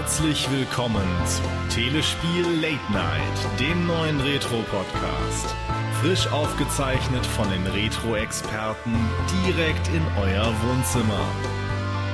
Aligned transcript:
Herzlich 0.00 0.50
willkommen 0.50 1.06
zu 1.26 1.42
Telespiel 1.74 2.46
Late 2.58 2.90
Night, 2.90 3.60
dem 3.60 3.86
neuen 3.86 4.18
Retro-Podcast. 4.18 5.54
Frisch 6.00 6.26
aufgezeichnet 6.32 7.24
von 7.26 7.50
den 7.50 7.66
Retro-Experten 7.66 8.96
direkt 9.44 9.88
in 9.88 10.02
euer 10.18 10.54
Wohnzimmer. 10.62 11.20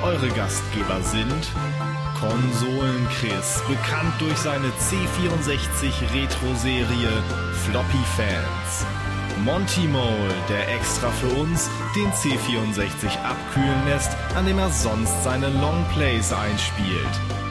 Eure 0.03 0.29
Gastgeber 0.31 1.01
sind 1.01 1.49
Konsolen 2.19 3.07
Chris, 3.21 3.63
bekannt 3.69 4.15
durch 4.19 4.37
seine 4.37 4.67
C64 4.67 6.13
Retro-Serie 6.13 7.23
Floppy 7.53 8.05
Fans. 8.17 8.85
Monty 9.45 9.87
Mole, 9.87 10.35
der 10.49 10.75
extra 10.75 11.09
für 11.13 11.29
uns 11.41 11.71
den 11.95 12.11
C64 12.11 13.17
abkühlen 13.23 13.87
lässt, 13.87 14.17
an 14.35 14.45
dem 14.45 14.59
er 14.59 14.71
sonst 14.71 15.23
seine 15.23 15.51
Longplays 15.51 16.33
einspielt. 16.33 17.46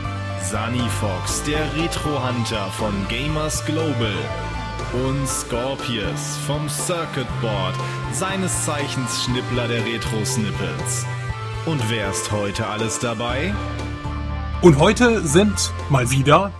Sunny 0.51 0.87
Fox, 0.99 1.41
der 1.41 1.75
Retro-Hunter 1.75 2.67
von 2.73 2.93
Gamers 3.09 3.65
Global. 3.65 4.13
Und 4.93 5.27
Scorpius 5.27 6.37
vom 6.45 6.69
Circuit 6.69 7.25
Board, 7.41 7.73
seines 8.11 8.63
Zeichens 8.63 9.23
Schnippler 9.23 9.67
der 9.67 9.83
Retro-Snippets. 9.83 11.07
Und 11.65 11.89
wer 11.89 12.11
ist 12.11 12.31
heute 12.31 12.67
alles 12.67 12.99
dabei? 12.99 13.55
Und 14.61 14.77
heute 14.77 15.21
sind 15.21 15.73
mal 15.89 16.11
wieder 16.11 16.51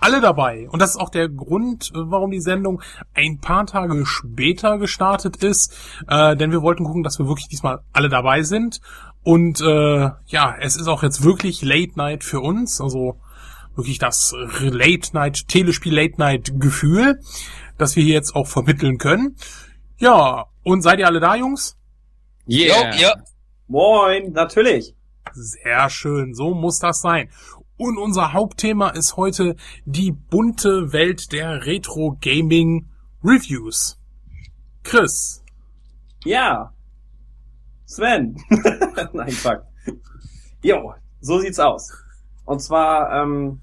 alle 0.00 0.20
dabei. 0.20 0.68
Und 0.70 0.82
das 0.82 0.90
ist 0.90 0.96
auch 1.00 1.10
der 1.10 1.30
Grund, 1.30 1.92
warum 1.94 2.30
die 2.30 2.42
Sendung 2.42 2.82
ein 3.14 3.38
paar 3.38 3.64
Tage 3.64 4.04
später 4.04 4.76
gestartet 4.76 5.42
ist. 5.42 5.74
Äh, 6.08 6.36
denn 6.36 6.52
wir 6.52 6.60
wollten 6.60 6.84
gucken, 6.84 7.04
dass 7.04 7.18
wir 7.18 7.26
wirklich 7.26 7.48
diesmal 7.48 7.80
alle 7.94 8.10
dabei 8.10 8.42
sind. 8.42 8.82
Und 9.22 9.62
äh, 9.62 10.10
ja, 10.26 10.56
es 10.60 10.76
ist 10.76 10.88
auch 10.88 11.02
jetzt 11.02 11.24
wirklich 11.24 11.62
Late 11.62 11.92
Night 11.96 12.22
für 12.22 12.40
uns. 12.40 12.82
Also 12.82 13.18
wirklich 13.80 13.98
das 13.98 14.34
Late 14.60 15.14
Night, 15.14 15.48
Telespiel 15.48 15.94
Late 15.94 16.14
Night 16.18 16.52
Gefühl, 16.60 17.20
das 17.78 17.96
wir 17.96 18.04
hier 18.04 18.14
jetzt 18.14 18.34
auch 18.34 18.46
vermitteln 18.46 18.98
können. 18.98 19.36
Ja, 19.98 20.46
und 20.62 20.82
seid 20.82 20.98
ihr 20.98 21.06
alle 21.06 21.20
da, 21.20 21.34
Jungs? 21.34 21.76
Yeah. 22.48 22.94
Ja. 22.96 23.14
Moin, 23.68 24.32
natürlich. 24.32 24.94
Sehr 25.32 25.88
schön, 25.90 26.34
so 26.34 26.54
muss 26.54 26.78
das 26.78 27.00
sein. 27.00 27.30
Und 27.76 27.96
unser 27.96 28.32
Hauptthema 28.32 28.90
ist 28.90 29.16
heute 29.16 29.56
die 29.86 30.12
bunte 30.12 30.92
Welt 30.92 31.32
der 31.32 31.64
Retro 31.64 32.18
Gaming 32.20 32.90
Reviews. 33.24 33.98
Chris. 34.82 35.42
Ja. 36.24 36.74
Sven. 37.86 38.36
Nein, 39.12 39.30
fuck. 39.30 39.62
Jo, 40.62 40.94
so 41.20 41.38
sieht's 41.38 41.58
aus. 41.58 41.90
Und 42.44 42.60
zwar 42.60 43.22
ähm, 43.22 43.60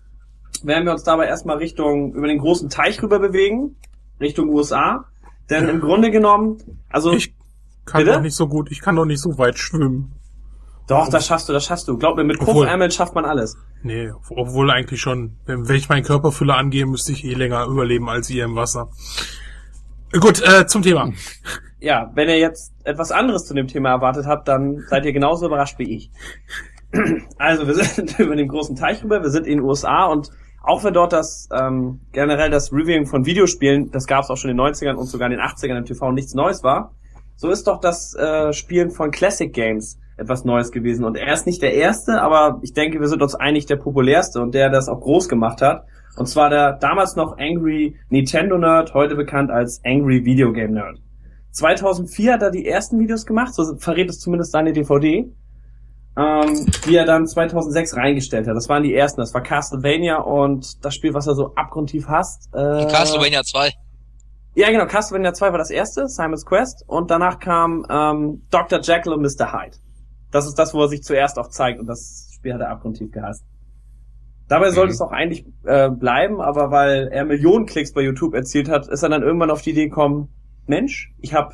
werden 0.66 0.86
wir 0.86 0.92
uns 0.94 1.04
dabei 1.04 1.26
erstmal 1.28 1.58
Richtung 1.58 2.14
über 2.14 2.28
den 2.28 2.40
großen 2.40 2.70
Teich 2.70 3.02
rüber 3.04 3.20
bewegen, 3.20 3.76
Richtung 4.20 4.50
USA. 4.50 5.06
Denn 5.50 5.68
im 5.70 5.80
Grunde 5.80 6.12
genommen, 6.12 6.58
also 6.90 7.12
Ich 7.14 7.34
kann 7.86 8.00
Bitte? 8.04 8.16
doch 8.16 8.22
nicht 8.22 8.36
so 8.36 8.48
gut, 8.48 8.72
ich 8.72 8.82
kann 8.82 8.96
doch 8.96 9.06
nicht 9.06 9.22
so 9.22 9.38
weit 9.38 9.58
schwimmen. 9.58 10.12
doch, 10.88 11.10
das 11.10 11.26
schaffst 11.28 11.48
du, 11.48 11.54
das 11.54 11.64
schaffst 11.66 11.88
du. 11.88 11.98
Glaub 11.98 12.18
mir, 12.18 12.24
mit 12.24 12.40
Puffärmeln 12.40 12.92
schafft 12.92 13.16
man 13.16 13.24
alles. 13.26 13.58
Nee, 13.84 14.12
obwohl 14.30 14.72
eigentlich 14.72 15.00
schon. 15.02 15.38
Wenn, 15.46 15.68
wenn 15.70 15.76
ich 15.76 15.88
meinen 15.88 16.04
Körperfülle 16.04 16.56
angehe, 16.56 16.86
müsste 16.86 17.12
ich 17.14 17.24
eh 17.24 17.34
länger 17.34 17.66
überleben 17.68 18.10
als 18.10 18.30
ihr 18.30 18.44
im 18.46 18.56
Wasser. 18.56 18.90
Gut, 20.20 20.42
äh, 20.42 20.66
zum 20.68 20.82
Thema. 20.82 21.12
Ja, 21.80 22.12
wenn 22.16 22.28
ihr 22.28 22.40
jetzt 22.40 22.74
etwas 22.84 23.12
anderes 23.12 23.46
zu 23.46 23.54
dem 23.54 23.68
Thema 23.68 23.90
erwartet 23.90 24.26
habt, 24.26 24.48
dann 24.48 24.84
seid 24.90 25.06
ihr 25.06 25.14
genauso 25.14 25.46
überrascht 25.46 25.78
wie 25.80 25.96
ich. 25.96 26.12
Also 27.38 27.68
wir 27.68 27.74
sind 27.76 28.18
über 28.20 28.36
den 28.36 28.48
großen 28.48 28.76
Teich 28.76 29.04
rüber, 29.04 29.22
wir 29.22 29.30
sind 29.30 29.46
in 29.46 29.58
den 29.60 29.62
USA 29.62 30.06
und 30.06 30.30
auch 30.68 30.84
wenn 30.84 30.94
dort 30.94 31.14
das 31.14 31.48
ähm, 31.58 32.02
generell 32.12 32.50
das 32.50 32.74
Reviewing 32.74 33.06
von 33.06 33.26
Videospielen, 33.26 33.90
das 33.92 34.06
gab 34.06 34.24
es 34.24 34.30
auch 34.30 34.36
schon 34.36 34.52
in 34.52 34.58
den 34.58 34.66
90ern 34.66 34.96
und 34.96 35.06
sogar 35.06 35.32
in 35.32 35.38
den 35.38 35.40
80ern 35.40 35.78
im 35.78 35.86
TV 35.86 36.12
nichts 36.12 36.34
Neues 36.34 36.62
war, 36.62 36.92
so 37.38 37.50
ist 37.50 37.68
doch 37.68 37.80
das 37.80 38.14
äh, 38.16 38.52
Spielen 38.52 38.92
von 38.92 39.12
Classic 39.12 39.52
Games 39.52 39.98
etwas 40.18 40.44
Neues 40.44 40.72
gewesen. 40.72 41.06
Und 41.06 41.16
er 41.16 41.34
ist 41.34 41.46
nicht 41.46 41.62
der 41.62 41.74
erste, 41.74 42.22
aber 42.22 42.60
ich 42.64 42.74
denke, 42.74 43.00
wir 43.00 43.08
sind 43.08 43.22
uns 43.22 43.36
einig 43.36 43.66
der 43.66 43.78
populärste 43.78 44.42
und 44.42 44.54
der 44.54 44.70
das 44.70 44.90
auch 44.90 45.00
groß 45.00 45.30
gemacht 45.30 45.62
hat. 45.62 45.86
Und 46.18 46.26
zwar 46.26 46.50
der 46.50 46.74
damals 46.74 47.16
noch 47.16 47.38
Angry 47.38 47.96
Nintendo 48.10 48.58
Nerd, 48.58 48.94
heute 48.94 49.16
bekannt 49.16 49.52
als 49.52 49.80
Angry 49.86 50.26
Video 50.26 50.52
Game 50.52 50.72
Nerd. 50.72 51.00
2004 51.52 52.34
hat 52.34 52.42
er 52.42 52.52
die 52.52 52.68
ersten 52.68 53.00
Videos 53.00 53.26
gemacht, 53.26 53.54
so 53.54 53.78
verrät 53.78 54.10
es 54.10 54.20
zumindest 54.20 54.52
seine 54.52 54.74
DVD, 54.74 55.32
ähm, 56.18 56.66
die 56.88 56.96
er 56.96 57.06
dann 57.06 57.28
2006 57.28 57.96
reingestellt 57.96 58.48
hat. 58.48 58.56
Das 58.56 58.68
waren 58.70 58.84
die 58.84 58.94
ersten, 58.96 59.22
das 59.22 59.34
war 59.34 59.42
Castlevania 59.42 60.18
und 60.18 60.84
das 60.84 60.96
Spiel, 60.96 61.14
was 61.14 61.28
er 61.28 61.36
so 61.36 61.54
abgrundtief 61.56 62.08
hasst. 62.08 62.50
Äh, 62.54 62.88
Castlevania 62.88 63.44
2. 63.44 63.72
ja, 64.56 64.72
genau, 64.72 64.86
Castlevania 64.88 65.34
2 65.34 65.52
war 65.52 65.60
das 65.60 65.70
erste, 65.70 66.08
Simon's 66.08 66.46
Quest, 66.46 66.84
und 66.88 67.12
danach 67.12 67.40
kam 67.40 67.86
ähm, 67.90 68.42
Dr. 68.50 68.80
Jekyll 68.82 69.14
und 69.14 69.22
Mr. 69.22 69.54
Hyde. 69.54 69.78
Das 70.32 70.48
ist 70.48 70.56
das, 70.56 70.74
wo 70.74 70.82
er 70.82 70.88
sich 70.90 71.04
zuerst 71.04 71.38
auch 71.38 71.50
zeigt, 71.50 71.80
und 71.80 71.86
das 71.88 72.32
Spiel 72.34 72.54
hat 72.54 72.62
er 72.62 72.70
abgrundtief 72.70 73.12
gehasst. 73.12 73.44
Dabei 74.50 74.72
sollte 74.72 74.88
Mhm. 74.90 74.94
es 74.94 75.02
auch 75.02 75.12
eigentlich 75.12 75.46
äh, 75.66 75.90
bleiben, 75.90 76.40
aber 76.42 76.72
weil 76.72 77.10
er 77.10 77.26
Millionen 77.26 77.66
Klicks 77.66 77.94
bei 77.94 78.02
YouTube 78.02 78.34
erzielt 78.34 78.70
hat, 78.70 78.88
ist 78.88 79.04
er 79.04 79.10
dann 79.10 79.22
irgendwann 79.22 79.52
auf 79.52 79.62
die 79.62 79.72
Idee 79.72 79.90
gekommen, 79.90 80.30
Mensch, 80.66 81.14
ich 81.20 81.34
habe 81.34 81.54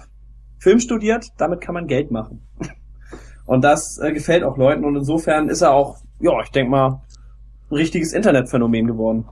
Film 0.59 0.79
studiert, 0.79 1.25
damit 1.37 1.59
kann 1.59 1.73
man 1.73 1.87
Geld 1.87 2.11
machen. 2.11 2.47
Und 3.45 3.63
das 3.63 3.97
äh, 3.99 4.13
gefällt 4.13 4.43
auch 4.43 4.57
Leuten 4.57 4.85
und 4.85 4.95
insofern 4.95 5.49
ist 5.49 5.61
er 5.61 5.73
auch, 5.73 5.97
ja, 6.19 6.41
ich 6.43 6.51
denk 6.51 6.69
mal, 6.69 7.01
ein 7.71 7.75
richtiges 7.77 8.13
Internetphänomen 8.13 8.87
geworden. 8.87 9.27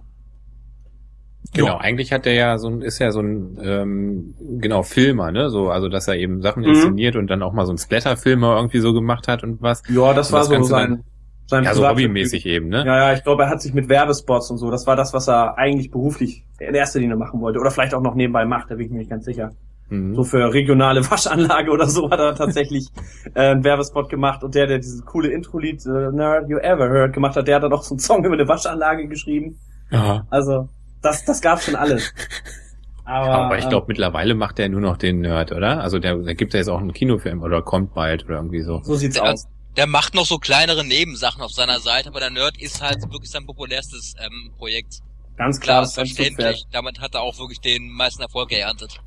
Genau, 1.54 1.76
Ja. 1.76 1.80
eigentlich 1.80 2.14
hat 2.14 2.26
er 2.26 2.34
ja 2.34 2.58
so 2.58 2.70
ein, 2.70 2.82
ist 2.82 3.00
ja 3.00 3.12
so 3.12 3.20
ein 3.22 3.58
ähm, 3.62 4.36
genau 4.40 4.84
Filmer, 4.84 5.32
ne? 5.32 5.50
So, 5.50 5.70
also 5.70 5.90
dass 5.90 6.08
er 6.08 6.16
eben 6.16 6.42
Sachen 6.42 6.64
Mhm. 6.64 6.70
inszeniert 6.70 7.16
und 7.18 7.28
dann 7.28 7.44
auch 7.44 7.52
mal 7.52 7.66
so 7.66 7.74
ein 7.74 7.78
Splatter-Filmer 7.78 8.56
irgendwie 8.56 8.80
so 8.80 8.94
gemacht 8.94 9.28
hat 9.28 9.44
und 9.44 9.62
was. 9.62 9.82
Ja, 9.88 10.14
das 10.14 10.30
Und 10.30 10.34
war 10.34 10.40
das 10.40 10.48
so 10.48 10.54
Ganze 10.54 10.70
sein, 10.70 11.04
sein 11.48 11.66
Ja, 11.66 11.74
so 11.74 11.88
hobbymäßig 11.88 12.46
eben, 12.46 12.70
ne? 12.70 12.80
Ja, 12.86 12.98
ja, 12.98 13.14
ich 13.14 13.24
glaube, 13.24 13.44
er 13.44 13.50
hat 13.50 13.62
sich 13.62 13.74
mit 13.74 13.90
Werbespots 13.90 14.50
und 14.52 14.58
so, 14.58 14.72
das 14.72 14.88
war 14.88 14.96
das, 14.96 15.14
was 15.14 15.28
er 15.30 15.58
eigentlich 15.58 15.92
beruflich 15.92 16.46
in 16.60 16.74
erster 16.74 17.00
Linie 17.00 17.16
machen 17.16 17.42
wollte. 17.42 17.60
Oder 17.60 17.72
vielleicht 17.72 17.94
auch 17.94 18.02
noch 18.02 18.16
nebenbei 18.16 18.46
macht, 18.46 18.72
da 18.72 18.76
bin 18.76 18.86
ich 18.88 18.92
mir 18.92 19.00
nicht 19.00 19.10
ganz 19.10 19.26
sicher. 19.26 19.52
Mhm. 19.92 20.16
So 20.16 20.24
für 20.24 20.54
regionale 20.54 21.02
Waschanlage 21.12 21.70
oder 21.70 21.88
so 21.88 22.10
hat 22.10 22.20
er 22.20 22.34
tatsächlich 22.34 22.88
äh, 23.36 23.50
einen 23.50 23.64
Werbespot 23.64 24.10
gemacht 24.10 24.42
und 24.44 24.56
der, 24.56 24.66
der 24.66 24.80
dieses 24.80 25.06
coole 25.06 25.30
Intro-Lied 25.30 25.86
äh, 25.86 26.12
Nerd 26.12 26.50
You 26.50 26.58
Ever 26.58 26.90
Heard 26.90 27.14
gemacht 27.14 27.36
hat, 27.36 27.48
der 27.48 27.58
hat 27.58 27.64
dann 27.64 27.74
auch 27.74 27.84
so 27.84 27.96
einen 27.96 28.00
Song 28.00 28.24
über 28.24 28.34
eine 28.34 28.48
Waschanlage 28.48 29.08
geschrieben. 29.08 29.60
Ja. 29.92 30.26
Also, 30.30 30.70
das, 31.02 31.26
das 31.26 31.42
gab 31.42 31.62
schon 31.62 31.76
alles. 31.76 32.14
Aber, 33.04 33.32
Aber 33.32 33.58
ich 33.58 33.66
ähm, 33.66 33.70
glaube, 33.72 33.88
mittlerweile 33.90 34.34
macht 34.34 34.60
er 34.60 34.70
nur 34.70 34.80
noch 34.80 34.96
den 34.96 35.20
Nerd, 35.20 35.52
oder? 35.52 35.82
Also 35.82 36.00
der, 36.00 36.16
der 36.18 36.36
gibt 36.36 36.54
ja 36.54 36.60
jetzt 36.60 36.70
auch 36.70 36.80
einen 36.80 36.94
Kinofilm 36.94 37.42
oder 37.42 37.62
kommt 37.62 37.94
bald 37.94 38.24
oder 38.26 38.36
irgendwie 38.36 38.62
so. 38.62 38.80
so 38.84 38.96
sieht's 38.96 39.16
Der, 39.16 39.34
aus. 39.34 39.48
der 39.76 39.88
macht 39.88 40.16
noch 40.16 40.26
so 40.26 40.38
kleinere 40.38 40.86
Nebensachen 40.86 41.42
auf 41.42 41.52
seiner 41.52 41.80
Seite, 41.80 42.10
aber 42.10 42.22
der 42.22 42.30
Nerd 42.30 42.62
ist 42.62 42.82
halt 42.82 43.02
wirklich 43.12 43.30
sein 43.30 43.46
populärstes 43.46 44.14
ähm, 44.24 44.52
Projekt. 44.58 45.00
Ganz 45.36 45.60
klar, 45.60 45.74
Klar, 45.74 45.82
das 45.82 45.90
ist 45.90 45.96
verständlich. 45.96 46.66
Damit 46.72 47.02
hat 47.02 47.16
er 47.16 47.22
auch 47.22 47.38
wirklich 47.40 47.60
den 47.60 47.90
meisten 47.90 48.22
Erfolg 48.22 48.50
geerntet. 48.50 49.02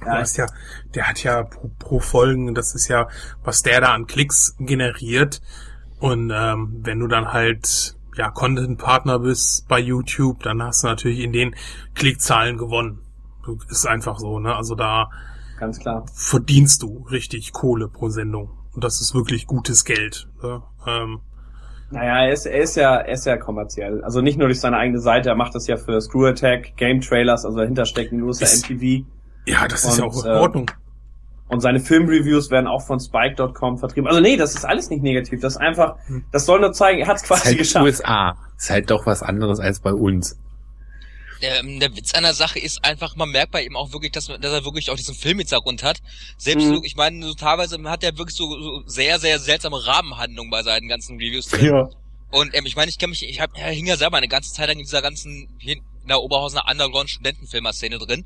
Du 0.00 0.06
Ja, 0.06 0.18
hast 0.18 0.36
ja, 0.36 0.46
der 0.94 1.08
hat 1.08 1.22
ja 1.24 1.42
pro, 1.42 1.70
pro 1.78 2.00
Folgen, 2.00 2.54
das 2.54 2.74
ist 2.74 2.88
ja, 2.88 3.08
was 3.42 3.62
der 3.62 3.80
da 3.80 3.92
an 3.94 4.06
Klicks 4.06 4.54
generiert. 4.58 5.40
Und 6.00 6.30
ähm, 6.34 6.80
wenn 6.82 7.00
du 7.00 7.08
dann 7.08 7.32
halt 7.32 7.96
ja 8.16 8.30
Content-Partner 8.30 9.18
bist 9.20 9.66
bei 9.68 9.78
YouTube, 9.80 10.42
dann 10.42 10.62
hast 10.62 10.82
du 10.82 10.88
natürlich 10.88 11.20
in 11.20 11.32
den 11.32 11.54
Klickzahlen 11.94 12.56
gewonnen. 12.58 13.00
Ist 13.70 13.86
einfach 13.86 14.18
so, 14.18 14.38
ne? 14.38 14.54
Also 14.54 14.74
da 14.74 15.10
ganz 15.58 15.78
klar. 15.80 16.04
verdienst 16.12 16.82
du 16.82 17.06
richtig 17.10 17.52
Kohle 17.52 17.88
pro 17.88 18.08
Sendung. 18.10 18.50
Und 18.74 18.84
das 18.84 19.00
ist 19.00 19.14
wirklich 19.14 19.46
gutes 19.46 19.84
Geld. 19.84 20.28
Ne? 20.42 20.62
Ähm, 20.86 21.20
Naja, 21.90 22.26
er 22.26 22.32
ist, 22.32 22.46
er 22.46 22.60
ist 22.60 22.76
ja, 22.76 22.96
er 22.96 23.14
ist 23.14 23.24
ja 23.26 23.36
kommerziell. 23.38 24.04
Also 24.04 24.20
nicht 24.20 24.38
nur 24.38 24.46
durch 24.48 24.60
seine 24.60 24.76
eigene 24.76 25.00
Seite, 25.00 25.30
er 25.30 25.34
macht 25.34 25.54
das 25.54 25.66
ja 25.66 25.76
für 25.76 26.00
Screw 26.00 26.26
Attack, 26.26 26.76
Game 26.76 27.00
Trailers, 27.00 27.44
also 27.44 27.58
dahinter 27.58 27.84
großer 27.84 28.44
Ist- 28.44 28.68
MTV. 28.70 29.04
Ja, 29.50 29.68
das 29.68 29.84
ist 29.84 29.98
ja 29.98 30.04
Und, 30.04 30.10
auch 30.10 30.24
in 30.24 30.30
äh, 30.30 30.34
Ordnung. 30.34 30.70
Und 31.48 31.60
seine 31.60 31.80
Filmreviews 31.80 32.50
werden 32.50 32.66
auch 32.66 32.86
von 32.86 33.00
Spike.com 33.00 33.78
vertrieben. 33.78 34.06
Also 34.06 34.20
nee, 34.20 34.36
das 34.36 34.54
ist 34.54 34.64
alles 34.66 34.90
nicht 34.90 35.02
negativ. 35.02 35.40
Das 35.40 35.54
ist 35.54 35.58
einfach, 35.58 35.96
Hm. 36.06 36.24
das 36.30 36.44
soll 36.44 36.60
nur 36.60 36.72
zeigen, 36.72 37.00
er 37.00 37.06
hat 37.06 37.16
es 37.16 37.22
Ist 37.22 37.28
quasi 37.28 37.44
halt 37.46 37.58
geschafft. 37.58 37.84
USA. 37.84 38.36
Ist 38.58 38.70
halt 38.70 38.90
doch 38.90 39.06
was 39.06 39.22
anderes 39.22 39.58
als 39.60 39.80
bei 39.80 39.92
uns. 39.92 40.36
Der, 41.40 41.60
ähm, 41.60 41.78
der 41.80 41.94
Witz 41.96 42.14
einer 42.14 42.34
Sache 42.34 42.58
ist 42.58 42.84
einfach, 42.84 43.14
man 43.16 43.30
merkt 43.30 43.52
bei 43.52 43.62
ihm 43.62 43.76
auch 43.76 43.92
wirklich, 43.92 44.10
dass, 44.12 44.26
dass 44.26 44.52
er 44.52 44.64
wirklich 44.64 44.90
auch 44.90 44.96
diesen 44.96 45.14
Filmhintergrund 45.14 45.84
hat. 45.84 46.00
Selbst, 46.36 46.66
Mhm. 46.66 46.74
so, 46.76 46.82
ich 46.82 46.96
meine, 46.96 47.24
so 47.24 47.32
teilweise 47.34 47.78
hat 47.84 48.02
er 48.02 48.18
wirklich 48.18 48.36
so, 48.36 48.50
so 48.60 48.82
sehr, 48.86 49.18
sehr 49.20 49.38
seltsame 49.38 49.86
Rahmenhandlungen 49.86 50.50
bei 50.50 50.62
seinen 50.64 50.88
ganzen 50.88 51.16
Reviews 51.16 51.46
drin. 51.46 51.64
Ja. 51.66 51.88
Und 52.30 52.54
ähm, 52.54 52.66
ich 52.66 52.76
meine, 52.76 52.90
ich 52.90 52.98
kann 52.98 53.08
mich, 53.10 53.26
ich 53.26 53.40
hab, 53.40 53.56
er 53.56 53.70
hing 53.70 53.86
ja 53.86 53.96
selber 53.96 54.16
eine 54.18 54.28
ganze 54.28 54.52
Zeit 54.52 54.66
lang 54.68 54.78
in 54.78 54.84
dieser 54.84 55.00
ganzen, 55.00 55.48
in 55.60 55.80
der 56.08 56.20
Oberhausener 56.20 56.64
Underground-Studentenfilmer-Szene 56.68 57.98
drin. 57.98 58.24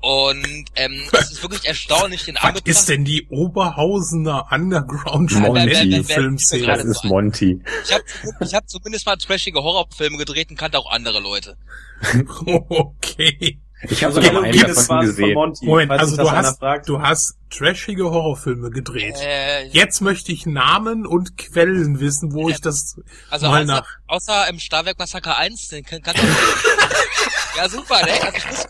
Und 0.00 0.64
ähm, 0.76 1.02
es 1.12 1.30
ist 1.32 1.42
wirklich 1.42 1.66
erstaunlich, 1.66 2.24
den 2.24 2.36
Was 2.40 2.60
ist 2.64 2.88
denn 2.88 3.04
die 3.04 3.26
Oberhausener 3.28 4.46
Underground 4.50 5.30
Monty. 5.38 6.02
Filmszene? 6.04 6.66
Das 6.66 6.84
ist 6.84 7.04
Monty. 7.04 7.62
Ich 7.84 7.92
habe 7.92 8.04
ich 8.40 8.54
hab 8.54 8.68
zumindest 8.68 9.04
mal 9.04 9.16
trashige 9.16 9.62
Horrorfilme 9.62 10.16
gedreht 10.16 10.50
und 10.50 10.56
kannte 10.56 10.78
auch 10.78 10.90
andere 10.90 11.20
Leute. 11.20 11.56
Okay. 12.46 13.60
Ich 13.88 14.04
habe 14.04 14.12
sogar 14.12 14.42
einen 14.42 14.58
davon 14.58 15.00
gesehen. 15.00 15.34
Monty. 15.34 15.64
Moment, 15.66 15.90
also 15.90 16.16
du 16.16 16.30
hast, 16.30 16.58
fragt. 16.58 16.88
du 16.88 17.00
hast 17.00 17.36
trashige 17.50 18.04
Horrorfilme 18.10 18.70
gedreht. 18.70 19.16
Äh, 19.22 19.68
Jetzt 19.68 20.00
möchte 20.00 20.32
ich 20.32 20.44
Namen 20.44 21.06
und 21.06 21.38
Quellen 21.38 21.98
wissen, 21.98 22.32
wo 22.34 22.48
ich 22.50 22.60
das 22.60 22.96
also 23.30 23.48
mal 23.48 23.62
außer, 23.62 23.72
nach. 23.72 23.88
außer 24.06 24.48
im 24.48 24.58
Starwerk 24.58 24.98
Massaker 24.98 25.36
1, 25.38 25.68
den 25.68 25.84
kann, 25.84 26.02
kann 26.02 26.14
auch 26.16 26.22
Ja, 27.56 27.68
super, 27.68 28.02
ne? 28.04 28.12
Also 28.22 28.36
ich 28.36 28.50
wusste 28.50 28.68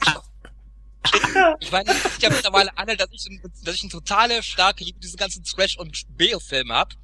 ich 1.60 1.70
meine, 1.72 1.92
ich 1.92 2.22
ja 2.22 2.30
mittlerweile 2.30 2.76
alle, 2.76 2.96
dass 2.96 3.08
ich, 3.12 3.26
dass 3.64 3.74
ich 3.74 3.82
eine 3.82 3.90
totale 3.90 4.42
starke 4.42 4.84
Liebe 4.84 5.00
diese 5.00 5.16
ganzen 5.16 5.44
Trash- 5.44 5.78
und 5.78 6.04
B-Filme 6.16 6.74
hab. 6.74 6.94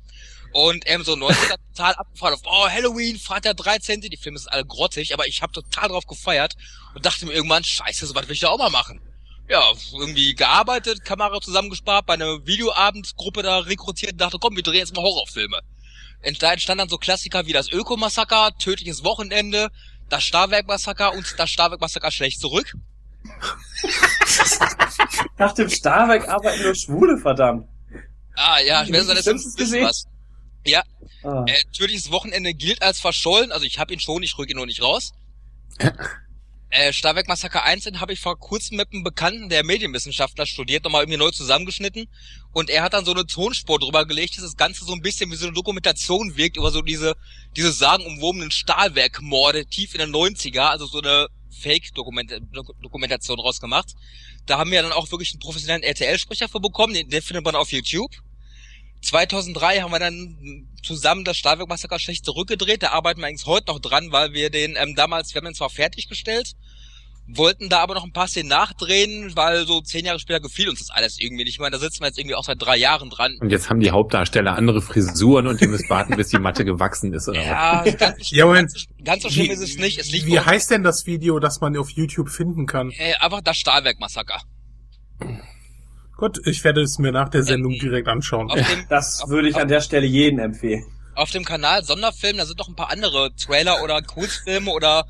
Und 0.53 0.85
ähm, 0.87 1.03
so 1.03 1.15
90er 1.15 1.57
total 1.75 1.95
abgefahren 1.95 2.35
auf, 2.35 2.41
oh, 2.47 2.69
Halloween, 2.69 3.19
Freitag 3.19 3.57
13. 3.59 4.01
Die 4.01 4.17
Filme 4.17 4.39
sind 4.39 4.51
alle 4.51 4.65
grottig, 4.65 5.13
aber 5.13 5.27
ich 5.27 5.43
habe 5.43 5.53
total 5.53 5.89
drauf 5.89 6.07
gefeiert 6.07 6.55
und 6.95 7.05
dachte 7.05 7.27
mir 7.27 7.33
irgendwann, 7.33 7.65
scheiße, 7.65 8.07
so 8.07 8.15
was 8.15 8.27
will 8.27 8.35
ich 8.35 8.41
da 8.41 8.49
auch 8.49 8.59
mal 8.59 8.71
machen. 8.71 9.01
Ja, 9.49 9.63
irgendwie 9.93 10.35
gearbeitet, 10.35 11.05
Kamera 11.05 11.41
zusammengespart, 11.41 12.07
bei 12.07 12.15
einer 12.15 12.47
Videoabendgruppe 12.47 13.43
da 13.43 13.59
rekrutiert 13.59 14.13
und 14.13 14.21
dachte, 14.21 14.39
komm, 14.41 14.57
wir 14.57 14.63
drehen 14.63 14.77
jetzt 14.77 14.97
mal 14.97 15.03
Horrorfilme. 15.03 15.61
Da 16.41 16.53
entstanden 16.53 16.79
dann 16.81 16.89
so 16.89 16.97
Klassiker 16.97 17.47
wie 17.47 17.53
das 17.53 17.71
Öko-Massaker, 17.71 18.53
Tödliches 18.59 19.05
Wochenende, 19.05 19.71
das 20.09 20.25
Starwerk-Massaker 20.25 21.13
und 21.13 21.35
das 21.39 21.51
Starwerk-Massaker 21.51 22.11
schlecht 22.11 22.41
zurück. 22.41 22.75
Nach 25.39 25.53
dem 25.53 25.69
Starwerk 25.69 26.29
arbeiten 26.29 26.63
nur 26.63 26.75
Schwule, 26.75 27.19
verdammt. 27.19 27.69
Ah 28.35 28.59
ja, 28.61 28.83
ich 28.83 28.93
werde 28.93 29.15
das 29.15 29.27
wissen 29.27 29.55
gesehen? 29.57 29.85
was. 29.85 30.05
Ja, 30.65 30.83
Ah. 31.23 31.45
äh, 31.47 31.55
tödliches 31.77 32.11
Wochenende 32.11 32.55
gilt 32.55 32.83
als 32.83 33.01
verschollen, 33.01 33.53
also 33.53 33.65
ich 33.65 33.79
habe 33.79 33.93
ihn 33.93 34.01
schon, 34.01 34.23
ich 34.23 34.37
rück 34.39 34.51
ihn 34.51 34.57
nur 34.57 34.67
nicht 34.67 34.83
raus. 34.83 35.13
äh, 36.71 36.93
Starwerk 36.93 37.29
Massaker 37.29 37.65
1 37.65 37.85
den 37.85 38.01
habe 38.01 38.13
ich 38.13 38.21
vor 38.21 38.39
kurzem 38.39 38.77
mit 38.77 38.93
einem 38.93 39.03
Bekannten, 39.03 39.49
der 39.49 39.65
Medienwissenschaftler 39.65 40.47
studiert, 40.47 40.85
nochmal 40.85 41.03
irgendwie 41.03 41.19
neu 41.19 41.31
zusammengeschnitten. 41.31 42.09
Und 42.53 42.71
er 42.71 42.83
hat 42.83 42.95
dann 42.95 43.05
so 43.05 43.13
eine 43.13 43.27
Tonspur 43.27 43.79
drüber 43.79 44.07
gelegt, 44.07 44.37
dass 44.37 44.45
das 44.45 44.57
Ganze 44.57 44.85
so 44.85 44.93
ein 44.93 45.03
bisschen 45.03 45.31
wie 45.31 45.37
so 45.37 45.47
eine 45.47 45.55
Dokumentation 45.55 46.37
wirkt, 46.37 46.57
über 46.57 46.71
so 46.71 46.83
diese, 46.83 47.15
diese 47.57 47.73
sagenumwobenen 47.73 48.51
Stahlwerkmorde 48.51 49.67
tief 49.67 49.95
in 49.95 50.01
den 50.01 50.15
90er, 50.15 50.69
also 50.71 50.87
so 50.87 51.01
eine 51.01 51.29
Fake-Dokumentation 51.61 53.41
rausgemacht. 53.41 53.95
Da 54.47 54.59
haben 54.59 54.71
wir 54.71 54.83
dann 54.83 54.93
auch 54.93 55.11
wirklich 55.11 55.33
einen 55.33 55.41
professionellen 55.41 55.83
RTL-Sprecher 55.83 56.49
für 56.49 56.61
bekommen, 56.61 56.95
den, 56.95 57.09
den 57.09 57.23
findet 57.23 57.45
man 57.45 57.57
auf 57.57 57.73
YouTube. 57.73 58.11
2003 59.03 59.81
haben 59.81 59.93
wir 59.93 59.99
dann 59.99 60.69
zusammen 60.83 61.25
das 61.25 61.37
Stahlwerk-Massaker 61.37 61.99
schlecht 61.99 62.25
zurückgedreht. 62.25 62.83
Da 62.83 62.91
arbeiten 62.91 63.21
wir 63.21 63.27
eigentlich 63.27 63.47
heute 63.47 63.67
noch 63.73 63.79
dran, 63.79 64.11
weil 64.11 64.33
wir 64.33 64.51
den 64.51 64.77
ähm, 64.77 64.95
damals, 64.95 65.35
wir 65.35 65.41
haben 65.41 65.47
den 65.47 65.55
zwar 65.55 65.71
fertiggestellt, 65.71 66.55
wollten 67.29 67.69
da 67.69 67.81
aber 67.81 67.95
noch 67.95 68.05
ein 68.05 68.13
paar 68.13 68.29
Szenen 68.29 68.49
nachdrehen, 68.49 69.33
weil 69.35 69.67
so 69.67 69.81
zehn 69.81 70.05
Jahre 70.05 70.19
später 70.21 70.41
gefiel 70.41 70.69
uns 70.69 70.79
das 70.79 70.91
alles 70.91 71.19
irgendwie 71.19 71.45
nicht 71.45 71.59
mehr. 71.59 71.71
Da 71.71 71.79
sitzen 71.79 72.01
wir 72.01 72.07
jetzt 72.07 72.19
irgendwie 72.19 72.37
auch 72.37 72.45
seit 72.45 72.61
drei 72.63 72.77
Jahren 72.77 73.11
dran. 73.11 73.37
Und 73.41 73.51
jetzt 73.51 73.69
haben 73.69 73.81
die 73.81 73.91
Hauptdarsteller 73.91 74.55
andere 74.57 74.81
Frisuren 74.81 75.47
und 75.49 75.61
ihr 75.61 75.69
müsst 75.69 75.91
warten, 75.91 76.17
bis 76.17 76.29
die 76.29 76.39
Matte 76.39 76.65
gewachsen 76.65 77.13
ist. 77.13 77.29
Oder 77.29 77.41
was? 77.41 77.47
Ja, 77.47 77.85
ganz, 77.93 78.31
Ja, 78.31 78.47
ganz, 78.53 78.87
ganz 79.05 79.23
so 79.25 79.31
schlimm 79.31 79.51
ist 79.51 79.61
es 79.61 79.77
nicht. 79.77 79.99
Es 79.99 80.11
liegt 80.13 80.27
Wie 80.27 80.39
heißt 80.39 80.71
denn 80.71 80.85
das 80.85 81.07
Video, 81.07 81.39
das 81.41 81.61
man 81.61 81.77
auf 81.77 81.91
YouTube 81.91 82.29
finden 82.31 82.67
kann? 82.67 82.91
äh, 82.97 83.15
einfach 83.21 83.41
das 83.41 83.57
Stahlwerk-Massaker. 83.57 84.41
Gut, 86.17 86.39
ich 86.47 86.65
werde 86.65 86.81
es 86.81 86.99
mir 86.99 87.13
nach 87.13 87.29
der 87.29 87.43
Sendung 87.43 87.73
Ähm, 87.73 87.79
direkt 87.81 88.09
anschauen. 88.09 88.49
Dem, 88.49 88.65
Das 88.89 89.23
würde 89.29 89.49
ich 89.49 89.57
an 89.57 89.69
der 89.69 89.81
Stelle 89.81 90.07
jeden 90.07 90.39
empfehlen. 90.39 90.85
auf 91.15 91.31
dem 91.31 91.45
Kanal 91.45 91.83
Sonderfilm, 91.85 92.37
da 92.39 92.47
sind 92.47 92.59
noch 92.59 92.69
ein 92.69 92.75
paar 92.77 92.91
andere 92.91 93.35
Trailer 93.35 93.83
oder 93.83 94.01
Kurzfilme 94.03 94.71
oder 94.71 95.05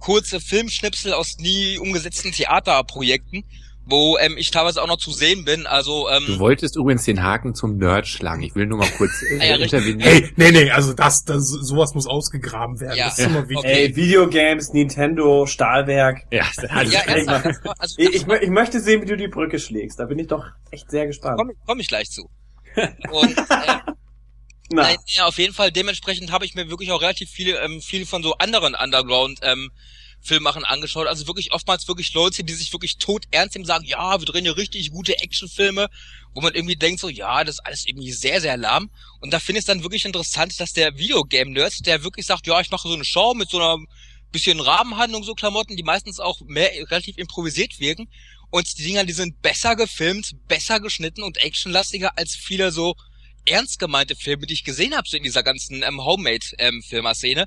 kurze 0.00 0.40
Filmschnipsel 0.40 1.12
aus 1.12 1.36
nie 1.38 1.78
umgesetzten 1.78 2.32
Theaterprojekten, 2.32 3.44
wo 3.84 4.18
ähm, 4.18 4.36
ich 4.36 4.50
teilweise 4.50 4.82
auch 4.82 4.86
noch 4.86 4.98
zu 4.98 5.10
sehen 5.12 5.44
bin. 5.44 5.66
Also 5.66 6.08
ähm, 6.08 6.24
Du 6.26 6.38
wolltest 6.38 6.76
übrigens 6.76 7.04
den 7.04 7.22
Haken 7.22 7.54
zum 7.54 7.76
Nerd 7.76 8.06
schlagen. 8.08 8.42
Ich 8.42 8.54
will 8.54 8.66
nur 8.66 8.78
mal 8.78 8.88
kurz 8.96 9.12
Ah, 9.40 9.44
ja, 9.44 9.50
äh, 9.50 9.52
richtig. 9.54 9.72
intervenieren. 9.72 10.10
Hey, 10.10 10.32
nee, 10.36 10.50
nee, 10.50 10.70
also 10.70 10.92
das, 10.94 11.24
das, 11.24 11.46
sowas 11.48 11.94
muss 11.94 12.06
ausgegraben 12.06 12.80
werden. 12.80 12.96
Ja. 12.96 13.06
Das 13.08 13.18
ist 13.18 13.26
immer 13.26 13.42
wichtig. 13.48 13.58
Okay. 13.58 13.86
Ey, 13.86 13.96
Videogames, 13.96 14.72
Nintendo, 14.72 15.46
Stahlwerk. 15.46 16.22
Ja, 16.32 16.44
also, 16.74 16.92
ja, 16.92 17.00
ernsthaft, 17.00 17.60
also, 17.78 17.94
Ich, 17.98 18.14
ich, 18.14 18.26
ich 18.26 18.50
möchte 18.50 18.80
sehen, 18.80 19.02
wie 19.02 19.06
du 19.06 19.16
die 19.16 19.28
Brücke 19.28 19.58
schlägst. 19.58 19.98
Da 19.98 20.06
bin 20.06 20.18
ich 20.18 20.28
doch 20.28 20.44
echt 20.70 20.90
sehr 20.90 21.06
gespannt. 21.06 21.38
komme 21.38 21.52
komm 21.66 21.80
ich 21.80 21.88
gleich 21.88 22.10
zu. 22.10 22.28
Und 23.10 23.38
äh, 23.38 23.92
Na, 24.72 24.82
Nein, 24.82 24.98
ja, 25.06 25.26
auf 25.26 25.38
jeden 25.38 25.52
Fall. 25.52 25.72
Dementsprechend 25.72 26.30
habe 26.30 26.44
ich 26.44 26.54
mir 26.54 26.70
wirklich 26.70 26.92
auch 26.92 27.00
relativ 27.00 27.30
viel, 27.30 27.58
ähm, 27.60 27.82
viel 27.82 28.06
von 28.06 28.22
so 28.22 28.34
anderen 28.34 28.76
Underground 28.76 29.40
ähm, 29.42 29.72
Filmmachen 30.20 30.64
angeschaut. 30.64 31.08
Also 31.08 31.26
wirklich 31.26 31.52
oftmals 31.52 31.88
wirklich 31.88 32.14
Leute, 32.14 32.44
die 32.44 32.52
sich 32.52 32.72
wirklich 32.72 32.98
tot 32.98 33.24
ernst 33.32 33.56
nehmen, 33.56 33.64
sagen, 33.64 33.84
ja, 33.84 34.20
wir 34.20 34.26
drehen 34.26 34.44
hier 34.44 34.56
richtig 34.56 34.92
gute 34.92 35.18
Actionfilme, 35.18 35.88
wo 36.34 36.40
man 36.40 36.54
irgendwie 36.54 36.76
denkt 36.76 37.00
so, 37.00 37.08
ja, 37.08 37.42
das 37.42 37.56
ist 37.56 37.66
alles 37.66 37.86
irgendwie 37.86 38.12
sehr, 38.12 38.40
sehr 38.40 38.56
lahm. 38.56 38.90
Und 39.20 39.32
da 39.32 39.40
finde 39.40 39.58
ich 39.58 39.62
es 39.62 39.66
dann 39.66 39.82
wirklich 39.82 40.04
interessant, 40.04 40.60
dass 40.60 40.72
der 40.72 40.96
Videogame-Nerd, 40.96 41.86
der 41.86 42.04
wirklich 42.04 42.26
sagt, 42.26 42.46
ja, 42.46 42.60
ich 42.60 42.70
mache 42.70 42.86
so 42.86 42.94
eine 42.94 43.04
Show 43.04 43.34
mit 43.34 43.50
so 43.50 43.58
einer 43.58 43.76
bisschen 44.30 44.60
Rahmenhandlung, 44.60 45.24
so 45.24 45.34
Klamotten, 45.34 45.76
die 45.76 45.82
meistens 45.82 46.20
auch 46.20 46.40
mehr 46.46 46.70
relativ 46.90 47.18
improvisiert 47.18 47.80
wirken. 47.80 48.08
Und 48.50 48.78
die 48.78 48.84
Dinger, 48.84 49.04
die 49.04 49.12
sind 49.12 49.42
besser 49.42 49.74
gefilmt, 49.74 50.36
besser 50.46 50.78
geschnitten 50.78 51.24
und 51.24 51.38
actionlastiger 51.38 52.16
als 52.16 52.36
viele 52.36 52.70
so 52.70 52.94
ernst 53.50 53.78
gemeinte 53.78 54.14
Filme, 54.16 54.46
die 54.46 54.54
ich 54.54 54.64
gesehen 54.64 54.94
habe, 54.94 55.08
so 55.08 55.16
in 55.16 55.22
dieser 55.22 55.42
ganzen 55.42 55.82
ähm, 55.82 56.02
Homemade-Filmer-Szene. 56.04 57.46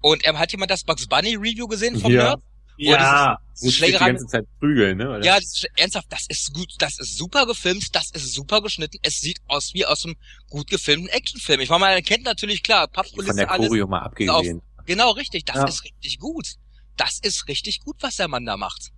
Und 0.00 0.26
ähm, 0.26 0.38
hat 0.38 0.52
jemand 0.52 0.70
das 0.70 0.84
Bugs 0.84 1.06
Bunny 1.06 1.34
Review 1.36 1.66
gesehen 1.66 1.98
vom 1.98 2.12
Ja. 2.12 2.22
Nerd? 2.24 2.42
ja. 2.76 3.38
Die 3.62 3.92
ganze 3.92 4.26
Zeit 4.26 4.44
prügeln, 4.58 4.98
ne? 4.98 5.08
Oder? 5.08 5.24
ja, 5.24 5.36
das 5.36 5.44
ist, 5.44 5.68
ernsthaft, 5.76 6.08
das 6.10 6.26
ist 6.28 6.52
gut, 6.52 6.72
das 6.78 6.98
ist 6.98 7.16
super 7.16 7.46
gefilmt, 7.46 7.94
das 7.94 8.10
ist 8.10 8.34
super 8.34 8.60
geschnitten, 8.62 8.98
es 9.02 9.20
sieht 9.20 9.38
aus 9.46 9.72
wie 9.74 9.86
aus 9.86 10.04
einem 10.04 10.16
gut 10.50 10.68
gefilmten 10.68 11.08
Actionfilm. 11.08 11.60
Ich 11.60 11.68
meine, 11.70 11.84
man 11.94 12.02
kennt 12.02 12.24
natürlich 12.24 12.64
klar, 12.64 12.86
Von 12.86 12.92
Pappkulisse 13.04 13.36
der 13.36 13.50
alles. 13.52 13.68
Choreo 13.68 13.86
mal 13.86 14.00
abgesehen. 14.00 14.60
Genau, 14.86 15.12
richtig, 15.12 15.44
das 15.44 15.56
Ja. 15.56 15.64
ist 15.68 15.84
richtig 15.84 16.18
gut. 16.18 16.46
Das 16.96 17.20
ist 17.22 17.46
richtig 17.48 17.80
gut, 17.80 17.96
was 18.00 18.16
der 18.16 18.26
Mann 18.28 18.44
da 18.44 18.56
macht. 18.56 18.90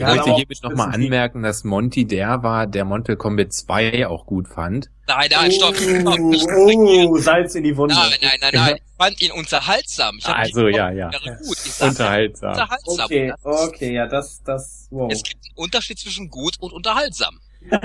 Ich 0.00 0.06
Ja, 0.06 0.22
auch 0.22 0.36
hiermit 0.36 0.62
nochmal 0.62 0.94
anmerken, 0.94 1.42
dass 1.42 1.62
Monty 1.62 2.06
der 2.06 2.42
war, 2.42 2.66
der 2.66 2.86
Mortal 2.86 3.16
Kombat 3.16 3.52
2 3.52 4.06
auch 4.06 4.24
gut 4.24 4.48
fand. 4.48 4.88
Nein, 5.06 5.28
nein, 5.30 5.52
stopp, 5.52 5.76
stopp, 5.76 6.18
nicht 6.20 6.46
Oh, 6.56 7.10
oh, 7.10 7.18
Salz 7.18 7.54
in 7.54 7.64
die 7.64 7.76
Wunde. 7.76 7.94
Nein, 7.94 8.12
nein, 8.22 8.38
nein, 8.40 8.50
nein. 8.54 8.76
Ich 8.76 8.96
fand 8.96 9.20
ihn 9.20 9.32
unterhaltsam. 9.32 10.16
Ich 10.18 10.26
hab 10.26 10.38
Also, 10.38 10.68
ja, 10.68 10.90
ja. 10.90 11.10
Gut. 11.10 11.58
Ich 11.64 11.72
sag, 11.72 11.90
Unterhaltsam. 11.90 12.50
unterhaltsam. 12.50 13.04
Okay, 13.04 13.32
okay, 13.42 13.92
ja, 13.92 14.06
das, 14.06 14.42
das, 14.42 14.88
wow. 14.90 15.12
Es 15.12 15.22
gibt 15.22 15.44
einen 15.44 15.56
Unterschied 15.56 15.98
zwischen 15.98 16.30
gut 16.30 16.56
und 16.60 16.72
unterhaltsam. 16.72 17.38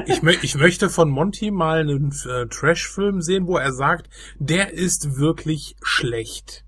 Ich, 0.05 0.21
mö 0.21 0.33
ich 0.41 0.55
möchte 0.55 0.89
von 0.89 1.09
Monty 1.09 1.51
mal 1.51 1.81
einen 1.81 2.15
äh, 2.29 2.45
Trash-Film 2.47 3.21
sehen, 3.21 3.45
wo 3.45 3.57
er 3.57 3.73
sagt, 3.73 4.09
der 4.39 4.71
ist 4.71 5.17
wirklich 5.17 5.75
schlecht. 5.81 6.64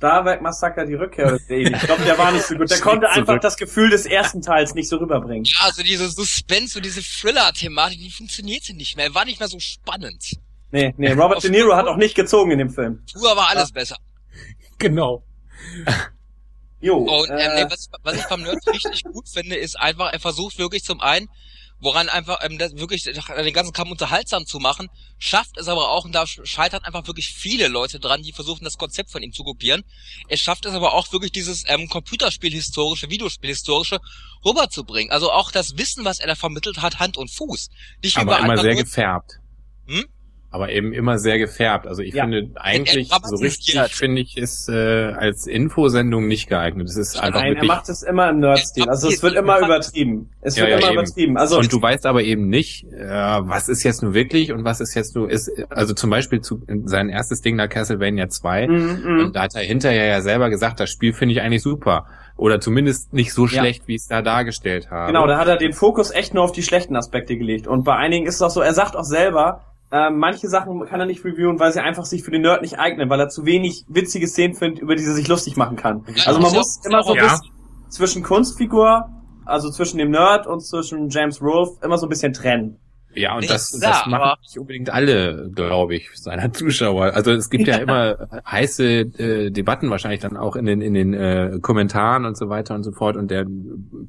Starwerk 0.00 0.40
Massaker, 0.40 0.86
die 0.86 0.94
Rückkehr 0.94 1.32
des. 1.32 1.42
Ich 1.50 1.78
glaube, 1.80 2.02
der 2.04 2.16
war 2.16 2.32
nicht 2.32 2.46
so 2.46 2.54
gut. 2.56 2.70
Der 2.70 2.80
konnte 2.80 3.06
einfach 3.10 3.26
zurück. 3.26 3.42
das 3.42 3.58
Gefühl 3.58 3.90
des 3.90 4.06
ersten 4.06 4.40
Teils 4.40 4.74
nicht 4.74 4.88
so 4.88 4.96
rüberbringen. 4.96 5.44
Ja, 5.44 5.66
also 5.66 5.82
diese 5.82 6.08
Suspense 6.08 6.78
und 6.78 6.86
diese 6.86 7.02
Thriller-Thematik, 7.02 7.98
die 7.98 8.10
funktionierte 8.10 8.72
nicht 8.72 8.96
mehr. 8.96 9.14
War 9.14 9.26
nicht 9.26 9.40
mehr 9.40 9.48
so 9.48 9.60
spannend. 9.60 10.38
Nee, 10.70 10.94
nee, 10.96 11.12
Robert 11.12 11.44
De 11.44 11.50
Niro 11.50 11.76
hat 11.76 11.86
auch 11.86 11.98
nicht 11.98 12.14
gezogen 12.14 12.50
in 12.50 12.58
dem 12.58 12.70
Film. 12.70 13.02
Früher 13.12 13.36
war 13.36 13.50
alles 13.50 13.72
besser. 13.72 13.98
Genau. 14.78 15.22
Jo, 16.80 16.96
Und 16.96 17.28
ähm, 17.28 17.36
äh, 17.36 17.64
nee, 17.64 17.70
was, 17.70 17.90
was 18.02 18.14
ich 18.16 18.24
beim 18.24 18.40
Nerd 18.40 18.66
richtig 18.66 19.04
gut 19.04 19.28
finde, 19.28 19.56
ist 19.56 19.78
einfach, 19.78 20.14
er 20.14 20.20
versucht 20.20 20.58
wirklich 20.58 20.82
zum 20.82 21.02
einen, 21.02 21.28
woran 21.80 22.08
einfach 22.08 22.38
ähm, 22.42 22.58
das 22.58 22.76
wirklich 22.76 23.04
den 23.04 23.52
ganzen 23.52 23.72
Kampf 23.72 23.90
unterhaltsam 23.90 24.46
zu 24.46 24.58
machen, 24.58 24.88
schafft 25.18 25.56
es 25.58 25.66
aber 25.68 25.90
auch, 25.90 26.04
und 26.04 26.12
da 26.14 26.26
scheitern 26.26 26.84
einfach 26.84 27.06
wirklich 27.06 27.32
viele 27.32 27.68
Leute 27.68 27.98
dran, 27.98 28.22
die 28.22 28.32
versuchen, 28.32 28.64
das 28.64 28.76
Konzept 28.78 29.10
von 29.10 29.22
ihm 29.22 29.32
zu 29.32 29.42
kopieren. 29.44 29.82
Er 30.28 30.36
schafft 30.36 30.66
es 30.66 30.72
aber 30.74 30.92
auch 30.94 31.10
wirklich, 31.12 31.32
dieses 31.32 31.64
ähm, 31.66 31.88
Computerspiel-historische, 31.88 33.10
Videospiel-historische 33.10 33.98
rüberzubringen. 34.44 35.10
Also 35.12 35.32
auch 35.32 35.50
das 35.50 35.76
Wissen, 35.76 36.04
was 36.04 36.20
er 36.20 36.26
da 36.28 36.34
vermittelt 36.34 36.82
hat, 36.82 36.98
Hand 36.98 37.16
und 37.16 37.30
Fuß. 37.30 37.68
Nicht 38.02 38.16
Aber 38.16 38.38
immer 38.38 38.56
sehr 38.58 38.74
nur- 38.74 38.82
gefärbt. 38.84 39.38
Hm? 39.86 40.04
Aber 40.52 40.70
eben 40.72 40.92
immer 40.92 41.18
sehr 41.18 41.38
gefärbt. 41.38 41.86
Also 41.86 42.02
ich 42.02 42.14
Ja. 42.14 42.24
finde 42.24 42.50
eigentlich 42.56 43.08
so 43.24 43.36
richtig 43.36 43.78
finde 43.92 44.20
ich 44.20 44.36
ist 44.36 44.68
äh, 44.68 45.12
als 45.12 45.46
Infosendung 45.46 46.26
nicht 46.26 46.48
geeignet. 46.48 46.88
Es 46.88 46.96
ist 46.96 47.16
einfach 47.20 47.40
nein, 47.40 47.56
er 47.56 47.64
macht 47.64 47.88
es 47.88 48.02
immer 48.02 48.28
im 48.30 48.40
Nerd-Stil. 48.40 48.88
Also 48.88 49.08
es 49.08 49.22
wird 49.22 49.36
immer 49.36 49.60
übertrieben. 49.60 50.28
Es 50.40 50.56
Ja, 50.56 50.62
wird 50.62 50.70
ja, 50.72 50.78
immer 50.78 50.86
eben. 50.88 50.98
übertrieben. 51.00 51.36
Also 51.36 51.56
und 51.58 51.72
du 51.72 51.80
weißt 51.80 52.04
aber 52.04 52.22
eben 52.24 52.48
nicht, 52.48 52.84
äh, 52.92 52.98
was 53.08 53.68
ist 53.68 53.84
jetzt 53.84 54.02
nur 54.02 54.12
wirklich 54.12 54.52
und 54.52 54.64
was 54.64 54.80
ist 54.80 54.94
jetzt 54.94 55.14
nur 55.14 55.30
ist. 55.30 55.50
Also 55.70 55.94
zum 55.94 56.10
Beispiel 56.10 56.40
zu 56.40 56.62
sein 56.84 57.10
erstes 57.10 57.42
Ding 57.42 57.56
da 57.56 57.68
Castlevania 57.68 58.28
2. 58.28 58.66
Mhm, 58.66 59.02
mhm. 59.04 59.20
Und 59.26 59.36
da 59.36 59.42
hat 59.42 59.54
er 59.54 59.62
hinterher 59.62 60.06
ja 60.06 60.20
selber 60.20 60.50
gesagt, 60.50 60.80
das 60.80 60.90
Spiel 60.90 61.12
finde 61.12 61.34
ich 61.34 61.42
eigentlich 61.42 61.62
super. 61.62 62.06
Oder 62.36 62.58
zumindest 62.60 63.12
nicht 63.12 63.32
so 63.34 63.44
Ja. 63.44 63.60
schlecht, 63.60 63.86
wie 63.86 63.94
es 63.94 64.06
da 64.08 64.20
dargestellt 64.22 64.90
haben. 64.90 65.08
Genau, 65.12 65.26
da 65.28 65.38
hat 65.38 65.46
er 65.46 65.58
den 65.58 65.74
Fokus 65.74 66.10
echt 66.10 66.34
nur 66.34 66.42
auf 66.42 66.52
die 66.52 66.62
schlechten 66.62 66.96
Aspekte 66.96 67.36
gelegt. 67.36 67.68
Und 67.68 67.84
bei 67.84 67.94
einigen 67.94 68.26
ist 68.26 68.36
es 68.36 68.42
auch 68.42 68.50
so, 68.50 68.62
er 68.62 68.72
sagt 68.74 68.96
auch 68.96 69.04
selber, 69.04 69.60
ähm, 69.92 70.18
manche 70.18 70.48
Sachen 70.48 70.84
kann 70.86 71.00
er 71.00 71.06
nicht 71.06 71.24
reviewen, 71.24 71.58
weil 71.58 71.72
sie 71.72 71.80
einfach 71.82 72.04
sich 72.04 72.22
für 72.22 72.30
den 72.30 72.42
Nerd 72.42 72.62
nicht 72.62 72.78
eignen, 72.78 73.10
weil 73.10 73.20
er 73.20 73.28
zu 73.28 73.44
wenig 73.44 73.84
witzige 73.88 74.28
Szenen 74.28 74.54
findet, 74.54 74.80
über 74.80 74.94
die 74.94 75.04
er 75.04 75.14
sich 75.14 75.26
lustig 75.28 75.56
machen 75.56 75.76
kann. 75.76 76.04
Ja, 76.14 76.26
Also 76.26 76.40
man 76.40 76.52
ja 76.52 76.58
muss 76.58 76.80
immer 76.86 77.02
so 77.02 77.10
ein 77.10 77.16
Ja. 77.16 77.22
bisschen 77.24 77.50
zwischen 77.88 78.22
Kunstfigur, 78.22 79.08
also 79.44 79.70
zwischen 79.70 79.98
dem 79.98 80.10
Nerd 80.10 80.46
und 80.46 80.60
zwischen 80.60 81.08
James 81.08 81.42
Rolfe 81.42 81.84
immer 81.84 81.98
so 81.98 82.06
ein 82.06 82.08
bisschen 82.08 82.32
trennen. 82.32 82.76
Ja, 83.12 83.34
und 83.34 83.50
das, 83.50 83.74
ist 83.74 83.82
das 83.84 84.06
machen 84.06 84.38
nicht 84.40 84.56
unbedingt 84.56 84.90
alle, 84.90 85.50
glaube 85.52 85.96
ich, 85.96 86.08
seiner 86.14 86.52
Zuschauer. 86.52 87.06
Also 87.14 87.32
es 87.32 87.50
gibt 87.50 87.66
ja 87.66 87.76
immer 87.78 88.28
heiße 88.48 88.84
äh, 88.84 89.50
Debatten 89.50 89.90
wahrscheinlich 89.90 90.20
dann 90.20 90.36
auch 90.36 90.54
in 90.54 90.66
den 90.66 90.80
in 90.80 90.94
den 90.94 91.14
äh, 91.14 91.58
Kommentaren 91.60 92.24
und 92.24 92.36
so 92.36 92.48
weiter 92.48 92.76
und 92.76 92.84
so 92.84 92.92
fort. 92.92 93.16
Und 93.16 93.32
der 93.32 93.44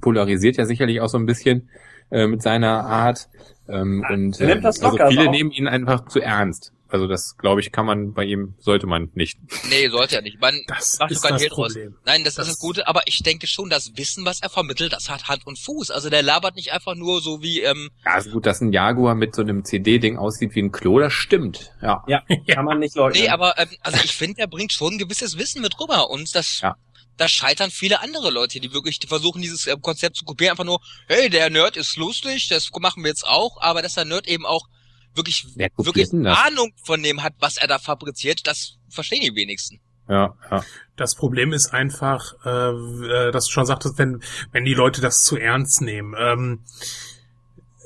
polarisiert 0.02 0.58
ja 0.58 0.66
sicherlich 0.66 1.02
auch 1.02 1.10
so 1.10 1.18
ein 1.18 1.26
bisschen 1.26 1.70
äh, 2.12 2.28
mit 2.28 2.44
seiner 2.44 2.86
Art. 2.86 3.28
Ähm, 3.72 4.06
und 4.10 4.40
er 4.40 4.48
nimmt 4.48 4.64
das 4.66 4.82
also 4.82 4.98
viele 5.10 5.28
auch- 5.28 5.32
nehmen 5.32 5.52
ihn 5.52 5.68
einfach 5.68 6.08
zu 6.08 6.20
ernst. 6.22 6.74
Also 6.90 7.08
das, 7.08 7.38
glaube 7.38 7.62
ich, 7.62 7.72
kann 7.72 7.86
man 7.86 8.12
bei 8.12 8.26
ihm, 8.26 8.54
sollte 8.60 8.86
man 8.86 9.10
nicht. 9.14 9.40
Nee, 9.70 9.88
sollte 9.88 10.18
er 10.18 10.22
nicht. 10.24 10.42
Man 10.42 10.60
Das 10.68 11.00
macht 11.00 11.10
ist 11.12 11.22
kein 11.22 11.32
das 11.34 11.46
draus. 11.46 11.74
Problem. 11.74 11.96
Nein, 12.06 12.26
das, 12.26 12.36
Das- 12.36 12.48
ist 12.48 12.56
das 12.56 12.60
Gute, 12.60 12.86
aber 12.86 13.04
ich 13.06 13.24
denke 13.24 13.48
schon, 13.48 13.70
das 13.70 13.94
Wissen, 13.96 14.26
was 14.26 14.42
er 14.42 14.50
vermittelt, 14.50 14.92
das 14.92 15.10
hat 15.10 15.30
Hand 15.30 15.48
und 15.48 15.58
Fuß. 15.58 15.90
Also 15.90 16.10
der 16.10 16.22
labert 16.22 16.58
nicht 16.58 16.74
einfach 16.74 16.96
nur 16.96 17.22
so 17.22 17.42
wie, 17.42 17.62
ähm, 17.62 17.92
Ja, 18.06 18.12
also 18.16 18.32
gut, 18.32 18.46
dass 18.46 18.60
ein 18.60 18.74
Jaguar 18.74 19.16
mit 19.16 19.34
so 19.34 19.42
einem 19.42 19.64
CD-Ding 19.64 20.18
aussieht 20.18 20.54
wie 20.54 20.64
ein 20.64 20.74
Klo, 20.74 21.00
das 21.00 21.14
stimmt. 21.14 21.72
Ja. 21.82 22.04
Ja, 22.08 22.24
kann 22.54 22.66
man 22.66 22.80
nicht 22.80 22.96
leugnen. 22.96 23.24
nee, 23.24 23.30
aber 23.30 23.58
ähm, 23.58 23.70
also 23.80 23.98
ich 24.04 24.14
finde, 24.14 24.42
er 24.42 24.48
bringt 24.48 24.74
schon 24.74 24.96
ein 24.96 24.98
gewisses 24.98 25.38
Wissen 25.38 25.62
mit 25.62 25.80
rüber 25.80 26.10
und 26.10 26.36
das, 26.36 26.60
Ja. 26.60 26.76
Da 27.18 27.28
scheitern 27.28 27.72
viele 27.72 28.02
andere 28.02 28.32
Leute, 28.32 28.60
die 28.60 28.74
wirklich 28.74 29.00
versuchen, 29.08 29.42
dieses 29.42 29.68
äh, 29.68 29.76
Konzept 29.80 30.18
zu 30.18 30.26
kopieren, 30.26 30.52
einfach 30.52 30.64
nur, 30.64 30.82
hey, 31.08 31.30
der 31.30 31.50
Nerd 31.50 31.78
ist 31.78 31.98
lustig, 31.98 32.48
das 32.48 32.70
machen 32.80 33.04
wir 33.04 33.10
jetzt 33.10 33.26
auch, 33.26 33.62
aber 33.62 33.82
dass 33.82 33.96
der 33.96 34.06
Nerd 34.06 34.28
eben 34.28 34.46
auch 34.46 34.68
wirklich, 35.14 35.46
wirklich? 35.56 36.12
Ahnung 36.14 36.74
von 36.84 37.04
dem 37.04 37.24
hat, 37.24 37.34
was 37.40 37.58
er 37.58 37.68
da 37.68 37.80
fabriziert, 37.80 38.48
das 38.48 38.78
verstehen 38.90 39.22
die 39.22 39.36
wenigsten. 39.36 39.80
Ja, 40.10 40.36
ja. 40.50 40.64
Das 40.96 41.16
Problem 41.16 41.54
ist 41.54 41.74
einfach, 41.74 42.34
äh, 42.46 42.50
äh, 42.50 43.32
dass 43.32 43.46
du 43.46 43.52
schon 43.52 43.66
sagtest, 43.66 43.98
wenn, 43.98 44.22
wenn 44.52 44.66
die 44.66 44.74
Leute 44.74 45.00
das 45.02 45.24
zu 45.24 45.38
ernst 45.38 45.82
nehmen. 45.82 46.16
Ähm, 46.18 46.60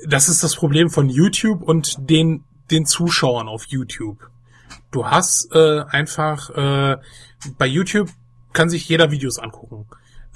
das 0.06 0.28
ist 0.28 0.42
das 0.42 0.56
Problem 0.56 0.90
von 0.90 1.08
YouTube 1.08 1.62
und 1.62 1.96
den, 1.98 2.44
den 2.70 2.84
Zuschauern 2.84 3.48
auf 3.48 3.66
YouTube. 3.68 4.18
Du 4.90 5.06
hast 5.06 5.54
äh, 5.54 5.82
einfach, 5.88 6.50
äh, 6.50 6.96
bei 7.58 7.66
YouTube 7.66 8.10
kann 8.56 8.68
sich 8.70 8.88
jeder 8.88 9.10
Videos 9.12 9.38
angucken. 9.38 9.86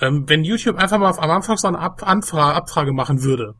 Ähm, 0.00 0.24
wenn 0.28 0.44
YouTube 0.44 0.76
einfach 0.78 0.98
mal 0.98 1.10
am 1.18 1.30
Anfang 1.30 1.56
so 1.56 1.66
eine 1.68 1.78
Ab 1.78 2.02
Anfrage, 2.06 2.54
Abfrage 2.54 2.92
machen 2.92 3.22
würde, 3.24 3.54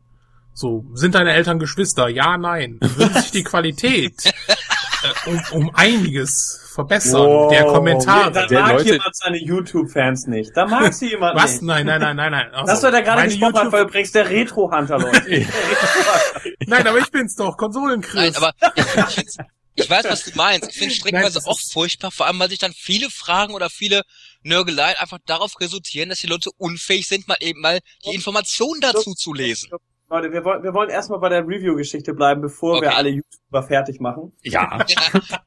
so, 0.52 0.84
sind 0.94 1.14
deine 1.14 1.32
Eltern 1.32 1.58
Geschwister? 1.58 2.08
Ja, 2.08 2.36
nein. 2.36 2.78
Dann 2.80 2.96
würde 2.96 3.20
sich 3.22 3.30
die 3.30 3.44
Qualität 3.44 4.14
äh, 5.26 5.30
um, 5.30 5.40
um 5.52 5.70
einiges 5.74 6.56
verbessern. 6.74 7.20
Wow. 7.26 7.50
Der 7.52 7.64
Kommentare. 7.64 8.32
Da 8.32 8.46
Der 8.46 8.60
mag 8.60 8.72
Leute- 8.72 8.92
jemand 8.92 9.16
seine 9.16 9.38
YouTube-Fans 9.38 10.26
nicht. 10.26 10.50
Da 10.56 10.66
mag 10.66 10.92
sie 10.92 11.10
jemand 11.10 11.36
Was? 11.36 11.52
nicht. 11.52 11.62
Nein, 11.62 11.86
nein, 11.86 12.00
nein, 12.00 12.16
nein, 12.16 12.32
nein. 12.32 12.50
Also, 12.52 12.66
Das, 12.66 12.82
was 12.82 12.92
er 12.94 13.02
gerade 13.02 13.22
hat, 13.22 13.30
YouTube- 13.32 13.72
war 13.72 13.80
übrigens 13.82 14.12
der 14.12 14.28
Retro-Hunter, 14.28 14.98
Leute. 14.98 15.46
Nein, 16.66 16.86
aber 16.86 16.98
ich 16.98 17.10
bin's 17.10 17.34
doch, 17.36 17.56
Konsolenchris. 17.56 18.14
Nein, 18.14 18.36
aber 18.36 18.52
ich, 18.76 18.84
ich, 18.84 19.14
find's- 19.14 19.36
ich 19.74 19.90
weiß, 19.90 20.04
was 20.08 20.24
du 20.24 20.30
meinst. 20.36 20.68
Ich 20.80 21.02
finde 21.02 21.22
das 21.22 21.46
auch 21.46 21.58
furchtbar, 21.72 22.10
vor 22.10 22.26
allem 22.26 22.38
weil 22.38 22.50
sich 22.50 22.58
dann 22.58 22.72
viele 22.72 23.08
Fragen 23.10 23.54
oder 23.54 23.70
viele 23.70 24.02
Nörgeleien 24.42 24.96
einfach 24.98 25.18
darauf 25.26 25.60
resultieren, 25.60 26.08
dass 26.08 26.20
die 26.20 26.26
Leute 26.26 26.50
unfähig 26.56 27.06
sind, 27.08 27.28
mal 27.28 27.36
eben 27.40 27.60
mal 27.60 27.80
die 28.04 28.14
Informationen 28.14 28.80
dazu 28.80 29.14
zu 29.14 29.32
lesen. 29.34 29.70
Leute, 30.08 30.32
wir 30.32 30.44
wollen, 30.44 30.62
wir 30.64 30.74
wollen 30.74 30.90
erstmal 30.90 31.20
bei 31.20 31.28
der 31.28 31.46
Review-Geschichte 31.46 32.14
bleiben, 32.14 32.40
bevor 32.40 32.80
wir 32.80 32.88
Okay. 32.88 32.96
alle 32.96 33.08
YouTuber 33.10 33.62
fertig 33.62 34.00
machen. 34.00 34.32
Ja. 34.42 34.84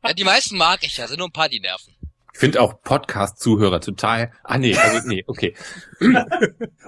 Ja, 0.06 0.14
die 0.14 0.24
meisten 0.24 0.58
mag 0.58 0.80
ich 0.84 0.98
ja, 0.98 1.08
sind 1.08 1.18
nur 1.18 1.28
ein 1.28 1.34
paar, 1.34 1.50
die 1.50 1.60
nerven. 1.60 1.94
Ich 2.34 2.40
finde 2.40 2.62
auch 2.62 2.82
Podcast-Zuhörer 2.82 3.80
total. 3.82 4.32
Ah 4.44 4.58
nee, 4.58 4.76
also 4.76 5.08
nee, 5.08 5.24
okay. 5.28 5.56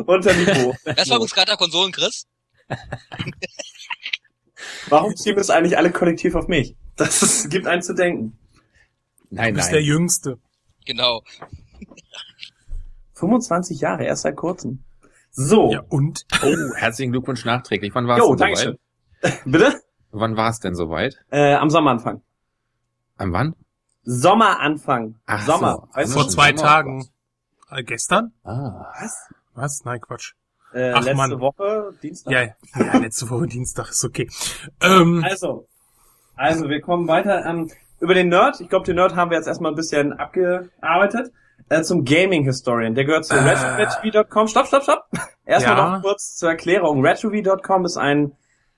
Unter 0.05 0.33
Niveau. 0.33 0.73
Das 0.85 1.09
war 1.09 1.17
übrigens 1.17 1.33
gerade 1.35 1.47
der 1.47 1.57
Konsolen-Chris. 1.57 2.25
Warum 4.89 5.15
schieben 5.17 5.39
es 5.39 5.49
eigentlich 5.49 5.77
alle 5.77 5.91
kollektiv 5.91 6.35
auf 6.35 6.47
mich? 6.47 6.75
Das 6.95 7.21
ist, 7.21 7.49
gibt 7.49 7.67
einen 7.67 7.81
zu 7.81 7.93
denken. 7.93 8.37
Nein, 9.29 9.53
du 9.53 9.57
bist 9.59 9.71
der 9.71 9.79
nein. 9.79 9.87
Jüngste. 9.87 10.39
Genau. 10.85 11.23
25 13.13 13.79
Jahre, 13.79 14.03
erst 14.03 14.23
seit 14.23 14.35
kurzem. 14.35 14.83
So. 15.31 15.71
Ja, 15.71 15.81
und? 15.89 16.25
Oh, 16.43 16.55
herzlichen 16.75 17.11
Glückwunsch 17.11 17.45
nachträglich. 17.45 17.93
Wann 17.93 18.07
war 18.07 18.17
es 18.17 18.25
denn 18.25 18.37
soweit? 18.55 18.79
Bitte? 19.45 19.81
Wann 20.11 20.37
war 20.37 20.49
es 20.49 20.59
denn 20.59 20.75
soweit? 20.75 21.17
Äh, 21.29 21.55
am 21.55 21.69
Sommeranfang. 21.69 22.21
Am 23.17 23.33
wann? 23.33 23.55
Sommeranfang. 24.03 25.15
Ach 25.25 25.45
Sommer. 25.45 25.71
so. 25.73 25.87
Weißt 25.93 26.13
Vor 26.13 26.23
du, 26.23 26.29
zwei 26.29 26.49
Sommer. 26.49 26.61
Tagen. 26.61 27.07
Äh, 27.71 27.83
gestern? 27.83 28.31
Ah. 28.43 28.85
was? 28.99 29.29
Was? 29.55 29.81
Nein, 29.85 29.99
Quatsch. 29.99 30.33
Äh, 30.73 30.91
Ach, 30.91 31.01
letzte 31.01 31.15
Mann. 31.15 31.39
Woche, 31.39 31.93
Dienstag. 32.03 32.31
Ja, 32.33 32.41
ja, 32.75 32.97
letzte 32.97 33.29
Woche 33.29 33.47
Dienstag 33.47 33.89
ist 33.89 34.03
okay. 34.03 34.29
Ähm, 34.81 35.23
Also, 35.27 35.67
also 36.35 36.67
wir 36.69 36.81
kommen 36.81 37.07
weiter. 37.07 37.45
Ähm, 37.45 37.71
über 38.01 38.13
den 38.13 38.27
Nerd, 38.27 38.59
ich 38.59 38.67
glaube, 38.69 38.85
den 38.85 38.97
Nerd 38.97 39.15
haben 39.15 39.31
wir 39.31 39.37
jetzt 39.37 39.47
erstmal 39.47 39.71
ein 39.71 39.75
bisschen 39.75 40.11
abgearbeitet. 40.13 41.31
Äh, 41.69 41.81
zum 41.81 42.05
Gaming 42.05 42.43
Historian. 42.43 42.93
Der 42.93 43.05
gehört 43.05 43.25
zu 43.25 43.33
Ah. 43.35 43.75
retrotv.com. 43.75 44.47
Stopp, 44.47 44.67
stopp, 44.67 44.83
stopp. 44.83 45.03
Erstmal 45.45 45.77
Ja. 45.77 45.95
noch 45.97 46.01
kurz 46.03 46.35
zur 46.35 46.49
Erklärung. 46.49 47.03
retrotv.com 47.05 47.85
ist 47.85 47.97
ein 47.97 48.33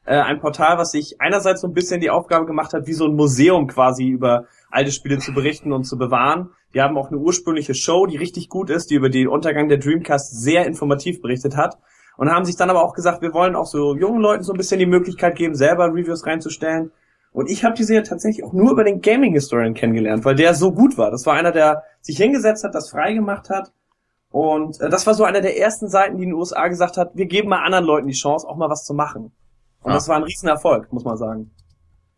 äh, 0.10 0.22
ein 0.22 0.40
Portal, 0.40 0.78
was 0.78 0.92
sich 0.92 1.18
einerseits 1.20 1.60
so 1.60 1.68
ein 1.68 1.74
bisschen 1.74 2.00
die 2.00 2.10
Aufgabe 2.10 2.46
gemacht 2.46 2.72
hat, 2.74 2.88
wie 2.88 2.94
so 2.94 3.04
ein 3.06 3.16
Museum 3.16 3.68
quasi 3.68 4.08
über 4.08 4.46
alte 4.72 4.94
Spiele 4.94 5.18
zu 5.18 5.34
berichten 5.34 5.74
und 5.74 5.84
zu 5.84 5.98
bewahren. 5.98 6.52
Die 6.74 6.82
haben 6.82 6.98
auch 6.98 7.10
eine 7.10 7.18
ursprüngliche 7.18 7.74
Show, 7.74 8.06
die 8.06 8.16
richtig 8.16 8.48
gut 8.48 8.70
ist, 8.70 8.90
die 8.90 8.96
über 8.96 9.10
den 9.10 9.28
Untergang 9.28 9.68
der 9.68 9.80
Dreamcast 9.80 10.42
sehr 10.42 10.66
informativ 10.66 11.22
berichtet 11.22 11.58
hat. 11.58 11.78
Und 12.16 12.32
haben 12.32 12.46
sich 12.46 12.56
dann 12.56 12.70
aber 12.70 12.86
auch 12.86 12.94
gesagt, 12.94 13.22
wir 13.22 13.34
wollen 13.34 13.58
auch 13.58 13.66
so 13.66 13.98
jungen 13.98 14.22
Leuten 14.22 14.44
so 14.44 14.54
ein 14.54 14.58
bisschen 14.58 14.80
die 14.80 14.86
Möglichkeit 14.86 15.36
geben, 15.36 15.56
selber 15.56 15.88
Reviews 15.88 16.26
reinzustellen. 16.26 16.92
Und 17.38 17.52
ich 17.52 17.64
habe 17.64 17.76
die 17.76 17.84
Serie 17.84 18.02
tatsächlich 18.02 18.44
auch 18.44 18.52
nur 18.52 18.72
über 18.72 18.84
den 18.84 19.00
Gaming 19.00 19.34
Historian 19.34 19.76
kennengelernt, 19.76 20.26
weil 20.26 20.34
der 20.34 20.56
so 20.56 20.72
gut 20.72 20.98
war. 20.98 21.12
Das 21.12 21.28
war 21.28 21.36
einer, 21.36 21.52
der 21.52 21.84
sich 22.02 22.18
hingesetzt 22.18 22.64
hat, 22.64 22.74
das 22.74 22.90
freigemacht 22.90 23.52
hat. 23.52 23.72
Und 24.32 24.82
äh, 24.82 24.90
das 24.90 25.06
war 25.06 25.14
so 25.14 25.24
einer 25.24 25.40
der 25.40 25.56
ersten 25.60 25.88
Seiten, 25.88 26.18
die 26.18 26.24
in 26.24 26.30
den 26.30 26.36
USA 26.36 26.68
gesagt 26.68 26.98
hat, 26.98 27.12
wir 27.14 27.28
geben 27.28 27.50
mal 27.50 27.64
anderen 27.64 27.86
Leuten 27.86 28.08
die 28.08 28.16
Chance, 28.16 28.48
auch 28.48 28.56
mal 28.58 28.72
was 28.72 28.86
zu 28.86 28.96
machen. 28.96 29.26
Und 29.84 29.92
Ja. 29.92 29.94
das 29.94 30.08
war 30.08 30.16
ein 30.16 30.24
Riesenerfolg, 30.24 30.92
muss 30.92 31.04
man 31.04 31.16
sagen. 31.16 31.52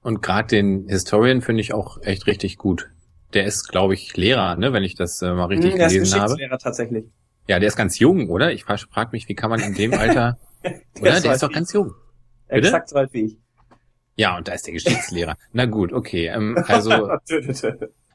Und 0.04 0.22
gerade 0.22 0.48
den 0.48 0.88
Historian 0.88 1.42
finde 1.42 1.60
ich 1.64 1.74
auch 1.74 2.02
echt 2.02 2.26
richtig 2.26 2.58
gut. 2.58 2.90
Der 3.34 3.44
ist, 3.44 3.68
glaube 3.68 3.96
ich, 3.96 4.16
Lehrer, 4.16 4.56
ne, 4.56 4.72
wenn 4.72 4.84
ich 4.84 4.96
das 4.96 5.22
äh, 5.22 5.34
mal 5.34 5.48
richtig 5.48 5.74
Hm, 5.74 5.80
der 5.80 5.88
ist 5.88 5.94
gelesen 5.96 6.14
habe. 6.14 6.24
Geschichtslehrer 6.28 6.58
tatsächlich. 6.60 7.06
Ja, 7.50 7.60
der 7.60 7.68
ist 7.68 7.76
ganz 7.76 8.00
jung, 8.00 8.30
oder? 8.30 8.54
Ich 8.54 8.64
frage 8.64 8.84
frag 8.90 9.12
mich, 9.12 9.28
wie 9.28 9.36
kann 9.36 9.50
man 9.50 9.60
in 9.60 9.74
dem 9.74 9.94
Alter, 9.94 10.38
oder? 11.02 11.14
ist 11.18 11.26
Der 11.26 11.34
ist 11.34 11.44
doch 11.44 11.52
ganz 11.52 11.74
jung. 11.74 11.92
bitte? 12.48 12.68
Exakt 12.68 12.88
so 12.88 12.96
alt 12.96 13.12
wie 13.12 13.26
ich. 13.26 13.38
Ja, 14.20 14.36
und 14.36 14.50
da 14.50 14.52
ist 14.52 14.68
der 14.68 14.74
Geschichtslehrer. 14.74 15.38
Na 15.54 15.66
gut, 15.66 15.94
okay. 15.94 16.28
Ähm, 16.28 16.58
also 16.68 16.92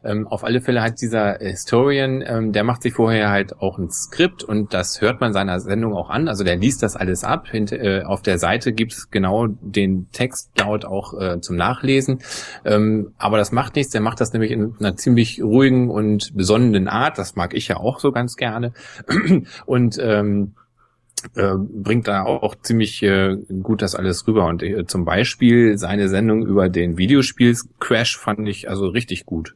ähm, 0.04 0.26
auf 0.26 0.44
alle 0.44 0.61
Fälle 0.61 0.82
hat 0.82 1.00
dieser 1.00 1.38
Historian, 1.38 2.23
ähm, 2.26 2.52
der 2.52 2.62
macht 2.62 2.82
sich 2.82 2.92
vorher 2.92 3.30
halt 3.30 3.58
auch 3.58 3.78
ein 3.78 3.90
Skript 3.90 4.44
und 4.44 4.75
das 4.75 5.00
hört 5.00 5.23
man 5.23 5.32
seiner 5.32 5.61
Sendung 5.61 5.94
auch 5.94 6.11
an. 6.11 6.28
Also 6.28 6.44
der 6.44 6.56
liest 6.56 6.82
das 6.82 6.94
alles 6.94 7.25
ab. 7.25 7.49
Hint, 7.49 7.73
äh, 7.73 8.02
auf 8.04 8.20
der 8.20 8.38
Seite 8.38 8.75
gibt's 8.75 9.08
genau 9.11 9.46
den 9.46 10.11
Textlaut 10.12 10.84
auch 10.84 11.18
äh, 11.18 11.40
zum 11.40 11.56
Nachlesen. 11.56 12.18
Ähm, 12.66 13.14
aber 13.16 13.38
das 13.38 13.50
macht 13.50 13.75
nichts. 13.75 13.92
Der 13.92 14.02
macht 14.02 14.20
das 14.20 14.34
nämlich 14.34 14.50
in 14.50 14.75
einer 14.78 14.96
ziemlich 14.96 15.42
ruhigen 15.42 15.88
und 15.88 16.37
besonnenen 16.37 16.87
Art. 16.87 17.16
Das 17.16 17.34
mag 17.34 17.54
ich 17.54 17.68
ja 17.68 17.78
auch 17.78 17.99
so 17.99 18.12
ganz 18.12 18.37
gerne. 18.37 18.75
und 19.64 19.96
ähm, 20.02 20.52
äh, 21.37 21.54
bringt 21.57 22.09
da 22.09 22.23
auch, 22.25 22.54
ziemlich 22.62 23.02
äh, 23.02 23.37
gut 23.62 23.83
das 23.83 23.95
alles 23.95 24.26
rüber. 24.26 24.47
Und 24.47 24.62
äh, 24.62 24.85
zum 24.87 25.04
Beispiel 25.04 25.78
seine 25.78 26.09
Sendung 26.09 26.45
über 26.47 26.69
den 26.69 26.97
Videospiels-Crash 26.99 28.19
fand 28.19 28.49
ich 28.49 28.69
also 28.69 28.87
richtig 28.87 29.25
gut. 29.26 29.54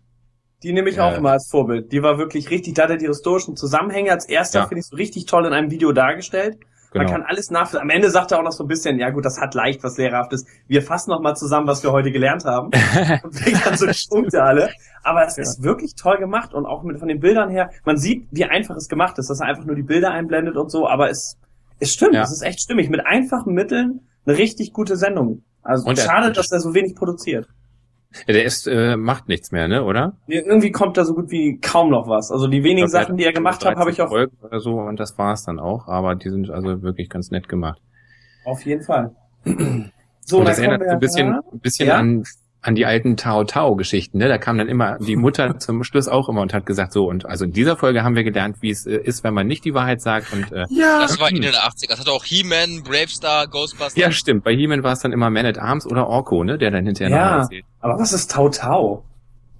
Die 0.62 0.72
nehme 0.72 0.90
ich 0.90 0.96
Ja. 0.96 1.06
auch 1.08 1.16
immer 1.16 1.30
als 1.32 1.48
Vorbild. 1.50 1.92
Die 1.92 2.02
war 2.02 2.18
wirklich 2.18 2.50
richtig, 2.50 2.74
da 2.74 2.84
hat 2.84 2.90
er 2.90 2.96
die 2.96 3.06
historischen 3.06 3.56
Zusammenhänge 3.56 4.10
als 4.10 4.28
erster, 4.28 4.60
Ja. 4.60 4.66
finde 4.66 4.80
ich, 4.80 4.86
so 4.86 4.96
richtig 4.96 5.26
toll 5.26 5.46
in 5.46 5.52
einem 5.52 5.70
Video 5.70 5.92
dargestellt. 5.92 6.56
Man 6.94 7.06
Genau. 7.06 7.18
kann 7.18 7.22
alles 7.28 7.50
nachvollziehen. 7.50 7.82
Am 7.82 7.90
Ende 7.90 8.10
sagt 8.10 8.32
er 8.32 8.38
auch 8.38 8.42
noch 8.42 8.50
so 8.52 8.64
ein 8.64 8.66
bisschen, 8.66 8.98
ja 8.98 9.10
gut, 9.10 9.22
das 9.24 9.38
hat 9.38 9.54
leicht 9.54 9.84
was 9.84 9.98
Lehrhaftes. 9.98 10.46
Wir 10.68 10.80
fassen 10.82 11.10
noch 11.10 11.20
mal 11.20 11.34
zusammen, 11.34 11.66
was 11.66 11.82
wir 11.82 11.92
heute 11.92 12.10
gelernt 12.10 12.44
haben. 12.46 12.70
und 13.22 13.34
bringen 13.34 13.60
dann 13.62 13.76
so 13.76 13.86
die 13.86 13.92
Punkte 14.10 14.42
alle. 14.42 14.70
Aber 15.04 15.26
es 15.26 15.36
Ja. 15.36 15.42
ist 15.42 15.62
wirklich 15.62 15.94
toll 15.96 16.16
gemacht 16.16 16.54
und 16.54 16.64
auch 16.66 16.82
mit 16.82 16.98
von 16.98 17.08
den 17.08 17.20
Bildern 17.20 17.50
her. 17.50 17.70
Man 17.84 17.98
sieht, 17.98 18.26
wie 18.30 18.46
einfach 18.46 18.74
es 18.74 18.88
gemacht 18.88 19.18
ist, 19.18 19.28
dass 19.28 19.40
er 19.40 19.46
einfach 19.48 19.64
nur 19.66 19.76
die 19.76 19.82
Bilder 19.82 20.10
einblendet 20.12 20.56
und 20.56 20.70
so. 20.70 20.88
Aber 20.88 21.10
es, 21.10 21.36
es 21.80 21.92
stimmt, 21.92 22.14
Ja. 22.14 22.22
es 22.22 22.32
ist 22.32 22.42
echt 22.42 22.60
stimmig. 22.60 22.88
Mit 22.90 23.04
einfachen 23.06 23.54
Mitteln 23.54 24.00
eine 24.26 24.36
richtig 24.38 24.72
gute 24.72 24.96
Sendung. 24.96 25.42
Also 25.62 25.86
Und 25.88 25.98
er- 25.98 26.04
schade, 26.04 26.32
dass 26.32 26.50
er 26.52 26.60
so 26.60 26.74
wenig 26.74 26.94
produziert. 26.94 27.48
Der 28.26 28.42
ist, 28.44 28.66
äh, 28.66 28.96
macht 28.96 29.28
nichts 29.28 29.52
mehr, 29.52 29.68
ne, 29.68 29.84
oder? 29.84 30.16
Irgendwie 30.26 30.70
kommt 30.72 30.96
da 30.96 31.04
so 31.04 31.14
gut 31.14 31.30
wie 31.30 31.58
kaum 31.60 31.90
noch 31.90 32.08
was. 32.08 32.30
Also 32.30 32.46
die 32.48 32.62
wenigen 32.64 32.88
glaub, 32.88 33.02
Sachen, 33.02 33.16
die 33.18 33.24
er 33.24 33.34
gemacht 33.34 33.62
hat, 33.66 33.76
habe 33.76 33.90
ich 33.90 34.00
auch 34.00 34.08
Folgen 34.08 34.34
oder 34.42 34.60
so 34.60 34.80
und 34.80 34.98
das 34.98 35.18
war's 35.18 35.44
dann 35.44 35.58
auch, 35.58 35.88
aber 35.88 36.14
die 36.14 36.30
sind 36.30 36.50
also 36.50 36.80
wirklich 36.82 37.10
ganz 37.10 37.30
nett 37.30 37.48
gemacht. 37.48 37.80
auf 38.46 38.64
jeden 38.64 38.82
Fall. 38.82 39.14
So, 40.20 40.40
und 40.40 40.44
das 40.48 40.58
erinnert 40.58 40.82
so 40.84 40.88
ein 40.90 40.98
bisschen, 40.98 41.32
ein 41.32 41.58
bisschen 41.60 41.88
Ja? 41.88 41.94
an, 41.96 42.22
an 42.60 42.74
die 42.74 42.86
alten 42.86 43.16
Tao 43.16 43.44
Tao 43.44 43.76
Geschichten, 43.76 44.18
ne? 44.18 44.28
Da 44.28 44.36
kam 44.38 44.58
dann 44.58 44.68
immer 44.68 44.98
die 44.98 45.14
Mutter 45.16 45.58
zum 45.60 45.84
Schluss 45.84 46.08
auch 46.08 46.28
immer 46.28 46.40
und 46.40 46.52
hat 46.52 46.66
gesagt, 46.66 46.92
so, 46.92 47.08
und 47.08 47.24
also 47.24 47.44
in 47.44 47.52
dieser 47.52 47.76
Folge 47.76 48.02
haben 48.02 48.16
wir 48.16 48.24
gelernt, 48.24 48.56
wie 48.60 48.70
es 48.70 48.84
äh, 48.86 48.96
ist, 48.96 49.22
wenn 49.24 49.32
man 49.34 49.46
nicht 49.46 49.64
die 49.64 49.74
Wahrheit 49.74 50.00
sagt 50.02 50.32
und, 50.32 50.50
äh, 50.52 50.64
Ja. 50.70 51.00
Das 51.00 51.20
war 51.20 51.30
in 51.30 51.40
den 51.42 51.54
80er. 51.54 51.88
Das 51.90 52.00
hatte 52.00 52.10
auch 52.10 52.24
He-Man, 52.24 52.82
Bravestar, 52.82 53.46
Ghostbusters. 53.46 53.96
ja, 53.96 54.10
stimmt. 54.10 54.42
Bei 54.44 54.54
He-Man 54.54 54.82
war 54.82 54.92
es 54.92 55.00
dann 55.00 55.12
immer 55.12 55.30
Man 55.30 55.46
at 55.46 55.58
Arms 55.58 55.86
oder 55.86 56.08
Orko, 56.08 56.42
ne? 56.44 56.58
Der 56.58 56.70
dann 56.72 56.84
hinterher 56.84 57.16
Ja. 57.16 57.30
noch 57.36 57.42
erzählt. 57.44 57.64
Aber 57.80 57.98
was 57.98 58.12
ist 58.12 58.30
Tau 58.32 58.48
Tau? 58.48 59.04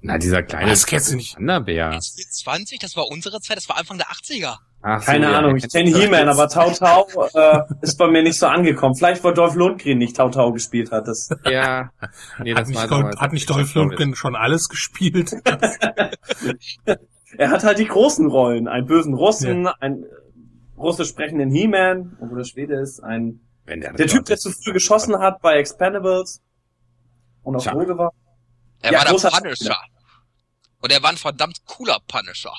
Na, 0.01 0.17
dieser 0.19 0.43
kleine 0.43 0.71
Das 0.71 0.87
kennst 0.87 1.11
du 1.13 1.17
nicht. 1.17 1.37
Wanderbär. 1.37 1.93
S20, 1.99 2.81
das 2.81 2.97
war 2.97 3.09
unsere 3.09 3.41
Zeit, 3.41 3.57
das 3.57 3.69
war 3.69 3.79
Anfang 3.79 3.99
der 3.99 4.07
80er. 4.09 4.57
Ach 4.81 5.01
so, 5.01 5.07
Keine 5.07 5.31
ja, 5.33 5.39
Ahnung, 5.39 5.57
ich 5.57 5.69
kenne. 5.69 5.91
He-Man, 5.91 6.29
aber 6.29 6.49
Tau 6.49 6.71
Tau 6.71 7.07
äh, 7.35 7.63
ist 7.83 7.97
bei 7.99 8.07
mir 8.09 8.23
nicht 8.23 8.39
so 8.39 8.47
angekommen. 8.47 8.95
Vielleicht, 8.95 9.25
weil 9.25 9.35
Dolph 9.35 9.55
Lundgren 9.57 9.99
nicht 9.99 10.17
Tau 10.17 10.29
Tau 10.29 10.53
gespielt 10.53 10.93
hat. 10.93 11.09
Das, 11.09 11.29
Ja, 11.45 11.91
nee, 12.43 12.53
Hat 12.55 12.61
das 12.63 12.69
nicht, 12.69 12.77
war 12.79 12.85
Dol- 12.87 12.99
damals 13.01 13.21
hat 13.21 13.33
nicht 13.33 13.51
Dolph 13.51 13.73
so. 13.73 13.81
Lundgren 13.81 14.15
schon 14.15 14.37
alles 14.37 14.69
gespielt? 14.69 15.33
er 17.37 17.51
hat 17.51 17.65
halt 17.65 17.79
die 17.79 17.87
großen 17.87 18.29
Rollen. 18.29 18.69
Einen 18.69 18.87
bösen 18.87 19.15
Russen, 19.15 19.67
einen 19.67 20.05
äh, 20.05 20.07
russisch 20.77 21.09
sprechenden 21.09 21.51
He-Man, 21.51 22.17
obwohl 22.21 22.39
der 22.39 22.45
Schwede 22.45 22.77
ist, 22.81 23.01
ein 23.01 23.41
Wenn 23.65 23.81
der, 23.81 23.93
der 23.95 24.07
Typ, 24.07 24.27
der 24.27 24.37
zu 24.37 24.53
früh 24.53 24.73
geschossen 24.73 25.19
hat 25.19 25.41
bei 25.43 25.57
Expendables 25.57 26.41
und 27.43 27.57
auf. 27.57 27.65
Droge 27.65 27.99
war. 27.99 28.13
Er 28.81 28.93
Ja, 28.93 28.99
war 28.99 29.05
der 29.07 29.29
Punisher. 29.31 29.57
Spieler. 29.57 29.79
Und 30.81 30.93
er 30.93 31.03
war 31.03 31.11
ein 31.11 31.17
verdammt 31.17 31.59
cooler 31.67 31.99
Punisher. 32.07 32.53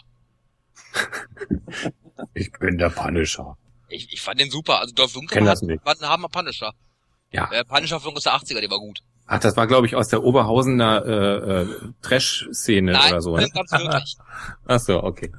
Ich 2.34 2.52
bin 2.52 2.78
der 2.78 2.90
Punisher. 2.90 3.58
Ich, 3.90 4.12
ich 4.14 4.22
fand 4.22 4.40
den 4.40 4.50
super. 4.50 4.80
Also 4.80 4.94
Dolph 4.94 5.14
Kenn 5.14 5.22
Lundgren 5.22 5.46
das 5.46 5.62
hat, 5.62 5.68
nicht. 5.68 5.86
war 5.86 5.96
ein 6.00 6.10
harmer 6.10 6.30
Punisher. 6.30 6.74
Ja. 7.32 7.48
Der 7.52 7.64
Punisher 7.64 8.00
von 8.00 8.14
uns 8.14 8.24
der 8.24 8.34
80er, 8.34 8.60
der 8.60 8.70
war 8.70 8.80
gut. 8.80 9.00
Ach, 9.28 9.40
das 9.40 9.56
war, 9.56 9.68
glaube 9.68 9.86
ich, 9.86 9.96
aus 9.96 10.08
der 10.08 10.24
Oberhausener 10.24 11.06
äh, 11.06 11.62
äh, 11.62 11.68
Trash-Szene 12.02 12.94
Nein, 12.94 13.12
oder 13.12 13.22
so. 13.22 13.36
Ne? 13.36 13.48
ganz 13.54 13.72
wirklich. 13.72 14.18
Ach 14.66 14.80
so, 14.80 15.04
okay. 15.04 15.32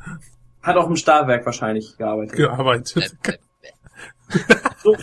Hat 0.63 0.77
auch 0.77 0.87
im 0.89 0.97
Stahlwerk 0.97 1.45
wahrscheinlich 1.45 1.97
gearbeitet. 1.97 2.37
gearbeitet. 2.37 3.17
Äh, 3.27 3.33
So. 4.83 4.97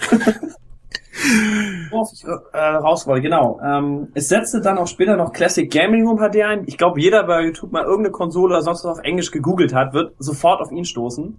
Worauf 1.92 2.14
ich 2.14 2.24
äh, 2.24 2.58
raus 2.58 3.08
wollte, 3.08 3.24
genau. 3.24 3.60
Ähm, 3.64 4.10
es 4.14 4.30
setzte 4.30 4.62
dann 4.62 4.78
auch 4.78 4.88
später 4.88 5.18
noch 5.18 5.34
Classic 5.34 5.70
Gaming 5.70 6.08
Room 6.08 6.20
HD 6.20 6.44
ein. 6.44 6.64
Ich 6.68 6.78
glaube, 6.78 7.02
jeder 7.02 7.24
bei 7.26 7.44
YouTube 7.44 7.72
mal 7.72 7.84
irgendeine 7.84 8.12
Konsole 8.12 8.56
oder 8.56 8.64
sonst 8.64 8.84
was 8.86 9.00
auf 9.00 9.04
Englisch 9.04 9.32
gegoogelt 9.32 9.74
hat, 9.74 9.94
wird 9.94 10.14
sofort 10.20 10.62
auf 10.62 10.72
ihn 10.72 10.86
stoßen. 10.86 11.38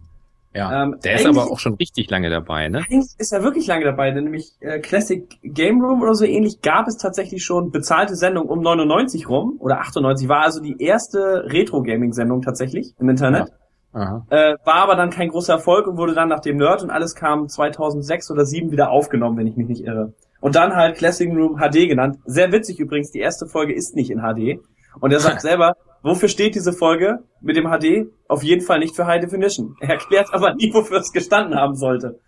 Ja. 0.58 0.82
Ähm, 0.82 0.96
der 1.04 1.14
ist 1.14 1.26
aber 1.26 1.52
auch 1.52 1.60
schon 1.60 1.74
richtig 1.74 2.10
lange 2.10 2.30
dabei, 2.30 2.68
ne? 2.68 2.78
Eigentlich 2.78 3.12
ist 3.16 3.32
er 3.32 3.44
wirklich 3.44 3.68
lange 3.68 3.84
dabei, 3.84 4.10
denn 4.10 4.24
nämlich 4.24 4.54
äh, 4.58 4.80
Classic 4.80 5.24
Game 5.44 5.80
Room 5.80 6.02
oder 6.02 6.14
so 6.14 6.24
ähnlich 6.24 6.62
gab 6.62 6.88
es 6.88 6.96
tatsächlich 6.96 7.44
schon 7.44 7.70
bezahlte 7.70 8.16
Sendung 8.16 8.48
um 8.48 8.60
99 8.60 9.28
rum 9.28 9.56
oder 9.60 9.78
98 9.78 10.28
war 10.28 10.42
also 10.42 10.60
die 10.60 10.82
erste 10.82 11.44
Retro-Gaming-Sendung 11.46 12.42
tatsächlich 12.42 12.92
im 12.98 13.08
Internet. 13.08 13.52
Aha. 13.92 14.26
Äh, 14.30 14.56
war 14.64 14.82
aber 14.82 14.96
dann 14.96 15.10
kein 15.10 15.28
großer 15.28 15.54
Erfolg 15.54 15.86
und 15.86 15.96
wurde 15.96 16.14
dann 16.14 16.28
nach 16.28 16.40
dem 16.40 16.56
Nerd 16.56 16.82
und 16.82 16.90
alles 16.90 17.14
kam 17.14 17.48
2006 17.48 18.30
oder 18.32 18.44
2007 18.44 18.72
wieder 18.72 18.90
aufgenommen, 18.90 19.38
wenn 19.38 19.46
ich 19.46 19.56
mich 19.56 19.68
nicht 19.68 19.84
irre. 19.84 20.12
Und 20.40 20.56
dann 20.56 20.74
halt 20.74 20.96
Classic 20.96 21.30
Room 21.30 21.58
HD 21.58 21.88
genannt. 21.88 22.18
Sehr 22.26 22.50
witzig 22.50 22.80
übrigens, 22.80 23.12
die 23.12 23.20
erste 23.20 23.46
Folge 23.46 23.74
ist 23.74 23.94
nicht 23.94 24.10
in 24.10 24.22
HD. 24.22 24.60
Und 25.00 25.12
er 25.12 25.20
sagt 25.20 25.40
selber, 25.40 25.76
wofür 26.02 26.28
steht 26.28 26.54
diese 26.54 26.72
Folge 26.72 27.24
mit 27.40 27.56
dem 27.56 27.64
HD? 27.64 28.10
Auf 28.28 28.42
jeden 28.42 28.64
Fall 28.64 28.78
nicht 28.78 28.96
für 28.96 29.06
High 29.06 29.20
Definition. 29.20 29.76
Er 29.80 29.90
erklärt 29.90 30.28
aber 30.32 30.54
nie, 30.54 30.72
wofür 30.72 30.98
es 30.98 31.12
gestanden 31.12 31.58
haben 31.58 31.74
sollte. 31.74 32.20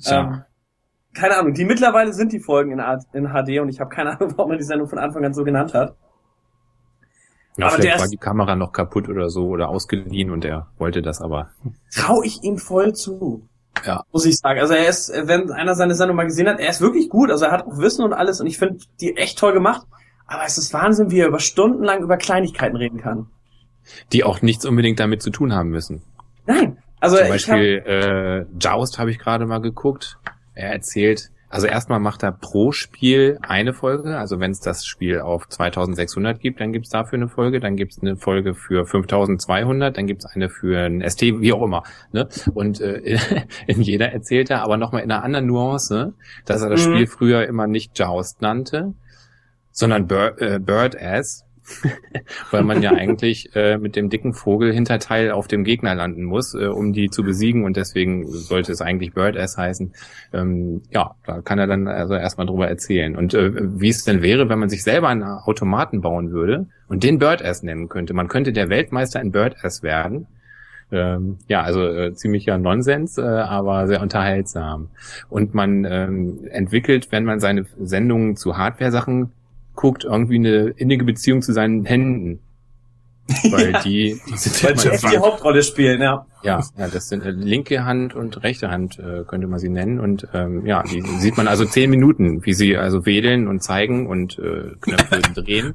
Tja. 0.00 0.20
Ähm, 0.20 0.42
keine 1.14 1.36
Ahnung, 1.36 1.54
die 1.54 1.64
mittlerweile 1.64 2.12
sind 2.12 2.32
die 2.32 2.40
Folgen 2.40 2.72
in, 2.72 2.80
in 3.12 3.28
HD 3.28 3.60
und 3.60 3.68
ich 3.68 3.80
habe 3.80 3.90
keine 3.90 4.10
Ahnung, 4.16 4.32
warum 4.36 4.50
man 4.50 4.58
die 4.58 4.64
Sendung 4.64 4.88
von 4.88 4.98
Anfang 4.98 5.24
an 5.24 5.34
so 5.34 5.44
genannt 5.44 5.74
hat. 5.74 5.96
ja, 7.56 7.66
aber 7.66 7.76
vielleicht 7.76 8.00
war 8.00 8.08
die 8.08 8.16
Kamera 8.16 8.54
noch 8.54 8.72
kaputt 8.72 9.08
oder 9.08 9.28
so 9.28 9.48
oder 9.48 9.68
ausgeliehen 9.68 10.30
und 10.30 10.44
er 10.44 10.68
wollte 10.78 11.02
das 11.02 11.20
aber. 11.20 11.50
Trau 11.94 12.22
ich 12.22 12.42
ihm 12.42 12.58
voll 12.58 12.94
zu. 12.94 13.48
Ja. 13.84 14.04
Muss 14.12 14.26
ich 14.26 14.38
sagen. 14.38 14.60
Also 14.60 14.74
er 14.74 14.88
ist, 14.88 15.12
wenn 15.24 15.50
einer 15.50 15.74
seine 15.74 15.94
Sendung 15.94 16.16
mal 16.16 16.24
gesehen 16.24 16.48
hat, 16.48 16.60
er 16.60 16.68
ist 16.68 16.80
wirklich 16.80 17.08
gut. 17.08 17.30
Also 17.30 17.46
er 17.46 17.52
hat 17.52 17.66
auch 17.66 17.78
Wissen 17.78 18.04
und 18.04 18.12
alles 18.12 18.40
und 18.40 18.46
ich 18.46 18.58
finde 18.58 18.78
die 19.00 19.16
echt 19.16 19.38
toll 19.38 19.52
gemacht. 19.52 19.86
Aber 20.30 20.44
es 20.46 20.56
ist 20.58 20.72
Wahnsinn, 20.72 21.10
wie 21.10 21.18
er 21.18 21.26
über 21.26 21.40
Stunden 21.40 21.82
lang 21.82 22.02
über 22.02 22.16
Kleinigkeiten 22.16 22.76
reden 22.76 23.00
kann. 23.00 23.26
Die 24.12 24.22
auch 24.22 24.42
nichts 24.42 24.64
unbedingt 24.64 25.00
damit 25.00 25.22
zu 25.22 25.30
tun 25.30 25.52
haben 25.52 25.70
müssen. 25.70 26.02
Nein. 26.46 26.78
Also 27.00 27.16
Zum 27.16 27.28
Beispiel 27.28 27.82
äh, 27.84 28.46
Joust 28.58 28.98
habe 29.00 29.10
ich 29.10 29.18
gerade 29.18 29.44
mal 29.46 29.60
geguckt. 29.60 30.18
Er 30.54 30.70
erzählt, 30.70 31.30
also 31.48 31.66
erstmal 31.66 31.98
macht 31.98 32.22
er 32.22 32.30
pro 32.30 32.70
Spiel 32.70 33.38
eine 33.42 33.72
Folge. 33.72 34.16
Also 34.18 34.38
wenn 34.38 34.52
es 34.52 34.60
das 34.60 34.84
Spiel 34.86 35.18
auf 35.20 35.48
2600 35.48 36.38
gibt, 36.38 36.60
dann 36.60 36.72
gibt's 36.72 36.90
dafür 36.90 37.18
eine 37.18 37.28
Folge. 37.28 37.58
Dann 37.58 37.74
gibt's 37.74 37.98
eine 38.00 38.16
Folge 38.16 38.54
für 38.54 38.86
5200. 38.86 39.96
Dann 39.96 40.06
gibt's 40.06 40.26
eine 40.26 40.48
für 40.48 40.78
ein 40.78 41.02
ST, 41.08 41.22
wie 41.22 41.52
auch 41.52 41.62
immer. 41.62 41.82
Ne? 42.12 42.28
Und 42.54 42.80
äh, 42.80 43.18
in 43.66 43.82
jeder 43.82 44.12
erzählt 44.12 44.50
er 44.50 44.62
aber 44.62 44.76
nochmal 44.76 45.02
in 45.02 45.10
einer 45.10 45.24
anderen 45.24 45.46
Nuance, 45.46 46.12
dass 46.44 46.62
er 46.62 46.68
das 46.68 46.86
Mhm. 46.86 46.92
Spiel 46.94 47.06
früher 47.08 47.48
immer 47.48 47.66
nicht 47.66 47.98
Joust 47.98 48.42
nannte, 48.42 48.94
sondern 49.72 50.08
äh, 50.10 50.58
Bird 50.58 51.00
Ass. 51.00 51.44
weil 52.50 52.62
man 52.62 52.82
ja 52.82 52.92
eigentlich 52.92 53.54
äh, 53.54 53.78
mit 53.78 53.96
dem 53.96 54.10
dicken 54.10 54.32
Vogel 54.32 54.72
Hinterteil 54.72 55.30
auf 55.30 55.48
dem 55.48 55.64
Gegner 55.64 55.94
landen 55.94 56.24
muss, 56.24 56.54
äh, 56.54 56.66
um 56.66 56.92
die 56.92 57.10
zu 57.10 57.22
besiegen 57.22 57.64
und 57.64 57.76
deswegen 57.76 58.26
sollte 58.26 58.72
es 58.72 58.80
eigentlich 58.80 59.14
Bird 59.14 59.36
Ass 59.36 59.56
heißen. 59.56 59.92
Ähm, 60.32 60.82
ja, 60.90 61.14
da 61.26 61.40
kann 61.42 61.58
er 61.58 61.66
dann 61.66 61.88
also 61.88 62.14
erstmal 62.14 62.46
drüber 62.46 62.68
erzählen. 62.68 63.16
Und 63.16 63.34
äh, 63.34 63.52
wie 63.80 63.88
es 63.88 64.04
denn 64.04 64.22
wäre, 64.22 64.48
wenn 64.48 64.58
man 64.58 64.68
sich 64.68 64.82
selber 64.82 65.08
einen 65.08 65.22
Automaten 65.22 66.00
bauen 66.00 66.30
würde 66.30 66.66
und 66.88 67.02
den 67.02 67.18
Bird 67.18 67.44
Ass 67.44 67.62
nennen 67.62 67.88
könnte. 67.88 68.14
Man 68.14 68.28
könnte 68.28 68.52
der 68.52 68.68
Weltmeister 68.68 69.20
in 69.20 69.32
Bird 69.32 69.56
Ass 69.62 69.82
werden. 69.82 70.26
Ähm, 70.92 71.38
ja, 71.46 71.62
also 71.62 71.86
äh, 71.86 72.14
ziemlicher 72.14 72.58
Nonsens, 72.58 73.16
äh, 73.16 73.22
aber 73.22 73.86
sehr 73.86 74.02
unterhaltsam. 74.02 74.88
Und 75.28 75.54
man 75.54 75.84
ähm, 75.84 76.40
entwickelt, 76.50 77.12
wenn 77.12 77.24
man 77.24 77.38
seine 77.38 77.64
Sendungen 77.78 78.34
zu 78.34 78.56
Hardware-Sachen 78.56 79.30
guckt, 79.80 80.04
irgendwie 80.04 80.36
eine 80.36 80.68
innige 80.76 81.04
Beziehung 81.04 81.40
zu 81.40 81.52
seinen 81.54 81.86
Händen. 81.86 82.40
Weil 83.50 83.70
Ja. 83.72 83.80
die, 83.82 84.20
die 84.28 84.36
sind 84.36 84.62
weil 84.64 85.10
die 85.12 85.18
Hauptrolle 85.18 85.62
spielen, 85.62 86.02
ja. 86.02 86.26
ja, 86.42 86.62
ja, 86.76 86.88
das 86.88 87.08
sind 87.08 87.24
äh, 87.24 87.30
linke 87.30 87.84
Hand 87.84 88.14
und 88.14 88.42
rechte 88.42 88.70
Hand, 88.70 88.98
äh, 88.98 89.24
könnte 89.24 89.46
man 89.46 89.58
sie 89.58 89.68
nennen. 89.68 90.00
Und 90.00 90.26
ähm, 90.34 90.66
ja, 90.66 90.82
die 90.82 91.00
sieht 91.00 91.36
man 91.36 91.46
also 91.48 91.64
zehn 91.64 91.88
Minuten, 91.90 92.44
wie 92.44 92.52
sie 92.52 92.76
also 92.76 93.06
wedeln 93.06 93.46
und 93.48 93.62
zeigen 93.62 94.06
und 94.06 94.38
äh, 94.38 94.74
Knöpfe 94.80 95.20
drehen. 95.34 95.74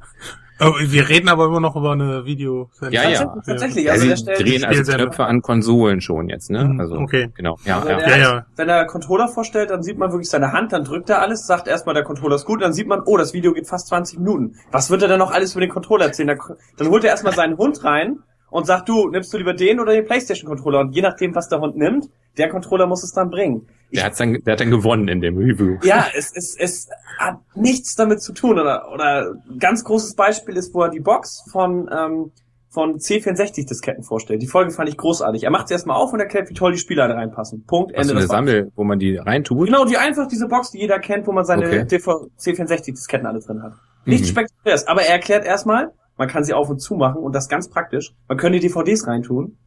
Oh, 0.58 0.72
wir 0.80 1.08
reden 1.08 1.28
aber 1.28 1.46
immer 1.46 1.60
noch 1.60 1.76
über 1.76 1.92
eine 1.92 2.24
Video. 2.24 2.70
Ja, 2.90 3.08
ja. 3.08 3.34
Tatsächlich. 3.44 3.84
Ja, 3.84 3.92
Also 3.92 4.14
sie 4.14 4.24
der 4.24 4.36
drehen 4.38 4.64
also. 4.64 4.92
Knöpfe 4.92 5.24
an 5.26 5.42
Konsolen 5.42 6.00
schon 6.00 6.28
jetzt, 6.28 6.50
ne? 6.50 6.64
Mhm, 6.64 6.80
Also 6.80 6.94
okay. 6.96 7.28
genau. 7.34 7.58
Ja, 7.64 7.76
Also 7.78 7.88
ja. 7.90 7.96
der- 7.98 8.08
Ja, 8.08 8.16
ja. 8.16 8.46
wenn 8.56 8.68
er 8.68 8.86
Controller 8.86 9.28
vorstellt, 9.28 9.70
dann 9.70 9.82
sieht 9.82 9.98
man 9.98 10.12
wirklich 10.12 10.30
seine 10.30 10.52
Hand, 10.52 10.72
dann 10.72 10.84
drückt 10.84 11.10
er 11.10 11.20
alles, 11.20 11.46
sagt 11.46 11.68
erstmal, 11.68 11.94
der 11.94 12.04
Controller 12.04 12.36
ist 12.36 12.46
gut, 12.46 12.62
dann 12.62 12.72
sieht 12.72 12.86
man, 12.88 13.02
oh, 13.04 13.16
das 13.18 13.34
Video 13.34 13.52
geht 13.52 13.66
fast 13.68 13.88
20 13.88 14.18
Minuten. 14.18 14.54
Was 14.72 14.90
wird 14.90 15.02
er 15.02 15.08
denn 15.08 15.18
noch 15.18 15.30
alles 15.30 15.52
über 15.52 15.60
den 15.60 15.70
Controller 15.70 16.06
erzählen? 16.06 16.28
Da- 16.28 16.54
Dann 16.78 16.88
holt 16.88 17.04
er 17.04 17.10
erstmal 17.10 17.34
seinen 17.34 17.58
Hund 17.58 17.84
rein 17.84 18.20
und 18.50 18.66
sagt, 18.66 18.88
du, 18.88 19.08
nimmst 19.08 19.32
du 19.32 19.38
lieber 19.38 19.54
den 19.54 19.80
oder 19.80 19.92
den 19.92 20.04
Playstation-Controller? 20.04 20.80
Und 20.80 20.92
je 20.94 21.02
nachdem, 21.02 21.34
was 21.34 21.48
der 21.48 21.60
Hund 21.60 21.76
nimmt, 21.76 22.08
der 22.38 22.48
Controller 22.48 22.86
muss 22.86 23.02
es 23.02 23.12
dann 23.12 23.30
bringen. 23.30 23.66
Ich, 23.90 23.98
Der, 23.98 24.06
hat's 24.06 24.18
dann, 24.18 24.32
der 24.44 24.52
hat 24.52 24.60
dann 24.60 24.70
gewonnen 24.70 25.08
in 25.08 25.20
dem 25.20 25.36
Review. 25.38 25.78
ja, 25.82 26.06
es, 26.14 26.32
es, 26.34 26.56
es 26.58 26.88
hat 27.18 27.38
nichts 27.54 27.94
damit 27.94 28.20
zu 28.20 28.32
tun. 28.32 28.58
Oder, 28.58 28.92
oder 28.92 29.34
ein 29.48 29.58
ganz 29.58 29.84
großes 29.84 30.14
Beispiel 30.16 30.56
ist, 30.56 30.74
wo 30.74 30.82
er 30.82 30.90
die 30.90 31.00
Box 31.00 31.44
von, 31.50 31.88
ähm, 31.92 32.32
von 32.68 32.98
C64-Disketten 32.98 34.02
vorstellt. 34.02 34.42
Die 34.42 34.46
Folge 34.48 34.70
fand 34.72 34.88
ich 34.88 34.96
großartig. 34.96 35.44
Er 35.44 35.50
macht 35.50 35.68
sie 35.68 35.74
erstmal 35.74 35.96
auf 35.96 36.12
und 36.12 36.20
erklärt, 36.20 36.50
wie 36.50 36.54
toll 36.54 36.72
die 36.72 36.78
Spieler 36.78 37.08
da 37.08 37.14
reinpassen. 37.14 37.64
Punkt, 37.64 37.92
Ende. 37.92 38.08
du 38.12 38.18
eine. 38.18 38.26
Sammel, 38.26 38.72
wo 38.76 38.84
man 38.84 38.98
die 38.98 39.16
reintut? 39.16 39.66
Genau, 39.66 39.84
die 39.84 39.96
einfach 39.96 40.26
diese 40.26 40.46
Box, 40.48 40.72
die 40.72 40.78
jeder 40.80 40.98
kennt, 40.98 41.26
wo 41.26 41.32
man 41.32 41.44
seine 41.44 41.66
Okay. 41.66 41.86
TV 41.86 42.28
C64-Disketten 42.38 43.26
alle 43.26 43.40
drin 43.40 43.62
hat. 43.62 43.72
Nichts 44.04 44.28
Mhm. 44.28 44.32
spektakuläres, 44.32 44.86
aber 44.88 45.02
er 45.02 45.14
erklärt 45.14 45.44
erstmal, 45.46 45.92
man 46.16 46.28
kann 46.28 46.44
sie 46.44 46.54
auf 46.54 46.70
und 46.70 46.78
zu 46.80 46.94
machen 46.94 47.22
und 47.22 47.34
das 47.34 47.48
ganz 47.48 47.68
praktisch. 47.68 48.14
Man 48.28 48.38
könnte 48.38 48.58
die 48.58 48.68
DVDs 48.68 49.06
reintun. 49.06 49.58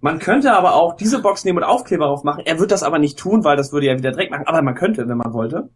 Man 0.00 0.18
könnte 0.18 0.52
aber 0.52 0.74
auch 0.74 0.96
diese 0.96 1.22
Box 1.22 1.44
nehmen 1.44 1.58
und 1.58 1.64
Aufkleber 1.64 2.06
drauf 2.06 2.24
machen. 2.24 2.42
Er 2.44 2.58
wird 2.58 2.72
das 2.72 2.82
aber 2.82 2.98
nicht 2.98 3.18
tun, 3.18 3.44
weil 3.44 3.56
das 3.56 3.72
würde 3.72 3.86
ja 3.86 3.96
wieder 3.96 4.10
Dreck 4.10 4.30
machen, 4.30 4.46
aber 4.46 4.60
man 4.62 4.74
könnte, 4.74 5.08
wenn 5.08 5.18
man 5.18 5.32
wollte. 5.32 5.70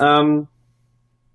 Ähm, 0.00 0.48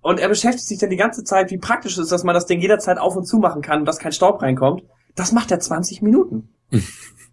und 0.02 0.20
er 0.20 0.28
beschäftigt 0.28 0.66
sich 0.66 0.78
dann 0.78 0.90
die 0.90 0.96
ganze 0.96 1.24
Zeit, 1.24 1.50
wie 1.50 1.58
praktisch 1.58 1.92
es 1.92 1.98
ist, 1.98 2.12
dass 2.12 2.24
man 2.24 2.34
das 2.34 2.46
Ding 2.46 2.60
jederzeit 2.60 2.98
auf 2.98 3.16
und 3.16 3.24
zu 3.24 3.38
machen 3.38 3.62
kann 3.62 3.80
und 3.80 3.86
dass 3.86 3.98
kein 3.98 4.12
Staub 4.12 4.42
reinkommt. 4.42 4.82
Das 5.14 5.32
macht 5.32 5.50
er 5.50 5.60
20 5.60 6.02
Minuten. 6.02 6.54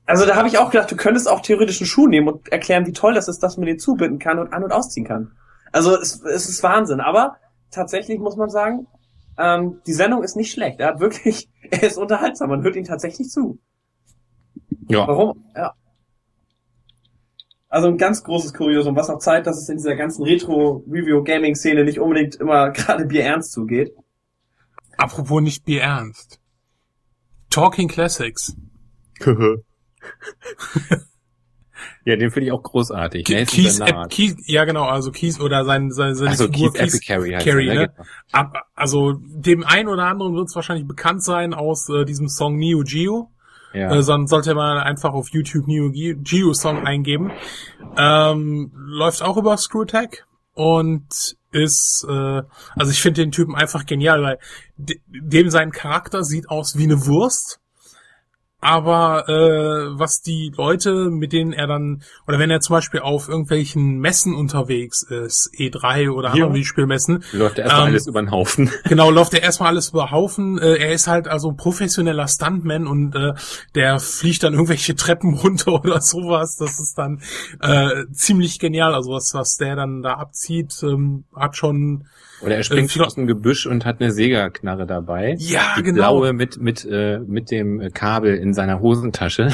Also 0.10 0.26
da 0.26 0.38
habe 0.38 0.47
ich 0.47 0.58
auch 0.58 0.71
gedacht, 0.71 0.89
du 0.89 0.95
könntest 0.95 1.30
auch 1.30 1.41
theoretisch 1.41 1.82
einen 1.82 1.88
Schuh 1.88 2.08
nehmen 2.08 2.30
und 2.30 2.50
erklären, 2.50 2.88
wie 2.88 2.93
toll 2.93 3.13
das 3.13 3.28
ist, 3.28 3.43
dass 3.43 3.58
man 3.58 3.65
den 3.65 3.78
zubinden 3.78 4.19
kann 4.19 4.39
und 4.39 4.54
an- 4.54 4.63
und 4.63 4.71
ausziehen 4.71 5.06
kann. 5.06 5.34
Also 5.73 6.00
es, 6.00 6.23
es 6.23 6.47
ist 6.47 6.63
Wahnsinn. 6.63 7.02
Aber 7.02 7.36
tatsächlich 7.71 8.17
muss 8.17 8.38
man 8.38 8.50
sagen, 8.50 8.88
ähm, 9.38 9.82
die 9.86 9.93
Sendung 9.93 10.23
ist 10.23 10.36
nicht 10.36 10.52
schlecht. 10.52 10.80
Er 10.80 10.88
hat 10.88 11.00
wirklich, 11.00 11.50
er 11.71 11.84
ist 11.84 11.97
unterhaltsam, 11.97 12.50
man 12.50 12.63
hört 12.63 12.76
ihm 12.76 12.84
tatsächlich 12.84 13.30
zu. 13.30 13.60
Ja. 14.89 15.08
Warum? 15.08 15.45
Ja. 15.56 15.73
Also 17.69 17.89
ein 17.89 17.97
ganz 17.97 18.23
großes 18.23 18.54
Kuriosum, 18.54 18.95
was 18.95 19.10
auch 19.10 19.19
zeigt, 19.19 19.45
dass 19.45 19.58
es 19.58 19.67
in 19.67 19.78
dieser 19.78 19.95
ganzen 19.95 20.23
Retro-Review-Gaming-Szene 20.23 21.84
nicht 21.84 22.00
unbedingt 22.00 22.36
immer 22.36 22.71
gerade 22.73 23.06
bierernst 23.06 23.52
zugeht. 23.52 23.93
Apropos 24.97 25.41
nicht 25.41 25.65
bierernst. 25.65 26.39
Talking 27.50 27.88
Classics. 27.88 28.56
ja, 32.05 32.15
den 32.15 32.31
finde 32.31 32.47
ich 32.47 32.51
auch 32.51 32.63
großartig. 32.63 33.25
Ke 33.25 33.39
Ep 33.39 33.47
Keith, 33.47 34.37
ja 34.45 34.65
genau, 34.65 34.85
also 34.85 35.11
Keith 35.11 35.39
oder 35.39 35.65
sein, 35.65 35.91
sein, 35.91 36.15
seine 36.15 36.31
also 36.31 36.45
Figur 36.45 36.73
Keith 36.73 37.01
Carey, 37.05 37.31
heißt 37.31 37.45
Carey, 37.45 37.67
er, 37.67 37.75
ne? 37.75 37.87
Genau. 37.87 38.07
Ab, 38.31 38.57
also 38.75 39.13
dem 39.13 39.63
einen 39.63 39.89
oder 39.89 40.05
anderen 40.05 40.35
wird 40.35 40.47
es 40.47 40.55
wahrscheinlich 40.55 40.87
bekannt 40.87 41.23
sein 41.23 41.53
aus 41.53 41.89
äh, 41.89 42.05
diesem 42.05 42.27
Song 42.27 42.57
Neo 42.57 42.83
Geo. 42.83 43.31
Ja. 43.73 43.93
Äh, 43.93 44.01
sonst 44.01 44.29
sollte 44.29 44.55
man 44.55 44.77
einfach 44.77 45.13
auf 45.13 45.29
YouTube 45.29 45.67
Neo 45.67 45.91
Geo 45.91 46.53
Song 46.53 46.85
eingeben. 46.85 47.31
Ähm, 47.97 48.71
läuft 48.73 49.21
auch 49.21 49.37
über 49.37 49.57
Screwtech 49.57 50.23
und 50.53 51.37
ist, 51.51 52.05
äh, 52.09 52.41
also 52.75 52.91
ich 52.91 53.01
finde 53.01 53.21
den 53.21 53.31
Typen 53.31 53.55
einfach 53.55 53.85
genial, 53.85 54.21
weil 54.21 54.39
de 54.77 54.99
dem 55.07 55.49
sein 55.49 55.71
Charakter 55.71 56.23
sieht 56.23 56.49
aus 56.49 56.77
wie 56.77 56.83
eine 56.83 57.05
Wurst 57.05 57.59
aber 58.60 59.30
äh, 59.30 60.00
was 60.00 60.22
die 60.22 60.52
Leute, 60.56 61.12
mit 61.12 61.32
denen 61.32 61.54
er 61.54 61.67
dann, 61.67 62.02
oder 62.28 62.39
wenn 62.39 62.50
er 62.50 62.60
zum 62.60 62.76
Beispiel 62.76 63.02
auf 63.02 63.30
irgendwelchen 63.30 64.00
Messen 64.00 64.34
unterwegs 64.34 65.04
ist, 65.04 65.52
E3 65.58 66.10
oder 66.10 66.32
andere 66.32 66.54
Videospielmessen, 66.54 67.24
läuft 67.34 67.60
er 67.60 67.65
erstmal 67.65 67.84
ähm, 67.84 67.88
alles 67.89 68.08
über 68.08 68.22
den 68.22 68.32
Haufen. 68.32 68.72
Genau, 68.86 69.12
läuft 69.12 69.34
er 69.34 69.43
erstmal 69.43 69.70
alles 69.70 69.89
über 69.89 70.06
den 70.06 70.12
Haufen. 70.12 70.58
Äh, 70.58 70.76
er 70.78 70.91
ist 70.91 71.08
halt 71.08 71.28
also 71.28 71.52
professioneller 71.52 72.28
Stuntman 72.28 72.88
und 72.88 73.15
äh, 73.15 73.34
der 73.76 74.00
fliegt 74.00 74.43
dann 74.43 74.54
irgendwelche 74.54 74.96
Treppen 74.96 75.36
runter 75.36 75.74
oder 75.84 76.02
sowas. 76.02 76.58
Das 76.58 76.80
ist 76.80 76.98
dann 76.98 77.22
äh, 77.62 78.06
ziemlich 78.12 78.58
genial. 78.58 78.96
Also 78.96 79.12
was, 79.12 79.34
was 79.34 79.58
der 79.58 79.76
dann 79.76 80.02
da 80.02 80.13
abzieht, 80.13 80.82
ähm, 80.84 81.26
hat 81.36 81.58
schon 81.58 82.08
oder 82.41 82.56
er 82.56 82.63
springt 82.63 82.95
äh, 82.95 83.02
aus 83.02 83.15
dem 83.15 83.28
Gebüsch 83.28 83.65
und 83.65 83.86
hat 83.86 84.02
eine 84.02 84.12
Segerknarre 84.12 84.86
dabei. 84.86 85.36
Ja, 85.39 85.76
die 85.78 85.84
genau. 85.84 85.97
Blaue 85.97 86.34
mit 86.34 86.62
mit 86.62 86.86
äh, 86.86 87.19
mit 87.19 87.52
dem 87.52 87.91
Kabel 87.93 88.36
in 88.36 88.54
seiner 88.54 88.80
Hosentasche. 88.80 89.50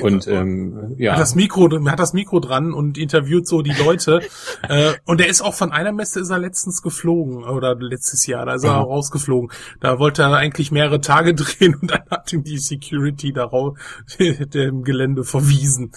Und 0.00 0.26
genau. 0.26 0.40
ähm, 0.40 0.94
ja. 0.98 1.12
Hat 1.12 1.20
das 1.20 1.34
Mikro, 1.34 1.68
hat 1.86 1.98
das 1.98 2.12
Mikro 2.12 2.40
dran 2.40 2.72
und 2.72 2.98
interviewt 2.98 3.46
so 3.46 3.62
die 3.62 3.72
Leute. 3.72 4.20
äh, 4.68 4.92
und 5.04 5.20
er 5.20 5.28
ist 5.28 5.40
auch 5.40 5.54
von 5.54 5.72
einer 5.72 5.92
Messe 5.92 6.20
ist 6.20 6.30
er 6.30 6.38
letztens 6.38 6.82
geflogen 6.82 7.44
oder 7.44 7.74
letztes 7.74 8.26
Jahr, 8.26 8.46
da 8.46 8.54
ist 8.54 8.64
er 8.64 8.76
mhm. 8.76 8.84
rausgeflogen. 8.84 9.50
Da 9.80 9.98
wollte 9.98 10.22
er 10.22 10.34
eigentlich 10.34 10.70
mehrere 10.70 11.00
Tage 11.00 11.34
drehen 11.34 11.74
und 11.74 11.90
dann 11.90 12.02
hat 12.10 12.32
ihm 12.32 12.44
die 12.44 12.58
Security 12.58 13.32
darauf 13.32 13.78
dem 14.18 14.82
Gelände 14.82 15.24
verwiesen. 15.24 15.92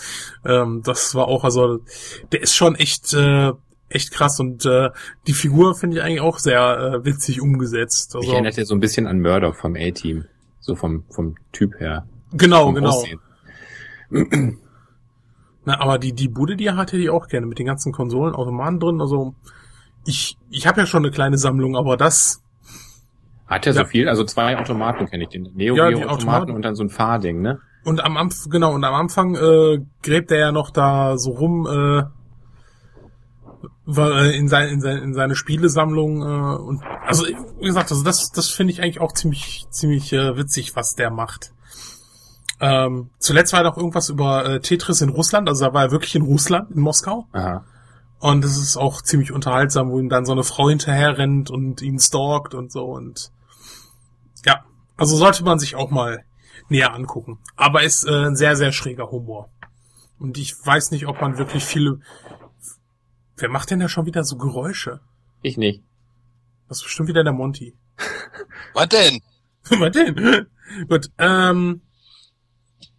Ähm, 0.46 0.82
das 0.84 1.16
war 1.16 1.28
auch 1.28 1.44
also, 1.44 1.80
der 2.32 2.42
ist 2.42 2.56
schon 2.56 2.76
echt 2.76 3.14
äh, 3.14 3.52
echt 3.94 4.12
krass 4.12 4.40
und 4.40 4.66
äh, 4.66 4.90
die 5.28 5.34
Figur 5.34 5.76
finde 5.76 5.98
ich 5.98 6.04
eigentlich 6.04 6.22
auch 6.22 6.40
sehr 6.40 6.62
äh, 7.02 7.06
witzig 7.06 7.42
umgesetzt. 7.42 8.16
Also, 8.16 8.28
ich 8.28 8.34
erinnert 8.34 8.58
ja 8.58 8.66
so 8.66 8.74
ein 8.74 8.80
bisschen 8.80 9.08
an 9.08 9.22
Murdoch 9.22 9.56
vom 9.56 9.76
A-Team, 9.76 10.26
so 10.60 10.76
vom 10.76 11.04
vom 11.10 11.36
Typ 11.52 11.80
her. 11.80 12.06
Genau, 12.34 12.72
genau. 12.74 13.04
Na, 15.66 15.80
aber 15.80 16.00
die 16.00 16.14
die 16.14 16.28
Bude, 16.28 16.56
die 16.56 16.72
hatte 16.72 16.98
die 16.98 17.10
auch 17.10 17.28
gerne 17.28 17.46
mit 17.46 17.60
den 17.60 17.68
ganzen 17.68 17.92
Konsolen, 17.92 18.34
Automaten 18.34 18.80
drin. 18.80 19.02
Also 19.02 19.36
ich 20.06 20.38
ich 20.50 20.68
habe 20.68 20.82
ja 20.82 20.86
schon 20.88 21.04
eine 21.04 21.12
kleine 21.12 21.38
Sammlung, 21.38 21.76
aber 21.76 21.98
das 21.98 22.42
hat 23.52 23.66
ja, 23.66 23.74
ja. 23.74 23.84
so 23.84 23.86
viel, 23.86 24.08
also 24.08 24.24
zwei 24.24 24.58
Automaten 24.58 25.08
kenne 25.08 25.24
ich, 25.24 25.30
den 25.30 25.50
Neo 25.54 25.76
Geo 25.76 25.90
ja, 25.90 26.08
Automaten 26.08 26.52
und 26.52 26.62
dann 26.64 26.76
so 26.76 26.84
ein 26.84 26.90
Fahrding, 26.90 27.42
ne? 27.42 27.60
Und 27.84 28.02
am 28.02 28.16
Anfang, 28.16 28.50
genau, 28.50 28.74
und 28.74 28.84
am 28.86 28.94
Anfang 28.94 29.36
äh, 29.36 29.80
gräbt 30.04 30.32
er 30.32 30.40
ja 30.40 30.52
noch 30.54 30.70
da 30.70 31.18
so 31.18 31.32
rum, 31.32 31.68
äh, 31.68 32.04
in, 33.86 34.48
sein, 34.48 34.70
in, 34.70 34.82
sein, 34.82 34.98
in 34.98 35.14
seine 35.14 35.36
Spielesammlung 35.36 36.22
äh, 36.22 36.58
und 36.58 36.82
also 37.06 37.26
wie 37.26 37.66
gesagt, 37.66 37.92
also 37.92 38.04
das 38.04 38.32
das 38.32 38.50
finde 38.50 38.74
ich 38.74 38.82
eigentlich 38.82 39.02
auch 39.02 39.12
ziemlich 39.14 39.66
ziemlich 39.70 40.14
äh, 40.14 40.38
witzig, 40.38 40.76
was 40.76 40.96
der 40.96 41.12
macht. 41.12 41.54
Ähm, 42.60 43.10
zuletzt 43.18 43.54
war 43.54 43.64
noch 43.64 43.78
irgendwas 43.78 44.10
über 44.10 44.46
äh, 44.46 44.60
Tetris 44.60 45.02
in 45.02 45.10
Russland, 45.10 45.50
also 45.50 45.66
da 45.66 45.74
war 45.74 45.84
er 45.86 45.92
wirklich 45.92 46.16
in 46.16 46.22
Russland, 46.22 46.72
in 46.72 46.82
Moskau. 46.82 47.28
Aha. 47.34 47.66
Und 48.20 48.44
das 48.44 48.58
ist 48.58 48.78
auch 48.78 49.02
ziemlich 49.02 49.32
unterhaltsam, 49.32 49.90
wo 49.90 50.00
ihm 50.00 50.10
dann 50.10 50.26
so 50.26 50.32
eine 50.32 50.44
Frau 50.44 50.70
hinterher 50.70 51.18
rennt 51.18 51.50
und 51.50 51.82
ihn 51.82 52.00
stalkt 52.00 52.54
und 52.54 52.72
so 52.72 52.86
und 52.86 53.32
ja, 54.46 54.64
also 54.96 55.16
sollte 55.16 55.44
man 55.44 55.58
sich 55.58 55.76
auch 55.76 55.90
mal 55.90 56.24
näher 56.70 56.94
angucken. 56.94 57.40
Aber 57.56 57.84
ist 57.84 58.06
äh, 58.08 58.28
ein 58.28 58.36
sehr, 58.36 58.56
sehr 58.56 58.72
schräger 58.72 59.12
Humor. 59.12 59.50
Und 60.20 60.38
ich 60.38 60.56
weiß 60.64 60.92
nicht, 60.92 61.08
ob 61.08 61.20
man 61.20 61.40
wirklich 61.40 61.64
viele, 61.64 62.00
Wer 63.42 63.50
macht 63.50 63.72
denn 63.72 63.80
da 63.80 63.90
schon 63.90 64.06
wieder 64.06 64.24
so 64.24 64.38
Geräusche? 64.38 65.00
Ich 65.42 65.58
nicht. 65.58 65.84
Das 66.68 66.78
ist 66.78 66.84
bestimmt 66.84 67.10
wieder 67.10 67.24
der 67.24 67.34
Monty. 67.34 67.76
Was 68.74 68.90
denn? 68.90 69.22
Was 69.80 69.92
denn? 69.92 70.48
Gut, 70.88 71.10
ähm, 71.18 71.82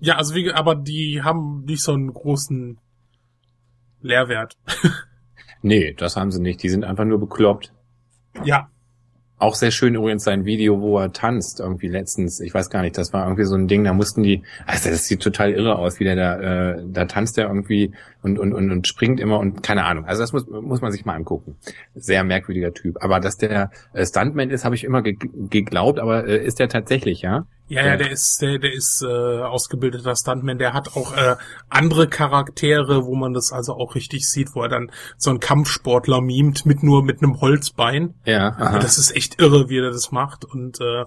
ja, 0.01 0.17
also 0.17 0.35
wie, 0.35 0.53
aber 0.53 0.75
die 0.75 1.23
haben 1.23 1.65
nicht 1.65 1.83
so 1.83 1.93
einen 1.93 2.13
großen 2.13 2.79
Lehrwert. 4.01 4.59
nee, 5.63 5.95
das 5.95 6.17
haben 6.17 6.33
sie 6.33 6.41
nicht. 6.41 6.63
Die 6.63 6.69
sind 6.69 6.85
einfach 6.85 7.05
nur 7.05 7.21
bekloppt. 7.21 7.73
Ja, 8.45 8.69
auch 9.43 9.57
sehr 9.57 9.73
schön 9.73 9.97
übrigens 9.97 10.23
sein 10.23 10.45
Video, 10.45 10.81
wo 10.81 10.99
er 10.99 11.13
tanzt, 11.13 11.59
irgendwie 11.59 11.89
letztens. 11.89 12.41
Ich 12.41 12.55
weiß 12.55 12.71
gar 12.71 12.83
nicht, 12.83 12.97
das 12.97 13.13
war 13.13 13.25
irgendwie 13.25 13.45
so 13.45 13.57
ein 13.57 13.67
Ding, 13.67 13.83
da 13.83 13.93
mussten 13.93 14.23
die, 14.23 14.45
also 14.67 14.89
das 14.89 15.07
sieht 15.07 15.21
total 15.21 15.53
irre 15.53 15.77
aus, 15.77 15.99
wie 15.99 16.05
der 16.05 16.15
da, 16.15 16.41
äh, 16.75 16.83
da 16.87 17.07
tanzt 17.07 17.37
er 17.39 17.49
irgendwie 17.49 17.93
und, 18.23 18.39
und, 18.39 18.53
und, 18.53 18.71
und 18.71 18.87
springt 18.87 19.19
immer 19.19 19.41
und 19.41 19.63
keine 19.63 19.85
Ahnung. 19.85 20.05
Also 20.05 20.23
das 20.23 20.33
muss, 20.33 20.47
muss 20.47 20.81
man 20.81 20.93
sich 20.93 21.05
mal 21.05 21.15
angucken. 21.15 21.57
Sehr 21.97 22.23
merkwürdiger 22.23 22.73
Typ. 22.73 23.03
Aber 23.03 23.19
dass 23.19 23.37
der 23.37 23.71
äh, 23.93 24.07
Stuntman 24.07 24.51
ist, 24.51 24.65
habe 24.65 24.77
ich 24.77 24.85
immer 24.85 25.03
ge 25.03 25.17
geglaubt, 25.51 25.99
aber 25.99 26.27
äh, 26.27 26.45
ist 26.45 26.61
der 26.61 26.69
tatsächlich, 26.69 27.23
ja? 27.23 27.47
Ja, 27.73 27.87
ja, 27.87 27.97
der 27.97 28.11
ist, 28.11 28.43
der, 28.43 28.59
der 28.59 28.75
ist 28.75 29.03
äh, 29.03 29.07
ausgebildeter 29.07 30.15
Stuntman. 30.15 30.59
Der 30.59 30.75
hat 30.75 30.95
auch 30.95 31.17
äh, 31.17 31.37
andere 31.71 32.07
Charaktere, 32.07 33.07
wo 33.07 33.15
man 33.15 33.33
das 33.33 33.51
also 33.51 33.73
auch 33.73 33.95
richtig 33.95 34.29
sieht, 34.29 34.55
wo 34.55 34.63
er 34.63 34.69
dann 34.69 34.91
so 35.17 35.31
einen 35.31 35.41
Kampfsportler 35.41 36.21
mimt 36.21 36.67
mit 36.67 36.83
nur 36.83 37.03
mit 37.03 37.23
einem 37.23 37.41
Holzbein. 37.41 38.15
Ja. 38.27 38.49
Aha. 38.59 38.79
Das 38.79 38.99
ist 38.99 39.17
echt 39.17 39.41
irre, 39.41 39.71
wie 39.71 39.79
er 39.79 39.91
das 39.91 40.13
macht. 40.13 40.45
Und 40.45 40.83
äh, 40.83 41.05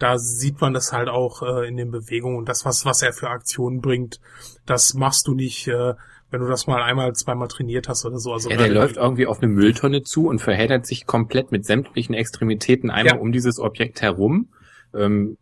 da 0.00 0.18
sieht 0.18 0.60
man 0.60 0.74
das 0.74 0.92
halt 0.92 1.08
auch 1.08 1.42
äh, 1.42 1.68
in 1.68 1.76
den 1.76 1.92
Bewegungen 1.92 2.36
und 2.36 2.48
das, 2.48 2.64
was, 2.64 2.84
was 2.84 3.00
er 3.02 3.12
für 3.12 3.30
Aktionen 3.30 3.80
bringt, 3.80 4.20
das 4.66 4.94
machst 4.94 5.28
du 5.28 5.34
nicht, 5.34 5.68
äh, 5.68 5.94
wenn 6.30 6.40
du 6.40 6.48
das 6.48 6.66
mal 6.66 6.82
einmal, 6.82 7.12
zweimal 7.14 7.46
trainiert 7.46 7.88
hast 7.88 8.04
oder 8.04 8.18
so. 8.18 8.32
Also 8.32 8.50
ja, 8.50 8.56
der 8.56 8.70
läuft 8.70 8.96
irgendwie 8.96 9.26
auf 9.26 9.40
eine 9.40 9.52
Mülltonne 9.52 10.02
zu 10.02 10.26
und 10.26 10.40
verheddert 10.40 10.84
sich 10.84 11.06
komplett 11.06 11.52
mit 11.52 11.64
sämtlichen 11.64 12.14
Extremitäten 12.14 12.90
einmal 12.90 13.16
ja. 13.16 13.20
um 13.20 13.30
dieses 13.30 13.60
Objekt 13.60 14.02
herum. 14.02 14.48
Ähm, 14.94 15.36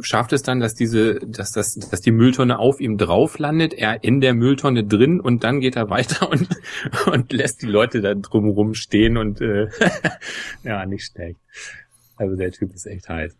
schafft 0.00 0.32
es 0.32 0.42
dann, 0.42 0.60
dass 0.60 0.74
diese, 0.74 1.18
dass 1.20 1.52
das, 1.52 1.74
dass 1.74 2.00
die 2.00 2.12
Mülltonne 2.12 2.58
auf 2.58 2.80
ihm 2.80 2.98
drauf 2.98 3.38
landet, 3.38 3.74
er 3.74 4.04
in 4.04 4.20
der 4.20 4.34
Mülltonne 4.34 4.84
drin 4.84 5.20
und 5.20 5.44
dann 5.44 5.60
geht 5.60 5.76
er 5.76 5.90
weiter 5.90 6.30
und, 6.30 6.48
und 7.06 7.32
lässt 7.32 7.62
die 7.62 7.66
Leute 7.66 8.00
da 8.00 8.14
drumherum 8.14 8.74
stehen 8.74 9.16
und 9.16 9.40
äh, 9.40 9.68
ja, 10.62 10.86
nicht 10.86 11.10
schlecht. 11.10 11.38
Also 12.16 12.36
der 12.36 12.52
Typ 12.52 12.74
ist 12.74 12.86
echt 12.86 13.08
heiß. 13.08 13.36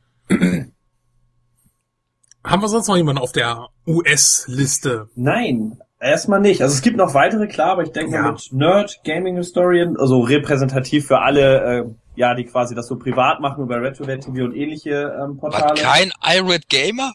Haben 2.44 2.62
wir 2.62 2.68
sonst 2.68 2.88
noch 2.88 2.96
jemanden 2.96 3.22
auf 3.22 3.32
der 3.32 3.68
US-Liste? 3.86 5.08
Nein, 5.14 5.78
erstmal 6.00 6.40
nicht. 6.40 6.62
Also 6.62 6.74
es 6.74 6.82
gibt 6.82 6.96
noch 6.96 7.14
weitere, 7.14 7.46
klar, 7.46 7.72
aber 7.72 7.82
ich 7.82 7.92
denke 7.92 8.14
ja. 8.14 8.22
mal 8.22 8.32
mit 8.32 8.52
Nerd, 8.52 9.00
Gaming 9.04 9.36
Historian, 9.36 9.96
also 9.96 10.20
repräsentativ 10.20 11.06
für 11.06 11.20
alle 11.20 11.78
äh, 11.78 11.84
ja, 12.16 12.35
die 12.35 12.44
quasi 12.44 12.74
das 12.74 12.87
so 12.87 12.96
privat 12.96 13.40
machen 13.40 13.62
über 13.62 13.81
RetroDate 13.81 14.20
TV 14.20 14.44
und 14.44 14.55
ähnliche 14.55 15.16
ähm, 15.22 15.37
Portale. 15.38 15.72
Was, 15.72 15.81
kein 15.81 16.12
Irate 16.22 16.66
Gamer? 16.68 17.12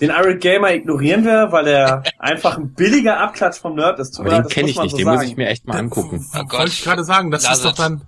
Den 0.00 0.10
Irate 0.10 0.38
Gamer 0.38 0.72
ignorieren 0.72 1.24
wir, 1.24 1.52
weil 1.52 1.68
er 1.68 2.02
einfach 2.18 2.56
ein 2.56 2.74
billiger 2.74 3.18
Abklatsch 3.20 3.58
vom 3.58 3.74
Nerd 3.76 3.98
ist. 3.98 4.18
Aber 4.18 4.30
den 4.30 4.48
kenne 4.48 4.70
ich 4.70 4.78
nicht, 4.78 4.90
so 4.90 4.96
den 4.96 5.04
sagen. 5.06 5.18
muss 5.18 5.26
ich 5.26 5.36
mir 5.36 5.48
echt 5.48 5.66
mal 5.66 5.76
angucken. 5.76 6.26
Oh 6.32 6.38
Wollte 6.38 6.72
ich 6.72 6.82
gerade 6.82 7.04
sagen, 7.04 7.30
das 7.30 7.44
Lass 7.44 7.58
ist 7.58 7.64
doch 7.64 7.74
dann... 7.74 8.02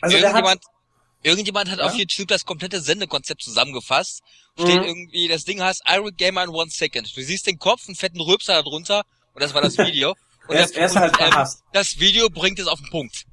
Also 0.00 0.16
irgendjemand, 0.16 0.60
irgendjemand 1.22 1.70
hat 1.70 1.78
ja? 1.78 1.86
auf 1.86 1.94
YouTube 1.94 2.28
das 2.28 2.44
komplette 2.44 2.80
Sendekonzept 2.80 3.42
zusammengefasst. 3.42 4.22
Steht 4.58 4.80
mhm. 4.80 4.86
irgendwie, 4.86 5.28
das 5.28 5.44
Ding 5.44 5.60
heißt 5.60 5.82
Irate 5.88 6.14
Gamer 6.14 6.44
in 6.44 6.50
one 6.50 6.70
second. 6.70 7.16
Du 7.16 7.22
siehst 7.22 7.46
den 7.46 7.58
Kopf, 7.58 7.88
einen 7.88 7.96
fetten 7.96 8.20
Rülpser 8.20 8.54
da 8.54 8.62
drunter 8.62 9.02
und 9.34 9.42
das 9.42 9.54
war 9.54 9.62
das 9.62 9.76
Video. 9.78 10.14
Und 10.46 10.56
er 10.56 10.64
ist, 10.64 10.76
das, 10.76 10.78
er 10.78 10.86
ist 10.86 10.96
halt 10.96 11.16
ähm, 11.20 11.46
das 11.72 11.98
Video 11.98 12.28
bringt 12.28 12.58
es 12.58 12.66
auf 12.66 12.78
den 12.78 12.90
Punkt. 12.90 13.24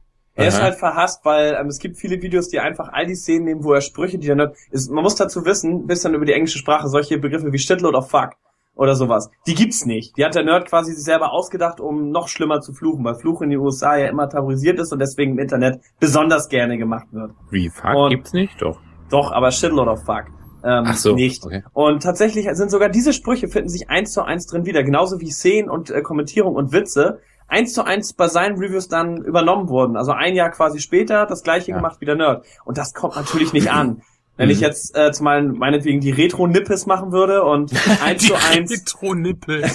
Er 0.41 0.47
ist 0.49 0.62
halt 0.62 0.75
verhasst, 0.75 1.21
weil 1.23 1.58
ähm, 1.60 1.67
es 1.67 1.80
gibt 1.80 1.97
viele 1.97 2.21
Videos, 2.21 2.49
die 2.49 2.60
einfach 2.60 2.89
all 2.91 3.06
die 3.06 3.15
Szenen 3.15 3.45
nehmen, 3.45 3.63
wo 3.63 3.73
er 3.73 3.82
Sprüche, 3.82 4.17
die 4.17 4.27
er 4.30 4.36
nicht, 4.36 4.51
ist, 4.71 4.91
man 4.91 5.04
muss 5.04 5.15
dazu 5.15 5.45
wissen, 5.45 5.86
bis 5.88 6.01
dann 6.01 6.13
über 6.13 6.25
die 6.25 6.34
englische 6.34 6.58
Sprache 6.58 6.88
solche 6.88 7.17
Begriffe 7.17 7.51
wie 7.51 7.60
Shitload 7.60 7.97
of 7.97 8.10
Fuck 8.10 8.32
oder 8.75 8.95
sowas. 8.95 9.30
Die 9.47 9.54
gibt's 9.56 9.86
nicht. 9.86 10.17
Die 10.17 10.25
hat 10.25 10.34
der 10.36 10.43
Nerd 10.43 10.67
quasi 10.67 10.93
sich 10.93 11.04
selber 11.04 11.32
ausgedacht, 11.34 11.80
um 11.80 12.10
noch 12.10 12.27
schlimmer 12.30 12.62
zu 12.62 12.73
fluchen, 12.73 13.04
weil 13.04 13.15
Fluch 13.15 13.41
in 13.41 13.49
den 13.49 13.60
USA 13.60 13.97
ja 13.97 14.08
immer 14.08 14.30
tabuisiert 14.30 14.80
ist 14.80 14.91
und 14.93 14.99
deswegen 14.99 15.34
im 15.34 15.39
Internet 15.39 15.82
besonders 15.99 16.47
gerne 16.49 16.77
gemacht 16.77 17.08
wird. 17.12 17.32
Wie, 17.49 17.69
fuck, 17.69 17.93
Und- 17.95 18.10
gibt's 18.12 18.34
nicht? 18.34 18.62
Doch. 18.62 18.80
Doch, 19.10 19.32
aber 19.32 19.51
shitload 19.51 19.89
of 19.89 20.04
fuck. 20.06 20.25
Ähm, 20.63 20.84
Ach 20.86 20.95
so, 20.95 21.15
nicht. 21.15 21.43
okay. 21.43 21.63
Und 21.73 22.04
tatsächlich 22.04 22.47
sind 22.51 22.69
sogar 22.69 22.88
diese 22.89 23.13
Sprüche 23.13 23.47
finden 23.47 23.67
sich 23.67 23.89
eins 23.89 24.13
zu 24.13 24.21
eins 24.23 24.45
drin 24.45 24.65
wieder, 24.65 24.84
genauso 24.84 25.19
wie 25.19 25.32
Szenen 25.32 25.69
und 25.69 25.89
äh, 25.89 26.01
Kommentierung 26.04 26.54
und 26.56 26.71
Witze 26.71 27.19
eins 27.51 27.73
zu 27.73 27.83
eins 27.85 28.13
bei 28.13 28.27
seinen 28.27 28.57
Reviews 28.57 28.87
dann 28.87 29.17
übernommen 29.17 29.69
wurden. 29.69 29.95
Also 29.97 30.11
ein 30.13 30.33
Jahr 30.35 30.49
quasi 30.49 30.79
später 30.79 31.25
das 31.27 31.43
gleiche 31.43 31.71
Ja. 31.71 31.77
gemacht 31.77 31.97
wie 31.99 32.05
der 32.05 32.15
Nerd. 32.15 32.45
Und 32.65 32.77
das 32.77 32.93
kommt 32.93 33.15
natürlich 33.15 33.53
nicht 33.53 33.69
an. 33.71 34.01
Wenn 34.37 34.49
ich 34.49 34.57
Mhm. 34.59 34.63
jetzt 34.63 34.97
äh, 34.97 35.11
zu 35.11 35.23
meinen, 35.23 35.57
meinetwegen 35.59 35.99
die 35.99 36.09
Retro-Nippes 36.09 36.85
machen 36.87 37.11
würde 37.11 37.43
und 37.43 37.71
eins 38.03 38.25
zu 38.25 38.33
eins 38.35 38.71
Retro-Nippel. 38.71 39.65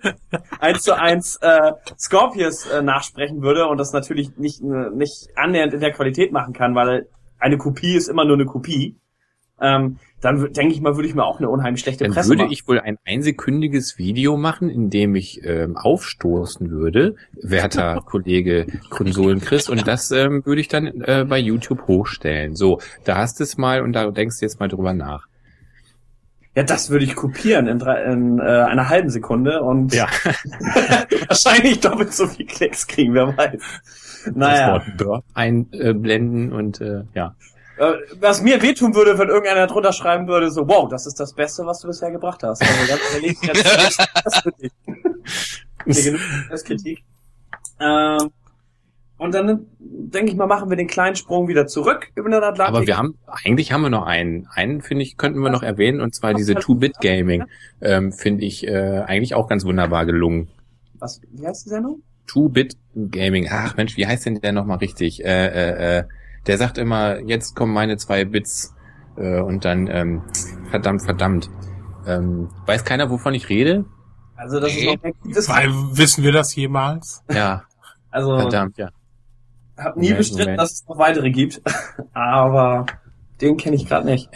eins 0.60 0.82
zu 0.82 0.94
eins 0.98 1.36
äh, 1.42 1.72
Scorpius 1.98 2.66
äh, 2.66 2.82
nachsprechen 2.82 3.42
würde 3.42 3.66
und 3.66 3.76
das 3.78 3.92
natürlich 3.92 4.36
nicht 4.38 4.62
äh, 4.62 4.90
nicht 4.94 5.28
annähernd 5.36 5.74
in 5.74 5.80
der 5.80 5.92
Qualität 5.92 6.32
machen 6.32 6.54
kann, 6.54 6.74
weil 6.74 7.06
eine 7.38 7.58
Kopie 7.58 7.94
ist 7.94 8.08
immer 8.08 8.24
nur 8.24 8.34
eine 8.36 8.46
Kopie, 8.46 8.96
ähm, 9.60 9.98
dann 10.20 10.52
denke 10.52 10.74
ich 10.74 10.80
mal, 10.80 10.96
würde 10.96 11.08
ich 11.08 11.14
mir 11.14 11.24
auch 11.24 11.38
eine 11.38 11.48
unheimlich 11.48 11.82
schlechte 11.82 12.04
Dann 12.04 12.12
Presse 12.12 12.30
würde 12.30 12.44
machen. 12.44 12.52
ich 12.52 12.66
wohl 12.66 12.80
ein 12.80 12.98
einsekündiges 13.06 13.98
Video 13.98 14.36
machen, 14.36 14.70
in 14.70 14.90
dem 14.90 15.14
ich 15.14 15.44
ähm, 15.44 15.76
aufstoßen 15.76 16.70
würde, 16.70 17.16
werter 17.40 18.02
Kollege 18.06 18.66
Konsolen 18.90 19.40
Chris, 19.40 19.68
und 19.68 19.86
das 19.86 20.10
ähm, 20.10 20.44
würde 20.44 20.60
ich 20.60 20.68
dann 20.68 20.86
äh, 21.02 21.24
bei 21.28 21.38
YouTube 21.38 21.86
hochstellen. 21.86 22.56
So, 22.56 22.80
da 23.04 23.18
hast 23.18 23.40
du 23.40 23.44
es 23.44 23.56
mal 23.56 23.82
und 23.82 23.92
da 23.92 24.10
denkst 24.10 24.40
du 24.40 24.46
jetzt 24.46 24.58
mal 24.58 24.68
drüber 24.68 24.94
nach. 24.94 25.26
Ja, 26.56 26.62
das 26.62 26.88
würde 26.88 27.04
ich 27.04 27.14
kopieren 27.14 27.66
in, 27.66 27.78
drei, 27.78 28.02
in 28.04 28.38
äh, 28.38 28.42
einer 28.42 28.88
halben 28.88 29.10
Sekunde 29.10 29.62
und 29.62 29.92
wahrscheinlich 31.28 31.80
doppelt 31.80 32.14
so 32.14 32.26
viel 32.26 32.46
Klicks 32.46 32.86
kriegen, 32.86 33.12
wer 33.12 33.36
weiß. 33.36 33.60
Naja, 34.34 34.78
das 34.78 34.86
Wort 34.86 34.96
Burp 34.96 35.24
einblenden 35.34 36.54
und 36.54 36.80
äh, 36.80 37.02
ja. 37.14 37.36
Äh, 37.78 37.92
was 38.20 38.42
mir 38.42 38.62
wehtun 38.62 38.94
würde, 38.94 39.18
wenn 39.18 39.28
irgendeiner 39.28 39.66
drunter 39.66 39.92
schreiben 39.92 40.26
würde, 40.28 40.50
so, 40.50 40.66
wow, 40.68 40.88
das 40.88 41.06
ist 41.06 41.20
das 41.20 41.34
Beste, 41.34 41.66
was 41.66 41.80
du 41.80 41.88
bisher 41.88 42.10
gebracht 42.10 42.42
hast. 42.42 42.62
Also 42.62 42.86
ganz 42.88 43.00
ehrlich, 43.14 43.38
das, 43.40 43.96
das. 44.24 44.42
Nee, 45.86 46.02
genug 46.02 46.20
Kritik. 46.64 47.04
Ähm, 47.78 48.30
und 49.18 49.34
dann 49.34 49.66
denke 49.78 50.30
ich 50.30 50.36
mal, 50.36 50.46
machen 50.46 50.68
wir 50.68 50.76
den 50.76 50.88
kleinen 50.88 51.16
Sprung 51.16 51.48
wieder 51.48 51.66
zurück 51.66 52.08
über 52.16 52.28
den 52.28 52.42
Atlantik. 52.42 52.74
Aber 52.74 52.86
wir 52.86 52.98
haben, 52.98 53.16
eigentlich 53.26 53.72
haben 53.72 53.82
wir 53.82 53.88
noch 53.88 54.04
einen. 54.04 54.46
Einen, 54.52 54.82
finde 54.82 55.04
ich, 55.04 55.16
könnten 55.16 55.38
wir 55.40 55.50
noch 55.50 55.62
erwähnen, 55.62 56.00
und 56.00 56.14
zwar 56.14 56.34
diese 56.34 56.54
Two-Bit-Gaming. 56.54 57.44
Ähm, 57.80 58.12
finde 58.12 58.44
ich 58.44 58.66
äh, 58.66 59.04
eigentlich 59.06 59.34
auch 59.34 59.48
ganz 59.48 59.64
wunderbar 59.64 60.04
gelungen. 60.04 60.48
Was, 60.98 61.20
wie 61.30 61.46
heißt 61.46 61.64
die 61.64 61.70
Sendung? 61.70 62.02
Two-Bit-Gaming. 62.26 63.48
Ach 63.50 63.76
Mensch, 63.76 63.96
wie 63.96 64.06
heißt 64.06 64.26
denn 64.26 64.40
der 64.40 64.52
nochmal 64.52 64.78
richtig? 64.78 65.24
Äh, 65.24 65.46
äh, 65.46 65.98
äh, 65.98 66.04
der 66.46 66.58
sagt 66.58 66.78
immer, 66.78 67.20
jetzt 67.20 67.54
kommen 67.56 67.72
meine 67.72 67.96
zwei 67.96 68.24
Bits 68.24 68.74
äh, 69.16 69.40
und 69.40 69.64
dann, 69.64 69.86
ähm, 69.88 70.22
verdammt, 70.70 71.02
verdammt. 71.02 71.50
Ähm, 72.06 72.48
weiß 72.66 72.84
keiner, 72.84 73.10
wovon 73.10 73.34
ich 73.34 73.48
rede? 73.48 73.84
Also 74.36 74.60
das 74.60 74.72
Nee. 74.74 74.94
ist 74.94 75.04
noch 75.04 75.34
das, 75.34 75.48
Weil, 75.48 75.70
wissen 75.96 76.22
wir 76.22 76.32
das 76.32 76.54
jemals? 76.54 77.22
Ja, 77.32 77.64
Also 78.10 78.36
verdammt, 78.38 78.76
ja. 78.78 78.90
hab 79.76 79.96
nie 79.96 80.02
Moment, 80.04 80.18
bestritten, 80.18 80.42
Moment. 80.44 80.60
dass 80.60 80.72
es 80.72 80.86
noch 80.86 80.98
weitere 80.98 81.30
gibt, 81.30 81.62
aber 82.12 82.86
den 83.40 83.56
kenne 83.56 83.76
ich 83.76 83.86
gerade 83.86 84.06
nicht. 84.06 84.28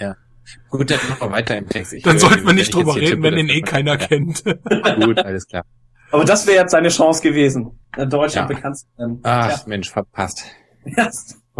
Gut, 0.70 0.90
dann 0.90 0.98
machen 1.08 1.20
wir 1.20 1.32
weiter 1.32 1.56
im 1.58 1.68
Text. 1.68 1.92
Ich, 1.92 2.02
Dann 2.02 2.16
äh, 2.16 2.18
sollten 2.18 2.40
wir 2.40 2.46
wenn 2.48 2.54
nicht 2.56 2.68
ich 2.70 2.74
drüber 2.74 2.96
reden, 2.96 3.22
wenn 3.22 3.34
tippe, 3.34 3.46
den 3.46 3.48
eh 3.56 3.60
keiner 3.60 3.96
kennt. 3.96 4.42
Ja, 4.44 4.94
gut, 4.96 5.18
alles 5.18 5.46
klar. 5.46 5.64
Aber 6.10 6.24
das 6.24 6.44
wäre 6.48 6.62
jetzt 6.62 6.72
seine 6.72 6.88
Chance 6.88 7.22
gewesen, 7.22 7.78
in 7.96 8.10
Deutschland 8.10 8.50
Ja. 8.50 8.56
bekannt 8.56 8.78
zu 8.78 8.86
werden. 8.96 9.20
Ach, 9.22 9.66
Mensch, 9.66 9.90
verpasst. 9.90 10.44
Ja. 10.84 11.08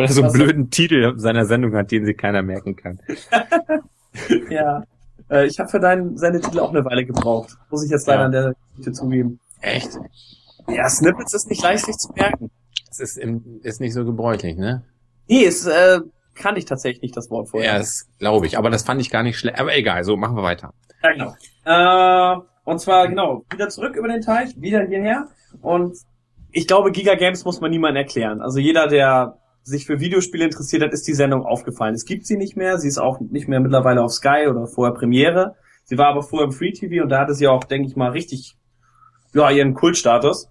Weil 0.03 0.09
er 0.09 0.13
so 0.13 0.21
einen 0.23 0.29
Was- 0.29 0.33
blöden 0.35 0.71
Titel 0.71 1.19
seiner 1.19 1.45
Sendung 1.47 1.75
hat, 1.75 1.91
den 1.91 2.05
sich 2.05 2.17
keiner 2.17 2.43
merken 2.43 2.77
kann. 2.77 3.01
ja. 4.51 4.85
Äh, 5.31 5.47
ich 5.47 5.59
habe 5.59 5.69
für 5.69 5.81
deinen 5.81 6.17
Sendetitel 6.17 6.59
auch 6.61 6.71
eine 6.71 6.85
Weile 6.85 7.05
gebraucht. 7.05 7.57
Muss 7.71 7.85
ich 7.85 7.91
jetzt 7.91 8.07
leider 8.07 8.21
Ja. 8.21 8.27
an 8.27 8.33
der 8.33 8.55
Geschichte 8.73 8.93
zugeben. 8.93 9.41
Echt? 9.61 9.91
Ja, 10.69 10.89
Snippets 10.89 11.35
ist 11.35 11.49
nicht 11.49 11.63
leicht 11.63 11.85
sich 11.87 11.97
zu 11.97 12.13
merken. 12.15 12.51
Das 12.89 13.01
ist, 13.01 13.17
im, 13.19 13.61
ist 13.63 13.81
nicht 13.81 13.93
so 13.95 14.05
gebräuchlich, 14.05 14.57
ne? 14.57 14.83
Nee, 15.29 15.45
es 15.45 15.65
äh, 15.67 16.01
kannte 16.35 16.59
ich 16.59 16.65
tatsächlich 16.65 17.03
nicht 17.03 17.17
das 17.17 17.31
Wort 17.31 17.49
vorher. 17.51 17.73
Ja, 17.73 17.79
das 17.79 18.09
glaube 18.19 18.47
ich. 18.47 18.59
Aber 18.59 18.71
das 18.71 18.83
fand 18.83 19.01
ich 19.01 19.11
gar 19.11 19.23
nicht 19.23 19.39
schlecht. 19.39 19.61
Aber 19.61 19.75
egal, 19.77 20.03
so 20.05 20.17
machen 20.17 20.37
wir 20.37 20.43
weiter. 20.43 20.73
Ja, 21.03 21.13
genau. 21.13 21.35
Äh, 21.65 22.41
und 22.65 22.81
zwar, 22.81 23.09
genau, 23.09 23.45
wieder 23.51 23.69
zurück 23.69 23.95
über 23.97 24.09
den 24.09 24.21
Teich, 24.23 24.61
wieder 24.61 24.83
hierher. 24.87 25.29
Und 25.63 25.97
ich 26.51 26.67
glaube, 26.67 26.91
Giga 26.91 27.15
Games 27.15 27.45
muss 27.45 27.61
man 27.61 27.71
niemandem 27.71 28.03
erklären. 28.03 28.41
Also 28.41 28.59
jeder, 28.59 28.89
der 28.89 29.39
sich 29.71 29.87
für 29.87 30.01
Videospiele 30.01 30.45
interessiert 30.45 30.83
hat, 30.83 30.93
ist 30.93 31.07
die 31.09 31.15
Sendung 31.15 31.45
aufgefallen. 31.45 31.95
Es 31.95 32.05
gibt 32.05 32.27
sie 32.27 32.37
nicht 32.37 32.57
mehr. 32.57 32.79
Sie 32.79 32.89
ist 32.89 32.99
auch 32.99 33.21
nicht 33.21 33.49
mehr 33.49 33.61
mittlerweile 33.61 34.03
auf 34.03 34.13
Sky 34.13 34.47
oder 34.49 34.67
vorher 34.67 34.95
Premiere. 34.95 35.57
Sie 35.85 35.99
war 35.99 36.09
aber 36.09 36.23
vorher 36.23 36.47
im 36.47 36.53
Free 36.53 36.73
TV 36.73 37.03
und 37.03 37.09
da 37.09 37.21
hatte 37.21 37.35
sie 37.35 37.49
auch, 37.49 37.65
denke 37.65 37.89
ich 37.89 37.97
mal, 37.97 38.11
richtig, 38.11 38.57
ja, 39.35 39.51
ihren 39.51 39.75
Kultstatus. 39.75 40.49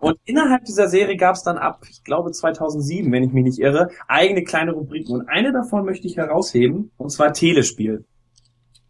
Und 0.00 0.18
innerhalb 0.24 0.64
dieser 0.64 0.88
Serie 0.88 1.16
gab 1.16 1.36
es 1.36 1.42
dann 1.42 1.58
ab, 1.58 1.84
ich 1.88 2.02
glaube 2.02 2.32
2007, 2.32 3.10
wenn 3.12 3.22
ich 3.22 3.32
mich 3.32 3.44
nicht 3.44 3.58
irre, 3.58 3.88
eigene 4.08 4.42
kleine 4.42 4.72
Rubriken. 4.72 5.14
Und 5.14 5.28
eine 5.28 5.52
davon 5.52 5.84
möchte 5.84 6.06
ich 6.06 6.16
herausheben, 6.16 6.90
und 6.96 7.10
zwar 7.10 7.32
Telespiel. 7.32 8.04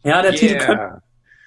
Ja, 0.04 0.22
der 0.22 0.32
Titel 0.32 0.58
könnte 0.58 1.02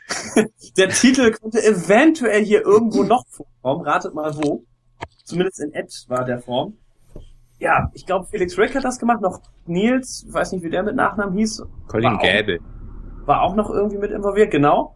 der 0.78 0.90
Titel 0.90 1.32
könnte 1.32 1.64
eventuell 1.64 2.44
hier 2.44 2.62
irgendwo 2.62 3.04
noch 3.04 3.24
vorkommen. 3.28 3.86
Ratet 3.86 4.14
mal 4.14 4.36
wo. 4.36 4.64
Zumindest 5.24 5.60
in 5.62 5.74
etwa 5.74 6.24
der 6.24 6.40
Form. 6.40 6.78
Ja, 7.60 7.90
ich 7.94 8.06
glaube, 8.06 8.26
Felix 8.26 8.58
Rick 8.58 8.76
hat 8.76 8.84
das 8.84 9.00
gemacht. 9.00 9.22
Noch 9.22 9.40
Nils, 9.66 10.26
weiß 10.30 10.52
nicht, 10.52 10.64
wie 10.64 10.70
der 10.70 10.84
mit 10.84 10.96
Nachnamen 10.96 11.36
hieß, 11.38 11.64
Colin 11.88 12.06
War 12.12 12.18
auch- 12.18 12.22
Gäbel. 12.22 12.60
war 13.26 13.42
auch 13.42 13.56
noch 13.56 13.70
irgendwie 13.70 13.98
mit 13.98 14.12
involviert, 14.12 14.52
genau. 14.52 14.96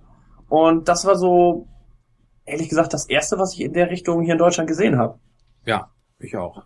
Und 0.50 0.88
das 0.90 1.06
war 1.06 1.16
so, 1.16 1.68
ehrlich 2.46 2.70
gesagt, 2.70 2.94
das 2.94 3.08
erste, 3.08 3.38
was 3.38 3.54
ich 3.54 3.62
in 3.62 3.74
der 3.74 3.90
Richtung 3.90 4.22
hier 4.24 4.34
in 4.34 4.40
Deutschland 4.40 4.68
gesehen 4.68 4.98
habe. 4.98 5.20
Ja, 5.66 5.90
ich 6.20 6.36
auch. 6.36 6.64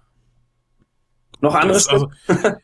Noch 1.41 1.56
andere 1.56 1.73
Das, 1.73 1.88
also, 1.89 2.10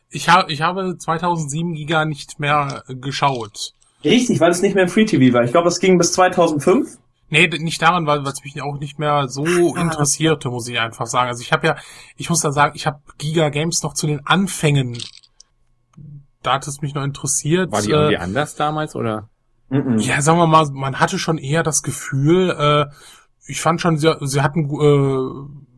ich, 0.08 0.28
habe 0.30 0.50
ich 0.50 0.62
habe 0.62 0.96
2007 0.96 1.74
Giga 1.74 2.04
nicht 2.06 2.40
mehr 2.40 2.82
geschaut. 2.88 3.74
Richtig, 4.02 4.40
weil 4.40 4.50
es 4.50 4.62
nicht 4.62 4.74
mehr 4.74 4.84
im 4.84 4.88
Free 4.88 5.04
TV 5.04 5.34
war. 5.34 5.44
Ich 5.44 5.50
glaube, 5.50 5.66
das 5.66 5.78
ging 5.80 5.98
bis 5.98 6.12
2005. 6.14 6.98
Nee, 7.30 7.46
nicht 7.46 7.80
daran, 7.80 8.06
weil 8.06 8.26
es 8.26 8.44
mich 8.44 8.60
auch 8.60 8.78
nicht 8.78 8.98
mehr 8.98 9.28
so 9.28 9.44
interessierte, 9.76 10.50
muss 10.50 10.68
ich 10.68 10.78
einfach 10.78 11.06
sagen. 11.06 11.28
Also 11.28 11.42
ich 11.42 11.52
habe 11.52 11.66
ja, 11.66 11.76
ich 12.16 12.28
muss 12.28 12.40
da 12.40 12.52
sagen, 12.52 12.72
ich 12.74 12.86
habe 12.86 13.00
Giga 13.18 13.48
Games 13.48 13.82
noch 13.82 13.94
zu 13.94 14.06
den 14.06 14.26
Anfängen, 14.26 14.98
da 16.42 16.54
hat 16.54 16.66
es 16.66 16.80
mich 16.80 16.94
noch 16.94 17.04
interessiert. 17.04 17.70
War 17.72 17.82
die 17.82 17.90
äh, 17.90 17.94
irgendwie 17.94 18.16
anders 18.16 18.54
damals 18.56 18.96
oder? 18.96 19.28
Mhm. 19.68 19.98
Ja, 19.98 20.20
sagen 20.20 20.38
wir 20.38 20.46
mal, 20.46 20.66
man 20.72 20.98
hatte 20.98 21.18
schon 21.18 21.38
eher 21.38 21.62
das 21.62 21.82
Gefühl, 21.82 22.50
äh, 22.50 22.86
ich 23.46 23.60
fand 23.60 23.80
schon, 23.80 23.98
sie, 23.98 24.12
sie 24.20 24.42
hatten, 24.42 24.68
äh, 24.70 25.69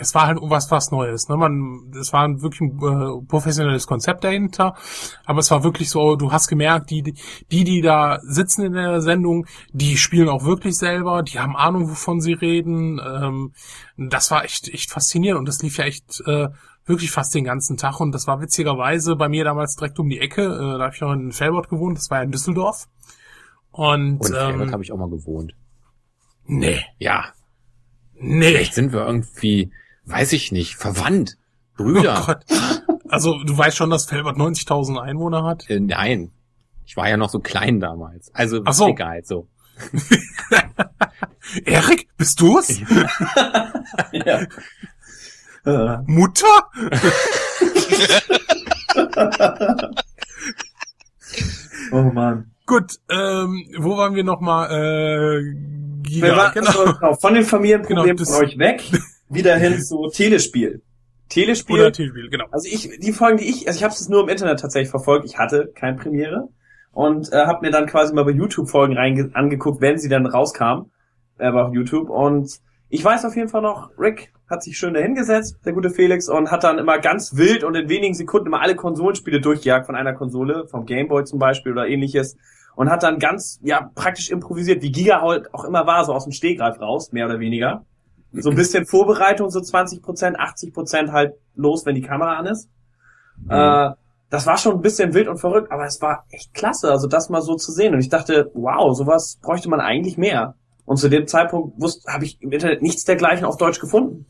es 0.00 0.14
war 0.14 0.26
halt 0.26 0.38
was 0.40 0.70
was 0.70 0.90
Neues. 0.90 1.28
Ne? 1.28 1.36
Man, 1.36 1.92
es 2.00 2.12
war 2.12 2.24
ein 2.24 2.42
wirklich 2.42 2.60
ein 2.62 2.78
äh, 2.78 3.26
professionelles 3.26 3.86
Konzept 3.86 4.24
dahinter, 4.24 4.74
aber 5.24 5.40
es 5.40 5.50
war 5.50 5.62
wirklich 5.62 5.90
so, 5.90 6.16
du 6.16 6.32
hast 6.32 6.48
gemerkt, 6.48 6.90
die, 6.90 7.14
die, 7.50 7.64
die 7.64 7.80
da 7.82 8.18
sitzen 8.22 8.64
in 8.64 8.72
der 8.72 9.00
Sendung, 9.02 9.46
die 9.72 9.96
spielen 9.96 10.28
auch 10.28 10.44
wirklich 10.44 10.76
selber, 10.76 11.22
die 11.22 11.38
haben 11.38 11.56
Ahnung, 11.56 11.90
wovon 11.90 12.20
sie 12.20 12.32
reden. 12.32 12.98
Ähm, 12.98 13.52
das 13.96 14.30
war 14.30 14.44
echt, 14.44 14.68
echt 14.68 14.90
faszinierend 14.90 15.40
und 15.40 15.48
das 15.48 15.62
lief 15.62 15.76
ja 15.76 15.84
echt 15.84 16.22
äh, 16.26 16.48
wirklich 16.86 17.10
fast 17.10 17.34
den 17.34 17.44
ganzen 17.44 17.76
Tag 17.76 18.00
und 18.00 18.12
das 18.12 18.26
war 18.26 18.40
witzigerweise 18.40 19.16
bei 19.16 19.28
mir 19.28 19.44
damals 19.44 19.76
direkt 19.76 19.98
um 19.98 20.08
die 20.08 20.18
Ecke. 20.18 20.42
Äh, 20.42 20.78
da 20.78 20.84
habe 20.84 20.94
ich 20.94 21.00
noch 21.00 21.12
in 21.12 21.32
Felbert 21.32 21.68
gewohnt, 21.68 21.98
das 21.98 22.10
war 22.10 22.18
ja 22.18 22.24
in 22.24 22.32
Düsseldorf. 22.32 22.88
Und, 23.70 24.20
Und 24.20 24.34
ähm, 24.36 24.62
ähm, 24.62 24.72
habe 24.72 24.82
ich 24.82 24.90
auch 24.92 24.98
mal 24.98 25.08
gewohnt. 25.08 25.54
nee, 26.46 26.80
Ja, 26.98 27.26
nee. 28.14 28.48
vielleicht 28.48 28.74
sind 28.74 28.92
wir 28.92 29.06
irgendwie, 29.06 29.70
weiß 30.10 30.32
ich 30.32 30.52
nicht, 30.52 30.76
verwandt. 30.76 31.36
Brüder. 31.76 32.20
Oh 32.22 32.26
Gott. 32.26 32.44
Also 33.08 33.42
du 33.42 33.56
weißt 33.56 33.76
schon, 33.76 33.90
dass 33.90 34.06
Felbert 34.06 34.36
90.000 34.36 34.98
Einwohner 35.00 35.44
hat? 35.44 35.68
Äh, 35.70 35.80
nein. 35.80 36.30
Ich 36.84 36.96
war 36.96 37.08
ja 37.08 37.16
noch 37.16 37.30
so 37.30 37.38
klein 37.40 37.80
damals. 37.80 38.32
Also 38.34 38.62
Ach 38.64 38.72
so. 38.72 38.88
egal, 38.88 39.22
so. 39.24 39.48
Erik, 41.64 42.08
bist 42.16 42.40
du's? 42.40 42.80
ja. 44.12 44.40
Äh, 45.64 45.98
Mutter? 46.06 46.46
oh 51.92 52.02
man. 52.12 52.50
Gut, 52.66 52.92
ähm, 53.10 53.66
wo 53.78 53.96
waren 53.96 54.14
wir 54.14 54.24
nochmal? 54.24 54.70
Äh, 54.70 55.42
Giga, 56.02 56.26
Wir 56.28 56.36
waren, 56.36 56.52
genau. 56.54 56.68
also, 56.70 56.84
genau, 56.94 57.14
von 57.14 57.34
den 57.34 57.44
Familienproblemen 57.44 58.16
Genau, 58.16 58.18
das- 58.18 58.34
von 58.36 58.44
euch 58.44 58.58
weg, 58.58 58.82
wieder 59.30 59.56
hin 59.56 59.80
zu 59.80 60.08
Telespiel. 60.08 60.82
Telespiel. 61.28 61.80
Oder 61.80 61.92
Telespiel, 61.92 62.28
genau. 62.28 62.46
Also 62.50 62.68
ich, 62.68 62.98
die 62.98 63.12
Folgen, 63.12 63.38
die 63.38 63.48
ich, 63.48 63.66
also 63.68 63.78
ich 63.78 63.84
habe 63.84 63.94
es 63.94 64.08
nur 64.08 64.22
im 64.22 64.28
Internet 64.28 64.60
tatsächlich 64.60 64.90
verfolgt. 64.90 65.24
Ich 65.24 65.38
hatte 65.38 65.70
kein 65.74 65.96
Premiere 65.96 66.48
und 66.92 67.32
äh, 67.32 67.46
habe 67.46 67.64
mir 67.64 67.70
dann 67.70 67.86
quasi 67.86 68.12
mal 68.12 68.24
bei 68.24 68.32
YouTube 68.32 68.68
Folgen 68.68 68.96
rein 68.96 69.30
angeguckt, 69.34 69.80
wenn 69.80 69.98
sie 69.98 70.08
dann 70.08 70.26
rauskam, 70.26 70.90
äh, 71.38 71.48
auf 71.48 71.72
YouTube 71.72 72.10
und 72.10 72.60
ich 72.92 73.04
weiß 73.04 73.24
auf 73.24 73.36
jeden 73.36 73.48
Fall 73.48 73.62
noch, 73.62 73.90
Rick 73.96 74.32
hat 74.50 74.64
sich 74.64 74.76
schön 74.76 74.94
dahingesetzt, 74.94 75.58
der 75.64 75.72
gute 75.72 75.90
Felix, 75.90 76.28
und 76.28 76.50
hat 76.50 76.64
dann 76.64 76.78
immer 76.78 76.98
ganz 76.98 77.36
wild 77.36 77.62
und 77.62 77.76
in 77.76 77.88
wenigen 77.88 78.14
Sekunden 78.14 78.48
immer 78.48 78.60
alle 78.60 78.74
Konsolenspiele 78.74 79.40
durchgejagt 79.40 79.86
von 79.86 79.94
einer 79.94 80.12
Konsole, 80.12 80.66
vom 80.66 80.86
Gameboy 80.86 81.22
zum 81.22 81.38
Beispiel 81.38 81.70
oder 81.70 81.86
ähnliches, 81.86 82.36
und 82.74 82.90
hat 82.90 83.04
dann 83.04 83.20
ganz, 83.20 83.60
ja, 83.62 83.90
praktisch 83.94 84.28
improvisiert, 84.28 84.82
wie 84.82 84.90
Giga 84.90 85.20
halt 85.20 85.54
auch 85.54 85.64
immer 85.64 85.86
war, 85.86 86.04
so 86.04 86.12
aus 86.12 86.24
dem 86.24 86.32
Stegreif 86.32 86.80
raus, 86.80 87.12
mehr 87.12 87.26
oder 87.26 87.38
weniger. 87.38 87.84
So 88.32 88.50
ein 88.50 88.56
bisschen 88.56 88.86
Vorbereitung, 88.86 89.50
so 89.50 89.60
20 89.60 90.02
Prozent, 90.02 90.38
80 90.38 90.72
Prozent 90.72 91.12
halt 91.12 91.34
los, 91.54 91.84
wenn 91.84 91.94
die 91.94 92.02
Kamera 92.02 92.36
an 92.36 92.46
ist. 92.46 92.68
Mhm. 93.42 93.50
Äh, 93.50 93.90
das 94.30 94.46
war 94.46 94.56
schon 94.56 94.76
ein 94.76 94.80
bisschen 94.80 95.12
wild 95.12 95.26
und 95.26 95.38
verrückt, 95.38 95.72
aber 95.72 95.84
es 95.84 96.00
war 96.00 96.24
echt 96.30 96.54
klasse, 96.54 96.90
also 96.90 97.08
das 97.08 97.30
mal 97.30 97.42
so 97.42 97.56
zu 97.56 97.72
sehen. 97.72 97.94
Und 97.94 98.00
ich 98.00 98.08
dachte, 98.08 98.50
wow, 98.54 98.96
sowas 98.96 99.38
bräuchte 99.42 99.68
man 99.68 99.80
eigentlich 99.80 100.16
mehr. 100.16 100.54
Und 100.84 100.98
zu 100.98 101.08
dem 101.08 101.26
Zeitpunkt 101.26 101.80
wusste, 101.80 102.12
habe 102.12 102.24
ich 102.24 102.40
im 102.40 102.52
Internet 102.52 102.82
nichts 102.82 103.04
dergleichen 103.04 103.44
auf 103.44 103.56
Deutsch 103.56 103.80
gefunden. 103.80 104.26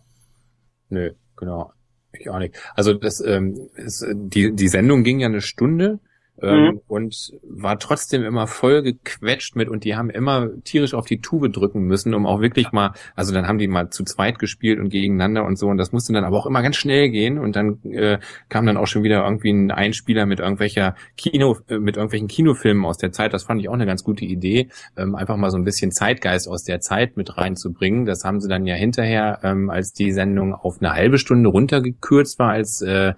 Nö, 0.88 1.12
genau. 1.36 1.72
Ich 2.12 2.28
auch 2.30 2.38
nicht. 2.38 2.56
Also 2.74 2.94
das, 2.94 3.20
ähm, 3.20 3.68
ist, 3.76 4.04
die, 4.12 4.52
die 4.54 4.68
Sendung 4.68 5.04
ging 5.04 5.20
ja 5.20 5.28
eine 5.28 5.42
Stunde 5.42 6.00
ähm, 6.42 6.64
mhm. 6.64 6.80
und 6.88 7.32
war 7.42 7.78
trotzdem 7.78 8.22
immer 8.22 8.46
voll 8.46 8.82
gequetscht 8.82 9.56
mit 9.56 9.68
und 9.68 9.84
die 9.84 9.96
haben 9.96 10.10
immer 10.10 10.48
tierisch 10.64 10.94
auf 10.94 11.06
die 11.06 11.20
Tube 11.20 11.52
drücken 11.52 11.82
müssen, 11.82 12.14
um 12.14 12.26
auch 12.26 12.40
wirklich 12.40 12.72
mal, 12.72 12.92
also 13.14 13.32
dann 13.32 13.46
haben 13.46 13.58
die 13.58 13.68
mal 13.68 13.90
zu 13.90 14.04
zweit 14.04 14.38
gespielt 14.38 14.78
und 14.78 14.90
gegeneinander 14.90 15.44
und 15.44 15.58
so 15.58 15.68
und 15.68 15.76
das 15.76 15.92
musste 15.92 16.12
dann 16.12 16.24
aber 16.24 16.38
auch 16.38 16.46
immer 16.46 16.62
ganz 16.62 16.76
schnell 16.76 17.10
gehen 17.10 17.38
und 17.38 17.56
dann 17.56 17.82
äh, 17.84 18.18
kam 18.48 18.66
dann 18.66 18.76
auch 18.76 18.86
schon 18.86 19.02
wieder 19.02 19.24
irgendwie 19.24 19.50
ein 19.50 19.70
Einspieler 19.70 20.26
mit 20.26 20.40
irgendwelcher 20.40 20.94
Kino, 21.16 21.58
äh, 21.68 21.78
mit 21.78 21.96
irgendwelchen 21.96 22.28
Kinofilmen 22.28 22.84
aus 22.84 22.98
der 22.98 23.12
Zeit. 23.12 23.32
Das 23.32 23.44
fand 23.44 23.60
ich 23.60 23.68
auch 23.68 23.74
eine 23.74 23.86
ganz 23.86 24.04
gute 24.04 24.24
Idee, 24.24 24.68
ähm, 24.96 25.14
einfach 25.14 25.36
mal 25.36 25.50
so 25.50 25.58
ein 25.58 25.64
bisschen 25.64 25.92
Zeitgeist 25.92 26.48
aus 26.48 26.64
der 26.64 26.80
Zeit 26.80 27.16
mit 27.16 27.36
reinzubringen. 27.36 28.04
Das 28.04 28.24
haben 28.24 28.40
sie 28.40 28.48
dann 28.48 28.66
ja 28.66 28.74
hinterher, 28.74 29.40
ähm, 29.42 29.70
als 29.70 29.92
die 29.92 30.12
Sendung 30.12 30.54
auf 30.54 30.80
eine 30.80 30.92
halbe 30.92 31.18
Stunde 31.18 31.48
runtergekürzt 31.50 32.38
war, 32.38 32.50
als 32.50 32.82
äh, 32.82 33.14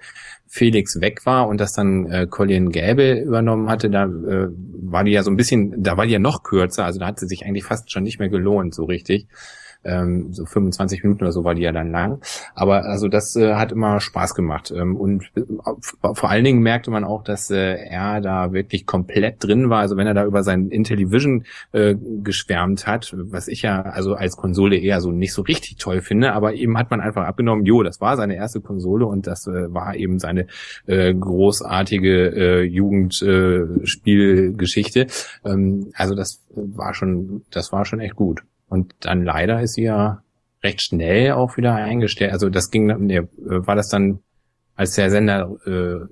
Felix 0.54 1.00
weg 1.00 1.24
war 1.24 1.48
und 1.48 1.62
das 1.62 1.72
dann 1.72 2.04
äh, 2.10 2.26
Colin 2.26 2.68
Gäbe 2.68 3.14
übernommen 3.14 3.70
hatte, 3.70 3.88
da 3.88 4.04
äh, 4.04 4.48
war 4.50 5.02
die 5.02 5.12
ja 5.12 5.22
so 5.22 5.30
ein 5.30 5.36
bisschen, 5.38 5.82
da 5.82 5.96
war 5.96 6.04
die 6.04 6.12
ja 6.12 6.18
noch 6.18 6.42
kürzer, 6.42 6.84
also 6.84 7.00
da 7.00 7.06
hat 7.06 7.18
sie 7.18 7.26
sich 7.26 7.46
eigentlich 7.46 7.64
fast 7.64 7.90
schon 7.90 8.02
nicht 8.02 8.18
mehr 8.18 8.28
gelohnt, 8.28 8.74
so 8.74 8.84
richtig. 8.84 9.28
Ähm, 9.84 10.32
so 10.32 10.44
25 10.44 11.02
Minuten 11.02 11.24
oder 11.24 11.32
so 11.32 11.44
war 11.44 11.54
die 11.54 11.62
ja 11.62 11.72
dann 11.72 11.90
lang. 11.90 12.20
Aber 12.54 12.84
also 12.84 13.08
das 13.08 13.36
äh, 13.36 13.54
hat 13.54 13.72
immer 13.72 14.00
Spaß 14.00 14.34
gemacht. 14.34 14.72
Ähm, 14.76 14.96
und 14.96 15.30
äh, 15.36 15.42
vor 16.14 16.30
allen 16.30 16.44
Dingen 16.44 16.62
merkte 16.62 16.90
man 16.90 17.04
auch, 17.04 17.24
dass 17.24 17.50
äh, 17.50 17.76
er 17.76 18.20
da 18.20 18.52
wirklich 18.52 18.86
komplett 18.86 19.44
drin 19.44 19.70
war. 19.70 19.80
Also 19.80 19.96
wenn 19.96 20.06
er 20.06 20.14
da 20.14 20.24
über 20.24 20.42
sein 20.42 20.68
Intellivision 20.68 21.44
äh, 21.72 21.94
geschwärmt 22.22 22.86
hat, 22.86 23.14
was 23.16 23.48
ich 23.48 23.62
ja 23.62 23.82
also 23.82 24.14
als 24.14 24.36
Konsole 24.36 24.76
eher 24.76 25.00
so 25.00 25.10
nicht 25.10 25.32
so 25.32 25.42
richtig 25.42 25.76
toll 25.76 26.00
finde, 26.00 26.32
aber 26.32 26.54
eben 26.54 26.78
hat 26.78 26.90
man 26.90 27.00
einfach 27.00 27.26
abgenommen, 27.26 27.64
jo, 27.64 27.82
das 27.82 28.00
war 28.00 28.16
seine 28.16 28.36
erste 28.36 28.60
Konsole 28.60 29.06
und 29.06 29.26
das 29.26 29.46
äh, 29.46 29.72
war 29.72 29.96
eben 29.96 30.18
seine 30.18 30.46
äh, 30.86 31.14
großartige 31.14 32.34
äh, 32.34 32.62
Jugendspielgeschichte. 32.62 35.00
Äh, 35.00 35.06
ähm, 35.44 35.92
also 35.94 36.14
das 36.14 36.42
war 36.54 36.94
schon, 36.94 37.44
das 37.50 37.72
war 37.72 37.84
schon 37.84 38.00
echt 38.00 38.16
gut. 38.16 38.42
Und 38.72 38.94
dann 39.00 39.22
leider 39.22 39.60
ist 39.60 39.74
sie 39.74 39.82
ja 39.82 40.22
recht 40.62 40.80
schnell 40.80 41.32
auch 41.32 41.58
wieder 41.58 41.74
eingestellt. 41.74 42.32
Also 42.32 42.48
das 42.48 42.70
ging, 42.70 42.86
nee, 42.86 43.20
war 43.36 43.76
das 43.76 43.90
dann, 43.90 44.20
als 44.76 44.94
der 44.94 45.10
Sender 45.10 45.50
äh, 45.66 46.06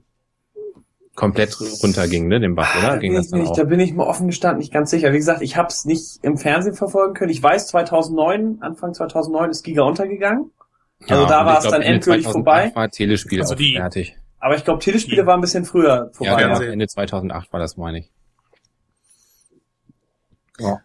komplett 1.15 1.59
runterging, 1.83 2.29
ne, 2.29 2.39
den 2.39 2.55
Bach, 2.55 2.77
oder? 2.77 2.89
Da 2.89 2.97
ging 2.99 3.15
das 3.15 3.31
dann 3.31 3.41
nicht, 3.41 3.53
auch? 3.53 3.57
Da 3.57 3.65
bin 3.65 3.81
ich 3.81 3.95
mir 3.95 4.07
offen 4.07 4.27
gestanden 4.27 4.59
nicht 4.59 4.75
ganz 4.75 4.91
sicher. 4.91 5.11
Wie 5.15 5.17
gesagt, 5.17 5.41
ich 5.41 5.57
habe 5.57 5.69
es 5.69 5.87
nicht 5.87 6.19
im 6.21 6.37
Fernsehen 6.37 6.75
verfolgen 6.75 7.15
können. 7.15 7.31
Ich 7.31 7.43
weiß, 7.43 7.69
2009, 7.69 8.59
Anfang 8.61 8.93
2009 8.93 9.49
ist 9.49 9.63
Giga 9.63 9.85
untergegangen. 9.85 10.51
Also 11.09 11.23
ja, 11.23 11.29
da 11.31 11.47
war 11.47 11.61
es 11.61 11.65
dann 11.65 11.81
endgültig 11.81 12.27
vorbei. 12.27 12.73
war 12.75 12.91
Telespiel 12.91 13.41
also 13.41 13.55
die, 13.55 13.77
fertig. 13.77 14.19
Aber 14.39 14.55
ich 14.55 14.65
glaube, 14.65 14.81
Telespiele 14.81 15.23
die, 15.23 15.27
war 15.27 15.35
ein 15.35 15.41
bisschen 15.41 15.65
früher 15.65 16.11
vorbei. 16.13 16.43
Ja, 16.43 16.63
ja, 16.63 16.73
Ende 16.73 16.87
2008 16.87 17.51
war 17.55 17.61
das, 17.61 17.79
meine 17.79 18.01
ich. 18.01 18.11
Ja 20.59 20.81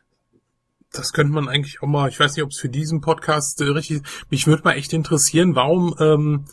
das 0.97 1.13
könnte 1.13 1.34
man 1.34 1.47
eigentlich 1.47 1.81
auch 1.81 1.88
mal, 1.88 2.10
ich 2.10 2.19
weiß 2.19 2.36
nicht, 2.36 2.43
ob 2.43 2.51
es 2.51 2.60
für 2.60 2.69
diesen 2.69 3.01
Podcast 3.01 3.62
äh, 3.62 3.65
richtig 3.65 3.97
ist. 3.97 4.25
Mich 4.29 4.47
würde 4.47 4.63
mal 4.63 4.73
echt 4.73 4.93
interessieren, 4.93 5.55
warum 5.55 5.95
ähm, 5.99 6.45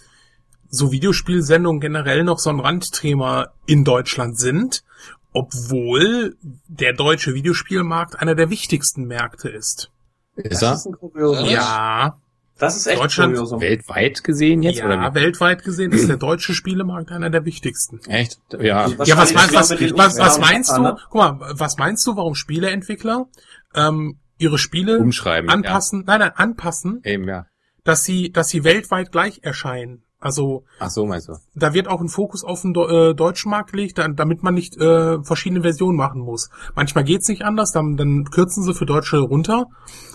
so 0.69 0.91
Videospielsendungen 0.91 1.81
generell 1.81 2.25
noch 2.25 2.39
so 2.39 2.51
ein 2.51 2.61
Randthema 2.61 3.49
in 3.67 3.85
Deutschland 3.85 4.39
sind, 4.39 4.85
obwohl 5.33 6.37
der 6.69 6.93
deutsche 6.95 7.35
Videospielmarkt 7.35 8.19
einer 8.19 8.35
der 8.35 8.51
wichtigsten 8.51 9.05
Märkte 9.05 9.49
ist. 9.49 9.91
Ist 10.37 10.63
er? 10.63 10.81
Ja. 11.45 12.19
Das 12.59 12.77
ist 12.77 12.87
echt 12.87 13.01
Deutschland 13.01 13.35
kuriosum. 13.35 13.61
weltweit 13.61 14.23
gesehen 14.23 14.63
jetzt 14.63 14.79
ja, 14.79 14.87
oder? 14.87 15.15
weltweit 15.15 15.65
gesehen 15.65 15.91
ist 15.91 16.09
der 16.09 16.17
deutsche 16.19 16.55
Spielemarkt 16.55 17.11
einer 17.11 17.29
der 17.29 17.45
wichtigsten. 17.45 17.99
Echt? 18.07 18.39
Ja. 18.53 18.87
Ja, 18.89 19.17
was 19.17 19.35
meinst, 19.35 19.55
was, 19.55 19.71
was, 19.73 20.19
was 20.19 20.39
meinst 20.39 20.71
du? 20.71 20.97
Guck 21.11 21.15
mal, 21.15 21.39
was 21.41 21.77
meinst 21.77 22.07
du, 22.07 22.17
warum 22.17 22.35
Spieleentwickler 22.35 23.27
ähm, 23.75 24.19
ihre 24.39 24.59
Spiele 24.59 24.99
umschreiben, 24.99 25.51
anpassen, 25.51 26.01
ja. 26.01 26.05
nein, 26.07 26.21
nein, 26.21 26.33
anpassen, 26.35 27.01
Eben, 27.05 27.29
ja. 27.29 27.47
dass 27.85 28.05
sie, 28.05 28.31
dass 28.31 28.49
sie 28.49 28.65
weltweit 28.65 29.13
gleich 29.13 29.41
erscheinen. 29.43 30.05
Also 30.23 30.65
Ach 30.79 30.89
so, 30.89 31.05
meinst 31.05 31.29
du? 31.29 31.33
Da 31.57 31.75
wird 31.75 31.89
auch 31.89 32.01
ein 32.01 32.09
Fokus 32.09 32.45
auf 32.45 32.63
den 32.63 32.75
äh, 32.77 33.13
deutschen 33.13 33.51
Markt 33.51 33.73
gelegt, 33.73 33.99
damit 33.99 34.45
man 34.45 34.55
nicht 34.55 34.77
äh, 34.77 35.21
verschiedene 35.23 35.63
Versionen 35.63 35.97
machen 35.97 36.21
muss. 36.21 36.49
Manchmal 36.77 37.03
geht's 37.03 37.29
nicht 37.29 37.43
anders, 37.43 37.73
dann, 37.73 37.97
dann 37.97 38.25
kürzen 38.27 38.63
sie 38.63 38.73
für 38.73 38.87
Deutsche 38.87 39.19
runter. 39.19 39.67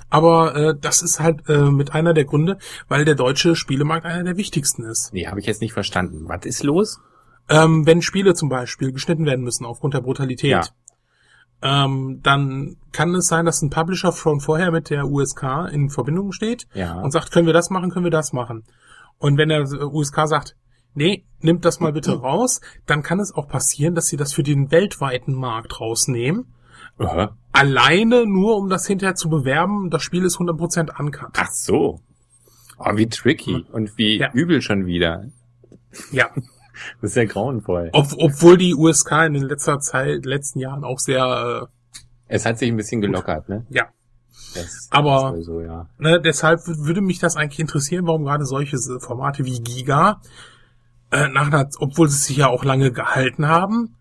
Aber 0.09 0.55
äh, 0.55 0.73
das 0.79 1.01
ist 1.01 1.19
halt 1.19 1.49
äh, 1.49 1.69
mit 1.71 1.93
einer 1.93 2.13
der 2.13 2.23
Gründe, 2.23 2.57
weil 2.87 3.03
der 3.03 3.15
deutsche 3.15 3.57
Spielemarkt 3.57 4.05
einer 4.05 4.23
der 4.23 4.37
wichtigsten 4.37 4.83
ist. 4.83 5.09
Nee, 5.11 5.27
habe 5.27 5.41
ich 5.41 5.45
jetzt 5.45 5.59
nicht 5.59 5.73
verstanden. 5.73 6.29
Was 6.29 6.45
ist 6.45 6.63
los? 6.63 7.01
Ähm, 7.49 7.85
wenn 7.85 8.01
Spiele 8.01 8.33
zum 8.33 8.47
Beispiel 8.47 8.93
geschnitten 8.93 9.25
werden 9.25 9.43
müssen 9.43 9.65
aufgrund 9.65 9.93
der 9.93 10.01
Brutalität. 10.01 10.51
Ja 10.51 10.63
ähm, 11.61 12.19
dann 12.23 12.77
kann 12.91 13.13
es 13.15 13.27
sein, 13.27 13.45
dass 13.45 13.61
ein 13.61 13.69
Publisher 13.69 14.11
schon 14.11 14.39
vorher 14.39 14.71
mit 14.71 14.89
der 14.89 15.07
USK 15.07 15.69
in 15.71 15.89
Verbindung 15.89 16.31
steht 16.31 16.67
ja. 16.73 16.99
und 16.99 17.11
sagt, 17.11 17.31
können 17.31 17.47
wir 17.47 17.53
das 17.53 17.69
machen, 17.69 17.89
können 17.89 18.05
wir 18.05 18.11
das 18.11 18.33
machen. 18.33 18.63
Und 19.17 19.37
wenn 19.37 19.49
der 19.49 19.63
USK 19.63 20.27
sagt, 20.27 20.55
nee, 20.93 21.25
nimmt 21.39 21.65
das 21.65 21.79
mal 21.79 21.93
bitte 21.93 22.11
raus, 22.21 22.61
dann 22.85 23.03
kann 23.03 23.19
es 23.19 23.33
auch 23.33 23.47
passieren, 23.47 23.95
dass 23.95 24.07
sie 24.07 24.17
das 24.17 24.33
für 24.33 24.43
den 24.43 24.71
weltweiten 24.71 25.33
Markt 25.33 25.79
rausnehmen. 25.79 26.53
Aha. 26.99 27.35
Alleine 27.51 28.25
nur, 28.25 28.57
um 28.57 28.69
das 28.69 28.85
hinterher 28.85 29.15
zu 29.15 29.29
bewerben, 29.29 29.89
das 29.89 30.03
Spiel 30.03 30.23
ist 30.25 30.37
100% 30.37 30.99
uncut. 30.99 31.29
Ach 31.37 31.51
so. 31.51 32.01
Oh, 32.79 32.95
wie 32.95 33.07
tricky 33.07 33.65
und 33.71 33.97
wie 33.97 34.19
ja. 34.19 34.31
übel 34.33 34.61
schon 34.61 34.85
wieder. 34.85 35.25
Ja. 36.11 36.29
Das 37.01 37.11
ist 37.11 37.15
ja 37.15 37.25
grauenvoll. 37.25 37.89
Ob, 37.93 38.07
obwohl 38.17 38.57
die 38.57 38.75
USK 38.75 39.11
in 39.27 39.33
den 39.33 39.43
letzter 39.43 39.79
Zeit, 39.79 40.25
letzten 40.25 40.59
Jahren 40.59 40.83
auch 40.83 40.99
sehr. 40.99 41.69
Äh, 41.69 41.95
es 42.27 42.45
hat 42.45 42.59
sich 42.59 42.69
ein 42.69 42.77
bisschen 42.77 43.01
gelockert, 43.01 43.49
ne? 43.49 43.65
Ja. 43.69 43.85
Das, 44.53 44.87
Aber 44.91 45.33
das 45.35 45.45
so, 45.45 45.61
ja. 45.61 45.87
ne, 45.97 46.21
deshalb 46.21 46.61
würde 46.65 47.01
mich 47.01 47.19
das 47.19 47.35
eigentlich 47.35 47.59
interessieren, 47.59 48.07
warum 48.07 48.23
gerade 48.23 48.45
solche 48.45 48.77
Formate 48.99 49.45
wie 49.45 49.59
Giga, 49.61 50.21
äh, 51.11 51.27
nach 51.29 51.47
einer, 51.47 51.69
obwohl 51.79 52.07
sie 52.09 52.17
sich 52.17 52.37
ja 52.37 52.47
auch 52.47 52.63
lange 52.63 52.91
gehalten 52.91 53.47
haben, 53.47 53.95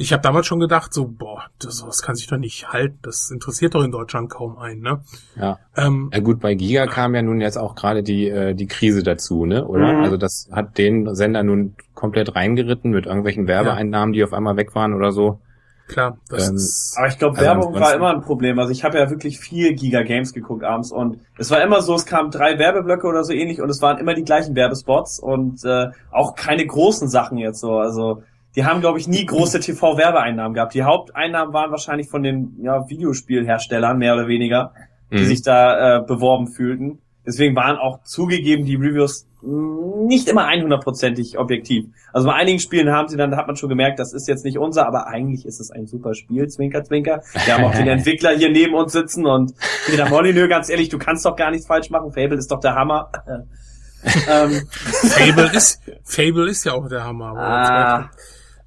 ich 0.00 0.14
habe 0.14 0.22
damals 0.22 0.46
schon 0.46 0.60
gedacht, 0.60 0.94
so, 0.94 1.06
boah, 1.06 1.42
das, 1.58 1.84
das 1.84 2.00
kann 2.00 2.14
sich 2.14 2.26
doch 2.26 2.38
nicht 2.38 2.72
halten. 2.72 2.98
Das 3.02 3.30
interessiert 3.30 3.74
doch 3.74 3.84
in 3.84 3.90
Deutschland 3.90 4.30
kaum 4.30 4.56
einen, 4.56 4.80
ne? 4.80 5.02
Ja. 5.36 5.58
Ähm, 5.76 6.08
ja 6.10 6.20
gut, 6.20 6.40
bei 6.40 6.54
Giga 6.54 6.86
kam 6.86 7.14
ja 7.14 7.20
nun 7.20 7.42
jetzt 7.42 7.58
auch 7.58 7.74
gerade 7.74 8.02
die, 8.02 8.26
äh, 8.26 8.54
die 8.54 8.66
Krise 8.66 9.02
dazu, 9.02 9.44
ne? 9.44 9.66
Oder? 9.66 9.92
Mhm. 9.92 10.04
Also 10.04 10.16
das 10.16 10.48
hat 10.52 10.78
den 10.78 11.14
Sender 11.14 11.42
nun 11.42 11.74
komplett 11.92 12.34
reingeritten 12.34 12.92
mit 12.92 13.04
irgendwelchen 13.04 13.46
Werbeeinnahmen, 13.46 14.14
die 14.14 14.24
auf 14.24 14.32
einmal 14.32 14.56
weg 14.56 14.74
waren 14.74 14.94
oder 14.94 15.12
so. 15.12 15.38
Klar, 15.86 16.16
das 16.30 16.48
ähm, 16.48 16.54
ist, 16.54 16.94
aber 16.96 17.08
ich 17.08 17.18
glaube, 17.18 17.36
also 17.36 17.46
Werbung 17.46 17.74
war 17.74 17.94
immer 17.94 18.14
ein 18.14 18.22
Problem. 18.22 18.58
Also 18.58 18.72
ich 18.72 18.84
habe 18.84 18.96
ja 18.96 19.10
wirklich 19.10 19.38
viel 19.38 19.74
Giga 19.74 20.02
Games 20.02 20.32
geguckt 20.32 20.64
abends 20.64 20.92
und 20.92 21.18
es 21.36 21.50
war 21.50 21.60
immer 21.62 21.82
so, 21.82 21.94
es 21.94 22.06
kamen 22.06 22.30
drei 22.30 22.58
Werbeblöcke 22.58 23.06
oder 23.06 23.22
so 23.22 23.34
ähnlich 23.34 23.60
und 23.60 23.68
es 23.68 23.82
waren 23.82 23.98
immer 23.98 24.14
die 24.14 24.24
gleichen 24.24 24.54
Werbespots 24.54 25.18
und 25.18 25.62
äh, 25.64 25.88
auch 26.10 26.36
keine 26.36 26.64
großen 26.64 27.08
Sachen 27.08 27.36
jetzt 27.36 27.60
so. 27.60 27.74
Also 27.74 28.22
die 28.56 28.64
haben, 28.64 28.80
glaube 28.80 28.98
ich, 28.98 29.06
nie 29.06 29.24
große 29.24 29.60
TV-Werbeeinnahmen 29.60 30.54
gehabt. 30.54 30.74
Die 30.74 30.82
Haupteinnahmen 30.82 31.54
waren 31.54 31.70
wahrscheinlich 31.70 32.08
von 32.08 32.22
den 32.22 32.56
ja, 32.62 32.88
Videospielherstellern, 32.88 33.98
mehr 33.98 34.14
oder 34.14 34.26
weniger, 34.26 34.72
die 35.12 35.18
mhm. 35.18 35.24
sich 35.26 35.42
da 35.42 35.98
äh, 35.98 36.02
beworben 36.02 36.48
fühlten. 36.48 36.98
Deswegen 37.26 37.54
waren 37.54 37.76
auch 37.76 38.02
zugegeben 38.02 38.64
die 38.64 38.76
Reviews 38.76 39.26
nicht 39.42 40.28
immer 40.28 40.48
100%ig 40.48 41.38
objektiv. 41.38 41.86
Also 42.12 42.28
bei 42.28 42.34
einigen 42.34 42.58
Spielen 42.58 42.90
haben 42.90 43.08
sie 43.08 43.16
dann, 43.16 43.30
da 43.30 43.38
hat 43.38 43.46
man 43.46 43.56
schon 43.56 43.68
gemerkt, 43.68 43.98
das 43.98 44.12
ist 44.12 44.28
jetzt 44.28 44.44
nicht 44.44 44.58
unser, 44.58 44.86
aber 44.86 45.06
eigentlich 45.06 45.46
ist 45.46 45.60
es 45.60 45.70
ein 45.70 45.86
super 45.86 46.14
Spiel, 46.14 46.48
Zwinker, 46.48 46.84
Zwinker. 46.84 47.22
Wir 47.44 47.54
haben 47.54 47.64
auch 47.64 47.74
den 47.74 47.88
Entwickler 47.88 48.36
hier 48.36 48.50
neben 48.50 48.74
uns 48.74 48.92
sitzen 48.92 49.26
und 49.26 49.54
Peter 49.86 50.08
Molyneux, 50.08 50.48
ganz 50.48 50.68
ehrlich, 50.68 50.88
du 50.90 50.98
kannst 50.98 51.24
doch 51.24 51.36
gar 51.36 51.50
nichts 51.50 51.66
falsch 51.66 51.88
machen. 51.90 52.12
Fable 52.12 52.36
ist 52.36 52.50
doch 52.50 52.60
der 52.60 52.74
Hammer. 52.74 53.10
ähm. 54.04 54.62
Fable 54.70 55.50
ist, 55.54 55.80
Fable 56.04 56.50
ist 56.50 56.64
ja 56.64 56.72
auch 56.72 56.88
der 56.88 57.04
Hammer. 57.04 57.34
Ah. 57.36 58.10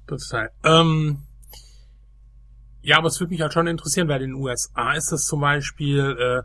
Total. 0.06 0.50
Ähm, 0.64 1.18
Ja, 2.82 2.98
aber 2.98 3.08
es 3.08 3.18
würde 3.18 3.30
mich 3.30 3.40
halt 3.40 3.52
schon 3.52 3.66
interessieren, 3.66 4.08
weil 4.08 4.20
in 4.22 4.30
den 4.32 4.42
USA 4.42 4.92
ist 4.92 5.10
das 5.10 5.24
zum 5.24 5.40
Beispiel, 5.40 6.44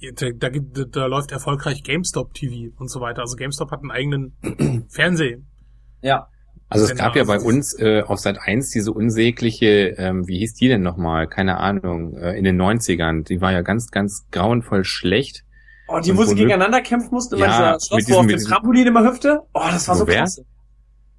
äh, 0.00 0.12
da, 0.12 0.48
da, 0.48 0.84
da 0.84 1.06
läuft 1.06 1.32
erfolgreich 1.32 1.82
GameStop 1.82 2.32
TV 2.32 2.74
und 2.78 2.90
so 2.90 3.00
weiter. 3.00 3.20
Also 3.20 3.36
GameStop 3.36 3.70
hat 3.70 3.80
einen 3.80 3.90
eigenen 3.90 4.86
Fernseh. 4.88 5.36
Ja. 6.00 6.28
Also 6.70 6.86
es 6.86 6.94
gab 6.96 7.16
ja 7.16 7.24
bei 7.24 7.38
uns 7.38 7.76
äh, 7.78 8.02
auf 8.06 8.20
Seit 8.20 8.38
1 8.40 8.70
diese 8.70 8.92
unsägliche, 8.92 9.96
ähm, 9.98 10.26
wie 10.28 10.38
hieß 10.38 10.54
die 10.54 10.68
denn 10.68 10.82
nochmal? 10.82 11.26
Keine 11.26 11.58
Ahnung, 11.58 12.16
äh, 12.16 12.38
in 12.38 12.44
den 12.44 12.60
90ern. 12.62 13.24
Die 13.24 13.40
war 13.40 13.50
ja 13.52 13.62
ganz, 13.62 13.90
ganz 13.90 14.24
grauenvoll 14.30 14.84
schlecht. 14.84 15.44
Oh, 15.88 15.98
die, 15.98 16.16
wo 16.16 16.22
sie 16.22 16.36
gegeneinander 16.36 16.80
kämpfen 16.80 17.10
mussten, 17.10 17.34
immer 17.34 17.46
ja, 17.46 17.76
dieser 17.76 17.86
Schloss, 17.86 18.10
wo 18.10 18.20
auf 18.20 18.26
dem 18.26 18.38
Trampolin 18.38 18.86
immer 18.86 19.02
hüpfte. 19.04 19.40
Oh, 19.52 19.66
das 19.68 19.88
war 19.88 19.96
so 19.96 20.06
wer? 20.06 20.18
klasse. 20.18 20.46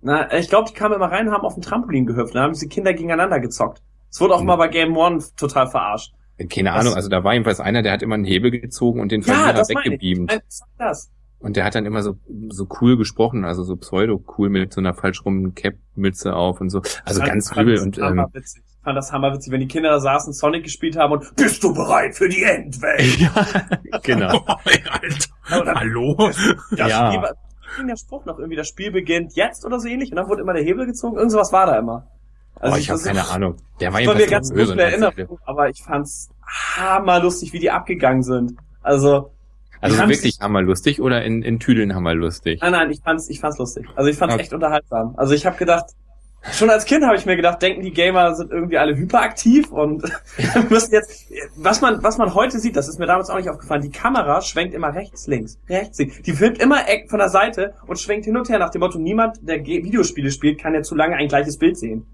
Na, 0.02 0.34
ich 0.34 0.50
glaube, 0.50 0.70
die 0.70 0.74
kamen 0.74 0.96
immer 0.96 1.12
rein 1.12 1.28
und 1.28 1.34
haben 1.34 1.46
auf 1.46 1.54
dem 1.54 1.64
Trampolin 1.64 2.06
gehüpft. 2.06 2.36
Da 2.36 2.42
haben 2.42 2.54
diese 2.54 2.68
Kinder 2.68 2.94
gegeneinander 2.94 3.40
gezockt. 3.40 3.82
Es 4.10 4.20
wurde 4.20 4.34
auch 4.34 4.40
hm. 4.40 4.48
mal 4.48 4.56
bei 4.58 4.68
Game 4.68 4.98
One 4.98 5.24
total 5.38 5.68
verarscht. 5.68 6.14
Keine 6.50 6.72
Ahnung, 6.74 6.96
also 6.96 7.08
da 7.08 7.24
war 7.24 7.34
jedenfalls 7.34 7.60
einer, 7.60 7.84
der 7.84 7.92
hat 7.92 8.02
immer 8.02 8.16
einen 8.16 8.26
Hebel 8.26 8.50
gezogen 8.50 9.00
und 9.00 9.12
den 9.12 9.22
Verlierer 9.22 9.56
ja, 9.56 9.68
weggebeamt. 9.68 10.42
Das. 10.78 11.12
Und 11.40 11.56
der 11.56 11.66
hat 11.66 11.76
dann 11.76 11.86
immer 11.86 12.04
so, 12.04 12.18
so 12.50 12.68
cool 12.82 12.98
gesprochen, 12.98 13.46
also 13.46 13.64
so 13.64 13.76
pseudo-cool 13.76 14.50
mit 14.50 14.74
so 14.74 14.82
einer 14.82 14.94
falsch 14.94 15.26
rum 15.26 15.56
Cap-Mütze 15.56 16.34
auf 16.34 16.62
und 16.62 16.70
so. 16.70 16.82
Also 17.04 17.22
ganz 17.22 17.52
übel 17.52 17.80
und, 17.80 17.98
ähm. 17.98 18.26
Ich 18.34 18.84
fand 18.84 18.98
das 18.98 19.12
hammerwitzig, 19.12 19.52
wenn 19.52 19.60
die 19.60 19.68
Kinder 19.68 19.90
da 19.90 20.00
saßen, 20.00 20.34
Sonic 20.34 20.64
gespielt 20.64 20.98
haben 20.98 21.14
und 21.14 21.36
bist 21.36 21.64
du 21.64 21.74
bereit 21.74 22.16
für 22.16 22.30
die 22.30 22.44
Endwelt? 22.44 23.20
ja, 23.20 23.32
genau. 24.04 24.44
Oh, 24.48 24.56
Alter. 25.50 25.66
Dann, 25.66 25.76
Hallo? 25.76 26.16
Das 26.18 26.90
ja. 26.90 27.12
Spiel, 27.12 27.30
ging 27.76 27.88
der 27.88 27.98
Spruch 27.98 28.26
noch 28.26 28.40
irgendwie, 28.40 28.56
das 28.56 28.68
Spiel 28.68 28.92
beginnt 28.92 29.36
jetzt 29.36 29.66
oder 29.66 29.80
so 29.80 29.88
ähnlich 29.88 30.12
und 30.12 30.18
dann 30.18 30.28
wurde 30.28 30.42
immer 30.42 30.54
der 30.54 30.64
Hebel 30.64 30.86
gezogen. 30.86 31.18
Irgend 31.18 31.32
sowas 31.32 31.52
war 31.52 31.66
da 31.66 31.78
immer. 31.78 32.08
Also 32.56 32.76
oh, 32.76 32.80
ich 32.80 32.90
habe 32.90 33.02
keine 33.02 33.28
Ahnung. 33.30 33.56
Der 33.80 33.94
war 33.94 34.04
bei 34.04 34.16
mir 34.16 34.28
ganz 34.28 34.54
böse 34.54 34.80
Erinnerung, 34.80 35.40
aber 35.46 35.70
ich 35.70 35.82
fand's 35.82 36.30
hammerlustig, 36.78 37.54
wie 37.54 37.60
die 37.60 37.72
abgegangen 37.72 38.24
sind. 38.24 38.56
Also 38.82 39.32
also 39.82 39.98
wirklich 40.08 40.38
hammerlustig 40.40 41.02
oder 41.02 41.24
in, 41.24 41.42
in 41.42 41.60
Tüdeln 41.60 41.96
hammerlustig? 41.96 42.62
Nein, 42.62 42.72
nein, 42.72 42.92
ich 42.92 43.02
fand's, 43.02 43.30
ich 43.30 43.40
fand's 43.40 43.58
lustig. 43.58 43.88
Also 43.96 44.10
ich 44.12 44.18
fand's 44.18 44.36
okay. 44.36 44.44
echt 44.44 44.54
unterhaltsam. 44.54 45.16
Also 45.18 45.34
ich 45.34 45.48
habe 45.48 45.58
gedacht, 45.58 45.86
schon 46.52 46.70
als 46.70 46.86
Kind 46.86 47.06
habe 47.06 47.16
ich 47.16 47.26
mir 47.26 47.36
gedacht, 47.36 47.62
denken 47.62 47.82
die 47.82 47.92
Gamer 47.92 48.36
sind 48.36 48.52
irgendwie 48.52 48.78
alle 48.78 48.96
hyperaktiv 48.96 49.72
und 49.72 50.04
müssen 50.70 50.94
jetzt, 50.94 51.32
was 51.56 51.82
man, 51.82 52.02
was 52.04 52.18
man 52.18 52.34
heute 52.34 52.60
sieht, 52.60 52.76
das 52.76 52.88
ist 52.88 53.00
mir 53.00 53.06
damals 53.06 53.30
auch 53.30 53.38
nicht 53.38 53.50
aufgefallen, 53.50 53.82
die 53.82 53.92
Kamera 53.92 54.42
schwenkt 54.42 54.74
immer 54.74 54.94
rechts, 54.94 55.28
links, 55.28 55.60
rechts, 55.70 56.00
links. 56.00 56.22
Die 56.22 56.34
filmt 56.34 56.60
immer 56.60 56.80
von 57.08 57.20
der 57.20 57.30
Seite 57.30 57.74
und 57.88 58.00
schwenkt 58.00 58.26
hin 58.26 58.38
und 58.38 58.50
her 58.50 58.60
nach 58.60 58.72
dem 58.72 58.80
Motto, 58.80 58.98
niemand, 58.98 59.38
der 59.48 59.64
Videospiele 59.66 60.32
spielt, 60.32 60.60
kann 60.60 60.74
ja 60.74 60.82
zu 60.82 60.96
lange 60.96 61.16
ein 61.16 61.28
gleiches 61.28 61.58
Bild 61.58 61.78
sehen. 61.78 62.06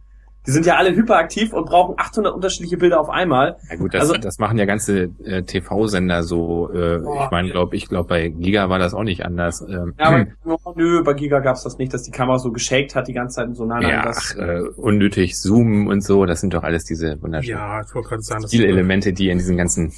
Die 0.48 0.52
sind 0.52 0.66
ja 0.66 0.78
alle 0.78 0.96
hyperaktiv 0.96 1.52
und 1.52 1.66
brauchen 1.66 1.96
800 1.98 2.34
unterschiedliche 2.34 2.78
Bilder 2.78 3.02
auf 3.02 3.10
einmal. 3.10 3.58
Ja 3.70 3.76
gut, 3.76 3.94
das, 3.94 4.02
also, 4.02 4.14
das 4.14 4.40
machen 4.40 4.58
ja 4.58 4.64
ganze 4.64 5.10
äh, 5.26 5.44
TV-Sender 5.44 6.24
so. 6.24 6.72
Äh, 6.74 6.98
ich 6.98 7.32
meine, 7.32 7.50
glaube 7.50 7.76
ich, 7.76 7.90
glaube 7.90 8.08
bei 8.08 8.30
Giga 8.30 8.70
war 8.70 8.80
das 8.80 8.94
auch 8.94 9.04
nicht 9.04 9.26
anders. 9.26 9.62
Ähm, 9.62 9.94
ja, 10.00 10.06
aber 10.06 10.28
oh, 10.64 10.74
nö, 10.78 11.04
bei 11.04 11.14
Giga 11.14 11.40
gab's 11.40 11.64
das 11.64 11.78
nicht, 11.78 11.94
dass 11.94 12.04
die 12.04 12.12
Kamera 12.12 12.40
so 12.40 12.54
geschakt 12.54 12.96
hat 12.96 13.10
die 13.10 13.14
ganze 13.14 13.36
Zeit 13.36 13.48
und 13.50 13.56
so. 13.56 13.66
Nein, 13.66 13.82
ja, 13.82 14.04
das, 14.04 14.38
ach, 14.40 14.42
äh, 14.42 14.62
unnötig 14.78 15.36
zoomen 15.36 15.88
und 15.90 16.02
so. 16.02 16.26
Das 16.26 16.40
sind 16.40 16.54
doch 16.54 16.64
alles 16.64 16.86
diese 16.86 17.22
wunderschönen 17.22 17.60
ja, 17.60 17.82
ich 17.82 17.88
gerade 17.92 18.22
sagen, 18.22 18.48
Stilelemente, 18.48 19.12
die 19.12 19.30
in 19.30 19.40
diesen 19.40 19.58
ganzen 19.58 19.92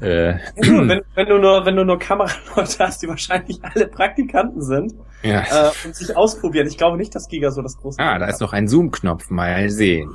äh, 0.00 0.34
wenn, 0.56 1.02
wenn, 1.14 1.26
du 1.26 1.38
nur, 1.38 1.66
wenn 1.66 1.76
du 1.76 1.84
nur 1.84 1.98
Kameraleute 1.98 2.78
hast, 2.78 3.02
die 3.02 3.08
wahrscheinlich 3.08 3.58
alle 3.62 3.86
Praktikanten 3.86 4.62
sind 4.62 4.94
ja. 5.22 5.40
äh, 5.40 5.70
und 5.84 5.94
sich 5.94 6.16
ausprobieren. 6.16 6.66
Ich 6.66 6.76
glaube 6.76 6.96
nicht, 6.96 7.14
dass 7.14 7.28
Giga 7.28 7.50
so 7.50 7.62
das 7.62 7.76
große. 7.76 8.00
Ah, 8.00 8.18
da 8.18 8.26
ist 8.26 8.40
noch 8.40 8.52
ein 8.52 8.68
Zoom-Knopf, 8.68 9.30
mal 9.30 9.68
sehen. 9.70 10.10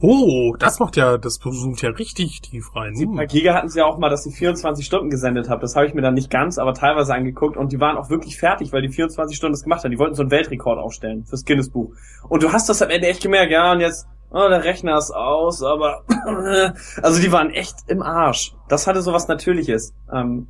oh, 0.00 0.54
das 0.58 0.78
macht 0.78 0.96
ja, 0.96 1.18
das 1.18 1.38
zoomt 1.38 1.82
ja 1.82 1.90
richtig 1.90 2.40
tief 2.40 2.74
rein. 2.74 2.94
Sie, 2.94 3.06
bei 3.06 3.26
Giga 3.26 3.54
hatten 3.54 3.68
sie 3.68 3.80
ja 3.80 3.86
auch 3.86 3.98
mal, 3.98 4.10
dass 4.10 4.24
sie 4.24 4.32
24 4.32 4.84
Stunden 4.84 5.10
gesendet 5.10 5.48
haben. 5.48 5.60
Das 5.60 5.76
habe 5.76 5.86
ich 5.86 5.94
mir 5.94 6.02
dann 6.02 6.14
nicht 6.14 6.30
ganz, 6.30 6.58
aber 6.58 6.74
teilweise 6.74 7.14
angeguckt 7.14 7.56
und 7.56 7.72
die 7.72 7.80
waren 7.80 7.96
auch 7.96 8.10
wirklich 8.10 8.38
fertig, 8.38 8.72
weil 8.72 8.82
die 8.82 8.90
24 8.90 9.36
Stunden 9.36 9.52
das 9.52 9.62
gemacht 9.62 9.84
haben. 9.84 9.90
Die 9.90 9.98
wollten 9.98 10.14
so 10.14 10.22
einen 10.22 10.30
Weltrekord 10.30 10.78
aufstellen 10.78 11.24
fürs 11.24 11.44
Guinness-Buch. 11.44 11.94
Und 12.28 12.42
du 12.42 12.52
hast 12.52 12.68
das 12.68 12.82
am 12.82 12.90
Ende 12.90 13.08
echt 13.08 13.22
gemerkt, 13.22 13.52
ja, 13.52 13.72
und 13.72 13.80
jetzt 13.80 14.06
oh, 14.30 14.48
der 14.48 14.64
Rechner 14.64 14.96
ist 14.96 15.10
aus, 15.10 15.62
aber 15.62 16.04
also 17.02 17.20
die 17.20 17.32
waren 17.32 17.50
echt 17.50 17.76
im 17.88 18.02
Arsch. 18.02 18.54
Das 18.68 18.86
hatte 18.86 19.02
so 19.02 19.12
was 19.12 19.28
Natürliches. 19.28 19.92
Ähm, 20.12 20.46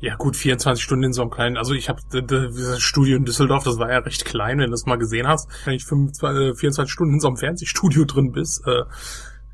ja 0.00 0.16
gut, 0.16 0.36
24 0.36 0.82
Stunden 0.82 1.04
in 1.04 1.12
so 1.12 1.22
einem 1.22 1.30
kleinen, 1.30 1.56
also 1.56 1.74
ich 1.74 1.88
habe 1.88 2.00
das 2.10 2.80
Studio 2.80 3.16
in 3.16 3.24
Düsseldorf, 3.24 3.62
das 3.62 3.78
war 3.78 3.88
ja 3.88 3.98
recht 3.98 4.24
klein, 4.24 4.58
wenn 4.58 4.66
du 4.66 4.72
das 4.72 4.84
mal 4.84 4.98
gesehen 4.98 5.28
hast. 5.28 5.48
Wenn 5.64 5.74
ich 5.74 5.84
25, 5.84 6.58
24 6.58 6.90
äh, 6.90 6.92
Stunden 6.92 7.14
in 7.14 7.20
so 7.20 7.28
einem 7.28 7.36
Fernsehstudio 7.36 8.04
drin 8.04 8.32
bist, 8.32 8.66
äh, 8.66 8.82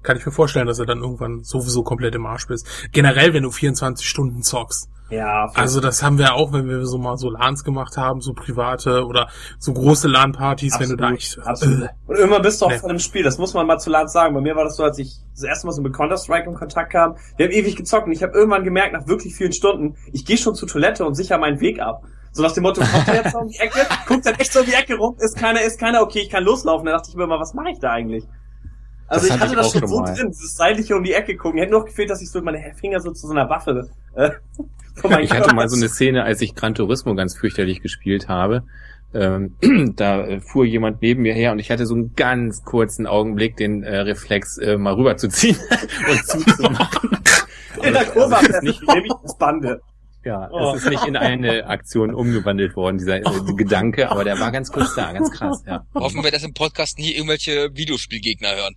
kann 0.03 0.17
ich 0.17 0.25
mir 0.25 0.33
vorstellen, 0.33 0.67
dass 0.67 0.79
du 0.79 0.87
dann 0.87 1.01
irgendwann 1.01 1.45
sowieso 1.45 1.83
komplett 1.83 2.15
im 2.15 2.25
Arsch 2.25 2.47
bist. 2.47 2.67
Generell, 2.93 3.35
wenn 3.35 3.43
du 3.43 3.51
24 3.51 4.09
Stunden 4.09 4.43
zockst. 4.43 4.89
Ja. 5.11 5.51
Also 5.55 5.81
das 5.81 6.03
haben 6.03 6.19
wir 6.19 6.35
auch, 6.35 6.53
wenn 6.53 6.69
wir 6.69 6.85
so 6.85 6.99
mal 6.99 7.17
so 7.17 7.31
LANs 7.31 7.65
gemacht 7.65 7.97
haben, 7.97 8.21
so 8.21 8.35
private 8.35 9.07
oder 9.07 9.29
so 9.59 9.73
große 9.73 10.07
LAN-Partys, 10.07 10.79
wenn 10.79 10.91
du 10.91 10.97
da 10.97 11.13
echt... 11.13 11.39
Absolut. 11.45 11.85
Äh, 11.85 11.89
und 12.07 12.19
immer 12.19 12.41
bist 12.41 12.61
du 12.61 12.67
auch 12.67 12.71
ne. 12.71 12.79
von 12.79 12.91
dem 12.91 12.99
Spiel, 12.99 13.23
das 13.23 13.39
muss 13.39 13.55
man 13.55 13.67
mal 13.67 13.79
zu 13.79 13.89
LANs 13.89 14.13
sagen. 14.13 14.35
Bei 14.35 14.41
mir 14.41 14.55
war 14.55 14.65
das 14.65 14.77
so, 14.77 14.85
als 14.85 14.99
ich 14.99 15.17
das 15.33 15.45
erste 15.45 15.67
Mal 15.67 15.73
so 15.73 15.81
mit 15.81 15.95
Counter-Strike 15.95 16.49
in 16.49 16.55
Kontakt 16.55 16.93
kam, 16.93 17.17
wir 17.37 17.47
haben 17.47 17.53
ewig 17.53 17.77
gezockt 17.77 18.07
und 18.07 18.13
ich 18.13 18.23
habe 18.23 18.35
irgendwann 18.35 18.65
gemerkt, 18.65 18.93
nach 18.93 19.07
wirklich 19.07 19.35
vielen 19.35 19.53
Stunden, 19.53 19.97
ich 20.13 20.27
gehe 20.27 20.37
schon 20.37 20.55
zur 20.55 20.69
Toilette 20.69 21.07
und 21.07 21.15
sicher 21.15 21.39
meinen 21.39 21.61
Weg 21.61 21.81
ab. 21.81 22.03
So 22.33 22.43
nach 22.43 22.53
dem 22.53 22.65
Motto, 22.65 22.83
kommt 22.83 23.09
er 23.09 23.15
jetzt 23.15 23.33
so 23.33 23.39
um 23.39 23.49
die 23.49 23.59
Ecke, 23.59 23.87
guckt 24.07 24.27
dann 24.27 24.35
echt 24.35 24.53
so 24.53 24.61
um 24.61 24.67
die 24.67 24.75
Ecke 24.75 24.97
rum, 24.97 25.17
ist 25.19 25.37
keiner, 25.39 25.63
ist 25.63 25.81
keiner, 25.81 26.03
okay, 26.03 26.21
ich 26.21 26.31
kann 26.31 26.45
loslaufen. 26.45 26.85
Da 26.87 26.93
dachte 26.93 27.09
ich 27.09 27.17
mir 27.17 27.25
immer, 27.25 27.41
was 27.41 27.55
mache 27.55 27.71
ich 27.71 27.79
da 27.79 27.93
eigentlich? 27.93 28.25
Also 29.07 29.27
das 29.27 29.37
ich 29.37 29.43
hatte 29.43 29.53
ich 29.53 29.59
das 29.59 29.73
schon 29.73 29.89
so 29.89 30.01
mal. 30.01 30.15
drin, 30.15 30.29
dieses 30.29 30.55
seitliche 30.55 30.95
um 30.95 31.03
die 31.03 31.15
Ecke 31.15 31.37
gucken. 31.37 31.59
Hätte 31.59 31.73
nur 31.73 31.85
gefehlt, 31.85 32.11
dass 32.11 32.21
ich 32.21 32.31
so 32.31 32.43
meine 32.43 32.75
Finger 32.75 33.01
so 33.01 33.11
zu 33.13 33.27
so 33.27 33.33
einer 33.33 33.49
Waffe 33.49 33.89
äh, 34.15 34.31
ich 35.21 35.33
hatte 35.33 35.55
mal 35.55 35.69
so 35.69 35.77
eine 35.77 35.89
Szene, 35.89 36.25
als 36.25 36.41
ich 36.41 36.55
Gran 36.55 36.75
Turismo 36.75 37.15
ganz 37.15 37.37
fürchterlich 37.37 37.81
gespielt 37.81 38.29
habe. 38.29 38.65
Ähm, 39.15 39.57
da 39.97 40.27
äh, 40.27 40.41
fuhr 40.41 40.65
jemand 40.65 41.01
neben 41.01 41.23
mir 41.23 41.33
her 41.33 41.53
und 41.53 41.59
ich 41.59 41.71
hatte 41.71 41.87
so 41.87 41.95
einen 41.95 42.15
ganz 42.15 42.63
kurzen 42.65 43.07
Augenblick 43.07 43.57
den 43.57 43.83
äh, 43.83 44.01
Reflex, 44.01 44.59
äh, 44.59 44.77
mal 44.77 44.95
rüberzuziehen 44.95 45.57
und 46.11 46.27
zuzumachen. 46.27 47.11
in 47.83 47.93
der 47.95 48.05
Kurve 48.05 48.37
also 48.37 48.61
nicht, 48.61 48.87
nämlich 48.87 49.13
das 49.23 49.39
Bande. 49.39 49.81
Ja, 50.25 50.49
oh. 50.51 50.75
es 50.75 50.83
ist 50.83 50.91
nicht 50.91 51.07
in 51.07 51.17
eine 51.17 51.67
Aktion 51.67 52.13
umgewandelt 52.13 52.77
worden, 52.77 52.99
dieser 52.99 53.19
äh, 53.19 53.23
Gedanke, 53.57 54.11
aber 54.11 54.25
der 54.25 54.39
war 54.39 54.53
ganz 54.53 54.71
kurz 54.71 54.95
da, 54.95 55.13
ganz 55.13 55.31
krass, 55.31 55.63
ja. 55.67 55.87
Hoffen 55.95 56.23
wir, 56.23 56.31
dass 56.31 56.45
im 56.45 56.53
Podcast 56.53 56.99
nie 56.99 57.13
irgendwelche 57.13 57.71
Videospielgegner 57.75 58.55
hören. 58.55 58.75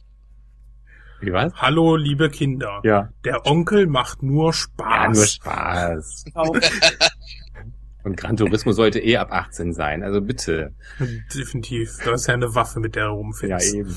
Wie 1.21 1.31
was? 1.31 1.53
Hallo, 1.53 1.95
liebe 1.97 2.31
Kinder. 2.31 2.81
Ja. 2.83 3.09
Der 3.23 3.45
Onkel 3.45 3.85
macht 3.85 4.23
nur 4.23 4.53
Spaß. 4.53 5.39
Ja, 5.45 5.93
nur 5.93 6.01
Spaß. 6.01 6.25
Und 8.03 8.17
Gran 8.17 8.35
Turismo 8.35 8.71
sollte 8.71 8.99
eh 8.99 9.17
ab 9.17 9.31
18 9.31 9.73
sein, 9.73 10.01
also 10.01 10.19
bitte. 10.21 10.73
Definitiv. 11.35 11.99
Das 12.03 12.21
ist 12.21 12.27
ja 12.27 12.33
eine 12.33 12.55
Waffe, 12.55 12.79
mit 12.79 12.95
der 12.95 13.05
du 13.05 13.11
rumfährst. 13.11 13.71
Ja, 13.71 13.79
eben. 13.79 13.95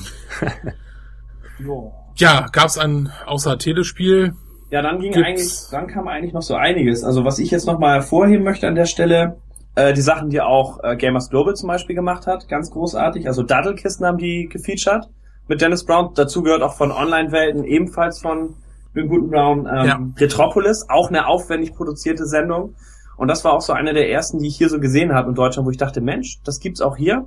ja, 2.17 2.45
gab's 2.51 2.77
ein 2.77 3.11
außer 3.25 3.57
Telespiel? 3.57 4.35
Ja, 4.69 4.83
dann 4.83 4.99
ging 4.99 5.11
Gibt's? 5.11 5.27
eigentlich, 5.27 5.51
dann 5.71 5.87
kam 5.87 6.07
eigentlich 6.07 6.33
noch 6.33 6.43
so 6.43 6.53
einiges. 6.53 7.03
Also 7.03 7.25
was 7.25 7.39
ich 7.39 7.49
jetzt 7.49 7.65
noch 7.65 7.79
mal 7.79 7.95
hervorheben 7.95 8.43
möchte 8.43 8.67
an 8.67 8.75
der 8.75 8.85
Stelle, 8.85 9.37
äh, 9.73 9.93
die 9.93 10.01
Sachen, 10.01 10.29
die 10.29 10.41
auch 10.41 10.83
äh, 10.83 10.95
Gamers 10.95 11.31
Global 11.31 11.55
zum 11.55 11.69
Beispiel 11.69 11.95
gemacht 11.95 12.27
hat, 12.27 12.47
ganz 12.47 12.69
großartig. 12.69 13.27
Also 13.27 13.41
Daddelkisten 13.41 14.05
haben 14.05 14.19
die 14.19 14.47
gefeatured 14.47 15.09
mit 15.47 15.61
Dennis 15.61 15.85
Brown. 15.85 16.11
Dazu 16.15 16.43
gehört 16.43 16.61
auch 16.61 16.75
von 16.75 16.91
Online-Welten, 16.91 17.63
ebenfalls 17.63 18.19
von 18.19 18.55
den 18.95 19.07
guten 19.09 19.29
Brown, 19.29 19.67
ähm, 19.67 19.85
ja. 19.85 19.99
Retropolis, 20.17 20.85
auch 20.89 21.09
eine 21.09 21.27
aufwendig 21.27 21.73
produzierte 21.73 22.25
Sendung. 22.25 22.75
Und 23.17 23.27
das 23.27 23.43
war 23.43 23.53
auch 23.53 23.61
so 23.61 23.73
eine 23.73 23.93
der 23.93 24.09
ersten, 24.09 24.39
die 24.39 24.47
ich 24.47 24.57
hier 24.57 24.69
so 24.69 24.79
gesehen 24.79 25.13
habe 25.13 25.29
in 25.29 25.35
Deutschland, 25.35 25.65
wo 25.65 25.71
ich 25.71 25.77
dachte, 25.77 26.01
Mensch, 26.01 26.39
das 26.43 26.59
gibt's 26.59 26.81
auch 26.81 26.97
hier. 26.97 27.25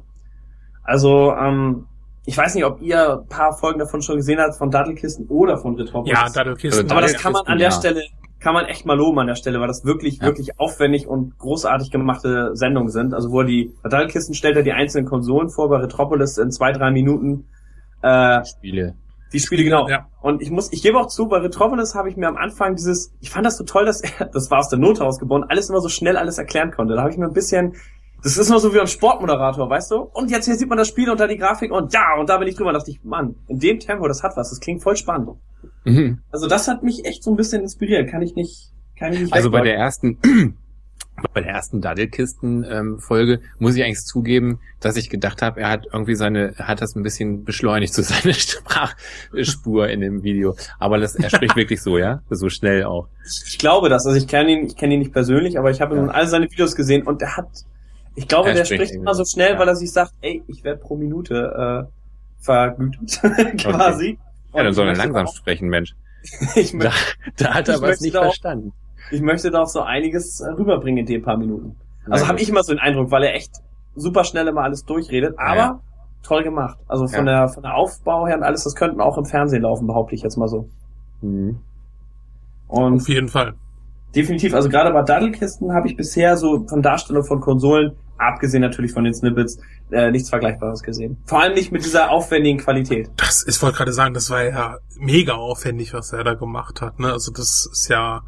Also, 0.82 1.32
ähm, 1.32 1.86
ich 2.24 2.36
weiß 2.36 2.54
nicht, 2.54 2.64
ob 2.64 2.82
ihr 2.82 3.20
ein 3.20 3.26
paar 3.28 3.56
Folgen 3.56 3.78
davon 3.78 4.02
schon 4.02 4.16
gesehen 4.16 4.38
habt, 4.38 4.56
von 4.56 4.70
Dattelkisten 4.70 5.26
oder 5.28 5.58
von 5.58 5.76
Retropolis. 5.76 6.12
Ja, 6.18 6.28
Dattelkisten. 6.28 6.90
Aber 6.90 7.00
das 7.00 7.14
kann 7.14 7.32
man 7.32 7.46
an 7.46 7.58
der. 7.58 7.70
Stelle, 7.70 8.02
kann 8.40 8.54
man 8.54 8.66
echt 8.66 8.86
mal 8.86 8.96
loben 8.96 9.18
an 9.18 9.26
der 9.26 9.34
Stelle, 9.34 9.58
weil 9.60 9.66
das 9.66 9.84
wirklich, 9.84 10.18
ja. 10.18 10.26
wirklich 10.26 10.60
aufwendig 10.60 11.08
und 11.08 11.36
großartig 11.38 11.90
gemachte 11.90 12.50
Sendungen 12.54 12.90
sind. 12.90 13.14
Also, 13.14 13.32
wo 13.32 13.42
die 13.42 13.72
Dattelkisten 13.82 14.34
stellt 14.34 14.56
er 14.56 14.62
die 14.62 14.72
einzelnen 14.72 15.06
Konsolen 15.06 15.48
vor, 15.48 15.68
bei 15.68 15.78
Retropolis 15.78 16.38
in 16.38 16.50
zwei, 16.50 16.72
drei 16.72 16.90
Minuten 16.90 17.46
äh, 18.02 18.44
Spiele. 18.44 18.94
Die 19.32 19.40
Spiele, 19.40 19.62
genau. 19.62 19.88
Ja. 19.88 20.06
Und 20.22 20.40
ich 20.40 20.50
muss, 20.50 20.72
ich 20.72 20.82
gebe 20.82 20.98
auch 20.98 21.06
zu, 21.06 21.28
bei 21.28 21.38
Retropolis 21.38 21.94
habe 21.94 22.08
ich 22.08 22.16
mir 22.16 22.28
am 22.28 22.36
Anfang 22.36 22.76
dieses, 22.76 23.12
ich 23.20 23.30
fand 23.30 23.44
das 23.44 23.58
so 23.58 23.64
toll, 23.64 23.84
dass 23.84 24.00
er, 24.00 24.26
das 24.26 24.50
war 24.50 24.58
aus 24.58 24.68
der 24.68 24.78
Not 24.78 25.00
herausgeboren, 25.00 25.44
alles 25.48 25.68
immer 25.68 25.80
so 25.80 25.88
schnell 25.88 26.16
alles 26.16 26.38
erklären 26.38 26.70
konnte. 26.70 26.94
Da 26.94 27.00
habe 27.02 27.10
ich 27.10 27.18
mir 27.18 27.26
ein 27.26 27.34
bisschen, 27.34 27.74
das 28.22 28.36
ist 28.36 28.48
immer 28.48 28.58
so 28.58 28.74
wie 28.74 28.80
ein 28.80 28.86
Sportmoderator, 28.86 29.68
weißt 29.68 29.90
du? 29.90 29.96
Und 29.96 30.30
jetzt 30.30 30.46
hier 30.46 30.56
sieht 30.56 30.68
man 30.68 30.78
das 30.78 30.88
Spiel 30.88 31.10
unter 31.10 31.28
die 31.28 31.36
Grafik 31.36 31.70
und 31.70 31.92
ja, 31.92 32.16
und 32.18 32.28
da 32.28 32.38
bin 32.38 32.48
ich 32.48 32.56
drüber, 32.56 32.72
da 32.72 32.78
dachte 32.78 32.90
ich, 32.90 33.04
Mann, 33.04 33.36
in 33.48 33.58
dem 33.58 33.78
Tempo, 33.78 34.08
das 34.08 34.22
hat 34.22 34.36
was, 34.36 34.50
das 34.50 34.60
klingt 34.60 34.82
voll 34.82 34.96
spannend. 34.96 35.30
Mhm. 35.84 36.20
Also 36.32 36.48
das 36.48 36.66
hat 36.66 36.82
mich 36.82 37.04
echt 37.04 37.22
so 37.22 37.30
ein 37.30 37.36
bisschen 37.36 37.62
inspiriert, 37.62 38.10
kann 38.10 38.22
ich 38.22 38.34
nicht, 38.34 38.72
kann 38.98 39.12
ich 39.12 39.20
nicht 39.20 39.32
Also 39.32 39.50
bei 39.50 39.60
der 39.60 39.76
ersten, 39.76 40.18
bei 41.32 41.40
der 41.40 41.52
ersten 41.52 41.80
Daddelkisten-Folge 41.80 43.32
ähm, 43.34 43.40
muss 43.58 43.76
ich 43.76 43.84
eigentlich 43.84 44.04
zugeben, 44.04 44.60
dass 44.80 44.96
ich 44.96 45.10
gedacht 45.10 45.42
habe, 45.42 45.60
er 45.60 45.70
hat 45.70 45.86
irgendwie 45.92 46.14
seine, 46.14 46.54
hat 46.58 46.80
das 46.80 46.94
ein 46.94 47.02
bisschen 47.02 47.44
beschleunigt, 47.44 47.94
so 47.94 48.02
seine 48.02 48.34
Sprachspur 48.34 49.88
in 49.88 50.00
dem 50.00 50.22
Video. 50.22 50.56
Aber 50.78 50.98
das, 50.98 51.14
er 51.16 51.30
spricht 51.30 51.56
wirklich 51.56 51.82
so, 51.82 51.98
ja? 51.98 52.22
So 52.30 52.48
schnell 52.48 52.84
auch. 52.84 53.08
Ich 53.46 53.58
glaube 53.58 53.88
das. 53.88 54.06
Also 54.06 54.18
ich 54.18 54.28
kenne 54.28 54.52
ihn, 54.52 54.66
ich 54.66 54.76
kenne 54.76 54.94
ihn 54.94 55.00
nicht 55.00 55.12
persönlich, 55.12 55.58
aber 55.58 55.70
ich 55.70 55.80
habe 55.80 55.94
ja. 55.94 56.02
nun 56.02 56.10
all 56.10 56.26
seine 56.26 56.50
Videos 56.50 56.76
gesehen 56.76 57.02
und 57.02 57.22
er 57.22 57.36
hat, 57.36 57.48
ich 58.14 58.28
glaube, 58.28 58.50
er 58.50 58.54
der 58.54 58.64
spricht, 58.64 58.94
immer 58.94 59.14
so 59.14 59.24
schnell, 59.24 59.52
ja. 59.52 59.58
weil 59.58 59.68
er 59.68 59.76
sich 59.76 59.92
sagt, 59.92 60.12
ey, 60.20 60.42
ich 60.46 60.64
werde 60.64 60.80
pro 60.80 60.96
Minute 60.96 61.86
äh, 61.88 62.44
vergütet, 62.44 63.20
quasi. 63.58 64.18
Okay. 64.50 64.58
Ja, 64.58 64.62
dann 64.62 64.72
soll 64.72 64.88
er 64.88 64.96
langsam 64.96 65.26
auch, 65.26 65.36
sprechen, 65.36 65.68
Mensch. 65.68 65.94
ich 66.56 66.72
möchte, 66.72 66.92
da, 67.36 67.44
da 67.44 67.54
hat 67.54 67.68
er 67.68 67.80
was 67.80 68.00
nicht 68.00 68.16
verstanden 68.16 68.72
ich 69.10 69.20
möchte 69.20 69.50
da 69.50 69.62
auch 69.62 69.68
so 69.68 69.82
einiges 69.82 70.40
äh, 70.40 70.50
rüberbringen 70.50 71.00
in 71.00 71.06
den 71.06 71.22
paar 71.22 71.36
Minuten. 71.36 71.76
Also 72.10 72.26
habe 72.26 72.40
ich 72.40 72.48
immer 72.48 72.62
so 72.62 72.72
den 72.72 72.80
Eindruck, 72.80 73.10
weil 73.10 73.22
er 73.24 73.34
echt 73.34 73.52
super 73.94 74.24
schnell 74.24 74.46
immer 74.48 74.62
alles 74.62 74.84
durchredet, 74.84 75.38
aber 75.38 75.56
ja. 75.56 75.80
toll 76.22 76.42
gemacht. 76.42 76.78
Also 76.88 77.06
von 77.06 77.26
ja. 77.26 77.40
der 77.40 77.48
von 77.48 77.62
der 77.62 77.74
Aufbau 77.74 78.26
her 78.26 78.36
und 78.36 78.42
alles, 78.42 78.64
das 78.64 78.74
könnten 78.74 79.00
auch 79.00 79.18
im 79.18 79.24
Fernsehen 79.24 79.62
laufen, 79.62 79.86
behaupte 79.86 80.14
ich 80.14 80.22
jetzt 80.22 80.36
mal 80.36 80.48
so. 80.48 80.68
Mhm. 81.20 81.58
Und 82.68 82.96
Auf 83.00 83.08
jeden 83.08 83.28
Fall. 83.28 83.54
Definitiv. 84.14 84.54
Also 84.54 84.68
gerade 84.68 84.90
bei 84.92 85.02
Daddelkisten 85.02 85.72
habe 85.72 85.88
ich 85.88 85.96
bisher 85.96 86.36
so 86.36 86.66
von 86.66 86.82
Darstellung 86.82 87.24
von 87.24 87.40
Konsolen, 87.40 87.92
abgesehen 88.16 88.62
natürlich 88.62 88.92
von 88.92 89.04
den 89.04 89.14
Snippets, 89.14 89.58
äh, 89.90 90.10
nichts 90.10 90.30
Vergleichbares 90.30 90.82
gesehen. 90.82 91.18
Vor 91.24 91.40
allem 91.40 91.54
nicht 91.54 91.72
mit 91.72 91.84
dieser 91.84 92.10
aufwendigen 92.10 92.58
Qualität. 92.58 93.10
Das, 93.16 93.46
ich 93.46 93.60
wollte 93.62 93.76
gerade 93.76 93.92
sagen, 93.92 94.14
das 94.14 94.30
war 94.30 94.44
ja 94.44 94.78
mega 94.98 95.34
aufwendig, 95.34 95.92
was 95.92 96.12
er 96.12 96.24
da 96.24 96.34
gemacht 96.34 96.80
hat. 96.80 96.98
Ne? 96.98 97.12
Also 97.12 97.32
das 97.32 97.68
ist 97.70 97.88
ja 97.88 98.22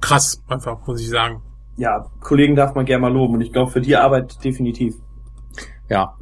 krass, 0.00 0.42
einfach, 0.48 0.86
muss 0.86 1.00
ich 1.00 1.08
sagen. 1.08 1.42
Ja, 1.76 2.06
Kollegen 2.20 2.56
darf 2.56 2.74
man 2.74 2.84
gerne 2.84 3.02
mal 3.02 3.12
loben 3.12 3.34
und 3.34 3.40
ich 3.40 3.52
glaube 3.52 3.70
für 3.70 3.80
die 3.80 3.96
Arbeit 3.96 4.42
definitiv. 4.44 4.96
Ja. 5.88 6.14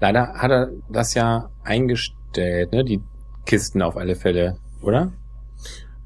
Leider 0.00 0.34
hat 0.34 0.50
er 0.50 0.70
das 0.88 1.14
ja 1.14 1.50
eingestellt, 1.64 2.72
ne? 2.72 2.84
Die 2.84 3.02
Kisten 3.44 3.82
auf 3.82 3.96
alle 3.96 4.14
Fälle, 4.14 4.58
oder? 4.82 5.12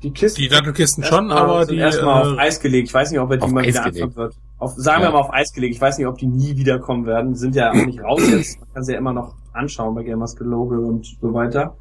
Die 0.02 0.10
Kisten. 0.10 0.40
Die 0.40 0.48
Dattelkisten 0.48 1.04
schon, 1.04 1.30
aber 1.30 1.66
die. 1.66 1.76
Erstmal 1.76 2.24
äh, 2.24 2.32
auf 2.32 2.38
Eis 2.38 2.60
gelegt. 2.60 2.88
Ich 2.88 2.94
weiß 2.94 3.10
nicht, 3.10 3.20
ob 3.20 3.30
er 3.30 3.36
die 3.36 3.46
mal 3.48 3.64
wieder 3.64 3.84
anfangen 3.84 4.16
wird. 4.16 4.34
Auf, 4.58 4.74
sagen 4.76 5.02
ja. 5.02 5.08
wir 5.08 5.12
mal 5.12 5.20
auf 5.20 5.32
Eis 5.32 5.52
gelegt. 5.52 5.74
Ich 5.74 5.80
weiß 5.80 5.98
nicht, 5.98 6.06
ob 6.06 6.18
die 6.18 6.26
nie 6.26 6.56
wiederkommen 6.56 7.06
werden. 7.06 7.34
Die 7.34 7.38
sind 7.38 7.54
ja 7.54 7.70
auch 7.70 7.74
nicht 7.74 8.02
raus 8.02 8.22
jetzt. 8.28 8.58
Man 8.60 8.72
kann 8.72 8.84
sie 8.84 8.92
ja 8.92 8.98
immer 8.98 9.12
noch 9.12 9.34
anschauen 9.52 9.94
bei 9.94 10.02
Gamers 10.02 10.34
Global 10.36 10.78
und 10.78 11.06
so 11.20 11.34
weiter. 11.34 11.76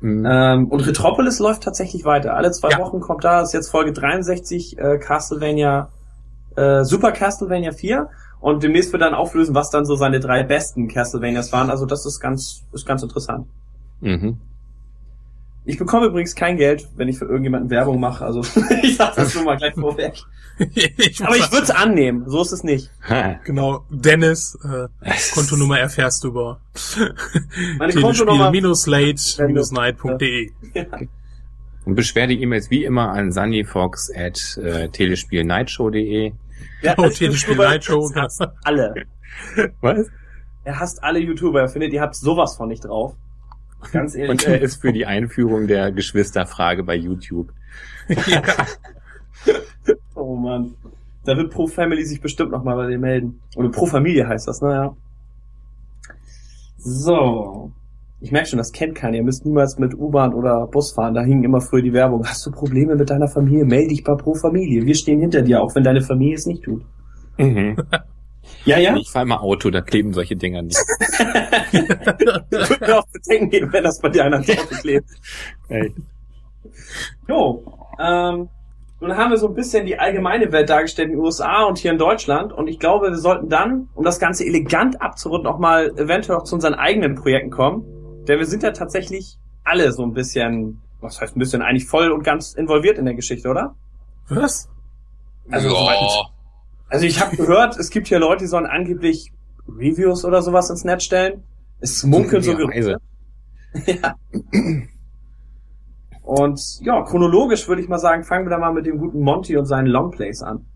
Mhm. 0.00 0.26
Ähm, 0.28 0.68
und 0.68 0.86
Retropolis 0.86 1.38
läuft 1.38 1.62
tatsächlich 1.62 2.04
weiter. 2.04 2.34
Alle 2.34 2.50
zwei 2.50 2.70
ja. 2.70 2.78
Wochen 2.78 3.00
kommt 3.00 3.24
da, 3.24 3.42
ist 3.42 3.54
jetzt 3.54 3.70
Folge 3.70 3.92
63, 3.92 4.78
äh, 4.78 4.98
Castlevania, 4.98 5.88
äh, 6.56 6.84
Super 6.84 7.12
Castlevania 7.12 7.72
4. 7.72 8.08
Und 8.40 8.62
demnächst 8.62 8.92
wird 8.92 9.02
dann 9.02 9.14
auflösen, 9.14 9.54
was 9.54 9.70
dann 9.70 9.86
so 9.86 9.96
seine 9.96 10.20
drei 10.20 10.42
besten 10.42 10.88
Castlevanias 10.88 11.52
waren. 11.52 11.70
Also 11.70 11.86
das 11.86 12.04
ist 12.06 12.20
ganz, 12.20 12.62
ist 12.72 12.86
ganz 12.86 13.02
interessant. 13.02 13.46
Mhm. 14.00 14.38
Ich 15.66 15.78
bekomme 15.78 16.06
übrigens 16.06 16.34
kein 16.34 16.56
Geld, 16.56 16.88
wenn 16.96 17.08
ich 17.08 17.18
für 17.18 17.26
irgendjemanden 17.26 17.68
Werbung 17.70 18.00
mache. 18.00 18.24
Also 18.24 18.40
ich 18.82 18.96
sag 18.96 19.14
das 19.16 19.32
schon 19.32 19.44
mal 19.44 19.56
gleich 19.56 19.74
vorweg. 19.74 20.14
ich 20.58 21.22
Aber 21.22 21.36
ich 21.36 21.50
würde 21.52 21.64
es 21.64 21.70
annehmen. 21.70 22.24
So 22.28 22.40
ist 22.40 22.52
es 22.52 22.62
nicht. 22.64 22.90
genau. 23.44 23.84
Dennis, 23.90 24.56
äh, 24.64 24.86
Kontonummer 25.34 25.78
erfährst 25.80 26.24
du 26.24 26.28
über 26.28 26.60
Meine 27.78 27.92
Kontonummer 27.94 28.50
telespiel-late-night.de 28.52 30.50
ja. 30.72 30.84
Und 31.84 31.94
beschwer 31.94 32.26
die 32.26 32.40
E-Mails 32.42 32.70
wie 32.70 32.84
immer 32.84 33.10
an 33.10 33.30
sunnyfox 33.32 34.10
at 34.14 34.56
äh, 34.56 34.88
telespielnightshow.de 34.88 36.32
ja, 36.82 36.94
Oh, 36.98 37.08
Telespiel 37.08 37.56
Nightshow. 37.56 38.10
Alle. 38.64 38.94
Was? 39.80 40.06
Er 40.64 40.80
hasst 40.80 41.02
alle 41.02 41.18
YouTuber. 41.18 41.60
Er 41.60 41.68
findet, 41.68 41.92
ihr 41.92 42.00
habt 42.00 42.16
sowas 42.16 42.56
von 42.56 42.68
nicht 42.68 42.84
drauf. 42.84 43.14
Ganz 43.92 44.14
ehrlich. 44.14 44.30
Und 44.30 44.46
er 44.46 44.60
ist 44.60 44.80
für 44.80 44.92
die 44.92 45.06
Einführung 45.06 45.66
der 45.66 45.92
Geschwisterfrage 45.92 46.82
bei 46.82 46.96
YouTube. 46.96 47.52
ja. 48.08 48.42
oh 50.14 50.36
Mann. 50.36 50.74
Da 51.24 51.36
wird 51.36 51.50
Pro 51.50 51.66
Family 51.66 52.04
sich 52.04 52.20
bestimmt 52.20 52.52
nochmal 52.52 52.76
bei 52.76 52.86
dir 52.88 52.98
melden. 52.98 53.40
Oder 53.56 53.68
Pro 53.70 53.86
Familie 53.86 54.28
heißt 54.28 54.46
das, 54.46 54.60
naja. 54.60 54.96
So. 56.78 57.72
Ich 58.20 58.32
merke 58.32 58.48
schon, 58.48 58.58
das 58.58 58.72
kennt 58.72 58.94
keiner. 58.94 59.18
Ihr 59.18 59.24
müsst 59.24 59.44
niemals 59.44 59.78
mit 59.78 59.94
U-Bahn 59.94 60.32
oder 60.32 60.66
Bus 60.68 60.92
fahren. 60.92 61.14
Da 61.14 61.22
hing 61.22 61.44
immer 61.44 61.60
früher 61.60 61.82
die 61.82 61.92
Werbung. 61.92 62.26
Hast 62.26 62.46
du 62.46 62.50
Probleme 62.50 62.96
mit 62.96 63.10
deiner 63.10 63.28
Familie? 63.28 63.64
Melde 63.64 63.88
dich 63.88 64.04
bei 64.04 64.14
Pro 64.14 64.34
Familie. 64.34 64.86
Wir 64.86 64.94
stehen 64.94 65.20
hinter 65.20 65.42
dir, 65.42 65.60
auch 65.60 65.74
wenn 65.74 65.84
deine 65.84 66.00
Familie 66.00 66.36
es 66.36 66.46
nicht 66.46 66.62
tut. 66.62 66.82
Mhm. 67.38 67.76
Ja, 68.66 68.78
ja. 68.78 68.96
Ich 68.96 69.10
fahre 69.10 69.26
mal 69.26 69.38
Auto, 69.38 69.70
da 69.70 69.80
kleben 69.80 70.12
solche 70.12 70.36
Dinger 70.36 70.62
nicht. 70.62 70.76
Würde 72.50 72.76
mir 72.80 72.98
auch 72.98 73.06
bedenken 73.12 73.50
geben, 73.50 73.72
wenn 73.72 73.84
das 73.84 74.00
bei 74.00 74.08
dir 74.08 74.24
einer 74.24 74.40
Auto 74.40 74.76
klebt. 74.80 75.08
Hey. 75.68 75.94
Jo, 77.28 77.62
ähm, 77.98 78.48
nun 79.00 79.16
haben 79.16 79.30
wir 79.30 79.36
so 79.36 79.48
ein 79.48 79.54
bisschen 79.54 79.86
die 79.86 79.98
allgemeine 79.98 80.50
Welt 80.52 80.70
dargestellt 80.70 81.10
in 81.10 81.16
den 81.16 81.24
USA 81.24 81.64
und 81.64 81.78
hier 81.78 81.92
in 81.92 81.98
Deutschland. 81.98 82.52
Und 82.52 82.66
ich 82.68 82.78
glaube, 82.78 83.10
wir 83.10 83.16
sollten 83.16 83.48
dann, 83.48 83.88
um 83.94 84.04
das 84.04 84.18
Ganze 84.18 84.44
elegant 84.44 85.00
abzurunden, 85.02 85.46
auch 85.46 85.58
mal 85.58 85.90
eventuell 85.96 86.38
auch 86.38 86.44
zu 86.44 86.54
unseren 86.54 86.74
eigenen 86.74 87.14
Projekten 87.14 87.50
kommen. 87.50 87.84
Denn 88.26 88.38
wir 88.38 88.46
sind 88.46 88.62
ja 88.62 88.72
tatsächlich 88.72 89.38
alle 89.64 89.92
so 89.92 90.02
ein 90.02 90.12
bisschen, 90.12 90.80
was 91.00 91.20
heißt 91.20 91.36
ein 91.36 91.38
bisschen, 91.38 91.62
eigentlich 91.62 91.86
voll 91.86 92.10
und 92.10 92.24
ganz 92.24 92.54
involviert 92.54 92.98
in 92.98 93.04
der 93.04 93.14
Geschichte, 93.14 93.48
oder? 93.48 93.74
Was? 94.28 94.68
Also, 95.50 95.68
ja. 95.68 96.35
Also 96.88 97.06
ich 97.06 97.20
habe 97.20 97.36
gehört, 97.36 97.76
es 97.76 97.90
gibt 97.90 98.08
hier 98.08 98.18
Leute, 98.18 98.44
die 98.44 98.48
sollen 98.48 98.66
angeblich 98.66 99.32
Reviews 99.68 100.24
oder 100.24 100.42
sowas 100.42 100.70
ins 100.70 100.84
Netz 100.84 101.04
stellen. 101.04 101.42
Es 101.80 102.04
munkeln 102.04 102.42
so 102.42 102.56
Gerüchte. 102.56 102.98
ja. 103.86 104.14
Und 106.22 106.60
ja, 106.80 107.02
chronologisch 107.02 107.68
würde 107.68 107.82
ich 107.82 107.88
mal 107.88 107.98
sagen, 107.98 108.24
fangen 108.24 108.46
wir 108.46 108.50
da 108.50 108.58
mal 108.58 108.72
mit 108.72 108.86
dem 108.86 108.98
guten 108.98 109.20
Monty 109.20 109.56
und 109.56 109.66
seinen 109.66 109.86
Longplays 109.86 110.42
an. 110.42 110.66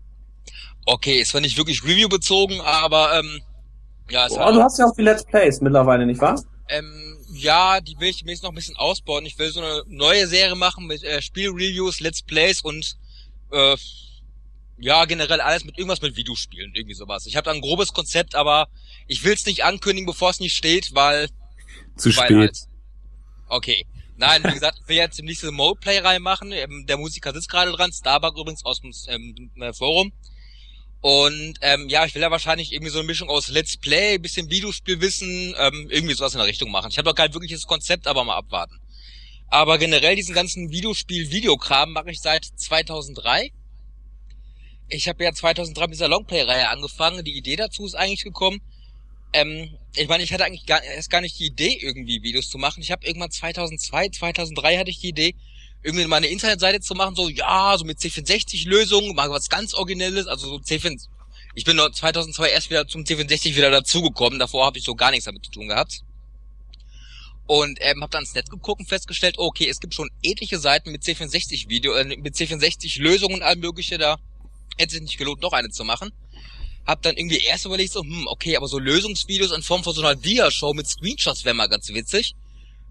Okay, 0.85 1.19
es 1.21 1.33
war 1.33 1.41
nicht 1.41 1.57
wirklich 1.57 1.83
Review 1.83 2.09
bezogen, 2.09 2.59
aber 2.61 3.19
ähm, 3.19 3.41
ja, 4.09 4.25
es 4.25 4.33
oh, 4.33 4.39
war. 4.39 4.53
Du 4.53 4.61
hast 4.61 4.79
ja 4.79 4.85
auch 4.85 4.95
die 4.95 5.03
Let's 5.03 5.23
Plays 5.23 5.61
mittlerweile, 5.61 6.05
nicht 6.05 6.21
wahr? 6.21 6.41
Ähm, 6.69 7.17
ja, 7.33 7.81
die 7.81 7.99
will 7.99 8.09
ich 8.09 8.19
demnächst 8.19 8.43
noch 8.43 8.51
ein 8.51 8.55
bisschen 8.55 8.77
ausbauen. 8.77 9.25
Ich 9.25 9.37
will 9.39 9.51
so 9.51 9.61
eine 9.61 9.83
neue 9.87 10.27
Serie 10.27 10.55
machen 10.55 10.87
mit 10.87 11.03
äh, 11.03 11.21
Spielreviews, 11.21 11.99
Let's 11.99 12.21
Plays 12.21 12.61
und 12.61 12.97
äh, 13.51 13.75
ja, 14.77 15.05
generell 15.05 15.41
alles 15.41 15.63
mit 15.63 15.77
irgendwas 15.77 16.01
mit 16.01 16.15
Videospielen, 16.15 16.73
irgendwie 16.73 16.95
sowas. 16.95 17.25
Ich 17.25 17.35
habe 17.35 17.45
da 17.45 17.51
ein 17.51 17.61
grobes 17.61 17.93
Konzept, 17.93 18.35
aber 18.35 18.67
ich 19.07 19.23
will 19.23 19.33
es 19.33 19.45
nicht 19.45 19.63
ankündigen, 19.63 20.07
bevor 20.07 20.29
es 20.31 20.39
nicht 20.39 20.55
steht, 20.55 20.93
weil... 20.93 21.29
Zu 21.97 22.15
weil 22.17 22.25
spät. 22.25 22.37
Halt. 22.37 22.57
Okay. 23.47 23.85
Nein, 24.17 24.43
wie 24.43 24.53
gesagt, 24.53 24.77
ich 24.81 24.87
will 24.87 24.97
jetzt 24.97 25.17
demnächst 25.17 25.43
eine 25.43 25.51
Mode-Play 25.51 26.19
machen. 26.19 26.51
Ähm, 26.51 26.85
der 26.87 26.97
Musiker 26.97 27.33
sitzt 27.33 27.49
gerade 27.49 27.71
dran, 27.71 27.91
Starbuck 27.91 28.37
übrigens 28.37 28.63
aus 28.63 28.81
dem 28.81 28.93
ähm, 29.07 29.51
äh, 29.59 29.73
Forum. 29.73 30.13
Und 31.01 31.55
ähm, 31.61 31.89
ja, 31.89 32.05
ich 32.05 32.13
will 32.13 32.21
ja 32.21 32.29
wahrscheinlich 32.29 32.71
irgendwie 32.71 32.91
so 32.91 32.99
eine 32.99 33.07
Mischung 33.07 33.29
aus 33.29 33.47
Let's 33.47 33.77
Play, 33.77 34.19
bisschen 34.19 34.51
Videospielwissen, 34.51 35.55
ähm, 35.57 35.87
irgendwie 35.89 36.13
sowas 36.13 36.33
in 36.33 36.37
der 36.37 36.47
Richtung 36.47 36.69
machen. 36.69 36.91
Ich 36.91 36.99
habe 36.99 37.09
doch 37.09 37.15
kein 37.15 37.33
wirkliches 37.33 37.65
Konzept, 37.65 38.05
aber 38.05 38.23
mal 38.23 38.37
abwarten. 38.37 38.79
Aber 39.47 39.79
generell 39.79 40.15
diesen 40.15 40.35
ganzen 40.35 40.69
Videospiel-Videokram 40.69 41.91
mache 41.91 42.11
ich 42.11 42.21
seit 42.21 42.45
2003 42.45 43.51
ich 44.91 45.07
habe 45.07 45.23
ja 45.23 45.33
2003 45.33 45.87
mit 45.87 45.95
dieser 45.95 46.09
Longplay-Reihe 46.09 46.69
angefangen. 46.69 47.23
Die 47.23 47.37
Idee 47.37 47.55
dazu 47.55 47.85
ist 47.85 47.95
eigentlich 47.95 48.23
gekommen. 48.23 48.61
Ähm, 49.33 49.77
ich 49.95 50.07
meine, 50.07 50.23
ich 50.23 50.33
hatte 50.33 50.43
eigentlich 50.43 50.65
gar, 50.65 50.83
erst 50.83 51.09
gar 51.09 51.21
nicht 51.21 51.39
die 51.39 51.45
Idee, 51.45 51.77
irgendwie 51.81 52.21
Videos 52.21 52.49
zu 52.49 52.57
machen. 52.57 52.81
Ich 52.81 52.91
habe 52.91 53.05
irgendwann 53.05 53.31
2002, 53.31 54.09
2003 54.09 54.77
hatte 54.77 54.89
ich 54.89 54.99
die 54.99 55.09
Idee, 55.09 55.35
irgendwie 55.83 56.05
meine 56.05 56.27
Internetseite 56.27 56.81
zu 56.81 56.93
machen, 56.93 57.15
so, 57.15 57.29
ja, 57.29 57.75
so 57.77 57.85
mit 57.85 57.99
C64-Lösungen, 57.99 59.15
mal 59.15 59.29
was 59.29 59.49
ganz 59.49 59.73
Originelles, 59.73 60.27
also 60.27 60.47
so 60.47 60.55
C64. 60.57 61.07
Ich 61.55 61.63
bin 61.63 61.77
2002 61.77 62.49
erst 62.49 62.69
wieder 62.69 62.87
zum 62.87 63.03
C64 63.03 63.55
wieder 63.55 63.71
dazugekommen, 63.71 64.39
davor 64.39 64.65
habe 64.65 64.77
ich 64.77 64.83
so 64.83 64.95
gar 64.95 65.11
nichts 65.11 65.25
damit 65.25 65.45
zu 65.45 65.51
tun 65.51 65.67
gehabt. 65.67 66.01
Und 67.47 67.79
ähm, 67.81 68.01
habe 68.01 68.11
dann 68.11 68.23
ins 68.23 68.33
Netz 68.33 68.49
geguckt 68.49 68.79
und 68.79 68.87
festgestellt, 68.87 69.37
okay, 69.37 69.67
es 69.67 69.79
gibt 69.79 69.93
schon 69.93 70.09
etliche 70.23 70.59
Seiten 70.59 70.91
mit 70.91 71.03
C64-Video, 71.03 71.93
äh, 71.93 72.17
mit 72.17 72.35
C64-Lösungen 72.35 73.35
und 73.35 73.41
allem 73.41 73.59
mögliche 73.59 73.97
da 73.97 74.17
hätte 74.77 74.93
sich 74.93 75.01
nicht 75.01 75.17
gelohnt, 75.17 75.41
noch 75.41 75.53
eine 75.53 75.69
zu 75.69 75.83
machen. 75.83 76.11
Hab 76.85 77.01
dann 77.03 77.15
irgendwie 77.15 77.37
erst 77.37 77.65
überlegt 77.65 77.91
so, 77.91 78.01
hm, 78.01 78.27
okay, 78.27 78.57
aber 78.57 78.67
so 78.67 78.79
Lösungsvideos 78.79 79.51
in 79.51 79.61
Form 79.61 79.83
von 79.83 79.93
so 79.93 80.01
einer 80.01 80.15
Dia-Show 80.15 80.73
mit 80.73 80.87
Screenshots 80.87 81.45
wäre 81.45 81.55
mal 81.55 81.67
ganz 81.67 81.89
witzig. 81.89 82.33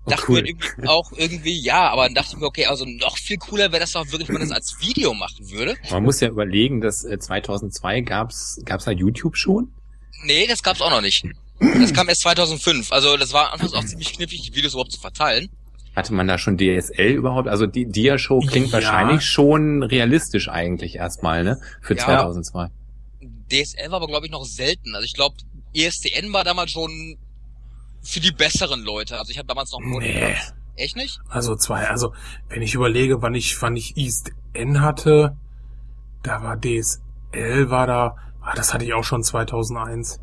Oh, 0.04 0.10
dachte 0.10 0.24
cool. 0.28 0.42
mir 0.42 0.48
irgendwie 0.48 0.88
auch 0.88 1.12
irgendwie, 1.12 1.60
ja, 1.60 1.90
aber 1.90 2.04
dann 2.04 2.14
dachte 2.14 2.30
ich 2.34 2.40
mir, 2.40 2.46
okay, 2.46 2.66
also 2.66 2.84
noch 2.84 3.18
viel 3.18 3.36
cooler 3.36 3.70
wäre 3.72 3.80
das 3.80 3.92
doch 3.92 4.06
wirklich, 4.10 4.28
wenn 4.28 4.36
man 4.36 4.48
das 4.48 4.52
als 4.52 4.76
Video 4.80 5.12
machen 5.12 5.50
würde. 5.50 5.76
Man 5.90 6.04
muss 6.04 6.20
ja 6.20 6.28
überlegen, 6.28 6.80
dass 6.80 7.04
äh, 7.04 7.18
2002 7.18 8.00
gab's, 8.02 8.60
gab's 8.64 8.84
da 8.84 8.92
YouTube 8.92 9.36
schon? 9.36 9.72
Nee, 10.24 10.46
das 10.46 10.62
gab's 10.62 10.80
auch 10.80 10.90
noch 10.90 11.02
nicht. 11.02 11.24
Das 11.60 11.92
kam 11.92 12.08
erst 12.08 12.22
2005. 12.22 12.90
Also 12.90 13.18
das 13.18 13.32
war 13.34 13.52
anfangs 13.52 13.74
auch 13.74 13.84
ziemlich 13.84 14.14
knifflig, 14.14 14.42
die 14.42 14.54
Videos 14.54 14.72
überhaupt 14.72 14.92
zu 14.92 15.00
verteilen. 15.00 15.50
Hatte 15.96 16.14
man 16.14 16.28
da 16.28 16.38
schon 16.38 16.56
DSL 16.56 17.10
überhaupt? 17.12 17.48
Also 17.48 17.66
die 17.66 17.86
Dia-Show 17.86 18.40
klingt 18.40 18.68
Ja. 18.68 18.74
wahrscheinlich 18.74 19.24
schon 19.24 19.82
realistisch 19.82 20.48
eigentlich 20.48 20.96
erstmal, 20.96 21.42
ne? 21.44 21.60
Für 21.82 21.94
Ja. 21.96 22.04
2002. 22.04 22.68
DSL 23.50 23.90
war 23.90 23.96
aber, 23.96 24.06
glaube 24.06 24.26
ich, 24.26 24.32
noch 24.32 24.44
selten. 24.44 24.94
Also 24.94 25.04
ich 25.04 25.14
glaube, 25.14 25.36
ESDN 25.74 26.32
war 26.32 26.44
damals 26.44 26.70
schon 26.70 27.18
für 28.02 28.20
die 28.20 28.30
besseren 28.32 28.82
Leute. 28.82 29.18
Also 29.18 29.30
ich 29.30 29.38
habe 29.38 29.48
damals 29.48 29.72
noch 29.72 29.80
Nee. 29.80 30.36
Echt 30.76 30.96
nicht? 30.96 31.18
Also 31.28 31.56
zwei, 31.56 31.88
also 31.88 32.14
wenn 32.48 32.62
ich 32.62 32.74
überlege, 32.74 33.20
wann 33.20 33.34
ich, 33.34 33.60
wann 33.60 33.76
ich 33.76 33.96
East 33.98 34.30
N 34.54 34.80
hatte, 34.80 35.36
da 36.22 36.42
war 36.42 36.56
DSL, 36.56 37.68
war 37.68 37.86
da, 37.86 38.16
ah, 38.40 38.54
das 38.54 38.72
hatte 38.72 38.84
ich 38.84 38.94
auch 38.94 39.04
schon 39.04 39.22
2001. 39.22 40.20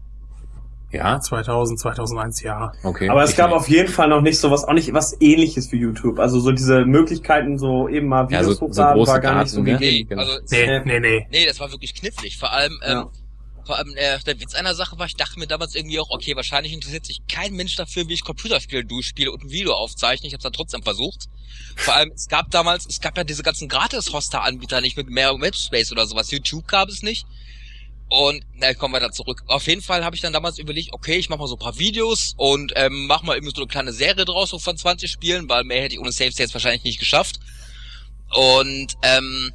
Ja, 0.91 1.19
2000, 1.19 1.79
2001, 1.79 2.41
ja. 2.43 2.71
okay. 2.83 3.09
Aber 3.09 3.23
es 3.23 3.35
gab 3.35 3.49
nicht. 3.49 3.57
auf 3.59 3.67
jeden 3.67 3.89
Fall 3.91 4.07
noch 4.07 4.21
nicht 4.21 4.39
sowas, 4.39 4.63
auch 4.63 4.73
nicht 4.73 4.93
was 4.93 5.19
ähnliches 5.19 5.69
wie 5.73 5.77
YouTube. 5.79 6.17
Also 6.19 6.39
so 6.39 6.51
diese 6.51 6.85
Möglichkeiten, 6.85 7.57
so 7.59 7.89
eben 7.89 8.07
mal 8.07 8.21
Ja, 8.31 8.39
Videos 8.41 8.57
so- 8.57 8.67
so 8.71 8.83
hochladen, 8.83 8.95
große 8.97 9.11
war 9.11 9.19
gar 9.19 9.41
nicht 9.43 9.51
so 9.51 9.61
ne? 9.61 9.71
gegeben. 9.73 10.09
Genau. 10.09 10.21
Also 10.21 10.39
Nee, 10.49 10.65
Ja. 10.65 10.83
nee, 10.85 10.99
nee. 11.01 11.27
Nee, 11.29 11.45
das 11.45 11.59
war 11.59 11.69
wirklich 11.71 11.93
knifflig. 11.93 12.37
Vor 12.37 12.53
allem, 12.53 12.79
ähm, 12.85 12.91
Ja. 12.91 13.09
vor 13.65 13.77
allem 13.77 13.93
äh, 13.97 14.17
der 14.25 14.39
Witz 14.39 14.55
einer 14.55 14.75
Sache 14.75 14.97
war, 14.97 15.07
ich 15.07 15.15
dachte 15.17 15.37
mir 15.39 15.47
damals 15.47 15.75
irgendwie 15.75 15.99
auch, 15.99 16.09
okay, 16.09 16.37
wahrscheinlich 16.37 16.71
interessiert 16.71 17.05
sich 17.05 17.19
kein 17.27 17.53
Mensch 17.53 17.75
dafür, 17.75 18.07
wie 18.07 18.13
ich 18.13 18.23
Computerspiele 18.23 18.85
durchspiele 18.85 19.29
und 19.29 19.43
ein 19.43 19.49
Video 19.49 19.73
aufzeichne. 19.73 20.27
Ich 20.27 20.33
habe 20.33 20.39
es 20.39 20.43
dann 20.43 20.53
trotzdem 20.53 20.83
versucht. 20.83 21.25
Vor 21.75 21.95
allem, 21.95 22.11
es 22.15 22.29
gab 22.29 22.49
damals, 22.51 22.85
es 22.87 23.01
gab 23.01 23.17
ja 23.17 23.25
diese 23.25 23.43
ganzen 23.43 23.67
Gratis-Hoster-Anbieter 23.67 24.79
nicht 24.79 24.95
mit 24.95 25.09
mehr 25.09 25.33
Webspace 25.39 25.91
oder 25.91 26.05
sowas. 26.07 26.31
YouTube 26.31 26.65
gab 26.67 26.87
es 26.87 27.03
nicht. 27.03 27.25
Und 28.09 28.45
na, 28.53 28.73
kommen 28.73 28.93
wir 28.93 29.01
da 29.01 29.11
zurück. 29.11 29.43
Auf 29.47 29.67
jeden 29.67 29.81
Fall 29.81 30.05
habe 30.05 30.15
ich 30.15 30.21
dann 30.21 30.31
damals 30.31 30.59
überlegt, 30.59 30.93
okay, 30.93 31.17
ich 31.17 31.29
mache 31.29 31.39
mal 31.39 31.47
so 31.47 31.55
ein 31.55 31.59
paar 31.59 31.77
Videos 31.77 32.33
und 32.37 32.71
ähm, 32.75 33.05
mach 33.07 33.23
mal 33.23 33.35
irgendwie 33.35 33.53
so 33.53 33.61
eine 33.61 33.67
kleine 33.67 33.91
Serie 33.91 34.23
draus 34.23 34.51
so 34.51 34.59
von 34.59 34.77
20 34.77 35.11
Spielen, 35.11 35.49
weil 35.49 35.65
mehr 35.65 35.81
hätte 35.81 35.95
ich 35.95 35.99
ohne 35.99 36.13
Save 36.13 36.31
States 36.31 36.53
wahrscheinlich 36.53 36.83
nicht 36.83 36.99
geschafft. 36.99 37.39
Und 38.29 38.95
ähm, 39.03 39.51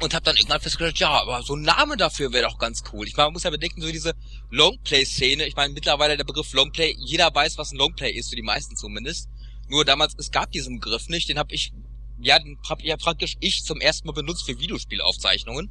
und 0.00 0.14
habe 0.14 0.24
dann 0.24 0.36
irgendwann 0.36 0.60
festgestellt, 0.60 0.98
ja, 0.98 1.10
aber 1.10 1.42
so 1.42 1.54
ein 1.54 1.62
Name 1.62 1.96
dafür 1.96 2.32
wäre 2.32 2.48
doch 2.48 2.58
ganz 2.58 2.82
cool. 2.92 3.06
Ich 3.06 3.16
meine, 3.16 3.26
man 3.26 3.34
muss 3.34 3.42
ja 3.42 3.50
bedenken, 3.50 3.82
so 3.82 3.90
diese 3.90 4.14
Longplay-Szene, 4.50 5.46
ich 5.46 5.56
meine, 5.56 5.74
mittlerweile 5.74 6.16
der 6.16 6.24
Begriff 6.24 6.52
Longplay, 6.52 6.94
jeder 6.98 7.34
weiß, 7.34 7.58
was 7.58 7.72
ein 7.72 7.76
Longplay 7.76 8.10
ist, 8.10 8.30
für 8.30 8.36
die 8.36 8.42
meisten 8.42 8.76
zumindest. 8.76 9.28
Nur 9.68 9.84
damals, 9.84 10.14
es 10.16 10.30
gab 10.30 10.50
diesen 10.52 10.80
Begriff 10.80 11.08
nicht, 11.08 11.28
den 11.28 11.38
habe 11.38 11.54
ich, 11.54 11.72
ja, 12.18 12.38
den 12.38 12.58
hab 12.68 12.82
ja 12.82 12.96
praktisch 12.96 13.36
ich 13.40 13.62
zum 13.64 13.80
ersten 13.80 14.06
Mal 14.06 14.14
benutzt 14.14 14.46
für 14.46 14.58
Videospielaufzeichnungen. 14.58 15.70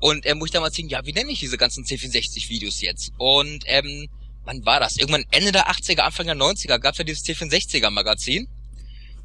Und 0.00 0.26
ähm, 0.26 0.38
muss 0.38 0.50
damals 0.50 0.74
denken, 0.74 0.90
ja, 0.90 1.04
wie 1.04 1.12
nenne 1.12 1.30
ich 1.30 1.40
diese 1.40 1.58
ganzen 1.58 1.84
C64-Videos 1.84 2.80
jetzt? 2.80 3.12
Und 3.18 3.64
ähm, 3.66 4.08
wann 4.44 4.64
war 4.64 4.80
das? 4.80 4.96
Irgendwann 4.96 5.24
Ende 5.30 5.52
der 5.52 5.68
80er, 5.70 6.00
Anfang 6.00 6.26
der 6.26 6.36
90er 6.36 6.78
gab's 6.78 6.98
ja 6.98 7.04
dieses 7.04 7.24
C64er-Magazin. 7.24 8.48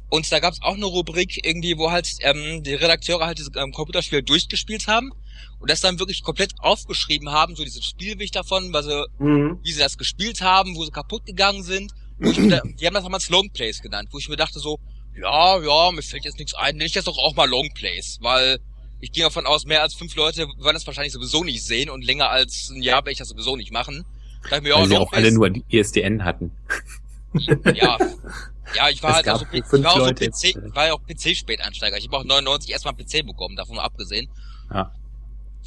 Und 0.08 0.30
da 0.30 0.38
gab's 0.38 0.58
auch 0.62 0.74
eine 0.74 0.84
Rubrik 0.84 1.44
irgendwie, 1.44 1.76
wo 1.78 1.90
halt 1.90 2.08
ähm, 2.20 2.62
die 2.62 2.74
Redakteure 2.74 3.26
halt 3.26 3.38
diese 3.38 3.50
ähm, 3.56 3.72
Computerspiele 3.72 4.22
durchgespielt 4.22 4.86
haben 4.86 5.10
und 5.58 5.68
das 5.68 5.80
dann 5.80 5.98
wirklich 5.98 6.22
komplett 6.22 6.52
aufgeschrieben 6.60 7.30
haben, 7.30 7.56
so 7.56 7.64
dieses 7.64 7.84
Spielweg 7.84 8.30
davon, 8.30 8.72
was 8.72 8.84
sie, 8.84 9.04
Mhm. 9.18 9.58
wie 9.64 9.72
sie 9.72 9.80
das 9.80 9.98
gespielt 9.98 10.42
haben, 10.42 10.76
wo 10.76 10.84
sie 10.84 10.92
kaputt 10.92 11.26
gegangen 11.26 11.64
sind. 11.64 11.92
Da, 12.20 12.60
die 12.80 12.86
haben 12.86 12.94
das 12.94 13.02
damals 13.02 13.28
Longplays 13.30 13.82
genannt, 13.82 14.08
wo 14.12 14.18
ich 14.18 14.28
mir 14.28 14.36
dachte 14.36 14.60
so, 14.60 14.78
ja, 15.20 15.60
ja, 15.60 15.90
mir 15.90 16.02
fällt 16.02 16.24
jetzt 16.24 16.38
nichts 16.38 16.54
ein, 16.54 16.76
nenne 16.76 16.86
ich 16.86 16.92
das 16.92 17.04
doch 17.06 17.18
auch 17.18 17.34
mal 17.34 17.48
Longplays, 17.48 18.18
weil 18.20 18.58
ich 19.06 19.12
gehe 19.12 19.22
davon 19.22 19.46
aus, 19.46 19.66
mehr 19.66 19.82
als 19.82 19.94
fünf 19.94 20.16
Leute 20.16 20.48
werden 20.58 20.74
das 20.74 20.84
wahrscheinlich 20.84 21.12
sowieso 21.12 21.44
nicht 21.44 21.62
sehen 21.62 21.90
und 21.90 22.04
länger 22.04 22.28
als 22.28 22.70
ein 22.70 22.82
Jahr 22.82 22.96
werde 22.98 23.12
ich 23.12 23.18
das 23.18 23.28
sowieso 23.28 23.54
nicht 23.54 23.70
machen. 23.70 24.04
Da 24.42 24.50
dachte 24.50 24.56
ich 24.56 24.62
mir, 24.64 24.74
Weil 24.74 24.88
sie 24.88 24.96
auch 24.96 25.12
alle 25.12 25.30
nur 25.30 25.48
die 25.48 25.64
ISDN 25.68 26.24
hatten. 26.24 26.50
ja, 27.74 27.98
ja, 28.74 28.88
ich 28.90 29.00
war 29.04 29.10
Es 29.10 29.16
halt 29.16 29.28
auch 29.28 29.38
so, 29.38 29.46
ich 29.52 29.84
war 29.84 29.92
auch 29.92 30.08
so. 30.08 30.12
PC, 30.12 30.44
ich 30.44 30.74
war 30.74 30.86
ja 30.86 30.94
auch 30.94 31.02
PC-Späteinsteiger. 31.06 31.96
Ich 31.98 32.06
habe 32.06 32.16
auch 32.16 32.24
99 32.24 32.72
erstmal 32.72 32.94
einen 32.94 33.06
PC 33.06 33.24
bekommen, 33.24 33.54
davon 33.54 33.76
mal 33.76 33.84
abgesehen. 33.84 34.28
Ja. 34.72 34.92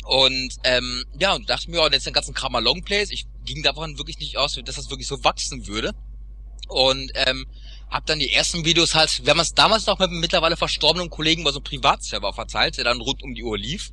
Und 0.04 0.56
ähm, 0.66 1.06
ja, 1.18 1.34
und 1.34 1.50
dachte 1.50 1.72
mir, 1.72 1.82
und 1.82 1.94
jetzt 1.94 2.08
den 2.08 2.14
ganzen 2.14 2.34
Kram 2.34 2.52
mal 2.52 2.64
Longplays. 2.64 3.10
Ich 3.10 3.26
ging 3.46 3.64
davon 3.64 3.98
wirklich 3.98 4.20
nicht 4.20 4.38
aus, 4.38 4.60
dass 4.66 4.76
das 4.76 4.90
wirklich 4.90 5.08
so 5.08 5.24
wachsen 5.24 5.66
würde. 5.66 5.94
Und 6.68 7.12
ähm, 7.16 7.46
hab 7.90 8.06
dann 8.06 8.20
die 8.20 8.32
ersten 8.32 8.66
Videos 8.66 8.96
halt, 8.96 9.26
wir 9.26 9.32
haben 9.32 9.40
es 9.40 9.54
damals 9.54 9.86
noch 9.88 10.00
mit 10.00 10.10
einem 10.10 10.20
mittlerweile 10.20 10.58
verstorbenen 10.58 11.10
Kollegen 11.10 11.44
bei 11.44 11.52
so 11.52 11.58
einem 11.58 11.64
Privatserver 11.64 12.34
verteilt, 12.34 12.78
der 12.78 12.84
dann 12.84 13.02
rund 13.02 13.24
um 13.24 13.34
die 13.34 13.44
Uhr 13.44 13.58
lief. 13.58 13.92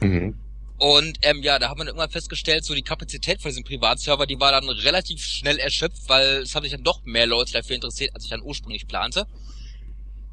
Mhm. 0.00 0.38
Und 0.78 1.18
ähm, 1.22 1.42
ja, 1.42 1.58
da 1.58 1.68
haben 1.68 1.78
wir 1.78 1.84
dann 1.84 1.88
irgendwann 1.88 2.10
festgestellt, 2.10 2.64
so 2.64 2.74
die 2.74 2.82
Kapazität 2.82 3.42
von 3.42 3.50
diesem 3.50 3.64
Privatserver, 3.64 4.26
die 4.26 4.40
war 4.40 4.50
dann 4.50 4.66
relativ 4.66 5.22
schnell 5.22 5.58
erschöpft, 5.58 6.08
weil 6.08 6.38
es 6.38 6.54
haben 6.54 6.62
sich 6.62 6.72
dann 6.72 6.82
doch 6.82 7.04
mehr 7.04 7.26
Leute 7.26 7.52
dafür 7.52 7.76
interessiert, 7.76 8.14
als 8.14 8.24
ich 8.24 8.30
dann 8.30 8.40
ursprünglich 8.40 8.88
plante. 8.88 9.26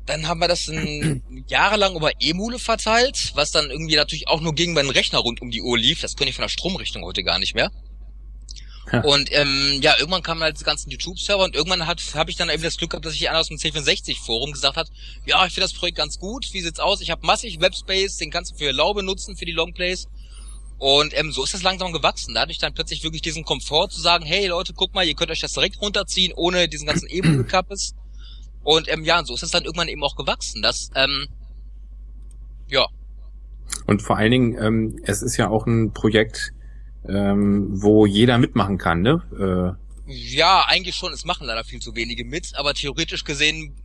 Dann 0.06 0.30
haben 0.30 0.40
wir 0.40 0.48
das 0.48 0.70
ein, 0.70 1.22
jahrelang 1.50 1.98
über 1.98 2.12
Emule 2.22 2.60
verteilt, 2.60 3.34
was 3.36 3.52
dann 3.52 3.70
irgendwie 3.70 3.98
natürlich 3.98 4.30
auch 4.30 4.40
nur 4.40 4.56
gegen 4.56 4.72
meinen 4.72 4.90
Rechner 4.90 5.20
rund 5.20 5.42
um 5.42 5.52
die 5.52 5.62
Uhr 5.62 5.78
lief. 5.78 6.00
Das 6.00 6.16
könnte 6.16 6.30
ich 6.30 6.36
von 6.36 6.44
der 6.44 6.50
Stromrichtung 6.50 7.04
heute 7.04 7.26
gar 7.26 7.40
nicht 7.40 7.54
mehr. 7.54 7.70
Ja. 8.92 9.02
Und 9.02 9.30
ähm, 9.32 9.80
ja, 9.82 9.96
irgendwann 9.98 10.24
kamen 10.24 10.42
halt 10.42 10.60
die 10.60 10.64
ganzen 10.64 10.90
YouTube-Server 10.90 11.44
und 11.44 11.56
irgendwann 11.56 11.86
hat 11.88 12.02
habe 12.16 12.30
ich 12.30 12.38
dann 12.38 12.50
eben 12.50 12.64
das 12.64 12.78
Glück 12.78 12.92
gehabt, 12.92 13.06
dass 13.06 13.14
sich 13.14 13.30
einer 13.30 13.40
aus 13.40 13.50
dem 13.50 13.58
C64-Forum 13.58 14.54
gesagt 14.54 14.78
hat, 14.78 14.90
ja, 15.26 15.46
ich 15.46 15.54
finde 15.54 15.68
das 15.68 15.74
Projekt 15.74 15.98
ganz 15.98 16.20
gut, 16.20 16.48
wie 16.54 16.62
sieht's 16.62 16.80
aus? 16.80 17.02
Ich 17.02 17.12
habe 17.12 17.26
massig 17.26 17.60
Webspace, 17.60 18.18
den 18.18 18.32
kannst 18.32 18.54
du 18.54 18.58
für 18.58 18.72
Lau 18.72 18.94
benutzen, 18.94 19.36
für 19.36 19.46
die 19.46 19.52
Longplays. 19.52 20.08
Und 20.80 21.18
ähm, 21.18 21.32
so 21.32 21.44
ist 21.44 21.54
das 21.54 21.64
langsam 21.64 21.92
gewachsen. 21.92 22.36
Da 22.36 22.42
hatte 22.42 22.52
ich 22.52 22.60
dann 22.60 22.74
plötzlich 22.74 23.04
wirklich 23.04 23.24
diesen 23.24 23.44
Komfort 23.44 23.90
zu 23.90 24.00
sagen, 24.00 24.26
hey 24.26 24.48
Leute, 24.48 24.74
guck 24.74 24.94
mal, 24.94 25.06
ihr 25.06 25.16
könnt 25.16 25.32
euch 25.32 25.42
das 25.42 25.54
direkt 25.54 25.82
runterziehen, 25.82 26.34
ohne 26.36 26.68
diesen 26.70 26.88
ganzen 26.88 27.10
E-Book-Kappes. 27.10 27.96
Und 28.64 28.88
ähm, 28.92 29.04
ja, 29.04 29.20
und 29.20 29.26
so 29.26 29.34
ist 29.34 29.44
es 29.44 29.52
dann 29.52 29.64
irgendwann 29.64 29.88
eben 29.88 30.04
auch 30.04 30.16
gewachsen. 30.16 30.62
Das, 30.62 30.92
ähm, 30.96 31.28
ja, 32.68 32.86
Und 33.86 34.02
vor 34.02 34.18
allen 34.18 34.32
Dingen, 34.32 34.58
ähm, 34.62 35.00
es 35.04 35.22
ist 35.22 35.38
ja 35.38 35.50
auch 35.50 35.66
ein 35.66 35.94
Projekt, 35.94 36.54
ähm, 37.08 37.82
wo 37.82 38.06
jeder 38.06 38.38
mitmachen 38.38 38.78
kann, 38.78 39.02
ne? 39.02 39.78
Ja, 40.08 40.66
eigentlich 40.68 40.96
schon. 40.96 41.12
Es 41.12 41.26
machen 41.26 41.48
leider 41.48 41.64
viel 41.64 41.82
zu 41.82 41.96
wenige 41.96 42.24
mit, 42.24 42.56
aber 42.56 42.74
theoretisch 42.74 43.24
gesehen 43.24 43.76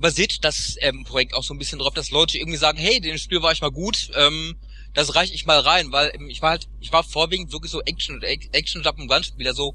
basiert 0.00 0.44
das 0.44 0.76
ähm, 0.80 1.04
Projekt 1.04 1.34
auch 1.34 1.42
so 1.42 1.52
ein 1.52 1.58
bisschen 1.58 1.78
darauf, 1.78 1.94
dass 1.94 2.10
Leute 2.10 2.38
irgendwie 2.38 2.58
sagen, 2.58 2.78
hey, 2.78 3.00
den 3.00 3.18
Spiel 3.18 3.42
war 3.42 3.52
ich 3.52 3.60
mal 3.60 3.70
gut, 3.70 4.10
ähm, 4.14 4.56
das 4.94 5.14
reiche 5.14 5.34
ich 5.34 5.44
mal 5.44 5.58
rein, 5.58 5.92
weil 5.92 6.12
ähm, 6.14 6.30
ich 6.30 6.40
war 6.40 6.50
halt, 6.50 6.68
ich 6.80 6.92
war 6.92 7.04
vorwiegend 7.04 7.52
wirklich 7.52 7.72
so 7.72 7.82
Action 7.82 8.16
und 8.16 8.22
Action 8.24 8.82
Jump 8.82 8.98
und 8.98 9.08
Gun 9.08 9.24
Spieler, 9.24 9.54
so 9.54 9.74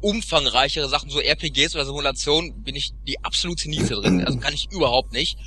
umfangreichere 0.00 0.88
Sachen, 0.88 1.10
so 1.10 1.20
RPGs 1.20 1.74
oder 1.74 1.84
Simulationen, 1.84 2.62
bin 2.62 2.74
ich 2.74 2.92
die 3.06 3.22
absolute 3.24 3.68
Niete 3.68 3.94
drin. 3.94 4.24
Also 4.24 4.38
kann 4.38 4.54
ich 4.54 4.70
überhaupt 4.72 5.12
nicht. 5.12 5.38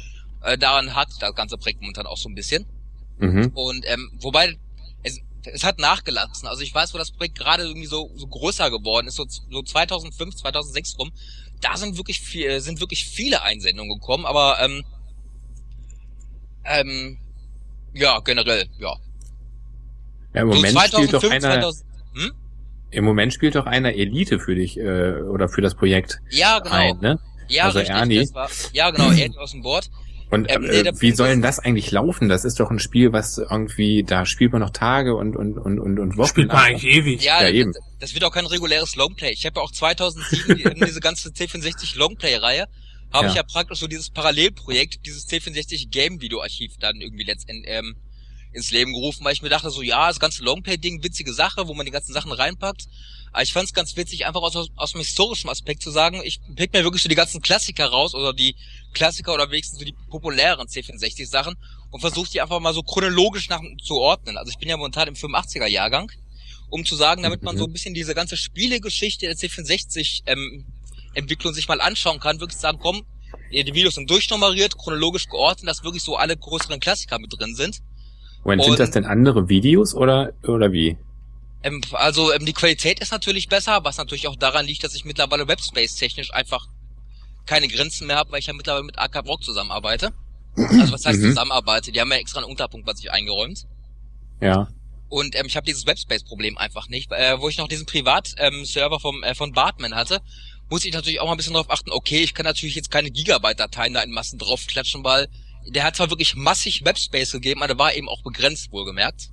Äh, 0.41 0.57
daran 0.57 0.95
hat 0.95 1.09
das 1.19 1.35
ganze 1.35 1.57
Projekt 1.57 1.81
momentan 1.81 2.05
auch 2.05 2.17
so 2.17 2.29
ein 2.29 2.35
bisschen. 2.35 2.65
Äh, 3.19 3.25
mhm. 3.25 3.51
Und 3.53 3.85
ähm, 3.87 4.11
wobei 4.21 4.57
es, 5.47 5.63
hat 5.63 5.79
nachgelassen. 5.79 6.47
Also 6.47 6.61
ich 6.61 6.73
weiß, 6.73 6.93
wo 6.93 6.97
das 6.97 7.11
Projekt 7.11 7.37
gerade 7.37 7.63
irgendwie 7.63 7.87
so, 7.87 8.11
so 8.15 8.27
größer 8.27 8.69
geworden 8.69 9.07
ist, 9.07 9.15
so, 9.15 9.25
so 9.27 9.61
2005, 9.61 10.35
2006 10.35 10.99
rum. 10.99 11.11
Da 11.61 11.77
sind 11.77 11.97
wirklich 11.97 12.19
viel, 12.19 12.59
sind 12.59 12.79
wirklich 12.79 13.05
viele 13.05 13.41
Einsendungen 13.41 13.99
gekommen, 13.99 14.25
aber 14.25 14.57
ähm, 14.59 14.83
ähm, 16.65 17.17
ja 17.93 18.19
generell 18.19 18.67
ja. 18.77 18.95
Ja, 20.33 20.41
im 20.41 20.51
So 20.51 20.55
Moment 20.55 20.79
spielt 20.79 21.13
doch 21.13 21.21
2005, 21.21 21.33
einer, 21.33 21.61
2000, 21.61 21.85
hm? 22.15 22.31
im 22.91 23.05
Moment 23.05 23.33
spielt 23.33 23.55
doch 23.55 23.65
einer 23.65 23.93
Elite 23.93 24.39
für 24.39 24.55
dich 24.55 24.77
äh, 24.77 25.21
oder 25.21 25.47
für 25.47 25.61
das 25.61 25.75
Projekt 25.75 26.19
Ja 26.29 26.59
genau. 26.59 26.75
ein, 26.75 26.97
ne? 26.99 27.19
Ja 27.47 27.65
Also 27.65 27.79
richtig. 27.79 27.95
Ernie. 27.95 28.29
War, 28.33 28.49
ja 28.73 28.91
genau. 28.91 29.11
Ernie 29.11 29.37
aus 29.37 29.51
dem 29.51 29.61
Board. 29.61 29.89
Und 30.31 30.49
Ähm, 30.49 30.63
nee, 30.63 30.79
äh, 30.79 30.93
wie 30.99 31.11
soll 31.11 31.29
denn 31.29 31.41
das 31.41 31.59
eigentlich 31.59 31.91
laufen? 31.91 32.29
Das 32.29 32.45
ist 32.45 32.59
doch 32.59 32.71
ein 32.71 32.79
Spiel, 32.79 33.13
was 33.13 33.37
irgendwie, 33.37 34.03
da 34.03 34.25
spielt 34.25 34.51
man 34.51 34.61
noch 34.61 34.71
Tage 34.71 35.15
und 35.15 35.35
und 35.35 35.57
und 35.57 35.79
und, 35.79 35.99
und 35.99 36.17
Wochen. 36.17 36.29
Spielt 36.29 36.47
man 36.47 36.57
lang. 36.57 36.65
eigentlich 36.67 36.91
ewig. 36.95 37.21
Ja, 37.23 37.43
Ja, 37.43 37.49
eben. 37.49 37.73
Das, 37.73 37.83
das 37.99 38.13
wird 38.15 38.23
auch 38.23 38.31
kein 38.31 38.45
reguläres 38.45 38.95
Longplay. 38.95 39.31
Ich 39.31 39.45
habe 39.45 39.59
ja 39.59 39.63
auch 39.63 39.71
2007 39.71 40.57
die, 40.57 40.63
eben 40.65 40.83
diese 40.85 40.99
ganze 40.99 41.29
C64 41.29 41.97
Longplay-Reihe, 41.97 42.65
habe 43.13 43.25
Ja. 43.25 43.29
ich 43.31 43.35
ja 43.37 43.43
praktisch 43.43 43.79
so 43.79 43.87
dieses 43.87 44.09
Parallelprojekt, 44.09 45.05
dieses 45.05 45.27
C64 45.29 45.89
Game-Video-Archiv 45.89 46.73
dann 46.79 46.99
irgendwie 47.01 47.23
letztendlich 47.23 47.71
ähm, 47.71 47.95
ins 48.51 48.71
Leben 48.71 48.93
gerufen, 48.93 49.23
weil 49.25 49.33
ich 49.33 49.41
mir 49.41 49.49
dachte 49.49 49.69
so, 49.69 49.81
ja, 49.81 50.07
das 50.07 50.19
ganze 50.19 50.43
Longplay-Ding, 50.43 51.03
witzige 51.03 51.33
Sache, 51.33 51.67
wo 51.67 51.73
man 51.75 51.85
die 51.85 51.91
ganzen 51.91 52.13
Sachen 52.13 52.31
reinpackt. 52.31 52.87
Aber 53.35 53.43
ich 53.43 53.51
fand 53.51 53.65
es 53.67 53.73
ganz 53.73 53.97
witzig, 53.97 54.25
einfach 54.25 54.41
aus, 54.41 54.69
aus 54.77 54.91
dem 54.93 54.99
historischen 55.01 55.49
Aspekt 55.49 55.81
zu 55.83 55.91
sagen, 55.91 56.21
ich 56.23 56.39
pick 56.55 56.71
mir 56.71 56.85
wirklich 56.85 57.03
so 57.03 57.09
die 57.09 57.15
ganzen 57.15 57.41
Klassiker 57.41 57.87
raus 57.87 58.15
oder 58.15 58.31
die 58.31 58.55
Klassiker 58.93 59.33
oder 59.33 59.51
wenigstens 59.51 59.79
so 59.79 59.83
die 59.83 59.93
populären 60.09 60.65
C64-Sachen 60.67 61.55
und 61.91 61.99
versuche 61.99 62.29
die 62.31 62.39
einfach 62.41 62.61
mal 62.61 62.73
so 62.73 62.81
chronologisch 62.81 63.49
nach 63.49 63.59
zu 63.83 63.95
ordnen. 63.95 64.37
Also 64.37 64.51
ich 64.51 64.57
bin 64.57 64.69
ja 64.69 64.77
momentan 64.77 65.09
im 65.09 65.15
85er 65.15 65.67
Jahrgang 65.67 66.09
um 66.69 66.83
zu 66.85 66.95
sagen, 66.95 67.23
damit 67.23 67.43
man 67.43 67.55
Mhm. 67.55 67.59
so 67.59 67.65
ein 67.65 67.71
bisschen 67.73 67.93
diese 67.93 68.15
ganze 68.15 68.37
Spielegeschichte 68.37 69.25
der 69.27 69.35
C64 69.35 70.21
ähm, 70.25 70.65
Entwicklung 71.13 71.53
sich 71.53 71.67
mal 71.67 71.79
anschauen 71.81 72.19
kann, 72.19 72.39
wirklich 72.39 72.57
sagen, 72.59 72.79
komm, 72.81 73.03
die 73.51 73.73
Videos 73.73 73.95
sind 73.95 74.09
durchnummeriert, 74.09 74.77
chronologisch 74.77 75.27
geordnet, 75.27 75.69
dass 75.69 75.83
wirklich 75.83 76.03
so 76.03 76.15
alle 76.15 76.35
größeren 76.37 76.79
Klassiker 76.79 77.19
mit 77.19 77.31
drin 77.37 77.53
sind. 77.53 77.81
Moment, 78.43 78.61
Und- 78.61 78.67
sind 78.69 78.79
das 78.79 78.91
denn 78.91 79.05
andere 79.05 79.47
Videos 79.49 79.93
oder 79.93 80.31
oder 80.47 80.71
wie? 80.71 80.97
Ähm, 81.65 81.81
also 81.93 82.31
ähm, 82.31 82.45
die 82.45 82.53
Qualität 82.53 82.99
ist 82.99 83.11
natürlich 83.11 83.49
besser, 83.49 83.83
was 83.83 83.97
natürlich 83.97 84.27
auch 84.27 84.35
daran 84.35 84.65
liegt, 84.67 84.83
dass 84.83 84.93
ich 84.93 85.03
mittlerweile 85.03 85.47
Webspace 85.47 85.95
technisch 85.95 86.31
einfach 86.31 86.67
keine 87.47 87.67
Grenzen 87.67 88.07
mehr 88.07 88.17
habe, 88.17 88.31
weil 88.31 88.39
ich 88.39 88.45
ja 88.45 88.53
mittlerweile 88.53 88.83
mit 88.83 88.99
Archive 88.99 89.25
Rock 89.25 89.43
zusammenarbeite. 89.43 90.13
Also 90.55 90.93
was 90.93 91.05
heißt 91.05 91.19
mhm. 91.19 91.29
zusammenarbeite? 91.29 91.91
Die 91.91 91.99
haben 91.99 92.11
ja 92.11 92.17
extra 92.17 92.39
einen 92.39 92.49
Unterpunkt 92.49 92.85
bei 92.85 92.93
sich 92.93 93.11
eingeräumt. 93.11 93.65
Ja. 94.41 94.67
Und 95.09 95.35
ähm, 95.35 95.47
ich 95.47 95.55
habe 95.55 95.65
dieses 95.65 95.85
Webspace-Problem 95.85 96.57
einfach 96.57 96.87
nicht. 96.87 97.11
Äh, 97.11 97.39
wo 97.41 97.49
ich 97.49 97.57
noch 97.57 97.67
diesen 97.67 97.85
Privat-Server 97.85 98.95
ähm, 98.95 99.01
vom 99.01 99.23
äh, 99.23 99.35
von 99.35 99.51
Bartman 99.51 99.95
hatte, 99.95 100.21
muss 100.69 100.85
ich 100.85 100.93
natürlich 100.93 101.19
auch 101.19 101.25
mal 101.25 101.33
ein 101.33 101.37
bisschen 101.37 101.53
darauf 101.53 101.71
achten, 101.71 101.91
okay, 101.91 102.23
ich 102.23 102.33
kann 102.33 102.45
natürlich 102.45 102.75
jetzt 102.75 102.91
keine 102.91 103.11
Gigabyte-Dateien 103.11 103.93
da 103.93 104.01
in 104.01 104.11
Massen 104.11 104.39
draufklatschen, 104.39 105.03
weil 105.03 105.27
der 105.67 105.83
hat 105.83 105.95
zwar 105.95 106.09
wirklich 106.09 106.35
massig 106.35 106.85
Webspace 106.85 107.31
gegeben, 107.31 107.61
aber 107.61 107.67
der 107.69 107.77
war 107.77 107.93
eben 107.93 108.07
auch 108.07 108.23
begrenzt, 108.23 108.71
wohlgemerkt. 108.71 109.29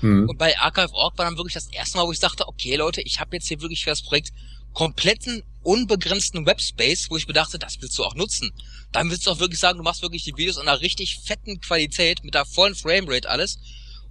Hm. 0.00 0.28
Und 0.28 0.38
bei 0.38 0.58
Archive.org 0.58 1.16
war 1.18 1.24
dann 1.24 1.36
wirklich 1.36 1.54
das 1.54 1.68
erste 1.68 1.98
Mal, 1.98 2.06
wo 2.06 2.12
ich 2.12 2.20
dachte, 2.20 2.48
okay 2.48 2.76
Leute, 2.76 3.00
ich 3.02 3.20
habe 3.20 3.36
jetzt 3.36 3.48
hier 3.48 3.60
wirklich 3.60 3.84
für 3.84 3.90
das 3.90 4.02
Projekt 4.02 4.32
kompletten, 4.72 5.42
unbegrenzten 5.62 6.44
Webspace, 6.44 7.06
wo 7.08 7.16
ich 7.16 7.26
bedachte, 7.26 7.58
das 7.58 7.80
willst 7.80 7.98
du 7.98 8.04
auch 8.04 8.14
nutzen. 8.14 8.52
Dann 8.92 9.10
willst 9.10 9.26
du 9.26 9.30
auch 9.30 9.38
wirklich 9.38 9.58
sagen, 9.58 9.78
du 9.78 9.84
machst 9.84 10.02
wirklich 10.02 10.24
die 10.24 10.36
Videos 10.36 10.58
in 10.58 10.68
einer 10.68 10.80
richtig 10.80 11.18
fetten 11.24 11.60
Qualität, 11.60 12.22
mit 12.24 12.34
der 12.34 12.44
vollen 12.44 12.74
Framerate 12.74 13.28
alles. 13.28 13.58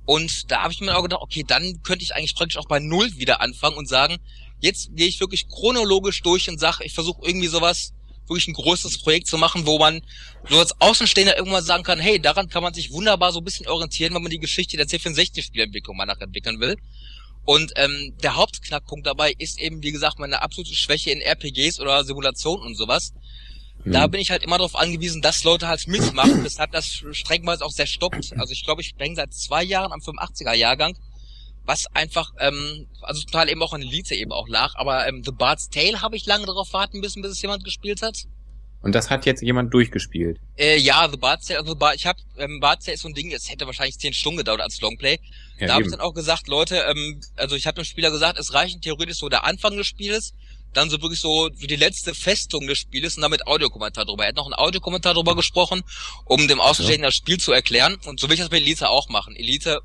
Und 0.06 0.52
da 0.52 0.64
habe 0.64 0.74
ich 0.74 0.82
mir 0.82 0.96
auch 0.98 1.04
gedacht, 1.04 1.22
okay, 1.22 1.44
dann 1.48 1.82
könnte 1.84 2.04
ich 2.04 2.16
eigentlich 2.16 2.36
praktisch 2.36 2.58
auch 2.58 2.68
bei 2.68 2.80
Null 2.80 3.16
wieder 3.18 3.42
anfangen 3.42 3.78
und 3.78 3.88
sagen, 3.88 4.18
jetzt 4.60 4.96
gehe 4.96 5.08
ich 5.08 5.20
wirklich 5.20 5.48
chronologisch 5.48 6.22
durch 6.24 6.50
und 6.50 6.60
sage, 6.60 6.84
ich 6.84 6.94
versuche 6.94 7.26
irgendwie 7.26 7.48
sowas 7.48 7.94
wirklich 8.28 8.48
ein 8.48 8.54
größeres 8.54 9.00
Projekt 9.00 9.28
zu 9.28 9.38
machen, 9.38 9.66
wo 9.66 9.78
man 9.78 10.02
so 10.50 10.60
als 10.60 10.80
Außenstehender 10.80 11.38
irgendwann 11.38 11.64
sagen 11.64 11.84
kann, 11.84 12.00
hey, 12.00 12.20
daran 12.20 12.50
kann 12.50 12.64
man 12.64 12.74
sich 12.74 12.92
wunderbar 12.92 13.32
so 13.32 13.40
ein 13.40 13.46
bisschen 13.46 13.68
orientieren, 13.68 14.14
wenn 14.14 14.22
man 14.22 14.32
die 14.32 14.40
Geschichte 14.40 14.78
der 14.78 14.88
C64-Spielentwicklung 14.88 15.96
mal 15.96 16.06
nachentwickeln 16.06 16.60
will. 16.60 16.78
Und 17.46 17.74
ähm, 17.76 18.14
der 18.24 18.36
Hauptknackpunkt 18.36 19.06
dabei 19.06 19.34
ist 19.38 19.60
eben, 19.60 19.84
wie 19.84 19.92
gesagt, 19.92 20.18
meine 20.18 20.42
absolute 20.42 20.76
Schwäche 20.76 21.12
in 21.12 21.22
RPGs 21.22 21.80
oder 21.80 22.04
Simulationen 22.04 22.66
und 22.66 22.76
sowas. 22.76 23.14
Mhm. 23.84 23.92
Da 23.92 24.08
bin 24.08 24.20
ich 24.20 24.32
halt 24.32 24.44
immer 24.44 24.58
darauf 24.58 24.76
angewiesen, 24.76 25.22
dass 25.22 25.44
Leute 25.44 25.68
halt 25.68 25.88
mitmachen, 25.88 26.44
weshalb 26.44 26.72
das 26.72 27.04
streckenweise 27.12 27.64
auch 27.64 27.72
sehr 27.72 27.86
stoppt. 27.86 28.34
Also 28.38 28.52
ich 28.52 28.64
glaube, 28.64 28.82
ich 28.82 28.96
bin 28.96 29.16
seit 29.16 29.34
zwei 29.34 29.64
Jahren 29.64 29.92
am 29.92 30.00
85er 30.00 30.54
Jahrgang 30.54 30.98
was 31.66 31.86
einfach, 31.94 32.32
ähm, 32.40 32.88
also 33.02 33.22
total 33.24 33.50
eben 33.50 33.62
auch 33.62 33.74
an 33.74 33.82
Elite 33.82 34.16
eben 34.16 34.32
auch 34.32 34.48
lag. 34.48 34.76
Aber 34.76 35.08
ähm, 35.08 35.24
The 35.24 35.32
Bard's 35.32 35.70
Tale 35.70 36.02
habe 36.02 36.16
ich 36.16 36.26
lange 36.26 36.46
darauf 36.46 36.74
warten 36.74 37.00
müssen, 37.00 37.22
bis 37.22 37.32
es 37.32 37.42
jemand 37.42 37.64
gespielt 37.64 38.02
hat. 38.02 38.26
Und 38.82 38.94
das 38.94 39.10
hat 39.10 39.26
jetzt 39.26 39.42
jemand 39.42 39.74
durchgespielt? 39.74 40.40
Äh, 40.58 40.78
ja, 40.78 41.10
The 41.10 41.18
Bard's 41.18 41.48
Tale, 41.48 41.60
also 41.60 41.74
The 41.74 41.78
Bard, 41.78 41.96
ich 41.96 42.06
habe, 42.06 42.20
ähm, 42.38 42.60
Bard's 42.60 42.86
Tale 42.86 42.94
ist 42.94 43.02
so 43.02 43.08
ein 43.08 43.16
Ding, 43.16 43.32
es 43.32 43.50
hätte 43.50 43.66
wahrscheinlich 43.66 43.98
zehn 43.98 44.14
Stunden 44.14 44.38
gedauert 44.38 44.62
als 44.62 44.80
Longplay. 44.80 45.20
Ja, 45.58 45.68
da 45.68 45.74
habe 45.74 45.86
ich 45.86 45.92
dann 45.92 46.02
auch 46.02 46.14
gesagt, 46.14 46.48
Leute, 46.48 46.78
ähm, 46.88 47.20
also 47.36 47.56
ich 47.56 47.66
habe 47.66 47.82
dem 47.82 47.86
Spieler 47.86 48.12
gesagt, 48.12 48.38
es 48.38 48.54
reicht 48.54 48.84
theoretisch 48.84 49.18
so 49.18 49.28
der 49.28 49.44
Anfang 49.44 49.76
des 49.76 49.88
Spieles, 49.88 50.36
dann 50.76 50.90
so 50.90 51.02
wirklich 51.02 51.20
so, 51.20 51.50
so 51.56 51.68
die 51.68 51.76
letzte 51.76 52.14
Festung 52.14 52.68
des 52.68 52.78
Spieles 52.78 53.16
und 53.16 53.24
damit 53.24 53.48
Audiokommentar 53.48 54.06
drüber. 54.06 54.24
Er 54.24 54.30
hat 54.30 54.36
noch 54.36 54.46
einen 54.46 54.54
Audiokommentar 54.54 55.14
drüber 55.14 55.36
gesprochen, 55.36 55.82
um 56.26 56.48
dem 56.48 56.60
Außenstehenden 56.60 57.08
das 57.08 57.16
Spiel 57.16 57.40
zu 57.40 57.54
erklären. 57.54 57.98
Und 58.06 58.20
so 58.20 58.28
will 58.28 58.36
ich 58.36 58.42
das 58.42 58.50
bei 58.50 58.58
Elite 58.58 58.90
auch 58.90 59.10
machen. 59.10 59.36
Elite 59.36 59.80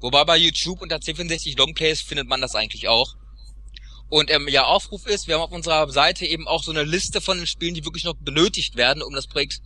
Wobei 0.00 0.24
bei 0.24 0.36
YouTube 0.36 0.82
unter 0.82 0.96
C64 0.96 1.56
Longplays 1.56 2.00
findet 2.00 2.26
man 2.28 2.40
das 2.40 2.54
eigentlich 2.54 2.88
auch. 2.88 3.14
Und 4.08 4.30
ähm, 4.30 4.48
ja, 4.48 4.64
Aufruf 4.64 5.06
ist, 5.06 5.26
wir 5.26 5.36
haben 5.36 5.42
auf 5.42 5.52
unserer 5.52 5.90
Seite 5.90 6.26
eben 6.26 6.46
auch 6.46 6.62
so 6.62 6.70
eine 6.70 6.82
Liste 6.82 7.22
von 7.22 7.38
den 7.38 7.46
Spielen, 7.46 7.74
die 7.74 7.84
wirklich 7.84 8.04
noch 8.04 8.14
benötigt 8.14 8.76
werden, 8.76 9.02
um 9.02 9.14
das 9.14 9.26
Projekt 9.26 9.62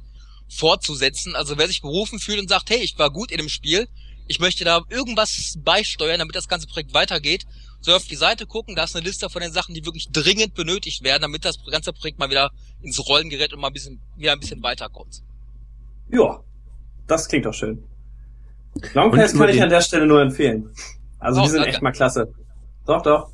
fortzusetzen. 0.49 1.35
Also 1.35 1.59
wer 1.59 1.67
sich 1.67 1.83
berufen 1.83 2.19
fühlt 2.19 2.39
und 2.41 2.49
sagt, 2.49 2.71
hey, 2.71 2.79
ich 2.79 2.99
war 2.99 3.11
gut 3.11 3.31
in 3.31 3.39
dem 3.39 3.49
Spiel, 3.49 3.89
ich 4.29 4.41
möchte 4.41 4.65
da 4.65 4.83
irgendwas 4.89 5.55
beisteuern, 5.59 6.19
damit 6.19 6.35
das 6.35 6.49
ganze 6.49 6.67
Projekt 6.67 6.95
weitergeht, 6.95 7.47
soll 7.81 7.95
auf 7.95 8.07
die 8.07 8.17
Seite 8.17 8.47
gucken, 8.47 8.75
da 8.75 8.85
ist 8.85 8.97
eine 8.97 9.05
Liste 9.07 9.29
von 9.31 9.43
den 9.43 9.53
Sachen, 9.53 9.75
die 9.75 9.85
wirklich 9.85 10.09
dringend 10.11 10.55
benötigt 10.55 11.05
werden, 11.05 11.23
damit 11.23 11.45
das 11.45 11.59
ganze 11.71 11.93
Projekt 11.93 12.19
mal 12.19 12.31
wieder 12.31 12.51
ins 12.83 13.07
Rollen 13.07 13.31
gerät 13.31 13.53
und 13.53 13.61
mal 13.61 13.69
ein 13.69 13.73
bisschen, 13.73 14.01
wieder 14.17 14.33
ein 14.33 14.41
bisschen 14.41 14.63
weiterkommt. 14.63 15.23
Ja, 16.11 16.41
das 17.07 17.29
klingt 17.29 17.47
doch 17.47 17.55
schön. 17.55 17.83
Longplays 18.95 19.33
kann 19.33 19.49
ich 19.49 19.63
an 19.63 19.71
der 19.71 19.81
Stelle 19.81 20.07
nur 20.07 20.21
empfehlen. 20.21 20.71
Also 21.19 21.41
oh, 21.41 21.45
die 21.45 21.51
sind 21.51 21.61
danke. 21.61 21.73
echt 21.73 21.83
mal 21.83 21.93
klasse. 21.93 22.33
Doch, 22.87 23.03
doch. 23.03 23.31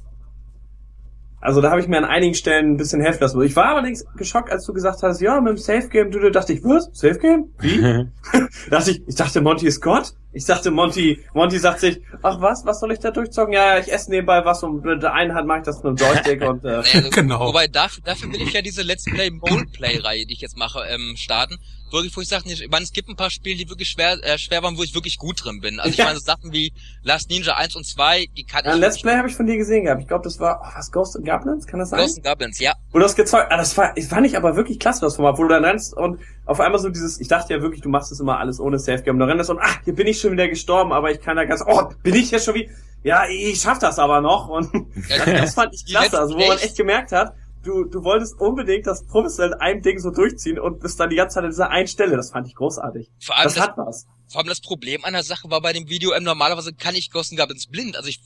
Also 1.43 1.61
da 1.61 1.71
habe 1.71 1.81
ich 1.81 1.89
mir 1.89 1.99
an 1.99 2.05
einigen 2.05 2.35
Stellen 2.35 2.71
ein 2.71 2.77
bisschen 2.77 3.01
helfen 3.01 3.21
lassen. 3.21 3.43
Ich 3.43 3.57
war 3.57 3.75
allerdings 3.75 4.05
geschockt, 4.17 4.51
als 4.51 4.65
du 4.65 4.73
gesagt 4.73 5.03
hast, 5.03 5.21
ja, 5.21 5.41
mit 5.41 5.51
dem 5.51 5.57
Safe 5.57 5.89
Game, 5.89 6.13
du 6.13 6.31
dachte 6.31 6.53
ich, 6.53 6.63
was? 6.63 6.89
Safe 6.93 7.19
Game? 7.19 7.47
Wie? 7.59 7.81
dachte 8.71 8.93
ich, 8.93 9.03
ich 9.09 9.17
dachte, 9.17 9.41
Monty 9.41 9.67
ist 9.67 9.81
Gott. 9.81 10.15
Ich 10.33 10.45
dachte, 10.45 10.71
Monty, 10.71 11.21
Monty 11.35 11.59
sagt 11.59 11.81
sich, 11.81 12.01
ach 12.23 12.41
was, 12.41 12.65
was 12.65 12.81
soll 12.81 12.93
ich 12.93 12.99
da 12.99 13.11
durchzocken? 13.11 13.53
Ja, 13.53 13.75
ja, 13.75 13.81
ich 13.81 13.93
esse 13.93 14.11
nebenbei 14.11 14.45
was 14.45 14.63
und 14.63 14.85
mit 14.85 15.03
der 15.03 15.13
einen 15.13 15.35
Hand 15.35 15.47
mache 15.47 15.59
ich 15.59 15.65
das 15.65 15.83
mit 15.83 15.87
einem 15.87 15.97
Joystick 15.97 16.43
und 16.49 16.65
äh. 16.65 16.69
nee, 16.69 16.89
also, 16.95 17.11
genau. 17.11 17.49
Wobei 17.49 17.67
dafür, 17.67 18.03
dafür 18.05 18.33
will 18.33 18.43
ich 18.43 18.53
ja 18.53 18.63
diese 18.63 18.83
Let's 18.83 19.05
Play 19.05 19.31
Roleplay 19.43 19.99
Reihe, 19.99 20.27
die 20.27 20.33
ich 20.33 20.41
jetzt 20.41 20.57
mache, 20.57 20.81
ähm, 20.89 21.15
starten 21.17 21.59
wirklich, 21.93 22.17
wo 22.17 22.21
ich 22.21 22.29
sage, 22.29 22.51
ich 22.51 22.69
meine, 22.71 22.85
es 22.85 22.93
gibt 22.93 23.09
ein 23.09 23.17
paar 23.17 23.31
Spiele, 23.31 23.57
die 23.57 23.69
wirklich 23.69 23.89
schwer, 23.89 24.19
äh, 24.23 24.39
schwer 24.39 24.63
waren, 24.63 24.77
wo 24.77 24.83
ich 24.83 24.95
wirklich 24.95 25.19
gut 25.19 25.45
drin 25.45 25.61
bin. 25.61 25.79
Also 25.79 25.91
ich 25.91 25.99
meine, 25.99 26.19
so 26.19 26.25
Sachen 26.25 26.53
wie 26.53 26.73
Last 27.03 27.31
Ninja 27.31 27.55
1 27.55 27.77
und 27.77 27.87
2, 27.87 28.27
die 28.37 28.45
kann 28.45 28.65
ja, 28.65 28.75
ich. 28.75 28.81
Let's 28.81 29.01
Play 29.01 29.17
habe 29.17 29.29
ich 29.29 29.35
von 29.35 29.47
dir 29.47 29.57
gesehen 29.57 29.85
gehabt. 29.85 30.03
Ich 30.03 30.09
glaube, 30.09 30.25
das 30.25 30.41
war, 30.41 30.61
oh, 30.63 30.77
was, 30.77 30.91
Ghost 30.91 31.17
and 31.17 31.27
Goblins? 31.27 31.67
Kann 31.67 31.81
das 31.81 31.91
sein? 31.91 32.01
Ghost 32.01 32.17
and 32.17 32.27
Goblins, 32.27 32.59
ja. 32.59 32.75
Wo 32.91 32.99
du 32.99 33.05
das 33.05 33.15
gezeugt, 33.15 33.49
ah, 33.51 33.57
das 33.57 33.77
war, 33.77 33.97
ich 33.97 34.07
fand 34.07 34.27
ich 34.27 34.37
aber 34.37 34.57
wirklich 34.57 34.79
klasse, 34.79 35.03
das 35.03 35.17
Format, 35.17 35.39
wo 35.39 35.43
du 35.43 35.49
dann 35.49 35.65
rennst 35.65 35.95
und 35.95 36.21
auf 36.45 36.61
einmal 36.61 36.81
so 36.81 36.89
dieses, 36.89 37.21
ich 37.21 37.29
dachte 37.29 37.55
ja 37.55 37.63
wirklich, 37.63 37.83
du 37.83 37.89
machst 37.89 38.11
das 38.11 38.21
immer 38.21 38.39
alles 38.39 38.59
ohne 38.61 38.79
Safe 38.79 39.03
Game. 39.03 39.19
Du 39.19 39.25
rennst 39.27 39.51
und, 39.51 39.59
ah, 39.59 39.77
hier 39.85 39.95
bin 39.95 40.07
ich 40.07 40.21
schon 40.21 40.33
wieder 40.33 40.49
gestorben, 40.49 40.93
aber 40.93 41.11
ich 41.11 41.21
kann 41.21 41.37
da 41.37 41.45
ganz, 41.45 41.63
oh, 41.67 41.91
bin 42.03 42.15
ich 42.15 42.31
jetzt 42.31 42.45
schon 42.45 42.55
wie, 42.55 42.71
ja, 43.05 43.25
ich 43.29 43.61
schaff 43.61 43.79
das 43.79 43.99
aber 43.99 44.21
noch 44.21 44.49
und 44.49 44.71
das 45.27 45.55
fand 45.55 45.75
ich 45.75 45.87
klasse, 45.87 46.19
also 46.19 46.35
wo 46.35 46.47
man 46.47 46.59
echt 46.59 46.77
gemerkt 46.77 47.13
hat, 47.13 47.35
du, 47.63 47.85
du 47.85 48.03
wolltest 48.03 48.41
unbedingt 48.41 48.87
das 48.87 49.07
professionell 49.07 49.55
ein 49.55 49.83
Ding 49.83 49.99
so 49.99 50.11
durchziehen 50.11 50.59
und 50.59 50.81
bist 50.81 50.99
dann 50.99 51.11
die 51.11 51.17
ganze 51.17 51.35
Zeit 51.35 51.45
an 51.45 51.51
dieser 51.51 51.71
einen 51.71 51.87
Stelle. 51.87 52.17
Das 52.17 52.31
fand 52.31 52.47
ich 52.47 52.55
großartig. 52.55 53.11
Vor 53.21 53.37
allem 53.37 53.45
das, 53.45 53.55
das 53.55 53.65
hat 53.65 53.77
was. 53.77 54.07
Vor 54.29 54.41
allem 54.41 54.49
das 54.49 54.61
Problem 54.61 55.05
an 55.05 55.13
der 55.13 55.23
Sache 55.23 55.51
war 55.51 55.61
bei 55.61 55.73
dem 55.73 55.89
Video, 55.89 56.13
ähm, 56.13 56.25
normalerweise 56.25 56.73
kann 56.73 56.95
ich 56.95 57.11
Ghost 57.11 57.37
Goblins 57.37 57.67
blind. 57.67 57.97
Also 57.97 58.09
ich 58.09 58.21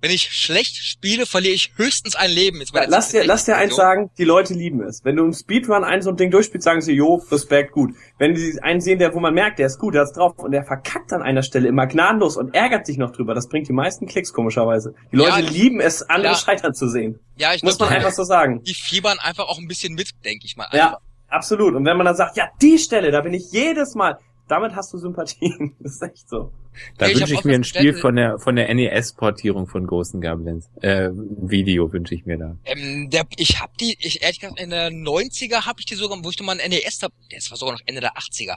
wenn 0.00 0.10
ich 0.10 0.30
schlecht 0.30 0.76
spiele, 0.76 1.26
verliere 1.26 1.54
ich 1.54 1.72
höchstens 1.76 2.16
ein 2.16 2.30
Leben. 2.30 2.58
Jetzt 2.58 2.72
lass 2.74 3.10
dir, 3.10 3.24
lass 3.24 3.44
dir 3.44 3.56
eins 3.56 3.74
sagen, 3.74 4.10
die 4.18 4.24
Leute 4.24 4.54
lieben 4.54 4.82
es. 4.82 5.04
Wenn 5.04 5.16
du 5.16 5.24
im 5.24 5.32
Speedrun 5.32 5.84
ein 5.84 6.02
so 6.02 6.10
ein 6.10 6.16
Ding 6.16 6.30
durchspielst, 6.30 6.64
sagen 6.64 6.80
sie, 6.80 6.92
jo, 6.92 7.22
Respekt, 7.30 7.72
gut. 7.72 7.94
Wenn 8.18 8.34
die 8.34 8.58
einen 8.62 8.80
sehen, 8.80 8.98
der, 8.98 9.14
wo 9.14 9.20
man 9.20 9.34
merkt, 9.34 9.58
der 9.58 9.66
ist 9.66 9.78
gut, 9.78 9.94
der 9.94 10.02
ist 10.02 10.12
drauf 10.12 10.38
und 10.38 10.52
der 10.52 10.64
verkackt 10.64 11.12
an 11.12 11.22
einer 11.22 11.42
Stelle 11.42 11.68
immer 11.68 11.86
gnadenlos 11.86 12.36
und 12.36 12.54
ärgert 12.54 12.86
sich 12.86 12.98
noch 12.98 13.12
drüber, 13.12 13.34
das 13.34 13.48
bringt 13.48 13.68
die 13.68 13.72
meisten 13.72 14.06
Klicks 14.06 14.32
komischerweise. 14.32 14.94
Die 15.12 15.16
Leute 15.16 15.40
ja, 15.40 15.50
lieben 15.50 15.80
es, 15.80 16.02
andere 16.02 16.32
ja. 16.32 16.38
scheitern 16.38 16.74
zu 16.74 16.88
sehen. 16.88 17.18
Ja, 17.36 17.54
ich 17.54 17.62
Muss 17.62 17.78
glaub, 17.78 17.90
man 17.90 17.98
einfach 17.98 18.12
so 18.12 18.24
sagen. 18.24 18.62
Die 18.62 18.74
fiebern 18.74 19.18
einfach 19.18 19.44
auch 19.44 19.58
ein 19.58 19.66
bisschen 19.66 19.94
mit, 19.94 20.10
denke 20.24 20.46
ich 20.46 20.56
mal. 20.56 20.64
Einfach. 20.64 20.76
Ja, 20.76 20.98
absolut. 21.28 21.74
Und 21.74 21.84
wenn 21.84 21.96
man 21.96 22.06
dann 22.06 22.16
sagt, 22.16 22.36
ja, 22.36 22.48
die 22.60 22.78
Stelle, 22.78 23.10
da 23.10 23.22
bin 23.22 23.34
ich 23.34 23.50
jedes 23.50 23.94
Mal, 23.94 24.18
damit 24.48 24.74
hast 24.74 24.92
du 24.92 24.98
Sympathien. 24.98 25.74
Das 25.80 25.94
ist 25.94 26.02
echt 26.02 26.28
so. 26.28 26.52
Da 26.98 27.06
ja, 27.06 27.18
wünsche 27.18 27.34
ich, 27.34 27.44
mir 27.44 27.54
ein 27.54 27.64
Spiel 27.64 27.94
von 27.94 28.16
der 28.16 28.38
von 28.38 28.56
der 28.56 28.72
NES-Portierung 28.74 29.66
von 29.66 29.86
Ghost 29.86 30.12
Goblins. 30.12 30.68
Äh, 30.82 31.10
Video 31.12 31.92
wünsche 31.92 32.14
ich 32.14 32.26
mir 32.26 32.36
da. 32.36 32.56
Ähm, 32.64 33.08
der, 33.10 33.24
ich 33.36 33.60
habe 33.60 33.72
die, 33.80 33.96
ich 33.98 34.22
ehrlich 34.22 34.40
gesagt, 34.40 34.60
in 34.60 34.70
der 34.70 34.90
90er 34.90 35.64
habe 35.64 35.80
ich 35.80 35.86
die 35.86 35.94
sogar, 35.94 36.22
wo 36.22 36.30
ich 36.30 36.38
nochmal 36.38 36.60
ein 36.60 36.70
NES 36.70 37.02
hab, 37.02 37.12
das 37.30 37.50
war 37.50 37.56
sogar 37.56 37.74
noch 37.74 37.82
Ende 37.86 38.00
der 38.00 38.16
80er. 38.16 38.56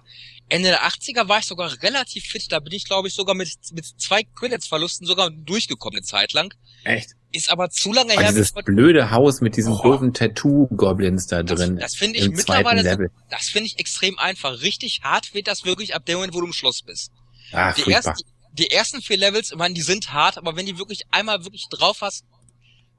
Ende 0.50 0.70
der 0.70 0.82
80er 0.82 1.28
war 1.28 1.40
ich 1.40 1.46
sogar 1.46 1.72
relativ 1.82 2.26
fit, 2.26 2.52
da 2.52 2.60
bin 2.60 2.74
ich 2.74 2.86
glaube 2.86 3.08
ich 3.08 3.14
sogar 3.14 3.36
mit, 3.36 3.50
mit 3.74 3.86
zwei 3.86 4.24
Credits-Verlusten 4.24 5.08
sogar 5.08 5.30
durchgekommen 5.30 5.98
eine 5.98 6.06
Zeit 6.06 6.34
lang. 6.34 6.54
Echt? 6.84 7.16
Ist 7.32 7.52
aber 7.52 7.70
zu 7.70 7.94
lange 7.94 8.14
her. 8.14 8.30
Dieses 8.30 8.54
blöde 8.54 9.12
Haus 9.12 9.40
mit 9.40 9.56
diesen 9.56 9.74
oh. 9.74 9.84
doofen 9.84 10.14
Tattoo-Goblins 10.14 11.28
da 11.28 11.44
drin. 11.44 11.76
Das, 11.76 11.92
das 11.92 11.96
finde 11.96 12.18
ich 12.18 12.30
mittlerweile, 12.30 13.12
das 13.30 13.50
finde 13.50 13.68
ich 13.68 13.78
extrem 13.78 14.18
einfach. 14.18 14.62
Richtig 14.62 15.02
hart 15.04 15.34
wird 15.36 15.48
das 15.48 15.64
wirklich 15.64 15.94
ab 15.94 16.06
dem 16.06 16.16
Moment, 16.16 16.34
wo 16.34 16.40
du 16.40 16.48
im 16.48 16.54
Schloss 16.54 16.82
bist. 16.82 17.12
Ach, 17.52 17.76
die, 17.76 17.92
ersten, 17.92 18.16
die 18.54 18.72
ersten 18.72 19.02
vier 19.02 19.18
Levels, 19.18 19.52
ich 19.52 19.58
meine, 19.58 19.76
die 19.76 19.82
sind 19.82 20.12
hart, 20.12 20.40
aber 20.40 20.56
wenn 20.56 20.66
die 20.66 20.80
wirklich 20.80 21.04
einmal 21.12 21.44
wirklich 21.44 21.68
drauf 21.70 22.02
hast, 22.02 22.26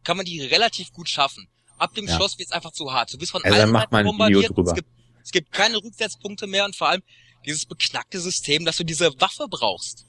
kann 0.04 0.16
man 0.16 0.26
die 0.26 0.40
relativ 0.42 0.92
gut 0.92 1.08
schaffen. 1.08 1.48
ab 1.76 1.94
dem 1.94 2.06
ja. 2.06 2.14
Schloss 2.14 2.38
wird's 2.38 2.52
einfach 2.52 2.72
zu 2.72 2.92
hart. 2.92 3.12
Du 3.12 3.18
bist 3.18 3.32
von 3.32 3.42
also 3.42 3.58
allen 3.58 3.72
Seiten 3.72 4.04
bombardiert. 4.04 4.56
Es 4.56 4.74
gibt, 4.74 4.88
es 5.24 5.30
gibt 5.32 5.52
keine 5.52 5.76
Rücksetzpunkte 5.76 6.46
mehr 6.46 6.64
und 6.64 6.76
vor 6.76 6.88
allem 6.88 7.02
dieses 7.46 7.66
beknackte 7.66 8.20
System, 8.20 8.64
dass 8.64 8.76
du 8.76 8.84
diese 8.84 9.10
Waffe 9.20 9.46
brauchst. 9.48 10.06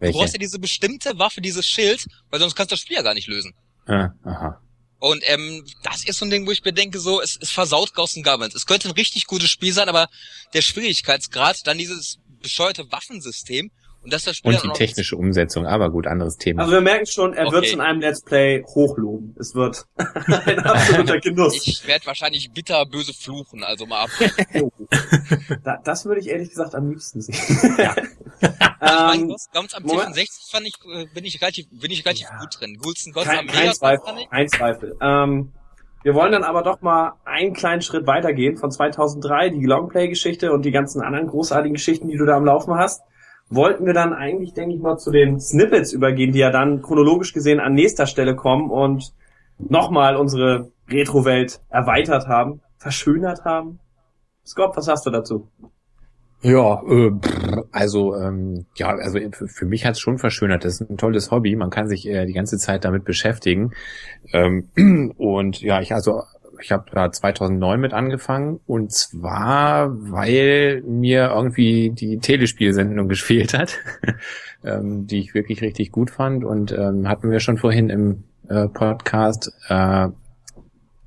Welche? 0.00 0.12
Du 0.12 0.18
brauchst 0.18 0.34
ja 0.34 0.38
diese 0.38 0.58
bestimmte 0.58 1.18
Waffe, 1.18 1.40
dieses 1.40 1.66
Schild, 1.66 2.06
weil 2.30 2.40
sonst 2.40 2.56
kannst 2.56 2.72
du 2.72 2.74
das 2.74 2.80
Spiel 2.80 2.96
ja 2.96 3.02
gar 3.02 3.14
nicht 3.14 3.28
lösen. 3.28 3.54
Ah, 3.86 4.10
aha. 4.24 4.60
Und 4.98 5.22
ähm, 5.26 5.64
das 5.82 6.04
ist 6.04 6.18
so 6.18 6.26
ein 6.26 6.30
Ding, 6.30 6.46
wo 6.46 6.50
ich 6.50 6.64
mir 6.64 6.72
denke, 6.72 7.00
so, 7.00 7.22
es, 7.22 7.38
es 7.40 7.50
versaut 7.50 7.94
Ghost 7.94 8.16
Government. 8.16 8.54
Es 8.54 8.66
könnte 8.66 8.88
ein 8.88 8.94
richtig 8.94 9.26
gutes 9.26 9.50
Spiel 9.50 9.72
sein, 9.72 9.88
aber 9.88 10.08
der 10.52 10.60
Schwierigkeitsgrad, 10.60 11.66
dann 11.66 11.78
dieses 11.78 12.18
bescheuerte 12.42 12.90
Waffensystem 12.92 13.70
und 14.02 14.12
das 14.12 14.24
das 14.24 14.36
Spiel 14.36 14.54
Und 14.54 14.62
die 14.62 14.68
technische 14.70 15.16
Umsetzung, 15.16 15.66
aber 15.66 15.90
gut, 15.90 16.06
anderes 16.06 16.36
Thema. 16.36 16.62
Also 16.62 16.72
wir 16.72 16.80
merken 16.80 17.06
schon, 17.06 17.34
er 17.34 17.46
okay. 17.46 17.56
wird 17.56 17.72
in 17.72 17.80
einem 17.80 18.00
Let's 18.00 18.22
Play 18.22 18.62
hochloben. 18.62 19.36
Es 19.38 19.54
wird 19.54 19.84
ein 19.96 20.58
absoluter 20.60 21.20
Genuss. 21.20 21.66
Ich 21.66 21.86
werde 21.86 22.06
wahrscheinlich 22.06 22.50
bitter 22.50 22.86
böse 22.86 23.12
fluchen, 23.12 23.62
also 23.62 23.84
mal 23.84 24.04
ab. 24.04 24.10
da, 25.64 25.76
das 25.84 26.06
würde 26.06 26.20
ich 26.20 26.28
ehrlich 26.28 26.48
gesagt 26.48 26.74
am 26.74 26.88
liebsten 26.88 27.20
sehen. 27.20 27.76
ja. 27.76 27.94
ähm, 29.12 29.28
Ghost 29.28 29.50
am 29.52 29.66
T64 29.66 30.50
fand 30.50 30.66
ich, 30.66 30.74
äh, 30.94 31.06
bin 31.12 31.26
ich 31.26 31.40
relativ, 31.42 31.66
bin 31.70 31.90
ich 31.90 32.04
relativ 32.06 32.28
ja. 32.30 32.38
gut 32.38 32.58
drin. 32.58 32.78
Ghost 32.80 33.12
kein, 33.14 33.40
am 33.40 33.46
kein 33.48 33.72
Zweifel, 33.74 34.26
kein 34.30 34.48
Zweifel. 34.48 34.96
Ähm, 35.02 35.52
wir 36.02 36.14
wollen 36.14 36.32
dann 36.32 36.44
aber 36.44 36.62
doch 36.62 36.80
mal 36.80 37.12
einen 37.26 37.52
kleinen 37.52 37.82
Schritt 37.82 38.06
weitergehen 38.06 38.56
von 38.56 38.70
2003, 38.70 39.50
die 39.50 39.66
Longplay-Geschichte 39.66 40.52
und 40.52 40.64
die 40.64 40.70
ganzen 40.70 41.02
anderen 41.02 41.26
großartigen 41.26 41.74
Geschichten, 41.74 42.08
die 42.08 42.16
du 42.16 42.24
da 42.24 42.36
am 42.38 42.46
Laufen 42.46 42.74
hast 42.74 43.02
wollten 43.50 43.84
wir 43.84 43.92
dann 43.92 44.12
eigentlich, 44.12 44.54
denke 44.54 44.74
ich 44.74 44.80
mal, 44.80 44.96
zu 44.96 45.10
den 45.10 45.40
Snippets 45.40 45.92
übergehen, 45.92 46.32
die 46.32 46.38
ja 46.38 46.50
dann 46.50 46.82
chronologisch 46.82 47.32
gesehen 47.32 47.60
an 47.60 47.74
nächster 47.74 48.06
Stelle 48.06 48.36
kommen 48.36 48.70
und 48.70 49.12
nochmal 49.58 50.16
unsere 50.16 50.70
Retro-Welt 50.88 51.60
erweitert 51.68 52.28
haben, 52.28 52.60
verschönert 52.78 53.44
haben. 53.44 53.80
Scott, 54.46 54.76
was 54.76 54.88
hast 54.88 55.04
du 55.04 55.10
dazu? 55.10 55.48
Ja, 56.42 56.82
äh, 56.88 57.12
also 57.70 58.16
ähm, 58.16 58.64
ja, 58.76 58.88
also 58.88 59.18
für 59.46 59.66
mich 59.66 59.84
hat's 59.84 60.00
schon 60.00 60.16
verschönert. 60.16 60.64
Das 60.64 60.80
ist 60.80 60.88
ein 60.88 60.96
tolles 60.96 61.30
Hobby. 61.30 61.54
Man 61.54 61.68
kann 61.68 61.86
sich 61.86 62.08
äh, 62.08 62.24
die 62.24 62.32
ganze 62.32 62.56
Zeit 62.56 62.84
damit 62.84 63.04
beschäftigen. 63.04 63.72
Ähm, 64.32 64.70
und 65.18 65.60
ja, 65.60 65.82
ich 65.82 65.92
also 65.92 66.22
ich 66.62 66.72
habe 66.72 66.90
da 66.92 67.10
2009 67.10 67.80
mit 67.80 67.92
angefangen 67.92 68.60
und 68.66 68.92
zwar, 68.92 69.90
weil 70.10 70.82
mir 70.86 71.30
irgendwie 71.34 71.90
die 71.90 72.18
Telespielsendung 72.18 73.08
gefehlt 73.08 73.54
hat, 73.54 73.78
ähm, 74.64 75.06
die 75.06 75.18
ich 75.18 75.34
wirklich 75.34 75.62
richtig 75.62 75.92
gut 75.92 76.10
fand 76.10 76.44
und 76.44 76.72
ähm, 76.72 77.08
hatten 77.08 77.30
wir 77.30 77.40
schon 77.40 77.58
vorhin 77.58 77.90
im 77.90 78.24
äh, 78.48 78.68
Podcast. 78.68 79.52
Äh, 79.68 80.08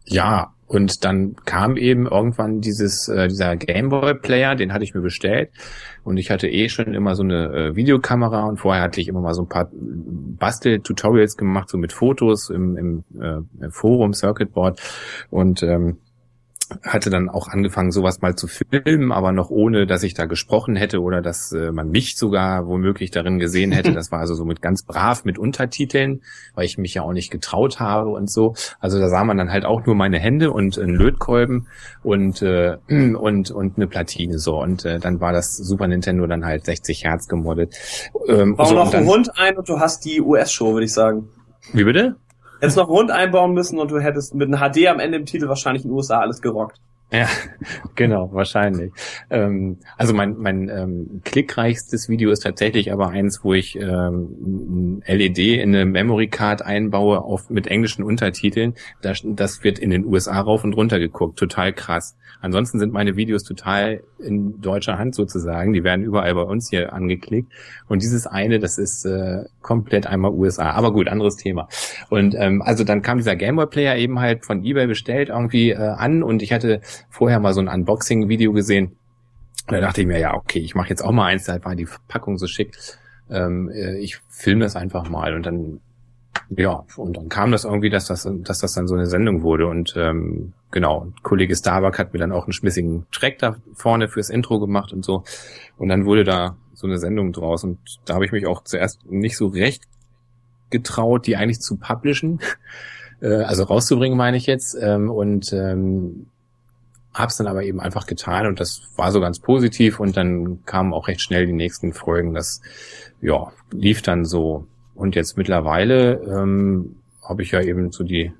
ja, 0.05 0.53
und 0.73 1.05
dann 1.05 1.35
kam 1.45 1.77
eben 1.77 2.07
irgendwann 2.07 2.59
dieses 2.59 3.07
äh, 3.07 3.27
dieser 3.27 3.55
Gameboy 3.55 4.15
Player, 4.15 4.55
den 4.55 4.73
hatte 4.73 4.83
ich 4.83 4.95
mir 4.95 5.01
bestellt. 5.01 5.51
Und 6.03 6.17
ich 6.17 6.31
hatte 6.31 6.49
eh 6.49 6.67
schon 6.67 6.93
immer 6.95 7.15
so 7.15 7.23
eine 7.23 7.53
äh, 7.53 7.75
Videokamera 7.75 8.45
und 8.45 8.57
vorher 8.57 8.81
hatte 8.81 8.99
ich 8.99 9.07
immer 9.07 9.21
mal 9.21 9.35
so 9.35 9.43
ein 9.43 9.49
paar 9.49 9.69
Bastel-Tutorials 9.71 11.37
gemacht, 11.37 11.69
so 11.69 11.77
mit 11.77 11.93
Fotos 11.93 12.49
im, 12.49 12.75
im 12.77 13.03
äh, 13.21 13.69
Forum, 13.69 14.13
Circuitboard 14.13 14.81
und 15.29 15.61
ähm, 15.63 15.99
hatte 16.81 17.09
dann 17.09 17.29
auch 17.29 17.47
angefangen, 17.47 17.91
sowas 17.91 18.21
mal 18.21 18.35
zu 18.35 18.47
filmen, 18.47 19.11
aber 19.11 19.31
noch 19.31 19.49
ohne, 19.49 19.85
dass 19.85 20.03
ich 20.03 20.13
da 20.13 20.25
gesprochen 20.25 20.75
hätte 20.75 21.01
oder 21.01 21.21
dass 21.21 21.51
äh, 21.51 21.71
man 21.71 21.89
mich 21.89 22.15
sogar 22.17 22.67
womöglich 22.67 23.11
darin 23.11 23.39
gesehen 23.39 23.71
hätte. 23.71 23.93
Das 24.03 24.11
war 24.11 24.19
also 24.19 24.33
so 24.33 24.43
mit 24.43 24.61
ganz 24.61 24.83
brav 24.83 25.23
mit 25.23 25.37
Untertiteln, 25.37 26.21
weil 26.55 26.65
ich 26.65 26.77
mich 26.77 26.95
ja 26.95 27.03
auch 27.03 27.13
nicht 27.13 27.29
getraut 27.29 27.79
habe 27.79 28.09
und 28.09 28.29
so. 28.29 28.55
Also 28.79 28.99
da 28.99 29.07
sah 29.07 29.23
man 29.23 29.37
dann 29.37 29.51
halt 29.51 29.65
auch 29.65 29.85
nur 29.85 29.95
meine 29.95 30.19
Hände 30.19 30.51
und 30.51 30.79
einen 30.79 30.95
Lötkolben 30.95 31.67
und 32.01 32.41
äh, 32.41 32.77
und 32.89 33.51
und 33.51 33.77
eine 33.77 33.87
Platine 33.87 34.39
so 34.39 34.59
und 34.59 34.83
äh, 34.83 34.99
dann 34.99 35.21
war 35.21 35.31
das 35.31 35.55
Super 35.55 35.87
Nintendo 35.87 36.25
dann 36.25 36.43
halt 36.43 36.65
60 36.65 37.03
Hertz 37.03 37.27
gemoddet. 37.27 37.75
Ähm, 38.27 38.55
Bau 38.55 38.65
so, 38.65 38.75
noch 38.75 38.93
einen 38.93 39.07
Hund 39.07 39.37
ein 39.37 39.57
und 39.57 39.69
du 39.69 39.79
hast 39.79 40.05
die 40.05 40.19
US-Show, 40.19 40.73
würde 40.73 40.85
ich 40.85 40.93
sagen. 40.93 41.29
Wie 41.71 41.83
bitte? 41.83 42.15
Hättest 42.63 42.77
noch 42.77 42.87
rund 42.87 43.11
einbauen 43.11 43.53
müssen 43.53 43.77
und 43.77 43.91
du 43.91 43.99
hättest 43.99 44.35
mit 44.35 44.47
einem 44.47 44.57
HD 44.57 44.87
am 44.87 45.01
Ende 45.01 45.17
im 45.17 45.25
Titel 45.25 45.49
wahrscheinlich 45.49 45.83
in 45.83 45.89
den 45.89 45.97
USA 45.97 46.21
alles 46.21 46.41
gerockt. 46.41 46.79
Ja, 47.11 47.27
genau, 47.95 48.29
wahrscheinlich. 48.31 48.93
Ähm, 49.29 49.79
also 49.97 50.13
mein, 50.13 50.37
mein 50.37 50.69
ähm, 50.69 51.21
klickreichstes 51.25 52.07
Video 52.07 52.31
ist 52.31 52.39
tatsächlich 52.39 52.93
aber 52.93 53.09
eins, 53.09 53.43
wo 53.43 53.53
ich 53.53 53.75
ähm, 53.75 55.01
ein 55.05 55.17
LED 55.17 55.39
in 55.39 55.75
eine 55.75 55.85
Memory 55.85 56.27
Card 56.29 56.61
einbaue 56.61 57.19
auf, 57.19 57.49
mit 57.49 57.67
englischen 57.67 58.01
Untertiteln. 58.01 58.75
Das, 59.01 59.21
das 59.25 59.65
wird 59.65 59.77
in 59.77 59.89
den 59.89 60.05
USA 60.05 60.39
rauf 60.39 60.63
und 60.63 60.71
runter 60.71 60.99
geguckt. 60.99 61.37
Total 61.37 61.73
krass. 61.73 62.15
Ansonsten 62.43 62.77
sind 62.77 62.91
meine 62.91 63.15
Videos 63.15 63.43
total 63.43 64.03
in 64.19 64.59
deutscher 64.59 64.97
Hand 64.97 65.15
sozusagen. 65.15 65.71
Die 65.71 65.85
werden 65.85 66.03
überall 66.03 66.35
bei 66.35 66.41
uns 66.41 66.69
hier 66.69 66.91
angeklickt. 66.91 67.49
Und 67.87 68.03
dieses 68.03 68.27
eine, 68.27 68.59
das 68.59 68.77
ist 68.77 69.05
äh, 69.05 69.45
komplett 69.61 70.07
einmal 70.07 70.31
USA. 70.31 70.71
Aber 70.71 70.91
gut, 70.91 71.07
anderes 71.07 71.37
Thema. 71.37 71.69
Und 72.09 72.35
ähm, 72.37 72.61
also 72.61 72.83
dann 72.83 73.01
kam 73.01 73.17
dieser 73.17 73.37
Gameboy 73.37 73.67
Player 73.67 73.95
eben 73.95 74.19
halt 74.19 74.45
von 74.45 74.65
eBay 74.65 74.87
bestellt 74.87 75.29
irgendwie 75.29 75.69
äh, 75.69 75.77
an 75.77 76.21
und 76.21 76.41
ich 76.41 76.51
hatte 76.51 76.81
vorher 77.09 77.39
mal 77.39 77.53
so 77.53 77.61
ein 77.61 77.69
Unboxing-Video 77.69 78.51
gesehen. 78.51 78.97
da 79.67 79.79
dachte 79.79 80.01
ich 80.01 80.07
mir, 80.07 80.19
ja, 80.19 80.33
okay, 80.33 80.59
ich 80.59 80.75
mache 80.75 80.89
jetzt 80.89 81.01
auch 81.01 81.13
mal 81.13 81.27
eins, 81.27 81.45
da 81.45 81.63
war 81.63 81.77
die 81.77 81.85
Verpackung 81.85 82.37
so 82.37 82.47
schick. 82.47 82.75
Ähm, 83.29 83.69
äh, 83.69 83.99
ich 83.99 84.19
filme 84.27 84.65
das 84.65 84.75
einfach 84.75 85.09
mal 85.09 85.33
und 85.33 85.45
dann 85.45 85.79
ja, 86.49 86.85
und 86.97 87.17
dann 87.17 87.29
kam 87.29 87.51
das 87.51 87.63
irgendwie, 87.63 87.89
dass 87.89 88.05
das, 88.05 88.27
dass 88.29 88.59
das 88.59 88.73
dann 88.73 88.87
so 88.87 88.95
eine 88.95 89.07
Sendung 89.07 89.43
wurde. 89.43 89.67
Und 89.67 89.95
ähm, 89.97 90.53
genau, 90.71 91.07
Kollege 91.21 91.55
Starbuck 91.55 91.97
hat 91.99 92.13
mir 92.13 92.19
dann 92.19 92.31
auch 92.31 92.45
einen 92.45 92.53
schmissigen 92.53 93.05
Track 93.11 93.39
da 93.39 93.55
vorne 93.73 94.07
fürs 94.07 94.29
Intro 94.29 94.59
gemacht 94.59 94.93
und 94.93 95.03
so. 95.05 95.23
Und 95.77 95.89
dann 95.89 96.05
wurde 96.05 96.23
da 96.23 96.55
so 96.73 96.87
eine 96.87 96.97
Sendung 96.97 97.33
draus. 97.33 97.63
Und 97.63 97.79
da 98.05 98.15
habe 98.15 98.25
ich 98.25 98.31
mich 98.31 98.45
auch 98.45 98.63
zuerst 98.63 99.05
nicht 99.09 99.37
so 99.37 99.47
recht 99.47 99.83
getraut, 100.69 101.27
die 101.27 101.35
eigentlich 101.35 101.61
zu 101.61 101.77
publishen. 101.77 102.39
Äh, 103.21 103.43
also 103.43 103.63
rauszubringen, 103.63 104.17
meine 104.17 104.35
ich 104.35 104.47
jetzt. 104.47 104.75
Ähm, 104.77 105.09
und 105.09 105.53
ähm, 105.53 106.25
hab's 107.13 107.37
dann 107.37 107.47
aber 107.47 107.63
eben 107.63 107.79
einfach 107.79 108.05
getan 108.05 108.47
und 108.47 108.59
das 108.59 108.81
war 108.95 109.11
so 109.11 109.21
ganz 109.21 109.39
positiv 109.39 109.99
und 109.99 110.17
dann 110.17 110.65
kamen 110.65 110.93
auch 110.93 111.07
recht 111.07 111.21
schnell 111.21 111.45
die 111.45 111.53
nächsten 111.53 111.93
Folgen. 111.93 112.33
Das 112.33 112.61
ja 113.21 113.51
lief 113.71 114.01
dann 114.01 114.25
so 114.25 114.67
und 114.95 115.15
jetzt 115.15 115.37
mittlerweile 115.37 116.21
ähm, 116.21 116.97
habe 117.27 117.41
ich 117.41 117.51
ja 117.51 117.61
eben 117.61 117.91
so 117.91 118.03
die 118.03 118.31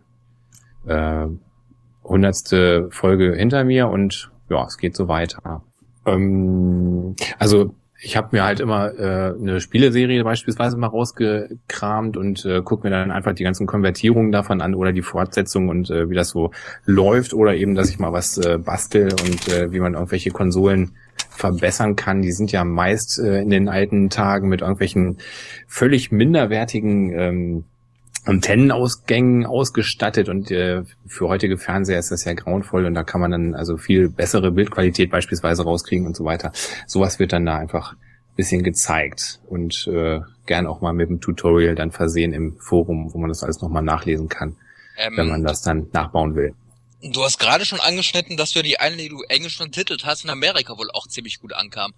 äh, 0.86 1.28
hundertste 2.04 2.90
Folge 2.92 3.34
hinter 3.36 3.64
mir 3.64 3.88
und 3.88 4.32
ja, 4.50 4.66
es 4.66 4.78
geht 4.78 4.96
so 4.96 5.08
weiter. 5.08 5.64
Ähm, 6.06 7.16
also 7.40 7.74
ich 8.06 8.18
habe 8.18 8.30
mir 8.34 8.44
halt 8.44 8.60
immer 8.60 8.94
äh, 9.00 9.34
eine 9.34 9.62
Spieleserie 9.62 10.26
beispielsweise 10.26 10.76
mal 10.76 10.88
rausgekramt 10.88 12.18
und 12.18 12.44
äh, 12.44 12.62
gucke 12.62 12.86
mir 12.86 12.92
dann 12.92 13.12
einfach 13.12 13.34
die 13.34 13.46
ganzen 13.46 13.66
Konvertierungen 13.66 14.34
davon 14.34 14.60
an 14.62 14.76
oder 14.76 14.92
die 14.92 15.02
Fortsetzung 15.02 15.70
und 15.70 15.90
äh, 15.90 16.10
wie 16.10 16.16
das 16.16 16.30
so 16.30 16.52
läuft 16.86 17.34
oder 17.34 17.56
eben, 17.56 17.76
dass 17.76 17.90
ich 17.90 18.00
mal 18.00 18.12
was 18.12 18.38
äh, 18.38 18.58
bastel 18.58 19.14
und 19.26 19.48
äh, 19.48 19.72
wie 19.72 19.80
man 19.80 19.94
irgendwelche 19.94 20.32
Konsolen 20.32 20.92
verbessern 21.36 21.96
kann. 21.96 22.22
Die 22.22 22.32
sind 22.32 22.52
ja 22.52 22.64
meist 22.64 23.20
äh, 23.20 23.42
in 23.42 23.50
den 23.50 23.70
alten 23.70 24.10
Tagen 24.10 24.50
mit 24.50 24.62
irgendwelchen 24.62 25.18
völlig 25.68 26.12
minderwertigen 26.12 27.12
ähm, 27.20 27.64
Antennenausgängen 28.26 29.46
ausgestattet 29.46 30.30
und 30.30 30.50
äh, 30.50 30.84
für 31.06 31.28
heutige 31.28 31.58
Fernseher 31.58 32.00
ist 32.00 32.12
das 32.12 32.24
ja 32.24 32.34
grauenvoll 32.34 32.86
und 32.86 32.94
da 32.94 33.04
kann 33.04 33.20
man 33.20 33.32
dann 33.32 33.54
also 33.54 33.76
viel 33.76 34.08
bessere 34.10 34.52
Bildqualität 34.52 35.12
beispielsweise 35.12 35.64
rauskriegen 35.64 36.08
und 36.08 36.16
so 36.16 36.24
weiter. 36.24 36.54
Sowas 36.88 37.20
wird 37.20 37.34
dann 37.34 37.46
da 37.46 37.58
einfach 37.58 37.96
bisschen 38.36 38.64
gezeigt 38.64 39.42
und 39.48 39.88
äh, 39.88 40.22
gern 40.46 40.68
auch 40.68 40.82
mal 40.82 40.94
mit 40.94 41.10
dem 41.10 41.22
Tutorial 41.22 41.76
dann 41.76 41.92
versehen 41.92 42.34
im 42.34 42.56
Forum, 42.58 43.14
wo 43.14 43.20
man 43.20 43.30
das 43.30 43.44
alles 43.44 43.62
nochmal 43.62 43.84
nachlesen 43.84 44.28
kann, 44.28 44.56
ähm, 44.98 45.14
wenn 45.18 45.28
man 45.30 45.44
das 45.44 45.62
dann 45.62 45.88
nachbauen 45.94 46.36
will. 46.36 46.56
Du 47.06 47.22
hast 47.22 47.38
gerade 47.38 47.66
schon 47.66 47.82
angeschnitten, 47.82 48.38
dass 48.38 48.52
du 48.52 48.64
die 48.64 48.80
eine, 48.80 48.96
die 48.96 49.10
du 49.10 49.24
englisch 49.24 49.58
vertitelt 49.58 50.06
hast, 50.06 50.24
in 50.24 50.30
Amerika 50.30 50.78
wohl 50.78 50.90
auch 50.92 51.06
ziemlich 51.06 51.40
gut 51.40 51.52
ankam. 51.52 51.94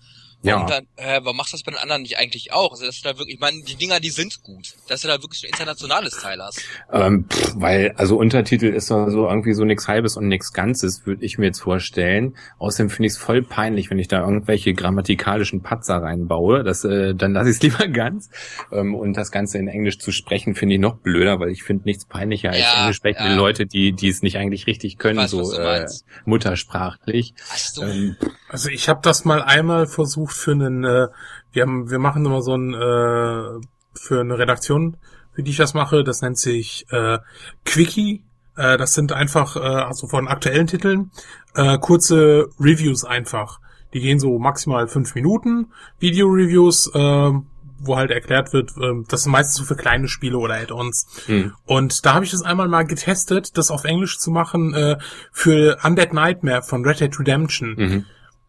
Ja. 0.46 0.62
Und 0.62 0.70
dann, 0.70 0.88
äh, 0.96 1.20
warum 1.24 1.38
machst 1.38 1.54
du 1.54 1.58
das 1.58 1.64
bei 1.64 1.72
den 1.72 1.80
anderen 1.80 2.04
nicht 2.04 2.18
eigentlich 2.18 2.54
auch? 2.54 2.72
Also, 2.72 2.86
dass 2.86 3.02
du 3.02 3.10
da 3.10 3.18
wirklich, 3.18 3.36
ich 3.36 3.42
meine, 3.42 3.64
die 3.64 3.76
Dinger, 3.76 4.00
die 4.00 4.12
sind 4.12 4.44
gut, 4.44 4.76
dass 4.88 5.02
du 5.02 5.08
da 5.08 5.22
wirklich 5.22 5.44
ein 5.44 5.50
internationales 5.50 6.18
Teil 6.20 6.42
hast. 6.42 6.62
Ähm, 6.92 7.26
pff, 7.28 7.54
weil, 7.56 7.94
also 7.98 8.18
Untertitel 8.18 8.68
ist 8.68 8.88
so 8.88 9.08
irgendwie 9.28 9.54
so 9.54 9.64
nichts 9.66 9.88
Halbes 9.88 10.18
und 10.18 10.28
nichts 10.28 10.54
Ganzes, 10.54 11.06
würde 11.06 11.26
ich 11.26 11.40
mir 11.40 11.48
jetzt 11.48 11.62
vorstellen. 11.62 12.36
Außerdem 12.60 12.92
finde 12.92 13.08
ich 13.08 13.14
es 13.14 13.18
voll 13.18 13.42
peinlich, 13.42 13.90
wenn 13.90 13.98
ich 13.98 14.08
da 14.08 14.20
irgendwelche 14.20 14.74
grammatikalischen 14.74 15.64
Patzer 15.64 15.96
reinbaue. 15.96 16.64
Das, 16.64 16.84
äh, 16.84 17.16
dann 17.16 17.34
lasse 17.34 17.50
ich 17.50 17.56
es 17.56 17.62
lieber 17.64 17.88
ganz. 17.88 18.30
Ähm, 18.72 18.94
und 18.94 19.18
das 19.18 19.32
Ganze 19.32 19.58
in 19.58 19.68
Englisch 19.68 19.98
zu 19.98 20.12
sprechen, 20.12 20.54
finde 20.54 20.76
ich 20.76 20.82
noch 20.82 20.98
blöder, 20.98 21.40
weil 21.40 21.50
ich 21.50 21.64
finde 21.64 21.86
nichts 21.86 22.06
peinlicher 22.06 22.50
als 22.50 22.60
ja, 22.60 22.82
englisch 22.82 22.98
sprechende 22.98 23.32
ja. 23.32 23.36
Leute, 23.36 23.66
die, 23.66 23.94
die 23.94 24.10
es 24.10 24.22
nicht 24.22 24.38
eigentlich 24.38 24.68
richtig 24.68 25.00
können, 25.00 25.18
weiß, 25.18 25.32
so 25.32 25.54
äh, 25.54 25.88
muttersprachlich. 26.26 27.34
Ähm, 27.82 28.16
also 28.50 28.70
ich 28.70 28.90
habe 28.90 29.00
das 29.02 29.26
mal 29.26 29.42
einmal 29.42 29.88
versucht 29.88 30.35
für 30.36 30.52
einen, 30.52 30.84
äh, 30.84 31.08
wir 31.52 31.62
haben, 31.64 31.90
wir 31.90 32.00
machen 32.00 32.26
immer 32.26 32.42
so 32.42 32.56
ein, 32.56 32.74
äh, 32.74 33.66
für 33.94 34.20
eine 34.20 34.38
Redaktion, 34.38 34.98
für 35.34 35.44
die 35.44 35.52
ich 35.52 35.58
das 35.58 35.74
mache, 35.74 36.04
das 36.04 36.22
nennt 36.22 36.38
sich 36.38 36.86
äh, 36.92 37.20
Quickie, 37.66 38.24
Äh, 38.58 38.78
das 38.78 38.94
sind 38.94 39.12
einfach, 39.12 39.58
äh, 39.58 39.60
also 39.60 40.08
von 40.08 40.30
aktuellen 40.30 40.68
Titeln, 40.68 41.12
äh, 41.56 41.78
kurze 41.78 42.48
Reviews 42.58 43.04
einfach. 43.04 43.60
Die 43.94 44.00
gehen 44.00 44.18
so 44.18 44.40
maximal 44.40 44.88
fünf 44.88 45.14
Minuten, 45.14 45.74
Video-Reviews, 46.00 46.88
äh, 46.94 47.32
wo 47.80 47.98
halt 47.98 48.12
erklärt 48.12 48.54
wird, 48.54 48.72
äh, 48.78 49.04
das 49.10 49.24
sind 49.24 49.34
meistens 49.34 49.58
so 49.58 49.66
für 49.66 49.76
kleine 49.76 50.08
Spiele 50.08 50.38
oder 50.38 50.56
Add-ons. 50.56 51.06
Hm. 51.26 51.52
Und 51.66 52.06
da 52.06 52.14
habe 52.14 52.24
ich 52.24 52.32
das 52.32 52.44
einmal 52.44 52.70
mal 52.70 52.86
getestet, 52.86 53.58
das 53.58 53.72
auf 53.72 53.84
Englisch 53.84 54.20
zu 54.20 54.32
machen 54.32 54.74
äh, 54.74 54.98
für 55.34 55.78
Undead 55.84 56.14
Nightmare 56.14 56.62
von 56.62 56.86
Red 56.86 57.02
Dead 57.02 57.20
Redemption. 57.20 57.76
Mhm. 57.78 58.06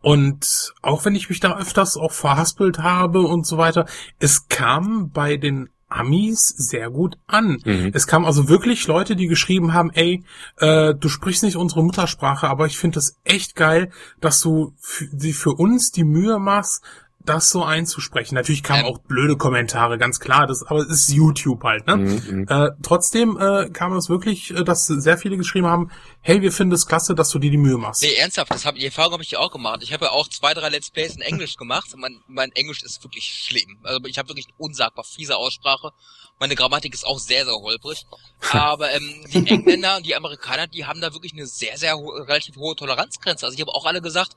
Und 0.06 0.72
auch 0.82 1.04
wenn 1.04 1.16
ich 1.16 1.28
mich 1.28 1.40
da 1.40 1.58
öfters 1.58 1.96
auch 1.96 2.12
verhaspelt 2.12 2.78
habe 2.78 3.22
und 3.22 3.44
so 3.44 3.58
weiter, 3.58 3.86
es 4.20 4.46
kam 4.46 5.10
bei 5.10 5.36
den 5.36 5.68
Amis 5.88 6.46
sehr 6.56 6.90
gut 6.90 7.16
an. 7.26 7.58
Mhm. 7.64 7.90
Es 7.92 8.06
kamen 8.06 8.24
also 8.24 8.48
wirklich 8.48 8.86
Leute, 8.86 9.16
die 9.16 9.26
geschrieben 9.26 9.74
haben, 9.74 9.90
ey, 9.90 10.22
äh, 10.58 10.94
du 10.94 11.08
sprichst 11.08 11.42
nicht 11.42 11.56
unsere 11.56 11.82
Muttersprache, 11.82 12.46
aber 12.46 12.66
ich 12.66 12.78
finde 12.78 12.94
das 12.96 13.16
echt 13.24 13.56
geil, 13.56 13.90
dass 14.20 14.40
du 14.40 14.74
f- 14.80 15.08
die 15.10 15.32
für 15.32 15.54
uns 15.54 15.90
die 15.90 16.04
Mühe 16.04 16.38
machst, 16.38 16.84
das 17.28 17.50
so 17.50 17.64
einzusprechen. 17.64 18.34
Natürlich 18.34 18.62
kamen 18.62 18.84
Ähm. 18.84 18.86
auch 18.86 18.98
blöde 18.98 19.36
Kommentare, 19.36 19.98
ganz 19.98 20.20
klar, 20.20 20.46
das, 20.46 20.62
aber 20.62 20.80
es 20.80 20.88
ist 20.88 21.08
YouTube 21.10 21.62
halt, 21.62 21.86
ne? 21.86 21.96
Mhm. 21.96 22.22
Mhm. 22.28 22.46
Äh, 22.48 22.70
trotzdem 22.82 23.36
äh, 23.38 23.68
kam 23.70 23.92
es 23.96 24.08
wirklich, 24.08 24.50
äh, 24.50 24.64
dass 24.64 24.86
sehr 24.86 25.18
viele 25.18 25.36
geschrieben 25.36 25.66
haben, 25.66 25.90
hey, 26.20 26.42
wir 26.42 26.52
finden 26.52 26.74
es 26.74 26.86
klasse, 26.86 27.14
dass 27.14 27.30
du 27.30 27.38
dir 27.38 27.50
die 27.50 27.56
Mühe 27.56 27.76
machst. 27.78 28.02
Nee, 28.02 28.14
ernsthaft, 28.14 28.52
das 28.52 28.64
hab, 28.64 28.74
die 28.74 28.84
Erfahrung 28.84 29.12
habe 29.12 29.22
ich 29.22 29.30
ja 29.30 29.38
auch 29.38 29.50
gemacht. 29.50 29.80
Ich 29.82 29.92
habe 29.92 30.06
ja 30.06 30.10
auch 30.10 30.28
zwei, 30.28 30.54
drei 30.54 30.68
Let's 30.68 30.90
Plays 30.90 31.14
in 31.14 31.22
Englisch 31.22 31.56
gemacht. 31.56 31.88
Mein, 31.96 32.20
mein 32.26 32.50
Englisch 32.52 32.82
ist 32.82 33.02
wirklich 33.04 33.24
schlimm. 33.24 33.78
Also 33.82 34.00
ich 34.06 34.18
habe 34.18 34.28
wirklich 34.28 34.46
eine 34.46 34.56
unsagbar 34.58 35.04
fiese 35.04 35.36
Aussprache. 35.36 35.90
Meine 36.38 36.54
Grammatik 36.54 36.92
ist 36.92 37.06
auch 37.06 37.18
sehr, 37.18 37.44
sehr 37.44 37.54
holprig. 37.54 38.04
Aber 38.52 38.92
ähm, 38.92 39.24
die 39.32 39.46
Engländer 39.46 39.96
und 39.96 40.06
die 40.06 40.14
Amerikaner, 40.14 40.66
die 40.66 40.84
haben 40.84 41.00
da 41.00 41.12
wirklich 41.14 41.32
eine 41.32 41.46
sehr, 41.46 41.78
sehr 41.78 41.96
ho 41.96 42.08
relativ 42.10 42.56
hohe 42.56 42.76
Toleranzgrenze. 42.76 43.46
Also 43.46 43.54
ich 43.54 43.60
habe 43.60 43.72
auch 43.72 43.86
alle 43.86 44.02
gesagt, 44.02 44.34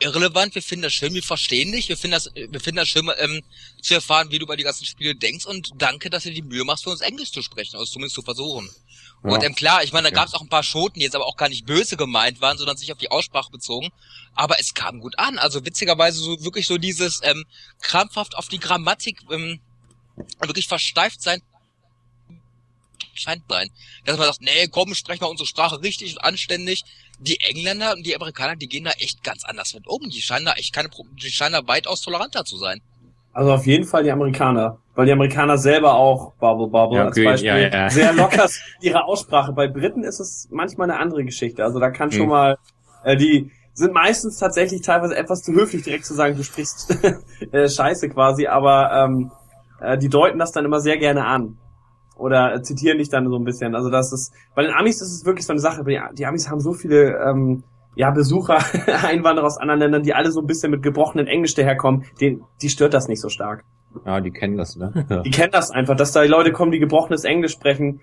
irrelevant, 0.00 0.54
wir 0.54 0.62
finden 0.62 0.82
das 0.82 0.92
schön, 0.92 1.14
wir 1.14 1.22
verstehen 1.22 1.72
dich, 1.72 1.88
wir 1.88 1.96
finden 1.96 2.12
das, 2.12 2.30
wir 2.34 2.60
finden 2.60 2.76
das 2.76 2.88
schön, 2.88 3.10
ähm, 3.18 3.42
zu 3.80 3.94
erfahren, 3.94 4.30
wie 4.30 4.38
du 4.38 4.44
über 4.44 4.56
die 4.56 4.64
ganzen 4.64 4.84
Spiele 4.84 5.14
denkst 5.14 5.46
und 5.46 5.70
danke, 5.76 6.10
dass 6.10 6.24
du 6.24 6.30
dir 6.30 6.36
die 6.36 6.42
Mühe 6.42 6.64
machst, 6.64 6.84
für 6.84 6.90
uns 6.90 7.00
Englisch 7.00 7.32
zu 7.32 7.42
sprechen, 7.42 7.76
also 7.76 7.86
zumindest 7.92 8.14
zu 8.14 8.22
versuchen. 8.22 8.70
Und 9.22 9.40
Ja. 9.40 9.46
ähm, 9.46 9.54
klar, 9.54 9.84
ich 9.84 9.92
meine, 9.92 10.10
da 10.10 10.14
gab 10.14 10.26
es 10.26 10.34
auch 10.34 10.40
ein 10.40 10.48
paar 10.48 10.64
Schoten, 10.64 10.98
die 10.98 11.04
jetzt 11.04 11.14
aber 11.14 11.26
auch 11.26 11.36
gar 11.36 11.48
nicht 11.48 11.64
böse 11.64 11.96
gemeint 11.96 12.40
waren, 12.40 12.58
sondern 12.58 12.76
sich 12.76 12.90
auf 12.90 12.98
die 12.98 13.10
Aussprache 13.10 13.52
bezogen. 13.52 13.90
Aber 14.34 14.58
es 14.58 14.74
kam 14.74 14.98
gut 14.98 15.16
an. 15.18 15.38
Also 15.38 15.64
witzigerweise 15.64 16.18
so 16.18 16.42
wirklich 16.44 16.66
so 16.66 16.76
dieses 16.76 17.20
ähm, 17.22 17.44
krampfhaft 17.80 18.36
auf 18.36 18.48
die 18.48 18.58
Grammatik 18.58 19.20
ähm, 19.30 19.60
wirklich 20.40 20.66
versteift 20.66 21.22
sein 21.22 21.40
scheint 23.14 23.44
sein. 23.48 23.70
Dass 24.04 24.16
man 24.16 24.26
sagt, 24.26 24.40
nee, 24.40 24.68
komm, 24.68 24.94
sprech 24.94 25.20
mal 25.20 25.26
unsere 25.28 25.46
Sprache 25.46 25.82
richtig 25.82 26.12
und 26.12 26.18
anständig. 26.24 26.82
Die 27.22 27.38
Engländer 27.40 27.92
und 27.94 28.04
die 28.06 28.14
Amerikaner, 28.16 28.56
die 28.56 28.68
gehen 28.68 28.84
da 28.84 28.90
echt 28.98 29.22
ganz 29.22 29.44
anders 29.44 29.74
mit 29.74 29.86
um. 29.86 30.00
Die 30.10 30.20
scheinen 30.20 30.44
da 30.44 30.52
echt 30.54 30.74
keine, 30.74 30.88
Pro- 30.88 31.06
die 31.22 31.30
scheinen 31.30 31.52
da 31.54 31.66
weitaus 31.68 32.00
toleranter 32.02 32.44
zu 32.44 32.56
sein. 32.56 32.80
Also 33.32 33.52
auf 33.52 33.66
jeden 33.66 33.84
Fall 33.84 34.02
die 34.02 34.10
Amerikaner. 34.10 34.78
Weil 34.94 35.06
die 35.06 35.12
Amerikaner 35.12 35.56
selber 35.56 35.94
auch 35.94 36.34
Bubble 36.34 36.66
Bubble 36.68 36.98
Ja, 36.98 37.04
als 37.06 37.16
okay, 37.16 37.24
Beispiel 37.24 37.48
ja, 37.48 37.58
ja. 37.84 37.90
sehr 37.90 38.12
locker 38.12 38.46
ihrer 38.82 39.06
Aussprache. 39.06 39.52
Bei 39.52 39.68
Briten 39.68 40.04
ist 40.04 40.20
es 40.20 40.48
manchmal 40.50 40.90
eine 40.90 40.98
andere 41.00 41.24
Geschichte. 41.24 41.64
Also 41.64 41.78
da 41.80 41.90
kann 41.90 42.10
schon 42.12 42.22
Hm. 42.22 42.28
mal, 42.28 42.58
äh, 43.04 43.16
die 43.16 43.50
sind 43.72 43.94
meistens 43.94 44.36
tatsächlich 44.38 44.82
teilweise 44.82 45.16
etwas 45.16 45.42
zu 45.42 45.52
höflich, 45.52 45.82
direkt 45.82 46.04
zu 46.04 46.12
sagen, 46.14 46.36
du 46.36 46.44
sprichst 46.44 46.94
äh, 47.52 47.68
Scheiße 47.70 48.10
quasi, 48.10 48.48
aber 48.48 48.92
ähm, 48.92 49.30
äh, 49.80 49.96
die 49.96 50.10
deuten 50.10 50.38
das 50.38 50.52
dann 50.52 50.66
immer 50.66 50.80
sehr 50.80 50.98
gerne 50.98 51.24
an. 51.24 51.56
Oder 52.22 52.62
zitieren 52.62 52.98
dich 52.98 53.08
dann 53.08 53.28
so 53.28 53.36
ein 53.36 53.44
bisschen. 53.44 53.74
Also 53.74 53.90
das 53.90 54.12
ist, 54.12 54.32
bei 54.54 54.62
den 54.62 54.72
Amis 54.72 55.02
ist 55.02 55.12
es 55.12 55.26
wirklich 55.26 55.44
so 55.44 55.52
eine 55.52 55.60
Sache. 55.60 55.82
Die, 55.82 56.00
die 56.16 56.24
Amis 56.24 56.48
haben 56.48 56.60
so 56.60 56.72
viele 56.72 57.18
ähm, 57.18 57.64
ja, 57.96 58.10
Besucher, 58.12 58.58
Einwanderer 59.04 59.44
aus 59.44 59.58
anderen 59.58 59.80
Ländern, 59.80 60.02
die 60.04 60.14
alle 60.14 60.30
so 60.30 60.40
ein 60.40 60.46
bisschen 60.46 60.70
mit 60.70 60.84
gebrochenen 60.84 61.26
Englisch 61.26 61.54
daherkommen, 61.54 62.04
den, 62.20 62.42
die 62.62 62.68
stört 62.68 62.94
das 62.94 63.08
nicht 63.08 63.20
so 63.20 63.28
stark. 63.28 63.64
Ja, 64.06 64.20
die 64.20 64.30
kennen 64.30 64.56
das, 64.56 64.76
ne? 64.76 65.22
Die 65.24 65.30
kennen 65.30 65.50
das 65.50 65.72
einfach, 65.72 65.96
dass 65.96 66.12
da 66.12 66.22
die 66.22 66.28
Leute 66.28 66.52
kommen, 66.52 66.70
die 66.70 66.78
gebrochenes 66.78 67.24
Englisch 67.24 67.52
sprechen. 67.52 68.00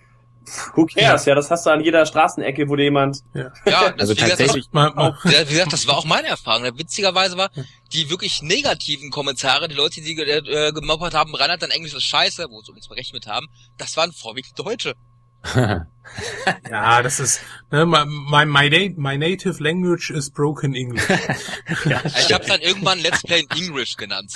Who 0.75 0.85
cares? 0.85 1.25
Ja, 1.25 1.35
das 1.35 1.49
hast 1.51 1.65
du 1.65 1.69
an 1.69 1.81
jeder 1.81 2.05
Straßenecke, 2.05 2.67
wo 2.69 2.75
dir 2.75 2.83
jemand. 2.83 3.19
Ja, 3.33 3.51
das, 3.65 3.73
Also 3.75 4.13
wie 4.13 4.15
gesagt, 4.15 4.21
das- 4.21 4.37
tatsächlich, 4.37 4.65
mal, 4.71 5.17
Ja, 5.25 5.47
wie 5.47 5.53
gesagt, 5.53 5.73
das 5.73 5.87
war 5.87 5.97
auch 5.97 6.05
meine 6.05 6.27
Erfahrung. 6.27 6.63
Witzigerweise 6.77 7.37
war, 7.37 7.49
die 7.93 8.09
wirklich 8.09 8.41
negativen 8.41 9.09
Kommentare, 9.11 9.67
die 9.67 9.75
Leute, 9.75 10.01
die 10.01 10.19
äh, 10.19 10.71
gemoppert 10.71 11.13
haben, 11.13 11.35
Reinhard 11.35 11.61
dein 11.61 11.71
Englisch 11.71 11.93
ist 11.93 12.03
scheiße, 12.03 12.47
wo 12.49 12.61
sie 12.61 12.71
uns 12.71 12.89
mit 13.13 13.27
haben, 13.27 13.47
das 13.77 13.97
waren 13.97 14.11
vorwiegend 14.11 14.57
Deutsche. 14.57 14.95
ja, 16.69 17.01
das 17.01 17.19
ist, 17.19 17.41
ne, 17.71 17.85
my, 17.85 18.03
my, 18.05 18.45
my, 18.45 18.93
my 18.97 19.17
native 19.17 19.63
language 19.63 20.09
is 20.09 20.29
broken 20.29 20.75
English. 20.75 21.03
Ich 22.19 22.33
habe 22.33 22.45
dann 22.45 22.61
irgendwann 22.61 22.99
Let's 22.99 23.21
Play 23.23 23.41
in 23.41 23.49
English 23.57 23.95
genannt. 23.95 24.33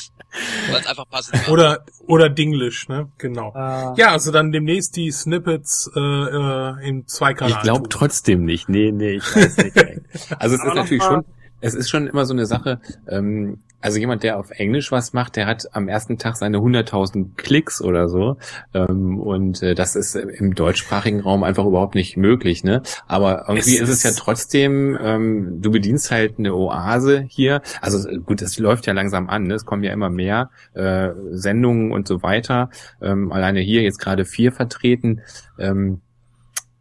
Weil 0.72 0.82
es 0.82 0.88
einfach 0.88 1.08
passend 1.10 1.46
war. 1.48 1.54
Oder, 1.54 1.86
oder 2.08 2.30
Dinglish, 2.30 2.88
ne, 2.90 3.10
genau. 3.18 3.54
Äh, 3.56 4.00
Ja, 4.00 4.12
also 4.12 4.32
dann 4.32 4.52
demnächst 4.52 4.96
die 4.96 5.12
Snippets 5.12 5.92
äh, 5.96 6.00
äh, 6.00 6.88
im 6.88 7.08
Zweikanal. 7.08 7.52
Ich 7.58 7.62
glaube 7.62 7.90
trotzdem 7.90 8.44
nicht. 8.46 8.70
Nee, 8.70 8.92
nee, 8.92 9.12
ich 9.18 9.36
weiß 9.36 9.58
nicht. 9.58 9.76
Also 10.40 10.56
es 10.56 10.64
ist 10.64 10.74
natürlich 10.76 11.04
mal- 11.04 11.10
schon, 11.10 11.26
es 11.64 11.74
ist 11.74 11.90
schon 11.90 12.08
immer 12.08 12.26
so 12.26 12.34
eine 12.34 12.46
Sache, 12.46 12.80
ähm, 13.08 13.60
also 13.80 13.98
jemand, 13.98 14.24
der 14.24 14.38
auf 14.38 14.52
Englisch 14.52 14.92
was 14.92 15.14
macht, 15.14 15.36
der 15.36 15.46
hat 15.46 15.68
am 15.74 15.88
ersten 15.88 16.18
Tag 16.18 16.36
seine 16.38 16.58
100.000 16.58 17.36
Klicks 17.36 17.82
oder 17.82 18.08
so. 18.08 18.38
Ähm, 18.74 19.20
und 19.20 19.62
äh, 19.62 19.74
das 19.76 19.96
ist 19.96 20.16
im 20.16 20.56
deutschsprachigen 20.56 21.22
Raum 21.22 21.44
einfach 21.44 21.66
überhaupt 21.66 21.96
nicht 21.96 22.16
möglich. 22.16 22.64
Ne? 22.64 22.82
Aber 23.08 23.46
irgendwie 23.48 23.76
Es 23.78 23.82
ist 23.82 23.90
es 23.90 24.04
ja 24.04 24.12
trotzdem, 24.16 24.98
ähm, 25.02 25.62
du 25.62 25.72
bedienst 25.72 26.12
halt 26.12 26.38
eine 26.38 26.54
Oase 26.54 27.26
hier. 27.28 27.62
Also 27.82 28.08
äh, 28.08 28.20
gut, 28.20 28.42
es 28.42 28.58
läuft 28.58 28.88
ja 28.88 28.94
langsam 28.94 29.30
an. 29.30 29.44
Ne? 29.44 29.56
Es 29.56 29.66
kommen 29.66 29.84
ja 29.84 29.92
immer 29.92 30.10
mehr 30.10 30.50
äh, 30.74 31.10
Sendungen 31.32 31.92
und 31.92 32.08
so 32.08 32.24
weiter. 32.24 32.70
Ähm, 33.02 33.32
alleine 33.32 33.60
hier 33.60 33.82
jetzt 33.82 34.00
gerade 34.00 34.26
vier 34.26 34.52
vertreten. 34.52 35.22
Ähm, 35.60 36.02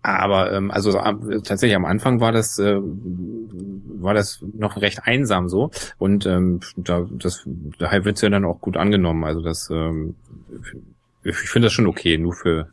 aber 0.03 0.53
ähm, 0.53 0.71
also 0.71 0.99
am- 0.99 1.43
tatsächlich 1.45 1.77
am 1.77 1.85
Anfang 1.85 2.21
war 2.21 2.33
das 2.33 2.59
äh, 2.59 2.77
war 2.81 4.15
das 4.15 4.41
noch 4.55 4.77
recht 4.79 5.01
einsam 5.05 5.49
so 5.49 5.71
und 5.99 6.27
ähm, 6.27 6.61
da 6.77 7.07
das 7.13 7.47
daher 7.79 8.05
wird's 8.05 8.21
ja 8.21 8.29
dann 8.29 8.45
auch 8.45 8.61
gut 8.61 8.77
angenommen. 8.77 9.25
Also 9.25 9.41
das 9.43 9.69
ähm, 9.71 10.17
ich 11.25 11.37
finde 11.37 11.67
das 11.67 11.73
schon 11.73 11.87
okay, 11.87 12.19
nur 12.19 12.35
für 12.35 12.69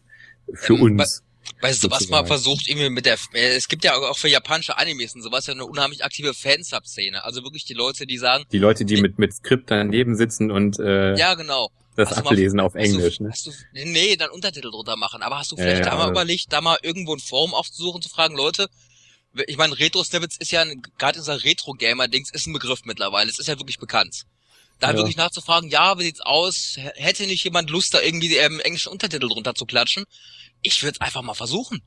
für 0.54 0.74
Ähm, 0.76 0.82
uns. 0.82 1.24
Weißt 1.62 1.84
du, 1.84 1.90
was 1.90 2.10
man 2.10 2.26
versucht 2.26 2.70
irgendwie 2.70 2.90
mit 2.90 3.06
der, 3.06 3.18
äh, 3.34 3.56
es 3.58 3.68
gibt 3.68 3.84
ja 3.84 3.94
auch 3.96 4.18
für 4.18 4.28
japanische 4.30 4.78
Animes 4.78 5.16
und 5.16 5.22
sowas 5.24 5.48
ja 5.48 5.54
eine 5.54 5.66
unheimlich 5.66 6.06
aktive 6.06 6.34
Fansub-Szene. 6.34 7.24
Also 7.24 7.44
wirklich 7.44 7.66
die 7.66 7.74
Leute, 7.74 8.06
die 8.06 8.18
sagen, 8.18 8.46
Die 8.52 8.60
Leute, 8.60 8.86
die 8.86 9.02
mit 9.02 9.20
mit 9.20 9.34
Skript 9.34 9.70
daneben 9.70 10.16
sitzen 10.16 10.52
und 10.52 10.80
äh, 10.80 11.16
ja 11.18 11.34
genau. 11.36 11.70
Das 12.00 12.10
Hast 12.10 12.20
du 12.20 12.24
mal- 12.24 12.30
ablesen 12.32 12.60
auf 12.60 12.74
Hast 12.74 12.86
du- 12.86 12.96
Englisch. 12.98 13.20
Ne? 13.20 13.30
Hast 13.32 13.46
du, 13.48 13.52
nee, 13.74 14.16
dann 14.16 14.30
Untertitel 14.32 14.72
drunter 14.72 14.96
machen. 14.96 15.22
Aber 15.22 15.38
hast 15.38 15.52
du 15.52 15.56
Ja, 15.56 15.64
vielleicht 15.64 15.86
ja, 15.86 15.92
da 15.92 15.98
mal 15.98 16.10
überlegt, 16.10 16.52
da 16.52 16.62
mal 16.62 16.78
irgendwo 16.82 17.14
ein 17.14 17.20
Forum 17.20 17.54
aufzusuchen, 17.54 18.02
zu 18.02 18.10
fragen, 18.10 18.36
Leute, 18.36 18.68
ich 19.48 19.58
meine, 19.58 19.78
Retro-Snippets 19.78 20.38
ist 20.38 20.52
ja, 20.52 20.62
ein- 20.62 20.82
gerade 20.98 21.20
dieser 21.20 21.44
Retro-Gamer-Dings, 21.44 22.32
ist 22.32 22.48
ein 22.48 22.54
Begriff 22.54 22.82
mittlerweile. 22.86 23.30
Es 23.30 23.38
ist 23.40 23.48
ja 23.48 23.58
wirklich 23.60 23.78
bekannt. 23.78 24.24
Da 24.80 24.92
Ja. 24.92 24.96
wirklich 24.98 25.18
nachzufragen, 25.18 25.70
ja, 25.70 26.00
wie 26.00 26.04
sieht's 26.04 26.22
aus? 26.22 26.76
Hätte 26.96 27.28
nicht 27.28 27.44
jemand 27.44 27.70
Lust, 27.70 27.94
da 27.94 28.02
irgendwie 28.02 28.36
ähm, 28.38 28.60
englische 28.62 28.90
Untertitel 28.90 29.28
drunter 29.28 29.54
zu 29.54 29.66
klatschen? 29.66 30.06
Ich 30.62 30.82
würde 30.84 30.96
es 31.00 31.02
einfach 31.02 31.22
mal 31.22 31.34
versuchen. 31.34 31.82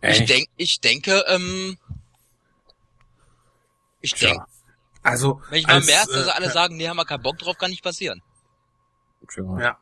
Ich 0.00 0.08
Echt? 0.20 0.28
denk, 0.30 0.48
ich 0.56 0.80
denke, 0.80 1.24
ähm, 1.28 1.78
ich 4.00 4.14
denke, 4.14 4.44
Also, 5.02 5.40
wenn 5.50 5.60
ich 5.60 5.66
mal 5.66 5.74
als, 5.74 5.86
merke, 5.86 6.12
dass 6.12 6.26
äh, 6.26 6.30
alle 6.30 6.50
sagen, 6.50 6.76
nee, 6.76 6.88
haben 6.88 6.96
wir 6.96 7.04
keinen 7.04 7.22
Bock 7.22 7.38
drauf, 7.38 7.56
kann 7.58 7.70
nicht 7.70 7.82
passieren. 7.82 8.20
Ja. 9.36 9.60
Ja. 9.60 9.76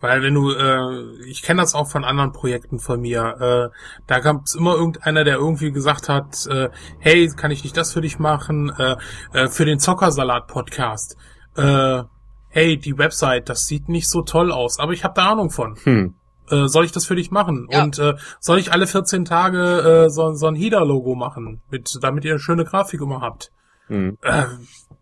Weil 0.00 0.22
wenn 0.22 0.34
du, 0.34 0.50
äh, 0.50 1.24
ich 1.26 1.40
kenne 1.40 1.62
das 1.62 1.74
auch 1.74 1.88
von 1.88 2.04
anderen 2.04 2.32
Projekten 2.32 2.78
von 2.78 3.00
mir, 3.00 3.70
äh, 3.72 3.76
da 4.06 4.18
gab 4.18 4.44
es 4.44 4.54
immer 4.54 4.74
irgendeiner, 4.74 5.24
der 5.24 5.36
irgendwie 5.36 5.72
gesagt 5.72 6.10
hat, 6.10 6.46
äh, 6.46 6.68
hey, 6.98 7.26
kann 7.28 7.50
ich 7.50 7.64
nicht 7.64 7.74
das 7.74 7.94
für 7.94 8.02
dich 8.02 8.18
machen? 8.18 8.70
Äh, 8.76 8.96
äh, 9.32 9.48
für 9.48 9.64
den 9.64 9.78
Zockersalat-Podcast. 9.78 11.16
Äh, 11.56 12.02
hey, 12.48 12.76
die 12.76 12.98
Website, 12.98 13.48
das 13.48 13.66
sieht 13.66 13.88
nicht 13.88 14.10
so 14.10 14.20
toll 14.20 14.52
aus, 14.52 14.78
aber 14.78 14.92
ich 14.92 15.04
habe 15.04 15.14
da 15.14 15.30
Ahnung 15.32 15.50
von. 15.50 15.76
Hm. 15.84 16.14
Äh, 16.50 16.66
soll 16.66 16.84
ich 16.84 16.92
das 16.92 17.06
für 17.06 17.16
dich 17.16 17.30
machen? 17.30 17.68
Ja. 17.70 17.82
Und 17.82 17.98
äh, 17.98 18.14
soll 18.40 18.58
ich 18.58 18.72
alle 18.72 18.86
14 18.86 19.24
Tage 19.24 20.04
äh, 20.04 20.10
so, 20.10 20.34
so 20.34 20.46
ein 20.48 20.54
HIDA-Logo 20.54 21.14
machen, 21.14 21.62
mit, 21.70 21.98
damit 22.02 22.26
ihr 22.26 22.32
eine 22.32 22.40
schöne 22.40 22.66
Grafik 22.66 23.00
immer 23.00 23.22
habt? 23.22 23.50
Hm. 23.86 24.18
Äh, 24.20 24.44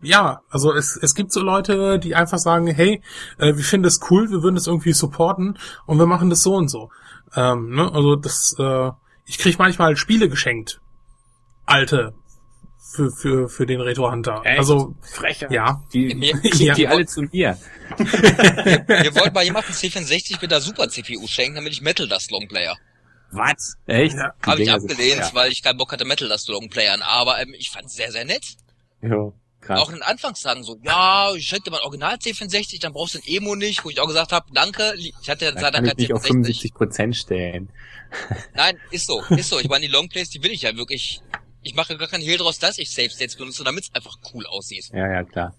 ja, 0.03 0.41
also 0.51 0.73
es, 0.75 0.99
es 1.01 1.15
gibt 1.15 1.33
so 1.33 1.41
Leute, 1.41 1.99
die 1.99 2.15
einfach 2.15 2.39
sagen, 2.39 2.67
hey, 2.67 3.01
äh, 3.39 3.57
wir 3.57 3.65
finden 3.65 3.85
das 3.85 4.01
cool, 4.11 4.31
wir 4.31 4.43
würden 4.43 4.57
das 4.57 4.67
irgendwie 4.67 4.93
supporten 4.93 5.59
und 5.87 5.99
wir 5.99 6.07
machen 6.07 6.29
das 6.29 6.43
so 6.43 6.55
und 6.55 6.69
so. 6.69 6.91
Ähm, 7.35 7.71
ne? 7.71 7.91
Also 7.93 8.17
das, 8.17 8.55
äh, 8.59 8.91
ich 9.27 9.39
krieg 9.39 9.59
manchmal 9.59 9.97
Spiele 9.97 10.29
geschenkt. 10.29 10.81
Alte. 11.65 12.15
Für, 12.95 13.11
für, 13.11 13.49
für 13.49 13.65
den 13.65 13.81
Retro 13.81 14.11
Hunter. 14.11 14.43
Echt? 14.45 14.59
Also, 14.59 14.95
Frecher. 15.01 15.51
ja. 15.51 15.83
Die, 15.95 16.11
schickt 16.11 16.55
Ja. 16.61 16.75
die 16.75 16.89
alle 16.89 17.07
zu 17.07 17.23
mir. 17.23 17.57
Wir 17.97 19.15
wollten 19.15 19.33
mal 19.33 19.45
jemanden 19.45 19.73
C64 19.73 20.43
mit 20.43 20.51
der 20.51 20.61
Super 20.61 20.89
CPU 20.91 21.27
schenken, 21.27 21.55
damit 21.55 21.73
ich 21.73 21.81
Metal 21.81 22.07
Dust 22.07 22.31
Longplayer. 22.31 22.77
Was? 23.31 23.79
Echt? 23.87 24.15
Ja. 24.15 24.35
Die 24.45 24.51
Habe 24.51 24.63
ich 24.63 24.71
abgelehnt, 24.71 25.21
ja. 25.21 25.31
weil 25.33 25.51
ich 25.53 25.63
keinen 25.63 25.79
Bock 25.79 25.91
hatte, 25.93 26.05
Metal 26.05 26.29
das 26.29 26.47
Longplayern. 26.49 27.01
Aber 27.01 27.41
ähm, 27.41 27.55
ich 27.57 27.71
fand 27.71 27.87
es 27.87 27.95
sehr, 27.95 28.13
sehr 28.13 28.27
nett. 28.27 28.45
Ja, 29.01 29.33
krass. 29.63 29.81
Auch 29.81 29.89
in 29.89 29.95
den 29.95 30.03
Anfangstagen 30.03 30.63
so, 30.63 30.79
ja, 30.83 31.33
ich 31.35 31.51
hätte 31.53 31.71
mal 31.71 31.79
ein 31.79 31.85
Original 31.85 32.17
C64, 32.17 32.81
dann 32.81 32.93
brauchst 32.93 33.15
du 33.15 33.19
ein 33.19 33.25
Emo 33.27 33.55
nicht, 33.55 33.85
wo 33.85 33.91
ich 33.91 34.01
auch 34.01 34.07
gesagt 34.07 34.33
habe, 34.33 34.47
danke, 34.53 34.93
ich 34.97 35.15
hatte 35.31 35.53
da 35.53 35.61
leider 35.61 35.83
kann 35.83 35.95
ich 35.97 36.13
auf 36.13 36.23
C64. 36.23 36.27
75 36.27 36.75
Prozent 36.75 37.17
stellen. 37.17 37.69
Nein, 38.55 38.77
ist 38.91 39.07
so, 39.07 39.23
ist 39.31 39.49
so. 39.49 39.59
Ich 39.59 39.69
meine, 39.69 39.87
die 39.87 39.93
Longplays, 39.93 40.29
die 40.29 40.43
will 40.43 40.51
ich 40.51 40.63
ja 40.63 40.77
wirklich. 40.77 41.23
Ich 41.63 41.75
mache 41.75 41.97
gar 41.97 42.09
keinen 42.09 42.23
Hehl 42.23 42.39
draus, 42.39 42.59
dass 42.59 42.79
ich 42.79 42.91
Save 42.91 43.11
States 43.11 43.37
benutze, 43.37 43.63
damit 43.63 43.85
es 43.85 43.95
einfach 43.95 44.17
cool 44.35 44.45
aussieht. 44.47 44.91
Ja, 44.93 45.11
ja, 45.11 45.23
klar. 45.23 45.55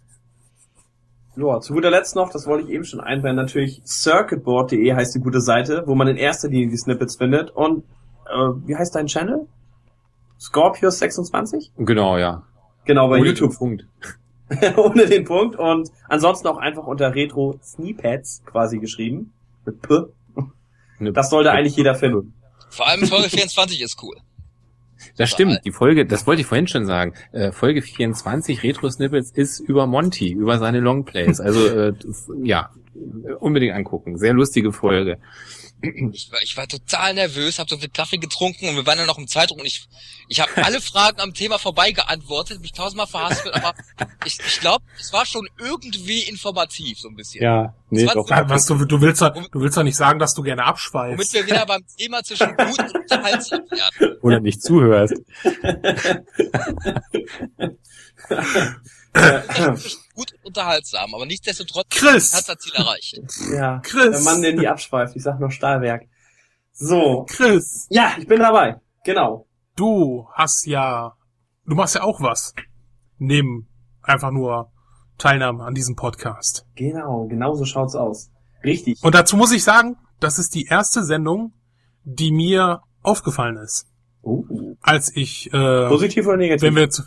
Ja, 1.35 1.59
zu 1.61 1.73
guter 1.73 1.89
Letzt 1.89 2.15
noch, 2.15 2.29
das 2.29 2.45
wollte 2.45 2.67
ich 2.67 2.73
eben 2.73 2.85
schon 2.85 2.99
einbauen, 2.99 3.35
natürlich 3.35 3.81
circuitboard.de 3.85 4.93
heißt 4.93 5.15
die 5.15 5.19
gute 5.19 5.41
Seite, 5.41 5.83
wo 5.87 5.95
man 5.95 6.07
in 6.07 6.17
erster 6.17 6.47
Linie 6.47 6.69
die 6.69 6.77
Snippets 6.77 7.15
findet. 7.15 7.49
Und 7.51 7.85
äh, 8.27 8.37
wie 8.65 8.75
heißt 8.75 8.93
dein 8.93 9.07
Channel? 9.07 9.47
Scorpius26? 10.39 11.71
Genau, 11.77 12.17
ja. 12.17 12.43
Genau, 12.85 13.07
bei 13.07 13.19
Ohne 13.19 13.27
YouTube. 13.27 13.51
den 13.51 13.57
Punkt. 13.57 13.87
ohne 14.77 15.05
den 15.05 15.23
Punkt 15.23 15.55
und 15.55 15.89
ansonsten 16.09 16.47
auch 16.47 16.57
einfach 16.57 16.85
unter 16.85 17.15
Retro 17.15 17.59
Snippets 17.63 18.43
quasi 18.45 18.79
geschrieben. 18.79 19.31
Mit 19.65 19.81
P. 19.81 20.03
Das 20.99 21.29
sollte 21.29 21.51
eigentlich 21.51 21.75
jeder 21.75 21.95
finden. 21.95 22.33
Vor 22.69 22.87
allem 22.87 23.05
Folge 23.07 23.29
24 23.29 23.81
ist 23.81 24.01
cool. 24.03 24.15
Das 25.17 25.29
stimmt, 25.29 25.61
die 25.65 25.71
Folge, 25.71 26.05
das 26.05 26.25
wollte 26.27 26.41
ich 26.41 26.47
vorhin 26.47 26.67
schon 26.67 26.85
sagen. 26.85 27.13
Äh, 27.31 27.51
Folge 27.51 27.81
24 27.81 28.63
Retro 28.63 28.89
Snippets 28.89 29.31
ist 29.31 29.59
über 29.59 29.85
Monty, 29.85 30.31
über 30.31 30.59
seine 30.59 30.79
Longplays. 30.79 31.39
Also 31.39 31.67
äh, 31.67 31.93
ja, 32.43 32.69
unbedingt 33.39 33.75
angucken. 33.75 34.17
Sehr 34.17 34.33
lustige 34.33 34.71
Folge. 34.71 35.17
Ich 35.83 36.31
war, 36.31 36.41
ich 36.41 36.55
war 36.55 36.65
total 36.65 37.13
nervös, 37.13 37.59
habe 37.59 37.69
so 37.69 37.77
viel 37.77 37.89
Kaffee 37.89 38.17
getrunken 38.17 38.69
und 38.69 38.77
wir 38.77 38.85
waren 38.85 38.97
ja 38.97 39.05
noch 39.05 39.17
im 39.17 39.27
Zeitdruck 39.27 39.59
und 39.59 39.65
ich, 39.65 39.85
ich 40.29 40.39
habe 40.39 40.49
alle 40.63 40.79
Fragen 40.79 41.19
am 41.19 41.33
Thema 41.33 41.59
vorbei 41.59 41.91
geantwortet, 41.91 42.61
mich 42.61 42.71
tausendmal 42.71 43.07
verhaspelt, 43.07 43.53
aber 43.53 43.73
ich, 44.25 44.39
ich 44.39 44.61
glaube, 44.61 44.85
es 44.97 45.11
war 45.11 45.25
schon 45.25 45.45
irgendwie 45.59 46.21
informativ, 46.21 46.99
so 46.99 47.09
ein 47.09 47.15
bisschen. 47.15 47.43
Ja, 47.43 47.75
nee, 47.89 48.05
doch. 48.05 48.29
Ja, 48.29 48.49
was 48.49 48.65
du, 48.65 48.85
du 48.85 49.01
willst 49.01 49.21
doch, 49.21 49.33
du 49.33 49.59
willst 49.59 49.75
doch 49.75 49.83
nicht 49.83 49.97
sagen, 49.97 50.19
dass 50.19 50.33
du 50.33 50.41
gerne 50.41 50.61
Womit 50.61 50.69
abschweifst. 50.69 51.33
wir 51.33 51.45
wieder 51.45 51.65
beim 51.65 51.83
Thema 51.97 52.23
zwischen 52.23 52.55
gut 52.55 52.79
und 52.79 52.95
unterhaltsam 52.95 53.59
werden. 53.69 54.17
Oder 54.21 54.39
nicht 54.39 54.61
zuhörst. 54.61 55.15
Zwischen 59.13 59.99
gut 60.15 60.33
und 60.33 60.45
unterhaltsam, 60.45 61.13
aber 61.13 61.25
nichtsdestotrotz 61.25 61.87
Chris! 61.89 62.33
hat 62.33 62.49
das 62.49 62.57
Ziel 62.57 62.73
erreicht. 62.75 63.19
Ja, 63.51 63.79
Chris! 63.79 64.11
der 64.11 64.21
Mann, 64.21 64.41
der 64.41 64.55
nie 64.55 64.67
abschweift. 64.67 65.15
Ich 65.15 65.23
sag 65.23 65.39
noch 65.39 65.51
Stahlwerk. 65.51 66.03
So. 66.71 67.25
Chris, 67.29 67.87
Ja, 67.89 68.13
ich 68.17 68.27
bin 68.27 68.39
dabei. 68.39 68.79
Genau. 69.03 69.47
du 69.75 70.27
hast 70.33 70.65
ja, 70.65 71.13
du 71.65 71.75
machst 71.75 71.95
ja 71.95 72.03
auch 72.03 72.21
was. 72.21 72.53
Neben 73.19 73.67
einfach 74.01 74.31
nur 74.31 74.71
Teilnahme 75.17 75.63
an 75.63 75.73
diesem 75.73 75.95
Podcast. 75.95 76.65
Genau, 76.75 77.27
genau 77.27 77.53
so 77.53 77.65
schaut's 77.65 77.95
aus. 77.95 78.31
Richtig. 78.63 79.03
Und 79.03 79.13
dazu 79.15 79.37
muss 79.37 79.51
ich 79.51 79.63
sagen, 79.63 79.97
das 80.19 80.39
ist 80.39 80.55
die 80.55 80.65
erste 80.65 81.03
Sendung, 81.03 81.53
die 82.03 82.31
mir 82.31 82.81
aufgefallen 83.01 83.57
ist. 83.57 83.87
Oh. 84.21 84.45
Als 84.81 85.15
ich, 85.15 85.53
äh, 85.53 85.87
Positiv 85.87 86.25
oder 86.25 86.37
negativ? 86.37 86.63
wenn 86.63 86.75
wir 86.75 86.83
jetzt, 86.83 87.03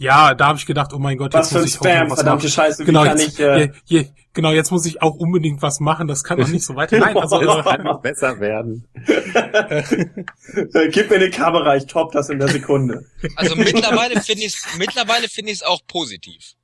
ja, 0.00 0.32
da 0.32 0.46
habe 0.46 0.58
ich 0.58 0.64
gedacht, 0.64 0.94
oh 0.94 0.98
mein 0.98 1.18
Gott, 1.18 1.34
Was 1.34 1.50
jetzt 1.50 1.52
für 1.52 1.58
ein 1.58 1.62
muss 1.62 1.74
ich 1.74 1.78
auch 1.78 1.84
Spam, 1.84 2.04
noch 2.04 2.10
was 2.10 2.20
verdammte 2.20 2.46
machen. 2.46 2.52
Scheiße. 2.54 2.82
Wie 2.82 2.86
Genau, 2.86 3.04
kann 3.04 3.18
jetzt, 3.18 3.38
ich, 3.38 3.40
äh, 3.44 3.60
je, 3.60 3.70
je, 3.84 4.08
genau, 4.32 4.50
jetzt 4.50 4.70
muss 4.70 4.86
ich 4.86 5.02
auch 5.02 5.14
unbedingt 5.14 5.60
was 5.60 5.78
machen. 5.78 6.08
Das 6.08 6.24
kann 6.24 6.40
doch 6.40 6.48
nicht 6.48 6.64
so 6.64 6.74
weiter. 6.74 6.98
Nein, 6.98 7.18
also, 7.18 7.38
Das 7.38 7.58
äh, 7.58 7.62
kann 7.68 7.82
noch 7.82 8.00
besser 8.00 8.40
werden. 8.40 8.88
äh, 9.04 10.88
gib 10.88 11.10
mir 11.10 11.16
eine 11.16 11.28
Kamera, 11.28 11.76
ich 11.76 11.84
top 11.84 12.12
das 12.12 12.30
in 12.30 12.38
der 12.38 12.48
Sekunde. 12.48 13.04
Also 13.36 13.54
mittlerweile 13.56 14.18
finde 14.22 14.44
ich 14.44 14.56
mittlerweile 14.78 15.28
finde 15.28 15.52
ich 15.52 15.58
es 15.58 15.62
auch 15.62 15.80
positiv. 15.86 16.54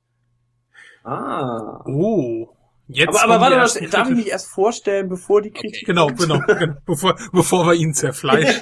Ah. 1.03 1.83
oh, 1.85 2.47
jetzt. 2.87 3.09
Aber, 3.09 3.35
aber 3.35 3.55
warte 3.55 3.79
mal, 3.79 3.89
darf 3.89 4.09
ich 4.09 4.15
mich 4.15 4.29
erst 4.29 4.47
vorstellen, 4.47 5.09
bevor 5.09 5.43
die 5.43 5.51
Kritik... 5.51 5.85
Genau, 5.85 6.07
genau, 6.07 6.39
genau 6.39 6.73
bevor, 6.87 7.15
bevor 7.31 7.67
wir 7.67 7.75
ihn 7.75 7.93
zerfleischen. 7.93 8.59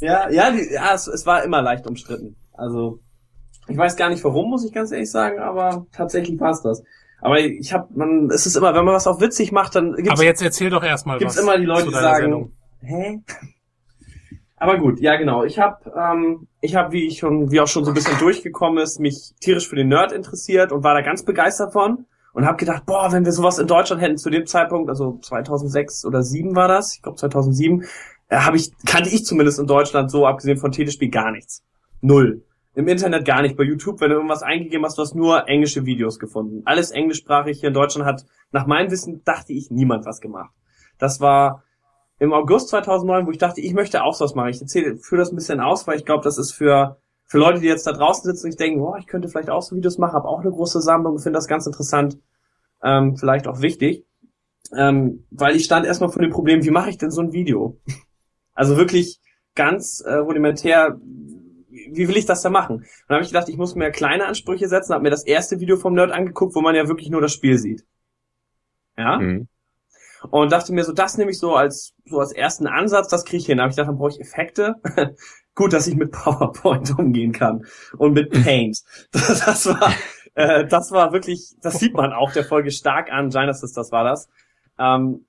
Ja, 0.00 0.30
ja, 0.30 0.50
die, 0.50 0.72
ja 0.72 0.94
es, 0.94 1.06
es 1.06 1.26
war 1.26 1.44
immer 1.44 1.60
leicht 1.60 1.86
umstritten. 1.86 2.36
Also, 2.54 3.00
ich 3.68 3.76
weiß 3.76 3.96
gar 3.96 4.08
nicht 4.08 4.22
warum, 4.24 4.50
muss 4.50 4.64
ich 4.64 4.72
ganz 4.72 4.92
ehrlich 4.92 5.10
sagen, 5.10 5.38
aber 5.38 5.86
tatsächlich 5.92 6.38
war 6.40 6.50
es 6.50 6.62
das. 6.62 6.82
Aber 7.20 7.40
ich 7.40 7.72
hab, 7.72 7.94
man, 7.96 8.30
es 8.30 8.46
ist 8.46 8.56
immer, 8.56 8.74
wenn 8.74 8.84
man 8.84 8.94
was 8.94 9.06
auch 9.06 9.20
witzig 9.20 9.50
macht, 9.50 9.74
dann 9.74 9.94
gibt's, 9.94 10.12
Aber 10.12 10.24
jetzt 10.24 10.42
erzähl 10.42 10.70
doch 10.70 10.84
erstmal 10.84 11.18
gibt's 11.18 11.36
was. 11.36 11.42
immer 11.42 11.58
die 11.58 11.64
Leute, 11.64 11.86
die 11.86 11.92
sagen, 11.92 12.22
Sendung. 12.22 12.52
hä? 12.82 13.20
Aber 14.58 14.78
gut, 14.78 15.00
ja 15.00 15.16
genau. 15.16 15.44
Ich 15.44 15.58
habe, 15.58 15.92
ähm, 15.96 16.48
ich 16.60 16.76
habe, 16.76 16.92
wie 16.92 17.06
ich 17.06 17.18
schon, 17.18 17.50
wie 17.50 17.60
auch 17.60 17.68
schon 17.68 17.84
so 17.84 17.90
ein 17.90 17.94
bisschen 17.94 18.18
durchgekommen 18.18 18.82
ist, 18.82 19.00
mich 19.00 19.34
tierisch 19.40 19.68
für 19.68 19.76
den 19.76 19.88
Nerd 19.88 20.12
interessiert 20.12 20.72
und 20.72 20.82
war 20.82 20.94
da 20.94 21.02
ganz 21.02 21.24
begeistert 21.24 21.72
von 21.72 22.06
und 22.32 22.46
habe 22.46 22.56
gedacht, 22.56 22.86
boah, 22.86 23.12
wenn 23.12 23.24
wir 23.24 23.32
sowas 23.32 23.58
in 23.58 23.66
Deutschland 23.66 24.00
hätten 24.00 24.16
zu 24.16 24.30
dem 24.30 24.46
Zeitpunkt, 24.46 24.88
also 24.88 25.18
2006 25.22 26.04
oder 26.04 26.22
2007 26.22 26.56
war 26.56 26.68
das, 26.68 26.94
ich 26.94 27.02
glaube 27.02 27.18
2007, 27.18 27.84
äh, 28.28 28.36
habe 28.36 28.56
ich 28.56 28.72
kannte 28.86 29.10
ich 29.10 29.24
zumindest 29.24 29.58
in 29.58 29.66
Deutschland 29.66 30.10
so 30.10 30.26
abgesehen 30.26 30.58
von 30.58 30.72
Telespiel 30.72 31.10
gar 31.10 31.32
nichts, 31.32 31.62
null. 32.00 32.42
Im 32.76 32.86
Internet 32.86 33.24
gar 33.24 33.42
nicht. 33.42 33.56
Bei 33.56 33.64
YouTube, 33.64 34.00
wenn 34.00 34.10
du 34.10 34.16
irgendwas 34.16 34.42
eingegeben 34.42 34.84
hast, 34.84 34.96
du 34.98 35.02
hast 35.02 35.16
nur 35.16 35.48
englische 35.48 35.84
Videos 35.84 36.20
gefunden. 36.20 36.62
Alles 36.64 36.92
englischsprachig 36.92 37.58
hier 37.58 37.68
in 37.68 37.74
Deutschland 37.74 38.06
hat, 38.06 38.24
nach 38.52 38.66
meinem 38.66 38.92
Wissen, 38.92 39.22
dachte 39.24 39.52
ich, 39.52 39.70
niemand 39.70 40.06
was 40.06 40.20
gemacht. 40.20 40.54
Das 40.98 41.20
war 41.20 41.64
im 42.18 42.32
August 42.32 42.68
2009, 42.68 43.26
wo 43.26 43.30
ich 43.32 43.38
dachte, 43.38 43.60
ich 43.60 43.74
möchte 43.74 44.04
auch 44.04 44.14
sowas 44.14 44.34
machen. 44.34 44.50
Ich 44.50 44.60
erzähle, 44.60 44.96
führe 44.98 45.20
das 45.20 45.32
ein 45.32 45.36
bisschen 45.36 45.60
aus, 45.60 45.86
weil 45.88 45.96
ich 45.96 46.04
glaube, 46.04 46.22
das 46.22 46.38
ist 46.38 46.52
für 46.52 46.98
für 47.26 47.38
Leute, 47.38 47.60
die 47.60 47.66
jetzt 47.66 47.86
da 47.86 47.92
draußen 47.92 48.24
sitzen 48.24 48.46
und 48.46 48.50
ich 48.50 48.56
denken, 48.56 48.80
boah, 48.80 48.98
ich 48.98 49.06
könnte 49.06 49.28
vielleicht 49.28 49.50
auch 49.50 49.62
so 49.62 49.76
Videos 49.76 49.98
machen, 49.98 50.14
habe 50.14 50.28
auch 50.28 50.40
eine 50.40 50.50
große 50.50 50.80
Sammlung, 50.80 51.18
finde 51.18 51.38
das 51.38 51.48
ganz 51.48 51.66
interessant, 51.66 52.18
ähm, 52.82 53.16
vielleicht 53.16 53.48
auch 53.48 53.60
wichtig, 53.60 54.06
ähm, 54.72 55.26
weil 55.30 55.56
ich 55.56 55.64
stand 55.64 55.86
erstmal 55.86 56.10
vor 56.10 56.22
dem 56.22 56.30
Problem, 56.30 56.64
wie 56.64 56.70
mache 56.70 56.90
ich 56.90 56.98
denn 56.98 57.10
so 57.10 57.20
ein 57.20 57.32
Video? 57.32 57.78
Also 58.58 58.78
wirklich 58.78 59.20
ganz 59.54 60.00
äh, 60.00 60.14
rudimentär, 60.14 60.98
wie 61.92 62.08
will 62.08 62.16
ich 62.16 62.26
das 62.26 62.42
da 62.42 62.50
machen? 62.50 62.76
Und 62.76 62.86
dann 63.08 63.16
habe 63.16 63.24
ich 63.24 63.30
gedacht, 63.30 63.48
ich 63.48 63.56
muss 63.56 63.74
mir 63.74 63.90
kleine 63.90 64.26
Ansprüche 64.26 64.68
setzen, 64.68 64.94
habe 64.94 65.02
mir 65.02 65.10
das 65.10 65.24
erste 65.24 65.60
Video 65.60 65.76
vom 65.76 65.94
Nerd 65.94 66.12
angeguckt, 66.12 66.54
wo 66.54 66.60
man 66.60 66.74
ja 66.74 66.88
wirklich 66.88 67.10
nur 67.10 67.20
das 67.20 67.32
Spiel 67.32 67.58
sieht. 67.58 67.84
Ja? 68.98 69.18
Mhm. 69.18 69.48
und 70.30 70.52
dachte 70.52 70.72
mir 70.72 70.82
so, 70.82 70.92
das 70.92 71.18
nehme 71.18 71.30
ich 71.30 71.38
so 71.38 71.54
als 71.54 71.92
so 72.06 72.18
als 72.18 72.32
ersten 72.32 72.66
Ansatz, 72.66 73.08
das 73.08 73.24
kriege 73.24 73.38
ich 73.38 73.46
hin. 73.46 73.58
Da 73.58 73.64
habe 73.64 73.70
ich 73.70 73.76
gedacht, 73.76 73.90
dann 73.90 73.98
brauche 73.98 74.10
ich 74.10 74.20
Effekte. 74.20 74.76
Gut, 75.54 75.72
dass 75.72 75.86
ich 75.86 75.96
mit 75.96 76.12
PowerPoint 76.12 76.90
umgehen 76.98 77.32
kann 77.32 77.66
und 77.98 78.12
mit 78.12 78.30
Paint. 78.30 78.82
Das, 79.12 79.26
das 79.44 79.66
war 79.66 79.92
äh, 80.36 80.66
das 80.66 80.92
war 80.92 81.12
wirklich, 81.12 81.56
das 81.62 81.80
sieht 81.80 81.94
man 81.94 82.12
auch 82.12 82.30
der 82.32 82.44
Folge 82.44 82.70
stark 82.70 83.10
an. 83.10 83.30
Genesis, 83.30 83.72
das 83.72 83.90
war 83.90 84.04
das. 84.04 84.28
Ähm, 84.78 85.24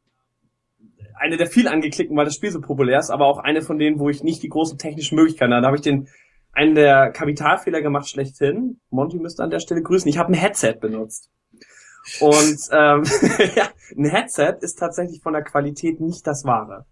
eine 1.15 1.37
der 1.37 1.47
viel 1.47 1.67
angeklickten, 1.67 2.15
weil 2.15 2.25
das 2.25 2.35
Spiel 2.35 2.51
so 2.51 2.61
populär 2.61 2.99
ist, 2.99 3.09
aber 3.09 3.25
auch 3.25 3.39
eine 3.39 3.61
von 3.61 3.79
denen, 3.79 3.99
wo 3.99 4.09
ich 4.09 4.21
nicht 4.21 4.43
die 4.43 4.49
großen 4.49 4.77
technischen 4.77 5.15
Möglichkeiten 5.15 5.53
hatte. 5.53 5.61
Da 5.61 5.67
habe 5.67 5.77
ich 5.77 5.81
den 5.81 6.09
einen 6.57 6.73
der 6.73 7.11
Kapitalfehler 7.11 7.81
gemacht 7.81 8.09
schlechthin. 8.09 8.79
Monty 8.89 9.17
müsste 9.17 9.43
an 9.43 9.51
der 9.51 9.59
Stelle 9.59 9.83
grüßen. 9.83 10.09
Ich 10.09 10.17
habe 10.17 10.31
ein 10.31 10.35
Headset 10.35 10.77
benutzt. 10.81 11.29
Und 12.19 12.57
ähm, 12.71 13.03
ja, 13.55 13.67
ein 13.95 14.05
Headset 14.05 14.55
ist 14.61 14.79
tatsächlich 14.79 15.21
von 15.21 15.33
der 15.33 15.43
Qualität 15.43 16.01
nicht 16.01 16.25
das 16.25 16.45
Wahre. 16.45 16.85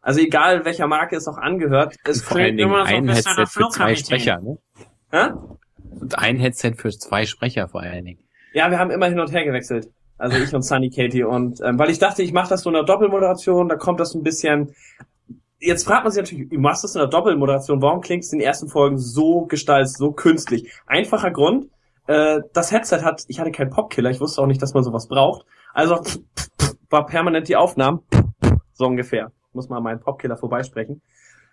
Also 0.00 0.20
egal 0.20 0.64
welcher 0.64 0.88
Marke 0.88 1.14
es 1.14 1.28
auch 1.28 1.36
angehört, 1.36 1.94
es 2.04 2.22
Vor 2.22 2.38
allen 2.38 2.56
klingt 2.56 2.60
Dingen 2.60 2.70
immer 2.70 2.86
so 2.86 2.94
ein 2.94 3.06
bisschen 3.06 3.36
Headset 3.36 3.46
für 3.46 3.68
zwei. 3.68 3.94
Sprecher, 3.94 4.40
ne? 4.40 4.58
Hä? 5.12 5.30
Und 6.00 6.18
ein 6.18 6.38
Headset 6.38 6.72
für 6.76 6.90
zwei 6.90 7.26
Sprecher 7.26 7.68
vor 7.68 7.82
allen 7.82 8.04
Dingen. 8.04 8.20
Ja, 8.52 8.70
wir 8.70 8.78
haben 8.78 8.90
immer 8.90 9.06
hin 9.06 9.20
und 9.20 9.30
her 9.30 9.44
gewechselt. 9.44 9.88
Also 10.18 10.36
ich 10.36 10.52
und 10.52 10.62
Sunny 10.62 10.90
Katie. 10.90 11.22
Und 11.22 11.60
ähm, 11.62 11.78
weil 11.78 11.90
ich 11.90 11.98
dachte, 11.98 12.22
ich 12.22 12.32
mache 12.32 12.48
das 12.48 12.62
so 12.62 12.70
in 12.70 12.76
einer 12.76 12.84
Doppelmoderation, 12.84 13.68
da 13.68 13.76
kommt 13.76 14.00
das 14.00 14.14
ein 14.14 14.22
bisschen. 14.22 14.74
Jetzt 15.60 15.84
fragt 15.84 16.04
man 16.04 16.12
sich 16.12 16.22
natürlich, 16.22 16.48
du 16.48 16.58
machst 16.58 16.84
das 16.84 16.94
in 16.94 17.02
einer 17.02 17.10
Doppelmoderation, 17.10 17.82
warum 17.82 18.00
klingt 18.00 18.24
es 18.24 18.32
in 18.32 18.38
den 18.38 18.46
ersten 18.46 18.68
Folgen 18.68 18.96
so 18.96 19.42
gestaltet, 19.42 19.92
so 19.92 20.12
künstlich? 20.12 20.72
Einfacher 20.86 21.30
Grund, 21.30 21.66
äh, 22.06 22.40
das 22.54 22.72
Headset 22.72 23.02
hat, 23.02 23.24
ich 23.28 23.38
hatte 23.40 23.52
keinen 23.52 23.70
Popkiller, 23.70 24.10
ich 24.10 24.20
wusste 24.20 24.40
auch 24.40 24.46
nicht, 24.46 24.62
dass 24.62 24.72
man 24.72 24.82
sowas 24.82 25.06
braucht. 25.06 25.44
Also 25.74 26.00
war 26.88 27.04
permanent 27.04 27.48
die 27.48 27.56
Aufnahmen, 27.56 28.00
so 28.72 28.86
ungefähr. 28.86 29.32
Muss 29.52 29.68
mal 29.68 29.80
meinen 29.80 30.00
Popkiller 30.00 30.36
vorbeisprechen. 30.36 31.02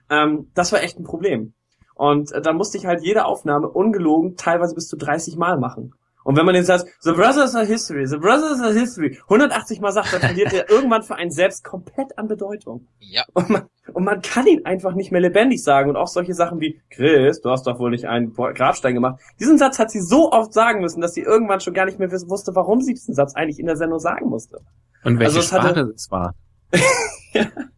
Ähm, 0.09 0.51
das 0.53 0.71
war 0.71 0.81
echt 0.81 0.97
ein 0.97 1.03
Problem. 1.03 1.53
Und 1.93 2.31
äh, 2.31 2.41
dann 2.41 2.55
musste 2.55 2.77
ich 2.77 2.85
halt 2.85 3.03
jede 3.03 3.25
Aufnahme 3.25 3.67
ungelogen 3.67 4.35
teilweise 4.38 4.73
bis 4.73 4.88
zu 4.88 4.95
30 4.95 5.35
Mal 5.35 5.57
machen. 5.57 5.93
Und 6.27 6.35
wenn 6.35 6.45
man 6.45 6.55
den 6.55 6.65
Satz, 6.65 6.83
The 6.99 7.13
Brothers 7.13 7.55
are 7.55 7.65
History, 7.65 8.05
The 8.05 8.17
Brothers 8.17 8.59
are 8.59 8.73
History, 8.73 9.17
180 9.29 9.79
Mal 9.79 9.93
sagt, 9.93 10.11
dann 10.11 10.19
verliert 10.19 10.51
er 10.51 10.69
irgendwann 10.69 11.01
für 11.01 11.15
einen 11.15 11.31
selbst 11.31 11.63
komplett 11.63 12.17
an 12.17 12.27
Bedeutung. 12.27 12.85
Ja. 12.99 13.23
Und 13.33 13.49
man, 13.49 13.63
und 13.93 14.03
man 14.03 14.21
kann 14.21 14.45
ihn 14.45 14.65
einfach 14.65 14.93
nicht 14.93 15.09
mehr 15.13 15.21
lebendig 15.21 15.63
sagen. 15.63 15.89
Und 15.89 15.95
auch 15.95 16.09
solche 16.09 16.33
Sachen 16.33 16.59
wie, 16.59 16.81
Chris, 16.89 17.39
du 17.39 17.49
hast 17.49 17.65
doch 17.65 17.79
wohl 17.79 17.91
nicht 17.91 18.05
einen 18.09 18.33
Grabstein 18.33 18.93
gemacht. 18.93 19.21
Diesen 19.39 19.57
Satz 19.57 19.79
hat 19.79 19.89
sie 19.89 20.01
so 20.01 20.29
oft 20.33 20.51
sagen 20.53 20.81
müssen, 20.81 20.99
dass 20.99 21.13
sie 21.13 21.21
irgendwann 21.21 21.61
schon 21.61 21.73
gar 21.73 21.85
nicht 21.85 21.97
mehr 21.97 22.11
wusste, 22.11 22.53
warum 22.55 22.81
sie 22.81 22.93
diesen 22.93 23.13
Satz 23.15 23.33
eigentlich 23.33 23.59
in 23.59 23.65
der 23.65 23.77
Sendung 23.77 23.99
sagen 23.99 24.27
musste. 24.27 24.59
Und 25.05 25.19
welche 25.19 25.37
Also 25.37 25.39
es 25.39 25.53
hatte- 25.53 25.69
Sprache 25.69 25.91
es 25.95 26.11
war. 26.11 26.35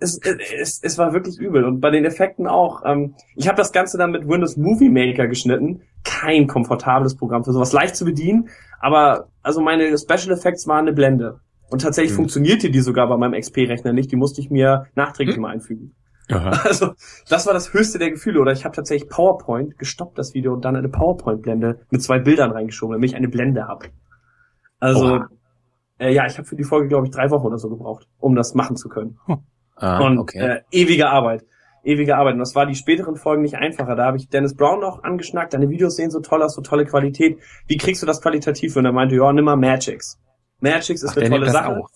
es, 0.00 0.18
es, 0.18 0.80
es 0.82 0.98
war 0.98 1.12
wirklich 1.12 1.38
übel. 1.38 1.64
Und 1.64 1.80
bei 1.80 1.90
den 1.90 2.04
Effekten 2.04 2.46
auch. 2.46 2.82
Ähm, 2.84 3.14
ich 3.34 3.48
habe 3.48 3.56
das 3.56 3.72
Ganze 3.72 3.98
dann 3.98 4.12
mit 4.12 4.28
Windows 4.28 4.56
Movie 4.56 4.88
Maker 4.88 5.26
geschnitten. 5.26 5.82
Kein 6.04 6.46
komfortables 6.46 7.16
Programm 7.16 7.44
für 7.44 7.52
sowas. 7.52 7.72
Leicht 7.72 7.96
zu 7.96 8.04
bedienen, 8.04 8.48
aber 8.80 9.28
also 9.42 9.60
meine 9.60 9.96
Special 9.98 10.30
Effects 10.30 10.66
waren 10.66 10.86
eine 10.86 10.92
Blende. 10.92 11.40
Und 11.70 11.82
tatsächlich 11.82 12.12
hm. 12.12 12.16
funktionierte 12.16 12.70
die 12.70 12.80
sogar 12.80 13.08
bei 13.08 13.16
meinem 13.16 13.38
XP-Rechner 13.38 13.92
nicht. 13.92 14.10
Die 14.10 14.16
musste 14.16 14.40
ich 14.40 14.50
mir 14.50 14.86
nachträglich 14.94 15.36
hm. 15.36 15.42
mal 15.42 15.50
einfügen. 15.50 15.94
Aha. 16.30 16.50
Also, 16.64 16.94
das 17.28 17.46
war 17.46 17.52
das 17.52 17.72
höchste 17.72 17.98
der 17.98 18.10
Gefühle. 18.10 18.40
Oder 18.40 18.52
ich 18.52 18.64
habe 18.64 18.74
tatsächlich 18.74 19.10
PowerPoint 19.10 19.78
gestoppt, 19.78 20.18
das 20.18 20.34
Video, 20.34 20.54
und 20.54 20.64
dann 20.64 20.76
eine 20.76 20.88
PowerPoint-Blende 20.88 21.80
mit 21.90 22.02
zwei 22.02 22.18
Bildern 22.18 22.52
reingeschoben, 22.52 22.94
damit 22.94 23.10
ich 23.10 23.16
eine 23.16 23.28
Blende 23.28 23.66
habe. 23.66 23.86
Also, 24.80 25.24
äh, 25.98 26.12
ja, 26.12 26.26
ich 26.26 26.38
habe 26.38 26.46
für 26.46 26.56
die 26.56 26.64
Folge, 26.64 26.88
glaube 26.88 27.06
ich, 27.06 27.12
drei 27.12 27.30
Wochen 27.30 27.46
oder 27.46 27.58
so 27.58 27.68
gebraucht, 27.68 28.06
um 28.18 28.34
das 28.34 28.54
machen 28.54 28.76
zu 28.76 28.88
können. 28.88 29.18
Hm. 29.26 29.38
Ah, 29.76 30.04
und 30.04 30.18
okay. 30.18 30.38
äh, 30.38 30.60
ewige 30.70 31.08
Arbeit. 31.08 31.44
Ewige 31.84 32.16
Arbeit. 32.16 32.34
Und 32.34 32.40
das 32.40 32.54
war 32.54 32.66
die 32.66 32.74
späteren 32.74 33.16
Folgen 33.16 33.42
nicht 33.42 33.54
einfacher. 33.54 33.94
Da 33.94 34.06
habe 34.06 34.16
ich 34.16 34.28
Dennis 34.28 34.54
Brown 34.54 34.80
noch 34.80 35.04
angeschnackt, 35.04 35.54
deine 35.54 35.70
Videos 35.70 35.96
sehen 35.96 36.10
so 36.10 36.20
toll 36.20 36.42
aus, 36.42 36.54
so 36.54 36.62
tolle 36.62 36.84
Qualität. 36.84 37.38
Wie 37.66 37.76
kriegst 37.76 38.02
du 38.02 38.06
das 38.06 38.20
qualitativ? 38.20 38.76
Und 38.76 38.84
er 38.84 38.92
meinte, 38.92 39.14
ja, 39.14 39.32
nimm 39.32 39.44
mal 39.44 39.56
Magix. 39.56 40.18
Magix 40.60 41.02
ist 41.02 41.10
Ach, 41.10 41.16
eine 41.16 41.30
tolle 41.30 41.50
Sache. 41.50 41.78
Auch. 41.78 41.88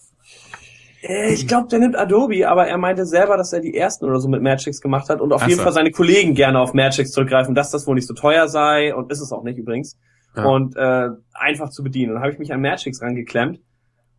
Äh, 1.02 1.32
ich 1.32 1.48
glaube, 1.48 1.68
der 1.68 1.80
nimmt 1.80 1.96
Adobe, 1.96 2.48
aber 2.48 2.66
er 2.68 2.78
meinte 2.78 3.04
selber, 3.04 3.36
dass 3.36 3.52
er 3.52 3.60
die 3.60 3.76
ersten 3.76 4.04
oder 4.04 4.20
so 4.20 4.28
mit 4.28 4.42
Magix 4.42 4.80
gemacht 4.80 5.08
hat 5.08 5.20
und 5.20 5.32
auf 5.32 5.42
Ach 5.42 5.48
jeden 5.48 5.58
so. 5.58 5.64
Fall 5.64 5.72
seine 5.72 5.90
Kollegen 5.90 6.34
gerne 6.34 6.60
auf 6.60 6.74
Magix 6.74 7.10
zurückgreifen, 7.10 7.54
dass 7.54 7.70
das 7.70 7.86
wohl 7.86 7.96
nicht 7.96 8.06
so 8.06 8.14
teuer 8.14 8.48
sei 8.48 8.94
und 8.94 9.10
ist 9.10 9.20
es 9.20 9.32
auch 9.32 9.42
nicht 9.42 9.58
übrigens. 9.58 9.98
Ja. 10.36 10.44
Und 10.44 10.76
äh, 10.76 11.08
einfach 11.34 11.70
zu 11.70 11.82
bedienen. 11.82 12.10
Und 12.10 12.14
dann 12.14 12.22
habe 12.22 12.32
ich 12.32 12.38
mich 12.38 12.52
an 12.52 12.60
Magix 12.62 13.02
rangeklemmt 13.02 13.58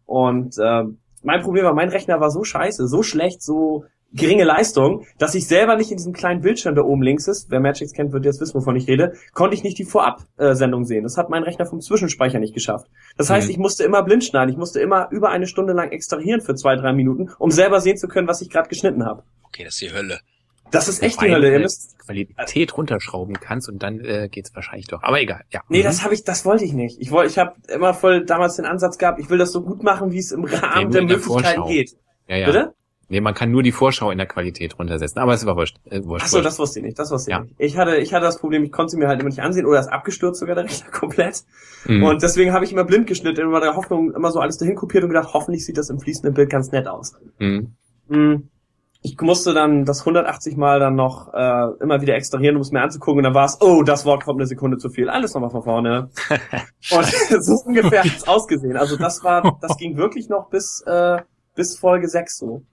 und 0.05 0.57
äh, 0.57 0.83
mein 1.23 1.41
Problem 1.41 1.65
war, 1.65 1.73
mein 1.73 1.89
Rechner 1.89 2.19
war 2.19 2.29
so 2.29 2.43
scheiße, 2.43 2.87
so 2.87 3.01
schlecht, 3.01 3.41
so 3.41 3.85
geringe 4.13 4.43
Leistung, 4.43 5.05
dass 5.17 5.35
ich 5.35 5.47
selber 5.47 5.75
nicht 5.75 5.91
in 5.91 5.97
diesem 5.97 6.13
kleinen 6.13 6.41
Bildschirm, 6.41 6.75
der 6.75 6.85
oben 6.85 7.01
links 7.01 7.27
ist, 7.27 7.49
wer 7.49 7.59
Magix 7.59 7.93
kennt, 7.93 8.13
wird 8.13 8.25
jetzt 8.25 8.39
wissen, 8.39 8.53
wovon 8.53 8.75
ich 8.75 8.87
rede, 8.87 9.13
konnte 9.33 9.55
ich 9.55 9.63
nicht 9.63 9.77
die 9.79 9.85
Vorab-Sendung 9.85 10.85
sehen. 10.85 11.03
Das 11.03 11.17
hat 11.17 11.29
mein 11.29 11.43
Rechner 11.43 11.65
vom 11.65 11.81
Zwischenspeicher 11.81 12.39
nicht 12.39 12.53
geschafft. 12.53 12.87
Das 13.17 13.29
heißt, 13.29 13.47
mhm. 13.47 13.51
ich 13.51 13.57
musste 13.57 13.83
immer 13.83 14.03
blind 14.03 14.23
schneiden, 14.23 14.51
ich 14.51 14.57
musste 14.57 14.79
immer 14.79 15.09
über 15.11 15.29
eine 15.29 15.47
Stunde 15.47 15.73
lang 15.73 15.91
extrahieren 15.91 16.41
für 16.41 16.55
zwei, 16.55 16.75
drei 16.75 16.93
Minuten, 16.93 17.31
um 17.39 17.49
selber 17.49 17.81
sehen 17.81 17.97
zu 17.97 18.07
können, 18.07 18.27
was 18.27 18.41
ich 18.41 18.49
gerade 18.49 18.69
geschnitten 18.69 19.03
habe. 19.05 19.23
Okay, 19.43 19.63
das 19.63 19.73
ist 19.73 19.81
die 19.81 19.93
Hölle. 19.93 20.19
Das 20.73 20.87
ist 20.87 21.03
echt 21.03 21.21
die 21.21 21.31
Hölle. 21.31 21.53
Ihr 21.53 21.59
müsst 21.59 21.99
Qualität 21.99 22.75
runterschrauben 22.75 23.39
kannst 23.39 23.69
und 23.69 23.83
dann 23.83 23.99
äh, 23.99 24.27
geht's 24.29 24.53
wahrscheinlich 24.55 24.87
doch. 24.87 25.03
Aber 25.03 25.21
egal, 25.21 25.43
ja. 25.51 25.61
Nee, 25.69 25.79
mhm. 25.79 25.83
das 25.83 26.03
habe 26.03 26.15
ich, 26.15 26.23
das 26.23 26.45
wollte 26.45 26.65
ich 26.65 26.73
nicht. 26.73 26.99
Ich 26.99 27.11
wollte, 27.11 27.29
ich 27.29 27.37
habe 27.37 27.53
immer 27.67 27.93
voll 27.93 28.25
damals 28.25 28.55
den 28.55 28.65
Ansatz 28.65 28.97
gehabt, 28.97 29.19
ich 29.19 29.29
will 29.29 29.37
das 29.37 29.51
so 29.51 29.61
gut 29.61 29.83
machen, 29.83 30.11
wie 30.11 30.17
es 30.17 30.31
im 30.31 30.43
Rahmen 30.43 30.87
nee, 30.87 30.93
der 30.93 31.03
Möglichkeiten 31.03 31.67
geht. 31.67 31.95
Ja, 32.27 32.37
ja. 32.37 32.45
Bitte? 32.47 32.73
Nee, 33.09 33.21
man 33.21 33.35
kann 33.35 33.51
nur 33.51 33.61
die 33.61 33.71
Vorschau 33.71 34.09
in 34.09 34.17
der 34.17 34.25
Qualität 34.25 34.79
runtersetzen, 34.79 35.21
aber 35.21 35.33
es 35.33 35.45
war 35.45 35.55
wurscht. 35.55 35.77
Äh, 35.85 36.03
wurscht 36.03 36.25
Achso, 36.25 36.41
das 36.41 36.57
wusste 36.57 36.79
ich 36.79 36.85
nicht, 36.85 36.97
das 36.97 37.11
wusste 37.11 37.29
ich 37.29 37.37
ja. 37.37 37.43
nicht. 37.43 37.53
Ich 37.59 37.77
hatte, 37.77 37.97
ich 37.97 38.11
hatte 38.11 38.25
das 38.25 38.39
Problem, 38.39 38.63
ich 38.63 38.71
konnte 38.71 38.91
sie 38.91 38.97
mir 38.97 39.07
halt 39.07 39.19
immer 39.19 39.29
nicht 39.29 39.41
ansehen 39.41 39.67
oder 39.67 39.79
ist 39.79 39.89
abgestürzt 39.89 40.39
sogar 40.39 40.55
der 40.55 40.63
Rechner 40.63 40.89
komplett. 40.91 41.43
Mhm. 41.85 42.03
Und 42.03 42.23
deswegen 42.23 42.51
habe 42.51 42.65
ich 42.65 42.71
immer 42.71 42.85
blind 42.85 43.05
geschnitten, 43.05 43.41
immer 43.41 43.61
der 43.61 43.75
Hoffnung, 43.75 44.11
immer 44.15 44.31
so 44.31 44.39
alles 44.39 44.57
dahin 44.57 44.75
kopiert 44.75 45.03
und 45.03 45.09
gedacht, 45.09 45.33
hoffentlich 45.33 45.65
sieht 45.65 45.77
das 45.77 45.91
im 45.91 45.99
fließenden 45.99 46.33
Bild 46.33 46.49
ganz 46.49 46.71
nett 46.71 46.87
aus. 46.87 47.13
Mhm. 47.37 47.75
Mhm 48.07 48.49
ich 49.05 49.19
musste 49.19 49.53
dann 49.53 49.83
das 49.83 49.99
180 49.99 50.55
Mal 50.55 50.79
dann 50.79 50.95
noch 50.95 51.33
äh, 51.33 51.83
immer 51.83 52.01
wieder 52.01 52.15
extrahieren, 52.15 52.55
um 52.55 52.61
es 52.61 52.71
mir 52.71 52.81
anzugucken. 52.81 53.19
Und 53.19 53.23
dann 53.25 53.33
war 53.33 53.45
es, 53.45 53.59
oh, 53.61 53.83
das 53.83 54.05
Wort 54.05 54.23
kommt 54.23 54.39
eine 54.39 54.47
Sekunde 54.47 54.77
zu 54.77 54.89
viel. 54.89 55.09
Alles 55.09 55.33
nochmal 55.33 55.49
von 55.49 55.63
vorne. 55.63 56.09
und 56.91 57.05
so 57.43 57.55
ungefähr 57.65 58.03
hat's 58.03 58.27
ausgesehen. 58.27 58.77
Also 58.77 58.95
das 58.97 59.23
war, 59.23 59.59
das 59.61 59.77
ging 59.77 59.97
wirklich 59.97 60.29
noch 60.29 60.49
bis 60.49 60.81
äh, 60.87 61.17
bis 61.55 61.77
Folge 61.77 62.07
6 62.07 62.37
so. 62.37 62.63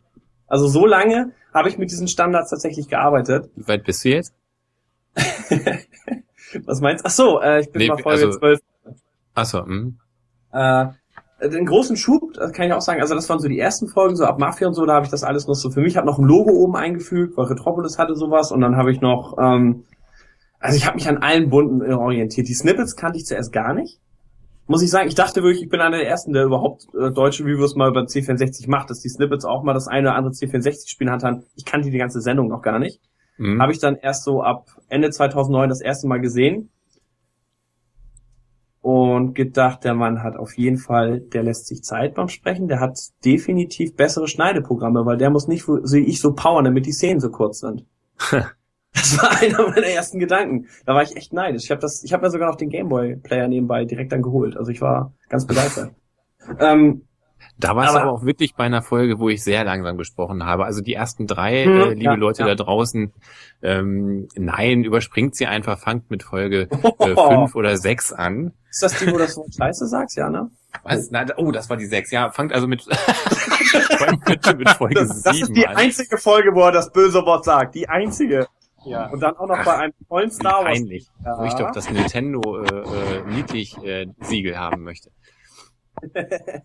Also 0.46 0.68
so 0.68 0.86
lange 0.86 1.32
habe 1.52 1.68
ich 1.68 1.78
mit 1.78 1.90
diesen 1.90 2.08
Standards 2.08 2.50
tatsächlich 2.50 2.88
gearbeitet. 2.88 3.50
Wie 3.56 3.66
weit 3.68 3.84
bist 3.84 4.04
du 4.04 4.10
jetzt? 4.10 4.32
Was 6.64 6.80
meinst 6.80 7.04
du? 7.04 7.08
Ach 7.08 7.12
so, 7.12 7.40
äh, 7.40 7.60
ich 7.60 7.70
bin 7.72 7.82
nee, 7.82 7.88
mal 7.88 7.98
Folge 7.98 8.26
also, 8.26 8.38
12. 8.38 8.60
Ach 9.34 9.44
so, 9.44 9.62
mh. 9.64 9.92
Äh, 10.52 10.86
den 11.48 11.66
großen 11.66 11.96
Schub, 11.96 12.34
das 12.34 12.52
kann 12.52 12.66
ich 12.66 12.72
auch 12.72 12.80
sagen, 12.80 13.00
also 13.00 13.14
das 13.14 13.28
waren 13.28 13.38
so 13.38 13.48
die 13.48 13.58
ersten 13.58 13.88
Folgen, 13.88 14.16
so 14.16 14.24
ab 14.24 14.38
Mafia 14.38 14.68
und 14.68 14.74
so, 14.74 14.84
da 14.84 14.94
habe 14.94 15.06
ich 15.06 15.10
das 15.10 15.24
alles 15.24 15.46
noch 15.46 15.54
so 15.54 15.70
für 15.70 15.80
mich, 15.80 15.96
habe 15.96 16.06
noch 16.06 16.18
ein 16.18 16.24
Logo 16.24 16.50
oben 16.50 16.76
eingefügt, 16.76 17.36
weil 17.36 17.46
Retropolis 17.46 17.98
hatte 17.98 18.14
sowas 18.14 18.52
und 18.52 18.60
dann 18.60 18.76
habe 18.76 18.92
ich 18.92 19.00
noch, 19.00 19.36
ähm, 19.38 19.84
also 20.58 20.76
ich 20.76 20.86
habe 20.86 20.96
mich 20.96 21.08
an 21.08 21.18
allen 21.18 21.48
Bunten 21.48 21.82
orientiert. 21.92 22.48
Die 22.48 22.54
Snippets 22.54 22.96
kannte 22.96 23.18
ich 23.18 23.24
zuerst 23.24 23.52
gar 23.52 23.72
nicht. 23.72 23.98
Muss 24.66 24.82
ich 24.82 24.90
sagen, 24.90 25.08
ich 25.08 25.14
dachte 25.14 25.42
wirklich, 25.42 25.62
ich 25.62 25.68
bin 25.68 25.80
einer 25.80 25.96
der 25.96 26.06
ersten, 26.06 26.32
der 26.32 26.44
überhaupt 26.44 26.86
äh, 26.94 27.10
deutsche 27.10 27.44
Reviews 27.44 27.74
mal 27.74 27.88
über 27.88 28.02
C64 28.02 28.68
macht, 28.68 28.90
dass 28.90 29.00
die 29.00 29.08
Snippets 29.08 29.44
auch 29.44 29.64
mal 29.64 29.72
das 29.72 29.88
eine 29.88 30.08
oder 30.08 30.16
andere 30.16 30.34
C64-Spiel 30.34 31.10
haben. 31.10 31.44
Ich 31.56 31.64
kannte 31.64 31.90
die 31.90 31.98
ganze 31.98 32.20
Sendung 32.20 32.48
noch 32.48 32.62
gar 32.62 32.78
nicht. 32.78 33.00
Mhm. 33.38 33.60
Habe 33.60 33.72
ich 33.72 33.80
dann 33.80 33.96
erst 33.96 34.22
so 34.22 34.42
ab 34.42 34.66
Ende 34.88 35.10
2009 35.10 35.70
das 35.70 35.80
erste 35.80 36.06
Mal 36.06 36.20
gesehen 36.20 36.70
und 38.82 39.34
gedacht, 39.34 39.84
der 39.84 39.94
Mann 39.94 40.22
hat 40.22 40.36
auf 40.36 40.56
jeden 40.56 40.78
Fall, 40.78 41.20
der 41.20 41.42
lässt 41.42 41.66
sich 41.66 41.82
Zeit 41.82 42.14
beim 42.14 42.28
Sprechen, 42.28 42.68
der 42.68 42.80
hat 42.80 42.98
definitiv 43.24 43.94
bessere 43.94 44.26
Schneideprogramme, 44.26 45.04
weil 45.04 45.18
der 45.18 45.30
muss 45.30 45.48
nicht 45.48 45.64
so 45.64 45.82
ich 45.82 46.20
so 46.20 46.32
powern, 46.34 46.64
damit 46.64 46.86
die 46.86 46.92
Szenen 46.92 47.20
so 47.20 47.30
kurz 47.30 47.60
sind. 47.60 47.84
das 48.30 49.18
war 49.18 49.38
einer 49.40 49.68
meiner 49.68 49.86
ersten 49.86 50.18
Gedanken. 50.18 50.66
Da 50.86 50.94
war 50.94 51.02
ich 51.02 51.16
echt 51.16 51.32
neidisch. 51.32 51.64
Ich 51.64 51.70
habe 51.70 51.80
das, 51.80 52.02
ich 52.02 52.12
habe 52.12 52.24
mir 52.24 52.30
sogar 52.30 52.48
noch 52.48 52.56
den 52.56 52.70
Gameboy 52.70 53.16
Player 53.16 53.48
nebenbei 53.48 53.84
direkt 53.84 54.12
dann 54.12 54.22
geholt. 54.22 54.56
Also 54.56 54.70
ich 54.70 54.80
war 54.80 55.12
ganz 55.28 55.46
begeistert. 55.46 55.92
ähm, 56.58 57.02
da 57.60 57.76
war 57.76 57.84
es 57.84 57.90
aber, 57.90 58.02
aber, 58.02 58.12
auch 58.12 58.24
wirklich 58.24 58.54
bei 58.54 58.64
einer 58.64 58.82
Folge, 58.82 59.18
wo 59.18 59.28
ich 59.28 59.44
sehr 59.44 59.64
langsam 59.64 59.98
gesprochen 59.98 60.44
habe. 60.44 60.64
Also 60.64 60.80
die 60.80 60.94
ersten 60.94 61.26
drei, 61.26 61.64
hm, 61.64 61.80
äh, 61.80 61.88
liebe 61.90 62.04
ja, 62.04 62.14
Leute 62.14 62.42
ja. 62.42 62.48
da 62.48 62.54
draußen, 62.54 63.12
ähm, 63.62 64.28
nein, 64.34 64.84
überspringt 64.84 65.36
sie 65.36 65.46
einfach, 65.46 65.78
fangt 65.78 66.10
mit 66.10 66.22
Folge 66.22 66.68
äh, 66.98 67.14
fünf 67.28 67.54
oder 67.54 67.76
sechs 67.76 68.12
an. 68.12 68.52
Ist 68.70 68.82
das 68.82 68.98
die, 68.98 69.06
wo 69.06 69.12
du 69.12 69.18
das 69.18 69.36
Wort 69.36 69.54
Scheiße 69.54 69.86
sagst, 69.86 70.16
ja, 70.16 70.30
ne? 70.30 70.50
Was? 70.84 71.10
Nein, 71.10 71.32
oh, 71.36 71.50
das 71.50 71.68
war 71.68 71.76
die 71.76 71.86
sechs. 71.86 72.10
Ja, 72.10 72.30
fangt 72.30 72.52
also 72.52 72.66
mit, 72.66 72.86
mit, 74.28 74.58
mit 74.58 74.70
Folge 74.70 74.94
das, 74.94 75.22
das 75.22 75.40
ist 75.40 75.54
die 75.54 75.66
an. 75.66 75.76
einzige 75.76 76.16
Folge, 76.16 76.54
wo 76.54 76.62
er 76.62 76.72
das 76.72 76.92
böse 76.92 77.24
Wort 77.26 77.44
sagt. 77.44 77.74
Die 77.74 77.88
einzige. 77.88 78.46
Ja. 78.84 79.08
Und 79.08 79.20
dann 79.20 79.36
auch 79.36 79.46
noch 79.46 79.58
Ach, 79.58 79.64
bei 79.64 79.76
einem 79.76 79.92
tollen 80.08 80.30
Star 80.30 80.64
Wars. 80.64 80.78
Peinlich, 80.78 81.06
ja. 81.24 81.38
wo 81.38 81.44
ich 81.44 81.54
doch 81.54 81.70
das 81.72 81.90
Nintendo 81.90 82.62
äh, 82.62 82.78
äh, 82.78 83.24
niedlich 83.26 83.76
äh, 83.82 84.06
Siegel 84.20 84.58
haben 84.58 84.82
möchte. 84.82 85.10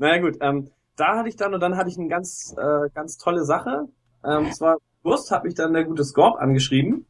Naja 0.00 0.18
gut, 0.18 0.38
ähm, 0.40 0.70
da 0.96 1.18
hatte 1.18 1.28
ich 1.28 1.36
dann 1.36 1.52
und 1.52 1.60
dann 1.60 1.76
hatte 1.76 1.90
ich 1.90 1.98
eine 1.98 2.08
ganz, 2.08 2.54
äh, 2.56 2.88
ganz 2.94 3.18
tolle 3.18 3.44
Sache. 3.44 3.84
Ähm, 4.24 4.50
zwar 4.50 4.78
Wurst 5.02 5.30
hat 5.30 5.44
mich 5.44 5.54
dann 5.54 5.74
der 5.74 5.84
gute 5.84 6.04
Scorp 6.04 6.40
angeschrieben. 6.40 7.06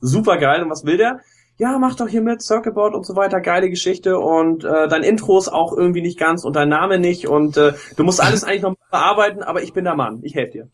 Super 0.00 0.38
geil. 0.38 0.62
Und 0.62 0.70
was 0.70 0.84
will 0.84 0.96
der? 0.96 1.20
Ja, 1.58 1.78
mach 1.78 1.94
doch 1.94 2.08
hier 2.08 2.22
mit, 2.22 2.42
Circuitboard 2.42 2.94
und 2.94 3.04
so 3.04 3.14
weiter, 3.16 3.40
geile 3.42 3.68
Geschichte 3.68 4.18
und 4.18 4.64
äh, 4.64 4.88
dein 4.88 5.02
Intro 5.02 5.38
ist 5.38 5.48
auch 5.48 5.76
irgendwie 5.76 6.00
nicht 6.00 6.18
ganz 6.18 6.44
und 6.44 6.56
dein 6.56 6.70
Name 6.70 6.98
nicht 6.98 7.28
und 7.28 7.58
äh, 7.58 7.74
du 7.96 8.04
musst 8.04 8.22
alles 8.22 8.42
eigentlich 8.42 8.62
noch 8.62 8.74
bearbeiten, 8.90 9.42
aber 9.42 9.62
ich 9.62 9.74
bin 9.74 9.84
der 9.84 9.94
Mann, 9.94 10.20
ich 10.22 10.34
helfe 10.34 10.52
dir. 10.52 10.68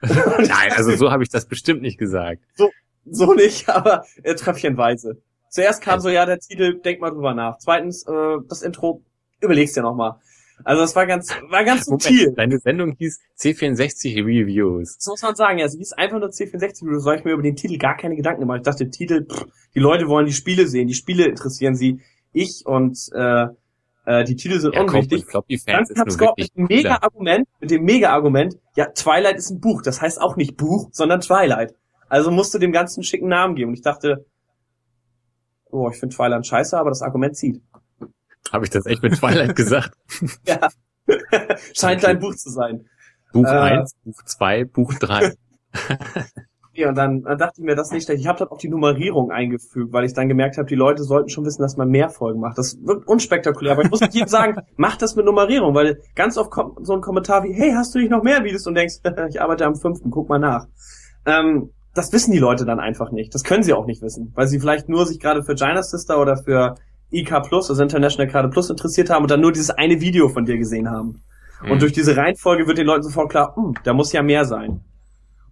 Nein, 0.00 0.72
also 0.74 0.96
so 0.96 1.10
habe 1.12 1.22
ich 1.22 1.28
das 1.28 1.46
bestimmt 1.46 1.82
nicht 1.82 1.98
gesagt. 1.98 2.42
So, 2.56 2.70
so 3.04 3.34
nicht, 3.34 3.68
aber 3.68 4.04
äh, 4.22 4.34
tröpfchenweise. 4.34 5.20
Zuerst 5.50 5.82
kam 5.82 6.00
so, 6.00 6.08
ja, 6.08 6.24
der 6.24 6.38
Titel, 6.38 6.80
denk 6.80 7.00
mal 7.00 7.10
drüber 7.10 7.34
nach. 7.34 7.58
Zweitens, 7.58 8.04
äh, 8.08 8.36
das 8.48 8.62
Intro, 8.62 9.02
überlegst 9.40 9.76
dir 9.76 9.82
nochmal. 9.82 10.16
Also 10.64 10.82
das 10.82 10.96
war 10.96 11.06
ganz, 11.06 11.30
war 11.50 11.64
ganz 11.64 11.84
subtil. 11.84 12.32
Deine 12.34 12.58
Sendung 12.58 12.92
hieß 12.98 13.20
C64 13.38 14.16
Reviews. 14.24 14.96
Das 14.96 15.06
muss 15.06 15.22
man 15.22 15.36
sagen, 15.36 15.58
ja, 15.58 15.68
sie 15.68 15.78
hieß 15.78 15.92
einfach 15.92 16.18
nur 16.18 16.30
C64 16.30 16.86
Reviews, 16.86 17.04
weil 17.04 17.18
ich 17.18 17.24
mir 17.24 17.32
über 17.32 17.42
den 17.42 17.54
Titel 17.56 17.76
gar 17.76 17.96
keine 17.96 18.16
Gedanken 18.16 18.40
gemacht. 18.40 18.58
Ich 18.58 18.64
dachte, 18.64 18.88
Titel, 18.88 19.26
pff, 19.26 19.46
die 19.74 19.80
Leute 19.80 20.08
wollen 20.08 20.26
die 20.26 20.32
Spiele 20.32 20.66
sehen, 20.66 20.88
die 20.88 20.94
Spiele 20.94 21.26
interessieren 21.26 21.74
sie. 21.74 22.00
Ich 22.32 22.62
und 22.64 22.98
äh, 23.14 23.46
äh, 24.06 24.24
die 24.24 24.36
Titel 24.36 24.58
sind 24.58 24.74
ja, 24.74 24.82
unwichtig. 24.82 25.24
Dann 25.66 25.84
kam 25.84 26.10
Scott 26.10 26.38
mit 26.38 26.56
dem 26.56 26.66
mega 26.66 26.98
Argument, 27.00 27.46
mit 27.60 27.70
dem 27.70 27.84
mega 27.84 28.10
Argument, 28.10 28.56
ja, 28.76 28.86
Twilight 28.86 29.36
ist 29.36 29.50
ein 29.50 29.60
Buch, 29.60 29.82
das 29.82 30.00
heißt 30.00 30.20
auch 30.20 30.36
nicht 30.36 30.56
Buch, 30.56 30.88
sondern 30.92 31.20
Twilight. 31.20 31.74
Also 32.08 32.30
musste 32.30 32.58
dem 32.58 32.72
ganzen 32.72 33.02
schicken 33.02 33.28
Namen 33.28 33.54
geben. 33.54 33.70
Und 33.70 33.74
ich 33.74 33.82
dachte, 33.82 34.26
oh, 35.70 35.88
ich 35.90 35.98
finde 35.98 36.14
Twilight 36.14 36.46
scheiße, 36.46 36.78
aber 36.78 36.90
das 36.90 37.02
Argument 37.02 37.36
zieht. 37.36 37.62
Habe 38.52 38.64
ich 38.64 38.70
das 38.70 38.86
echt 38.86 39.02
mit 39.02 39.14
Twilight 39.14 39.56
gesagt? 39.56 39.92
ja. 40.46 40.68
Scheint 41.74 42.02
okay. 42.02 42.12
dein 42.12 42.18
Buch 42.18 42.34
zu 42.34 42.50
sein. 42.50 42.86
Buch 43.32 43.44
äh, 43.46 43.78
1, 43.78 43.96
Buch 44.04 44.22
2, 44.24 44.64
Buch 44.64 44.94
3. 44.94 45.34
ja, 46.72 46.88
und 46.88 46.94
dann, 46.94 47.22
dann 47.22 47.36
dachte 47.36 47.60
ich 47.60 47.64
mir, 47.64 47.74
das 47.74 47.90
nicht 47.90 48.04
schlecht. 48.04 48.20
Ich 48.20 48.26
habe 48.28 48.38
dann 48.38 48.48
auch 48.48 48.58
die 48.58 48.68
Nummerierung 48.68 49.32
eingefügt, 49.32 49.92
weil 49.92 50.04
ich 50.04 50.14
dann 50.14 50.28
gemerkt 50.28 50.56
habe, 50.56 50.68
die 50.68 50.76
Leute 50.76 51.02
sollten 51.02 51.28
schon 51.28 51.44
wissen, 51.44 51.60
dass 51.60 51.76
man 51.76 51.88
mehr 51.88 52.08
Folgen 52.08 52.40
macht. 52.40 52.56
Das 52.56 52.78
wirkt 52.82 53.08
unspektakulär, 53.08 53.72
aber 53.72 53.82
ich 53.82 53.90
muss 53.90 54.00
jedem 54.12 54.28
sagen, 54.28 54.62
mach 54.76 54.96
das 54.96 55.16
mit 55.16 55.26
Nummerierung, 55.26 55.74
weil 55.74 56.00
ganz 56.14 56.38
oft 56.38 56.50
kommt 56.50 56.86
so 56.86 56.94
ein 56.94 57.00
Kommentar 57.00 57.42
wie, 57.42 57.52
hey, 57.52 57.72
hast 57.72 57.94
du 57.94 57.98
nicht 57.98 58.10
noch 58.10 58.22
mehr 58.22 58.44
Videos? 58.44 58.66
Und 58.66 58.76
denkst, 58.76 59.00
ich 59.28 59.42
arbeite 59.42 59.66
am 59.66 59.74
fünften, 59.74 60.10
guck 60.10 60.28
mal 60.28 60.38
nach. 60.38 60.66
Ähm, 61.26 61.70
das 61.92 62.12
wissen 62.12 62.32
die 62.32 62.38
Leute 62.38 62.64
dann 62.64 62.80
einfach 62.80 63.10
nicht. 63.10 63.34
Das 63.34 63.44
können 63.44 63.62
sie 63.62 63.72
auch 63.72 63.86
nicht 63.86 64.02
wissen, 64.02 64.32
weil 64.34 64.46
sie 64.46 64.60
vielleicht 64.60 64.88
nur 64.88 65.06
sich 65.06 65.20
gerade 65.20 65.42
für 65.42 65.54
Gina 65.54 65.82
Sister 65.82 66.20
oder 66.20 66.36
für 66.36 66.76
IK 67.14 67.42
Plus, 67.48 67.70
also 67.70 67.82
International 67.82 68.30
Card 68.30 68.50
Plus 68.52 68.70
interessiert 68.70 69.10
haben 69.10 69.22
und 69.22 69.30
dann 69.30 69.40
nur 69.40 69.52
dieses 69.52 69.70
eine 69.70 70.00
Video 70.00 70.28
von 70.28 70.44
dir 70.44 70.58
gesehen 70.58 70.90
haben. 70.90 71.22
Mhm. 71.62 71.70
Und 71.70 71.82
durch 71.82 71.92
diese 71.92 72.16
Reihenfolge 72.16 72.66
wird 72.66 72.78
den 72.78 72.86
Leuten 72.86 73.02
sofort 73.02 73.30
klar, 73.30 73.54
hm, 73.56 73.74
da 73.84 73.92
muss 73.92 74.12
ja 74.12 74.22
mehr 74.22 74.44
sein. 74.44 74.80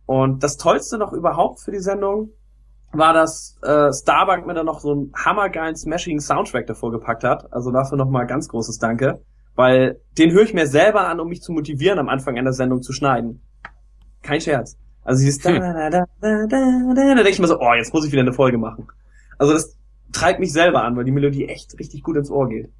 Und 0.06 0.42
das 0.42 0.56
Tollste 0.56 0.98
noch 0.98 1.12
überhaupt 1.12 1.60
für 1.60 1.70
die 1.70 1.80
Sendung 1.80 2.30
war, 2.92 3.14
dass 3.14 3.58
äh, 3.62 3.92
Starbuck 3.92 4.46
mir 4.46 4.54
dann 4.54 4.66
noch 4.66 4.80
so 4.80 4.92
einen 4.92 5.12
hammergeilen 5.14 5.76
Smashing 5.76 6.20
Soundtrack 6.20 6.66
davor 6.66 6.90
gepackt 6.90 7.24
hat. 7.24 7.52
Also 7.52 7.70
dafür 7.70 7.96
nochmal 7.96 8.26
ganz 8.26 8.48
großes 8.48 8.78
Danke. 8.78 9.22
Weil 9.54 10.00
den 10.18 10.32
höre 10.32 10.42
ich 10.42 10.54
mir 10.54 10.66
selber 10.66 11.06
an, 11.08 11.20
um 11.20 11.28
mich 11.28 11.42
zu 11.42 11.52
motivieren, 11.52 11.98
am 11.98 12.08
Anfang 12.08 12.36
einer 12.36 12.52
Sendung 12.52 12.82
zu 12.82 12.92
schneiden. 12.92 13.42
Kein 14.22 14.40
Scherz. 14.40 14.76
Also 15.04 15.24
dieses 15.24 15.42
hm. 15.44 15.60
da, 15.60 15.90
da, 15.90 15.90
da, 15.90 16.06
da, 16.20 16.46
da, 16.48 16.94
da 16.94 17.14
denke 17.14 17.30
ich 17.30 17.38
mir 17.38 17.48
so, 17.48 17.58
oh, 17.58 17.74
jetzt 17.74 17.92
muss 17.92 18.04
ich 18.04 18.12
wieder 18.12 18.22
eine 18.22 18.32
Folge 18.32 18.58
machen. 18.58 18.88
Also 19.38 19.52
das 19.54 19.76
treibt 20.12 20.40
mich 20.40 20.52
selber 20.52 20.84
an, 20.84 20.96
weil 20.96 21.04
die 21.04 21.12
Melodie 21.12 21.48
echt 21.48 21.78
richtig 21.78 22.02
gut 22.02 22.16
ins 22.16 22.30
Ohr 22.30 22.48
geht. 22.48 22.70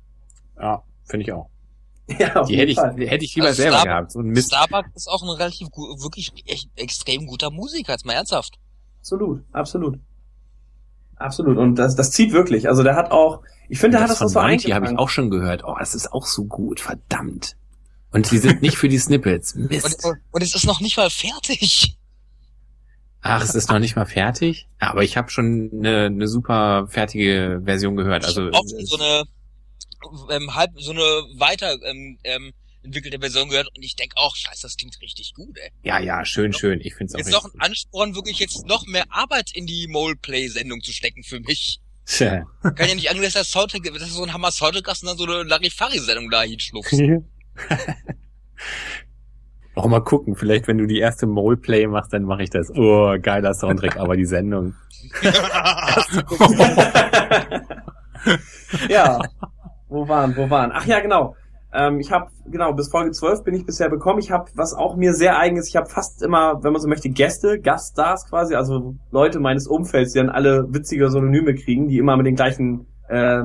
Ja, 0.60 0.82
finde 1.04 1.24
ich 1.24 1.32
auch. 1.32 1.48
Ja, 2.18 2.42
die 2.42 2.56
hätte 2.56 2.72
ich, 2.72 2.78
hätte 2.78 3.24
ich 3.24 3.34
lieber 3.34 3.46
also 3.46 3.62
selber 3.62 3.78
Star 3.78 3.86
gehabt. 3.86 4.12
So 4.12 4.18
ein 4.18 4.26
Mist. 4.26 4.48
Starbuck 4.48 4.86
ist 4.94 5.08
auch 5.08 5.22
ein 5.22 5.28
relativ 5.30 5.70
gut, 5.70 6.02
wirklich 6.02 6.32
echt 6.46 6.68
extrem 6.76 7.26
guter 7.26 7.50
Musiker, 7.50 7.92
jetzt 7.92 8.04
mal 8.04 8.12
ernsthaft. 8.14 8.58
Absolut, 8.98 9.42
absolut. 9.52 9.98
Absolut. 11.16 11.56
Und 11.56 11.76
das, 11.76 11.94
das 11.94 12.10
zieht 12.10 12.32
wirklich. 12.32 12.68
Also 12.68 12.82
der 12.82 12.96
hat 12.96 13.12
auch, 13.12 13.42
ich 13.68 13.78
finde, 13.78 13.96
der 13.96 14.02
hat 14.02 14.10
das, 14.10 14.18
das 14.18 14.32
so 14.32 14.40
eingefangen. 14.40 14.74
habe 14.74 14.86
ich 14.92 14.98
auch 14.98 15.08
schon 15.08 15.30
gehört. 15.30 15.62
Oh, 15.64 15.76
das 15.78 15.94
ist 15.94 16.12
auch 16.12 16.26
so 16.26 16.44
gut, 16.44 16.80
verdammt. 16.80 17.56
Und 18.10 18.26
sie 18.26 18.38
sind 18.38 18.60
nicht 18.60 18.76
für 18.76 18.88
die 18.88 18.98
Snippets. 18.98 19.54
Mist. 19.54 20.04
Und, 20.04 20.18
und 20.32 20.42
es 20.42 20.54
ist 20.54 20.66
noch 20.66 20.80
nicht 20.80 20.96
mal 20.96 21.08
fertig. 21.08 21.96
Ach, 23.22 23.42
es 23.42 23.54
ist 23.54 23.70
noch 23.70 23.78
nicht 23.78 23.94
mal 23.94 24.04
fertig? 24.04 24.66
Aber 24.80 25.02
ich 25.04 25.16
habe 25.16 25.30
schon 25.30 25.70
eine, 25.72 26.06
eine 26.06 26.28
super 26.28 26.88
fertige 26.88 27.62
Version 27.64 27.96
gehört. 27.96 28.24
Also 28.24 28.50
auch 28.50 28.64
so 28.66 28.96
eine 28.96 29.24
ähm, 30.30 30.54
halb 30.54 30.72
so 30.76 30.90
eine 30.90 31.02
weiter 31.38 31.78
ähm, 31.84 32.18
ähm, 32.24 32.52
entwickelte 32.82 33.20
Version 33.20 33.48
gehört 33.48 33.68
und 33.76 33.82
ich 33.84 33.94
denke 33.94 34.16
auch, 34.16 34.34
scheiße, 34.34 34.62
das 34.62 34.76
klingt 34.76 35.00
richtig 35.00 35.34
gut, 35.34 35.56
ey. 35.56 35.70
Ja, 35.84 36.00
ja, 36.00 36.24
schön, 36.24 36.52
schön. 36.52 36.80
Ich 36.80 36.94
finde 36.94 37.10
es 37.10 37.14
auch 37.14 37.18
Jetzt 37.18 37.30
noch 37.30 37.44
ein 37.44 37.60
Ansporn, 37.60 38.16
wirklich 38.16 38.40
jetzt 38.40 38.66
noch 38.66 38.86
mehr 38.86 39.04
Arbeit 39.10 39.52
in 39.54 39.66
die 39.66 39.86
Moleplay-Sendung 39.86 40.82
zu 40.82 40.92
stecken 40.92 41.22
für 41.22 41.38
mich. 41.38 41.80
Tja. 42.06 42.44
Kann 42.62 42.88
ja 42.88 42.94
nicht 42.96 43.08
angehen, 43.08 43.22
dass 43.22 43.34
das 43.34 43.52
Soundtrack, 43.52 43.84
das 43.84 44.02
ist 44.02 44.14
so 44.14 44.24
ein 44.24 44.32
Hammer 44.32 44.50
Soundtrack 44.50 44.88
hast 44.88 45.02
und 45.02 45.08
dann 45.10 45.16
so 45.16 45.24
eine 45.24 45.44
Larifari-Sendung 45.44 46.28
da 46.30 46.42
hinschlupfst. 46.42 46.92
Auch 49.74 49.86
mal 49.86 50.00
gucken, 50.00 50.36
vielleicht 50.36 50.68
wenn 50.68 50.76
du 50.78 50.86
die 50.86 50.98
erste 50.98 51.26
Moleplay 51.26 51.86
machst, 51.86 52.12
dann 52.12 52.24
mache 52.24 52.42
ich 52.42 52.50
das. 52.50 52.70
Oh, 52.74 53.16
geiler 53.20 53.54
Soundtrack, 53.54 53.96
aber 53.98 54.16
die 54.16 54.26
Sendung. 54.26 54.74
ja. 58.88 59.18
Wo 59.88 60.06
waren, 60.08 60.36
wo 60.36 60.48
waren? 60.50 60.72
Ach 60.74 60.84
ja, 60.86 61.00
genau. 61.00 61.34
Ähm, 61.72 62.00
ich 62.00 62.12
habe, 62.12 62.26
genau, 62.46 62.74
bis 62.74 62.90
Folge 62.90 63.12
12 63.12 63.44
bin 63.44 63.54
ich 63.54 63.64
bisher 63.64 63.88
bekommen. 63.88 64.18
Ich 64.18 64.30
habe, 64.30 64.50
was 64.54 64.74
auch 64.74 64.96
mir 64.96 65.14
sehr 65.14 65.38
eigen 65.38 65.56
ist, 65.56 65.68
ich 65.68 65.76
habe 65.76 65.88
fast 65.88 66.22
immer, 66.22 66.62
wenn 66.62 66.72
man 66.72 66.82
so 66.82 66.88
möchte, 66.88 67.08
Gäste, 67.08 67.58
Gaststars 67.60 68.28
quasi, 68.28 68.54
also 68.54 68.94
Leute 69.10 69.40
meines 69.40 69.66
Umfelds, 69.66 70.12
die 70.12 70.18
dann 70.18 70.28
alle 70.28 70.66
witzige 70.68 71.08
Synonyme 71.10 71.54
kriegen, 71.54 71.88
die 71.88 71.96
immer 71.96 72.16
mit 72.16 72.26
den 72.26 72.36
gleichen 72.36 72.86
äh, 73.08 73.42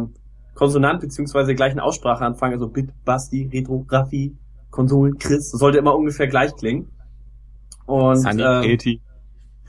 Konsonant 0.55 0.99
beziehungsweise 0.99 1.55
gleichen 1.55 1.79
Aussprache 1.79 2.25
anfangen, 2.25 2.53
also 2.53 2.67
Bit, 2.67 2.91
Basti, 3.05 3.49
Retrografie, 3.53 4.35
Konsolen, 4.69 5.17
Chris, 5.17 5.51
das 5.51 5.59
sollte 5.59 5.77
immer 5.77 5.95
ungefähr 5.95 6.27
gleich 6.27 6.55
klingen. 6.55 6.91
Und, 7.85 8.17
Sunny 8.17 8.43
ähm, 8.43 8.63
Katie. 8.63 9.01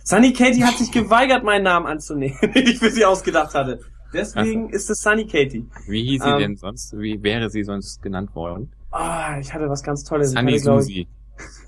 Sunny 0.04 0.32
Katie 0.32 0.64
hat 0.64 0.76
sich 0.76 0.90
geweigert, 0.90 1.44
meinen 1.44 1.64
Namen 1.64 1.86
anzunehmen, 1.86 2.38
den 2.54 2.66
ich 2.66 2.78
für 2.78 2.90
sie 2.90 3.04
ausgedacht 3.04 3.54
hatte. 3.54 3.80
Deswegen 4.12 4.66
also, 4.66 4.76
ist 4.76 4.90
es 4.90 5.02
Sunny 5.02 5.26
Katie. 5.26 5.66
Wie 5.86 6.02
hieß 6.02 6.22
sie 6.22 6.28
ähm, 6.28 6.38
denn 6.38 6.56
sonst? 6.56 6.96
Wie 6.98 7.22
wäre 7.22 7.50
sie 7.50 7.62
sonst 7.62 8.02
genannt 8.02 8.34
worden? 8.34 8.72
Ah, 8.90 9.34
oh, 9.36 9.40
ich 9.40 9.52
hatte 9.52 9.68
was 9.68 9.82
ganz 9.82 10.02
Tolles. 10.04 10.30
Sunny 10.30 10.52
hatte, 10.52 10.62
Susi. 10.62 11.06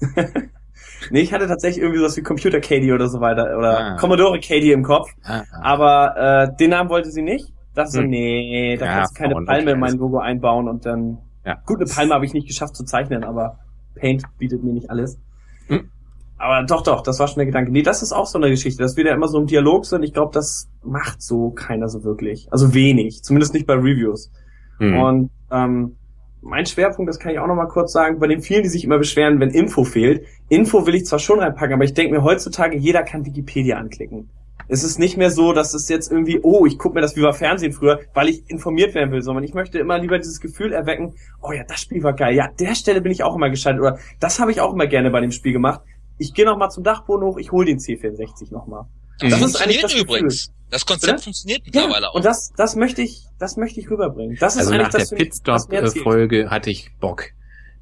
nee, 1.11 1.21
ich 1.21 1.33
hatte 1.33 1.47
tatsächlich 1.47 1.83
irgendwie 1.83 2.01
sowas 2.01 2.17
wie 2.17 2.23
Computer 2.23 2.61
Katie 2.61 2.93
oder 2.93 3.09
so 3.09 3.21
weiter 3.21 3.57
oder 3.59 3.79
ah. 3.79 3.97
Commodore 3.97 4.41
Katie 4.41 4.73
im 4.73 4.83
Kopf. 4.83 5.11
Ah, 5.23 5.43
ah. 5.53 5.61
Aber 5.63 6.17
äh, 6.17 6.57
den 6.57 6.71
Namen 6.71 6.89
wollte 6.89 7.11
sie 7.11 7.23
nicht. 7.23 7.53
Dachte 7.75 7.99
hm. 7.99 8.03
so, 8.05 8.09
nee, 8.09 8.77
da 8.79 8.87
ja, 8.87 8.93
kannst 8.95 9.17
du 9.17 9.23
keine 9.23 9.35
Palme 9.45 9.73
in 9.73 9.81
mein 9.81 9.97
Logo 9.97 10.19
einbauen 10.19 10.69
und 10.69 10.87
dann. 10.87 11.19
Ja. 11.45 11.63
Gut, 11.67 11.79
eine 11.81 11.87
Palme 11.87 12.15
habe 12.15 12.25
ich 12.25 12.35
nicht 12.35 12.47
geschafft 12.47 12.77
zu 12.77 12.85
zeichnen, 12.85 13.25
aber 13.25 13.59
Paint 13.95 14.25
bietet 14.39 14.63
mir 14.63 14.73
nicht 14.73 14.91
alles. 14.91 15.19
Hm. 15.67 15.91
Aber 16.39 16.65
doch, 16.65 16.83
doch, 16.83 17.03
das 17.03 17.19
war 17.19 17.29
schon 17.29 17.37
der 17.37 17.47
Gedanke. 17.47 17.71
Nee, 17.71 17.83
das 17.83 18.03
ist 18.03 18.13
auch 18.13 18.27
so 18.27 18.39
eine 18.39 18.49
Geschichte, 18.49 18.83
dass 18.83 18.97
wir 18.97 19.05
da 19.05 19.13
immer 19.13 19.29
so 19.29 19.39
im 19.39 19.47
Dialog 19.47 19.85
sind. 19.85 20.03
Ich 20.03 20.15
glaube, 20.15 20.33
das 20.33 20.71
macht 20.83 21.21
so 21.23 21.51
keiner 21.51 21.89
so 21.89 22.03
wirklich. 22.03 22.49
Also 22.51 22.73
wenig. 22.73 23.23
Zumindest 23.23 23.53
nicht 23.53 23.67
bei 23.67 23.75
Reviews. 23.75 24.33
Mhm. 24.79 24.99
Und 24.99 25.31
ähm, 25.51 25.97
mein 26.43 26.65
Schwerpunkt, 26.65 27.09
das 27.09 27.19
kann 27.19 27.33
ich 27.33 27.39
auch 27.39 27.47
noch 27.47 27.55
mal 27.55 27.69
kurz 27.69 27.93
sagen, 27.93 28.19
bei 28.19 28.27
den 28.27 28.41
vielen, 28.41 28.63
die 28.63 28.71
sich 28.71 28.85
immer 28.85 28.99
beschweren, 28.99 29.41
wenn 29.41 29.51
Info 29.51 29.85
fehlt. 29.85 30.25
Info 30.49 30.87
will 30.87 30.95
ich 30.95 31.05
zwar 31.05 31.19
schon 31.19 31.41
reinpacken, 31.41 31.75
aber 31.75 31.85
ich 31.85 31.93
denke 31.93 32.15
mir 32.15 32.23
heutzutage, 32.23 32.77
jeder 32.79 33.03
kann 33.03 33.27
Wikipedia 33.27 33.77
anklicken. 33.77 34.31
Es 34.71 34.85
ist 34.85 34.99
nicht 34.99 35.17
mehr 35.17 35.31
so, 35.31 35.53
dass 35.53 35.75
es 35.75 35.89
jetzt 35.89 36.11
irgendwie, 36.11 36.41
oh, 36.43 36.65
ich 36.65 36.79
gucke 36.79 36.95
mir 36.95 37.01
das 37.01 37.17
wie 37.17 37.23
bei 37.23 37.33
Fernsehen 37.33 37.73
früher, 37.73 38.01
weil 38.15 38.29
ich 38.29 38.49
informiert 38.49 38.95
werden 38.95 39.11
will, 39.11 39.23
sondern 39.23 39.45
ich 39.45 39.53
möchte 39.53 39.79
immer 39.79 39.99
lieber 39.99 40.19
dieses 40.19 40.41
Gefühl 40.41 40.73
erwecken, 40.73 41.15
oh 41.43 41.53
ja, 41.53 41.65
das 41.65 41.81
Spiel 41.81 42.03
war 42.03 42.13
geil, 42.13 42.35
ja, 42.35 42.49
der 42.59 42.75
Stelle 42.75 43.01
bin 43.01 43.13
ich 43.13 43.23
auch 43.23 43.35
immer 43.35 43.51
gescheitert 43.51 43.81
oder 43.81 43.99
das 44.21 44.39
habe 44.39 44.53
ich 44.53 44.61
auch 44.61 44.73
immer 44.73 44.87
gerne 44.87 45.11
bei 45.11 45.21
dem 45.21 45.33
Spiel 45.33 45.53
gemacht 45.53 45.81
ich 46.21 46.35
gehe 46.35 46.45
noch 46.45 46.59
mal 46.59 46.69
zum 46.69 46.85
Dachboden 46.85 47.27
hoch, 47.27 47.39
ich 47.39 47.51
hole 47.51 47.67
den 47.67 47.79
C64 47.79 48.53
noch 48.53 48.67
mal. 48.67 48.87
Das, 49.19 49.31
das 49.31 49.43
ist 49.43 49.57
eigentlich 49.57 49.81
das 49.81 49.95
übrigens. 49.95 50.53
Das 50.71 50.87
Konzept 50.87 51.13
Bitte? 51.13 51.25
funktioniert 51.25 51.63
mittlerweile 51.65 52.03
ja, 52.03 52.09
auch. 52.09 52.15
Und 52.15 52.25
das, 52.25 52.53
das 52.57 52.77
möchte 52.77 53.03
ich, 53.03 53.27
das 53.39 53.57
möchte 53.57 53.81
ich 53.81 53.91
rüberbringen. 53.91 54.37
Das 54.39 54.55
ist 54.55 54.69
also 54.69 54.75
nach 54.75 54.91
das 54.91 55.09
der 55.09 55.17
Pitstop-Folge 55.17 56.51
hatte 56.51 56.71
ich 56.71 56.91
Bock, 57.01 57.25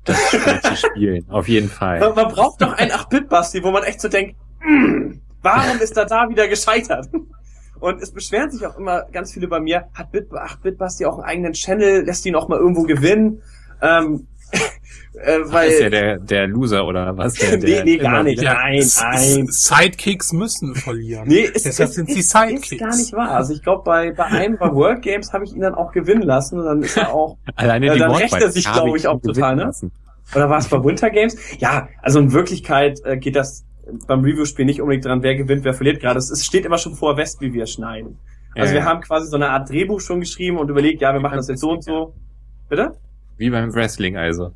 das 0.05 0.17
Spiel 0.29 0.61
zu 0.63 0.77
spielen. 0.77 1.29
Auf 1.29 1.49
jeden 1.49 1.69
Fall. 1.69 1.99
Man, 2.01 2.15
man 2.15 2.29
braucht 2.29 2.63
doch 2.63 2.73
ein 2.73 2.91
8-Bit-Basti, 2.91 3.63
wo 3.63 3.73
man 3.73 3.83
echt 3.83 4.01
so 4.01 4.09
denkt, 4.09 4.37
mm, 4.61 5.19
warum 5.43 5.79
ist 5.81 5.97
er 5.97 6.07
da 6.07 6.29
wieder 6.29 6.49
gescheitert? 6.49 7.09
Und 7.81 8.03
es 8.03 8.11
beschweren 8.11 8.51
sich 8.51 8.67
auch 8.67 8.77
immer 8.77 9.03
ganz 9.13 9.33
viele 9.33 9.49
bei 9.49 9.61
mir, 9.61 9.85
hat 9.95 10.09
8-Bit-Basti 10.13 11.07
auch 11.07 11.19
einen 11.19 11.25
eigenen 11.25 11.53
Channel, 11.53 12.05
lässt 12.05 12.27
ihn 12.27 12.35
auch 12.35 12.49
mal 12.49 12.59
irgendwo 12.59 12.83
gewinnen. 12.83 13.43
Ähm, 13.81 14.27
äh, 15.15 15.39
weil, 15.45 15.69
ist 15.69 15.81
ja 15.81 15.91
der, 15.91 16.19
der 16.19 16.47
Loser 16.49 16.87
oder 16.87 17.17
was? 17.17 17.35
Der, 17.35 17.57
der 17.59 17.85
nee, 17.85 17.97
nee, 17.97 17.97
gar 17.99 18.23
nicht. 18.23 18.43
Ja, 18.43 18.55
nein, 18.55 18.83
nein. 19.01 19.47
Sidekicks 19.49 20.33
müssen 20.33 20.75
verlieren. 20.75 21.29
Nee, 21.29 21.49
es, 21.55 21.65
Deshalb 21.65 21.91
es, 21.91 21.95
sind 21.95 22.11
sie 22.11 22.23
Sidekicks. 22.23 22.73
ist 22.73 22.81
gar 22.81 22.97
nicht 22.97 23.13
wahr. 23.13 23.31
Also 23.33 23.53
ich 23.53 23.63
glaube, 23.63 23.85
bei, 23.85 24.11
bei 24.11 24.25
einem, 24.25 24.57
bei 24.59 24.73
World 24.73 25.03
Games 25.03 25.33
habe 25.33 25.45
ich 25.45 25.53
ihn 25.53 25.61
dann 25.61 25.75
auch 25.75 25.93
gewinnen 25.93 26.23
lassen 26.23 26.59
und 26.59 26.65
dann 26.65 26.83
ist 26.83 26.97
er 26.97 27.13
auch, 27.13 27.37
Alleine 27.55 27.89
äh, 27.89 27.93
die 27.93 27.99
dann 28.01 28.11
rächt 28.11 28.35
er 28.35 28.51
sich, 28.51 28.71
glaube 28.71 28.97
ich, 28.97 29.07
auch 29.07 29.21
total, 29.21 29.55
ne? 29.55 29.65
Lassen. 29.65 29.93
Oder 30.35 30.51
war 30.51 30.59
es 30.59 30.69
bei 30.69 30.83
Winter 30.83 31.11
Games? 31.11 31.37
Ja, 31.59 31.89
also 32.03 32.19
in 32.19 32.33
Wirklichkeit 32.33 33.01
äh, 33.05 33.17
geht 33.17 33.37
das 33.37 33.65
beim 34.07 34.21
Review-Spiel 34.21 34.65
nicht 34.65 34.81
unbedingt 34.81 35.05
dran, 35.05 35.23
wer 35.23 35.37
gewinnt, 35.37 35.65
wer 35.65 35.75
verliert 35.75 36.01
gerade. 36.01 36.19
Es 36.19 36.45
steht 36.45 36.65
immer 36.65 36.79
schon 36.79 36.95
vor 36.95 37.17
West, 37.17 37.41
wie 37.41 37.53
wir 37.53 37.67
schneiden. 37.67 38.19
Also 38.55 38.75
ja, 38.75 38.81
wir 38.81 38.85
haben 38.87 39.01
quasi 39.01 39.29
so 39.29 39.37
eine 39.37 39.51
Art 39.51 39.69
Drehbuch 39.69 40.01
schon 40.01 40.21
geschrieben 40.21 40.59
und 40.59 40.69
überlegt, 40.69 41.01
ja, 41.01 41.13
wir 41.13 41.21
machen 41.21 41.37
das 41.37 41.49
jetzt 41.49 41.61
so 41.61 41.71
und 41.71 41.85
so. 41.85 42.15
Bitte? 42.69 42.93
Wie 43.37 43.51
beim 43.51 43.75
Wrestling 43.75 44.17
also. 44.17 44.53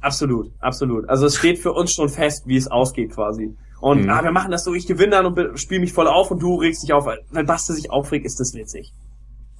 Absolut, 0.00 0.50
absolut. 0.60 1.08
Also 1.08 1.26
es 1.26 1.36
steht 1.36 1.58
für 1.58 1.72
uns 1.72 1.92
schon 1.92 2.08
fest, 2.08 2.46
wie 2.46 2.56
es 2.56 2.70
ausgeht 2.70 3.12
quasi. 3.12 3.54
Und 3.80 4.04
mhm. 4.04 4.10
ah, 4.10 4.22
wir 4.22 4.32
machen 4.32 4.50
das 4.50 4.64
so, 4.64 4.74
ich 4.74 4.86
gewinne 4.86 5.10
dann 5.10 5.26
und 5.26 5.58
spiele 5.60 5.80
mich 5.80 5.92
voll 5.92 6.08
auf 6.08 6.30
und 6.30 6.42
du 6.42 6.56
regst 6.56 6.82
dich 6.82 6.92
auf. 6.92 7.06
Wenn 7.30 7.46
Basti 7.46 7.72
sich 7.74 7.90
aufregt, 7.90 8.24
ist 8.24 8.40
das 8.40 8.54
witzig. 8.54 8.92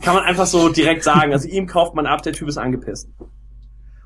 Kann 0.03 0.15
man 0.15 0.25
einfach 0.25 0.47
so 0.47 0.69
direkt 0.71 1.05
sagen. 1.05 1.33
Also 1.33 1.49
ihm 1.49 1.67
kauft 1.67 1.95
man 1.95 2.07
ab, 2.07 2.23
der 2.23 2.33
Typ 2.33 2.49
ist 2.49 2.59
angepisst. 2.59 3.09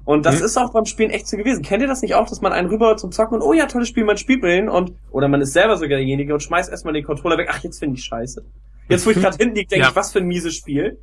Und 0.09 0.24
das 0.24 0.39
mhm. 0.39 0.47
ist 0.47 0.56
auch 0.56 0.72
beim 0.72 0.86
Spielen 0.86 1.10
echt 1.10 1.28
so 1.28 1.36
gewesen. 1.36 1.62
Kennt 1.62 1.82
ihr 1.82 1.86
das 1.86 2.01
nicht 2.01 2.14
auch, 2.14 2.26
dass 2.26 2.40
man 2.40 2.51
einen 2.55 2.70
rüber 2.70 2.97
zum 2.97 3.12
Zocken 3.12 3.35
und 3.35 3.43
oh 3.43 3.52
ja, 3.52 3.66
tolles 3.66 3.89
Spiel, 3.89 4.06
man 4.06 4.16
spielt 4.16 4.40
mit 4.40 4.66
und 4.66 4.94
oder 5.10 5.28
man 5.28 5.43
ist 5.43 5.52
selber 5.52 5.76
sogar 5.76 5.98
derjenige 5.98 6.32
und 6.32 6.43
schmeißt 6.43 6.70
erstmal 6.70 6.94
den 6.94 7.05
Controller 7.05 7.36
weg. 7.36 7.48
Ach, 7.51 7.62
jetzt 7.62 7.78
finde 7.78 7.98
ich 7.98 8.05
scheiße. 8.06 8.43
Jetzt, 8.89 9.05
wo 9.05 9.10
ich 9.10 9.18
gerade 9.18 9.36
hinten 9.36 9.55
liege, 9.55 9.68
denke 9.68 9.82
ja. 9.82 9.90
ich, 9.90 9.97
was 9.97 10.10
für 10.10 10.20
ein 10.20 10.26
mieses 10.26 10.55
Spiel. 10.55 10.98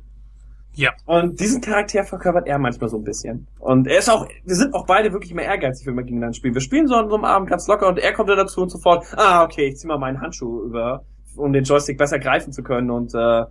Ja. 0.74 0.90
Und 1.04 1.38
diesen 1.38 1.60
Charakter 1.60 2.02
verkörpert 2.02 2.48
er 2.48 2.58
manchmal 2.58 2.90
so 2.90 2.96
ein 2.96 3.04
bisschen. 3.04 3.46
Und 3.60 3.86
er 3.86 4.00
ist 4.00 4.10
auch, 4.10 4.26
wir 4.44 4.56
sind 4.56 4.74
auch 4.74 4.86
beide 4.86 5.12
wirklich 5.12 5.32
mehr 5.34 5.44
ehrgeizig, 5.44 5.86
wenn 5.86 5.94
wir 5.94 6.02
gegeneinander 6.02 6.34
spielen. 6.34 6.54
Wir 6.54 6.60
spielen 6.60 6.88
so 6.88 6.96
an 6.96 7.08
so 7.08 7.14
einem 7.14 7.26
Abend 7.26 7.48
ganz 7.48 7.68
locker 7.68 7.86
und 7.86 8.00
er 8.00 8.12
kommt 8.12 8.28
dann 8.28 8.38
dazu 8.38 8.62
und 8.62 8.70
sofort, 8.70 9.06
ah, 9.16 9.44
okay, 9.44 9.68
ich 9.68 9.76
zieh 9.76 9.86
mal 9.86 9.98
meinen 9.98 10.20
Handschuh 10.20 10.64
über, 10.64 11.04
um 11.36 11.52
den 11.52 11.62
Joystick 11.62 11.96
besser 11.96 12.18
greifen 12.18 12.52
zu 12.52 12.64
können. 12.64 12.90
Und 12.90 13.14
äh, 13.14 13.44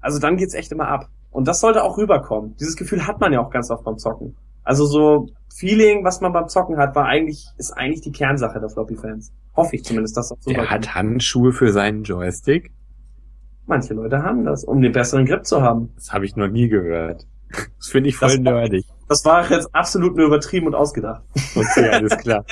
also 0.00 0.20
dann 0.20 0.36
geht's 0.36 0.54
echt 0.54 0.70
immer 0.70 0.86
ab. 0.86 1.08
Und 1.32 1.48
das 1.48 1.58
sollte 1.58 1.82
auch 1.82 1.98
rüberkommen. 1.98 2.54
Dieses 2.60 2.76
Gefühl 2.76 3.08
hat 3.08 3.18
man 3.18 3.32
ja 3.32 3.40
auch 3.40 3.50
ganz 3.50 3.72
oft 3.72 3.82
beim 3.82 3.98
Zocken. 3.98 4.36
Also 4.64 4.86
so 4.86 5.28
Feeling, 5.54 6.04
was 6.04 6.20
man 6.20 6.32
beim 6.32 6.48
Zocken 6.48 6.78
hat, 6.78 6.96
war 6.96 7.04
eigentlich, 7.06 7.46
ist 7.58 7.70
eigentlich 7.72 8.00
die 8.00 8.10
Kernsache 8.10 8.58
der 8.58 8.68
Floppy-Fans. 8.68 9.32
Hoffe 9.54 9.76
ich 9.76 9.84
zumindest, 9.84 10.16
dass 10.16 10.30
das 10.30 10.38
so 10.40 10.50
Er 10.50 10.68
hat 10.68 10.94
Handschuhe 10.94 11.52
für 11.52 11.70
seinen 11.70 12.02
Joystick? 12.02 12.72
Manche 13.66 13.94
Leute 13.94 14.22
haben 14.22 14.44
das, 14.44 14.64
um 14.64 14.82
den 14.82 14.92
besseren 14.92 15.26
Grip 15.26 15.46
zu 15.46 15.62
haben. 15.62 15.92
Das 15.94 16.12
habe 16.12 16.24
ich 16.24 16.34
noch 16.36 16.48
nie 16.48 16.68
gehört. 16.68 17.26
Das 17.78 17.88
finde 17.88 18.08
ich 18.08 18.16
voll 18.16 18.30
das 18.30 18.38
nerdig. 18.40 18.84
Das 19.08 19.24
war 19.24 19.48
jetzt 19.50 19.74
absolut 19.74 20.16
nur 20.16 20.26
übertrieben 20.26 20.66
und 20.66 20.74
ausgedacht. 20.74 21.22
Okay, 21.54 21.88
alles 21.90 22.16
klar. 22.18 22.44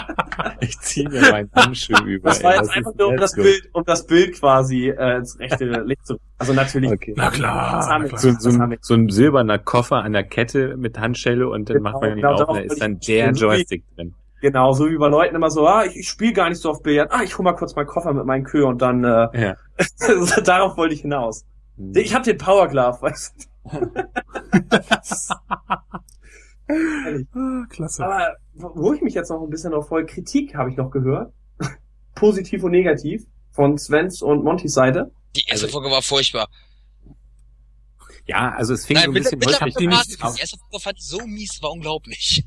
ich 0.60 0.78
ziehe 0.80 1.08
mir 1.08 1.20
meinen 1.30 1.50
Handschuh 1.54 1.94
über. 2.04 2.30
Das 2.30 2.42
war 2.42 2.56
jetzt 2.56 2.70
einfach 2.76 2.94
nur 2.94 3.08
um 3.08 3.16
das 3.16 3.32
Bild, 3.34 3.68
um 3.72 3.84
das 3.84 4.06
Bild 4.06 4.38
quasi 4.38 4.88
äh, 4.88 5.16
ins 5.16 5.38
rechte 5.38 5.64
Licht 5.82 6.06
zu. 6.06 6.18
Also 6.38 6.52
natürlich. 6.52 6.90
Okay. 6.92 7.14
Na 7.16 7.30
klar. 7.30 7.76
Das 7.76 7.88
na. 7.88 8.16
So, 8.18 8.30
so, 8.38 8.50
Das 8.50 8.60
ein, 8.60 8.78
so 8.80 8.94
ein 8.94 9.08
silberner 9.08 9.58
Koffer 9.58 9.96
an 9.96 10.12
der 10.12 10.24
Kette 10.24 10.76
mit 10.76 10.98
Handschelle 10.98 11.48
und 11.48 11.68
dann 11.68 11.78
Genau, 11.78 11.90
macht 11.90 12.02
man 12.02 12.10
ihn 12.12 12.16
genau, 12.16 12.34
auf 12.34 12.56
da 12.56 12.60
ist 12.62 12.80
dann 12.80 12.98
ich 13.00 13.06
der. 13.06 13.34
So 13.34 13.46
wie- 13.46 13.54
Joystick 13.54 13.84
drin. 13.96 14.14
Genau, 14.42 14.72
so 14.74 14.88
wie 14.88 14.96
bei 14.98 15.08
Leuten 15.08 15.34
immer 15.34 15.50
so, 15.50 15.66
ah, 15.66 15.84
ich, 15.86 15.96
ich 15.96 16.08
spiele 16.08 16.34
gar 16.34 16.48
nicht 16.50 16.60
so 16.60 16.70
auf 16.70 16.82
Billard. 16.82 17.10
Ah, 17.10 17.22
ich 17.24 17.36
hol 17.38 17.42
mal 17.44 17.54
kurz 17.54 17.74
meinen 17.74 17.86
Koffer 17.86 18.12
mit 18.12 18.26
meinen 18.26 18.44
Kühe 18.44 18.66
und 18.66 18.82
dann 18.82 19.02
äh, 19.02 19.28
Ja. 19.32 19.56
darauf 20.44 20.76
wollte 20.76 20.94
ich 20.94 21.00
hinaus. 21.00 21.44
Ich 21.94 22.14
habe 22.14 22.24
den 22.24 22.38
Power 22.38 22.68
Glove, 22.68 23.00
weißt 23.00 23.34
du. 23.38 23.44
Ah, 26.68 27.64
klasse. 27.70 28.04
Aber 28.04 28.36
wo 28.54 28.92
ich 28.92 29.00
mich 29.02 29.14
jetzt 29.14 29.28
noch 29.30 29.42
ein 29.42 29.50
bisschen 29.50 29.70
noch 29.70 29.86
voll 29.86 30.04
Kritik 30.06 30.54
habe 30.54 30.70
ich 30.70 30.76
noch 30.76 30.90
gehört. 30.90 31.32
Positiv 32.14 32.64
und 32.64 32.72
negativ 32.72 33.24
von 33.52 33.78
Svens 33.78 34.22
und 34.22 34.42
Montys 34.42 34.74
Seite. 34.74 35.12
Die 35.36 35.44
erste 35.46 35.68
Folge 35.68 35.90
war 35.90 36.02
furchtbar. 36.02 36.48
Ja, 38.26 38.52
also 38.56 38.74
es 38.74 38.84
fing 38.86 38.94
Nein, 38.96 39.04
so 39.04 39.10
ein 39.10 39.14
mit, 39.14 39.22
bisschen 39.22 39.38
mittlerweile 39.38 39.60
holprig 39.72 39.76
die 39.76 39.86
nicht- 39.86 40.36
die 40.36 40.40
erste 40.40 40.58
Folge 40.58 40.80
fand 40.82 40.98
ich 40.98 41.04
so 41.04 41.24
mies, 41.26 41.62
war 41.62 41.70
unglaublich. 41.70 42.44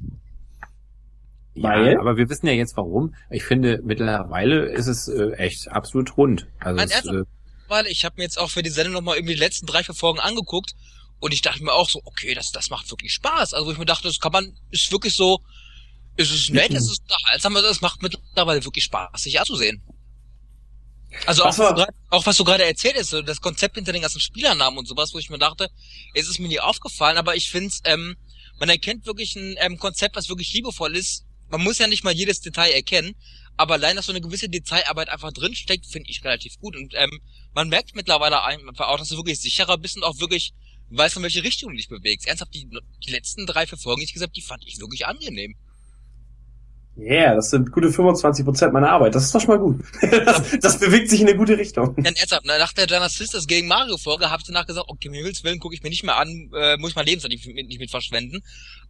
Weil? 1.55 1.93
Ja, 1.93 1.99
aber 1.99 2.17
wir 2.17 2.29
wissen 2.29 2.47
ja 2.47 2.53
jetzt 2.53 2.75
warum. 2.77 3.15
Ich 3.29 3.43
finde, 3.45 3.81
mittlerweile 3.83 4.65
ist 4.65 4.87
es 4.87 5.07
äh, 5.07 5.31
echt 5.33 5.69
absolut 5.71 6.17
rund. 6.17 6.47
Also 6.59 6.77
Nein, 6.77 6.89
es, 6.91 7.05
äh, 7.05 7.23
Weil 7.69 7.87
ich 7.87 8.03
habe 8.05 8.15
mir 8.17 8.23
jetzt 8.23 8.37
auch 8.39 8.49
für 8.49 8.63
die 8.63 8.69
Sendung 8.69 8.93
nochmal 8.93 9.15
irgendwie 9.17 9.33
die 9.35 9.39
letzten 9.39 9.65
drei, 9.65 9.83
vier 9.83 9.95
Folgen 9.95 10.19
angeguckt 10.19 10.73
und 11.19 11.33
ich 11.33 11.41
dachte 11.41 11.63
mir 11.63 11.73
auch 11.73 11.89
so, 11.89 12.01
okay, 12.05 12.33
das, 12.33 12.51
das 12.51 12.69
macht 12.69 12.89
wirklich 12.91 13.13
Spaß. 13.13 13.53
Also 13.53 13.67
wo 13.67 13.71
ich 13.71 13.77
mir 13.77 13.85
dachte, 13.85 14.07
das 14.07 14.19
kann 14.19 14.31
man, 14.31 14.57
ist 14.71 14.91
wirklich 14.91 15.13
so, 15.13 15.41
ist 16.15 16.31
es 16.31 16.49
nett, 16.49 16.71
ist 16.71 16.89
es 16.91 16.99
unterhaltsam, 16.99 17.55
also 17.55 17.67
es 17.69 17.81
macht 17.81 18.01
mittlerweile 18.01 18.63
wirklich 18.63 18.85
Spaß, 18.85 19.21
sich 19.23 19.39
anzusehen. 19.39 19.81
Also 21.25 21.43
auch, 21.43 21.47
Was 21.47 21.57
du 21.57 21.63
grad- 21.63 21.95
auch 22.11 22.25
was 22.25 22.37
du 22.37 22.43
gerade 22.43 22.65
erzählt 22.65 22.95
hast, 22.97 23.09
so 23.09 23.21
das 23.21 23.41
Konzept 23.41 23.75
hinter 23.75 23.91
den 23.93 24.01
ganzen 24.03 24.21
Spielernamen 24.21 24.77
und 24.77 24.87
sowas, 24.87 25.13
wo 25.13 25.17
ich 25.17 25.29
mir 25.29 25.39
dachte, 25.39 25.69
es 26.13 26.27
ist 26.29 26.39
mir 26.39 26.47
nie 26.47 26.59
aufgefallen, 26.59 27.17
aber 27.17 27.35
ich 27.35 27.49
finde 27.49 27.73
ähm, 27.85 28.15
man 28.59 28.69
erkennt 28.69 29.05
wirklich 29.05 29.35
ein 29.35 29.55
ähm, 29.59 29.77
Konzept, 29.79 30.15
was 30.15 30.29
wirklich 30.29 30.53
liebevoll 30.53 30.95
ist. 30.95 31.25
Man 31.49 31.63
muss 31.63 31.79
ja 31.79 31.87
nicht 31.87 32.03
mal 32.03 32.13
jedes 32.13 32.41
Detail 32.41 32.71
erkennen, 32.71 33.15
aber 33.57 33.75
allein, 33.75 33.95
dass 33.95 34.05
so 34.05 34.11
eine 34.11 34.21
gewisse 34.21 34.49
Detailarbeit 34.49 35.09
einfach 35.09 35.31
drinsteckt, 35.33 35.85
finde 35.87 36.09
ich 36.11 36.23
relativ 36.23 36.59
gut. 36.59 36.75
Und 36.75 36.93
ähm, 36.95 37.21
man 37.53 37.69
merkt 37.69 37.95
mittlerweile 37.95 38.43
einfach 38.43 38.87
auch, 38.89 38.97
dass 38.97 39.09
du 39.09 39.17
wirklich 39.17 39.39
sicherer 39.39 39.77
bist 39.77 39.97
und 39.97 40.03
auch 40.03 40.19
wirklich 40.19 40.53
weißt, 40.97 41.17
in 41.17 41.23
welche 41.23 41.43
Richtung 41.43 41.71
du 41.71 41.77
dich 41.77 41.89
bewegst. 41.89 42.27
Ernsthaft, 42.27 42.53
die, 42.53 42.67
die 43.05 43.11
letzten 43.11 43.45
drei, 43.45 43.65
vier 43.67 43.77
Folgen, 43.77 43.99
die 43.99 44.05
ich 44.05 44.13
gesagt, 44.13 44.35
die 44.35 44.41
fand 44.41 44.63
ich 44.65 44.79
wirklich 44.79 45.05
angenehm. 45.05 45.55
Yeah, 46.97 47.33
das 47.35 47.49
sind 47.49 47.71
gute 47.71 47.91
25 47.93 48.43
Prozent 48.43 48.73
meiner 48.73 48.89
Arbeit. 48.89 49.15
Das 49.15 49.23
ist 49.23 49.33
doch 49.33 49.39
schon 49.39 49.51
mal 49.51 49.59
gut. 49.59 49.79
Das, 50.01 50.59
das 50.61 50.79
bewegt 50.79 51.09
sich 51.09 51.21
in 51.21 51.29
eine 51.29 51.37
gute 51.37 51.57
Richtung. 51.57 51.95
Denn 51.95 52.13
ernsthaft, 52.15 52.45
nach 52.45 52.73
der 52.73 52.87
Giant 52.87 53.09
Sisters 53.09 53.47
gegen 53.47 53.69
Mario 53.69 53.97
Folge 53.97 54.29
habe 54.29 54.41
ich 54.41 54.47
danach 54.47 54.65
gesagt, 54.65 54.87
okay, 54.89 55.07
mir 55.07 55.19
Himmels 55.19 55.43
Willen 55.45 55.59
gucke 55.59 55.75
ich 55.75 55.81
mir 55.81 55.89
nicht 55.89 56.03
mehr 56.03 56.17
an, 56.17 56.49
äh, 56.53 56.75
muss 56.77 56.89
ich 56.89 56.95
mein 56.97 57.05
Lebenszeit 57.05 57.31
nicht, 57.31 57.45
mit- 57.47 57.67
nicht 57.67 57.79
mit 57.79 57.89
verschwenden. 57.89 58.41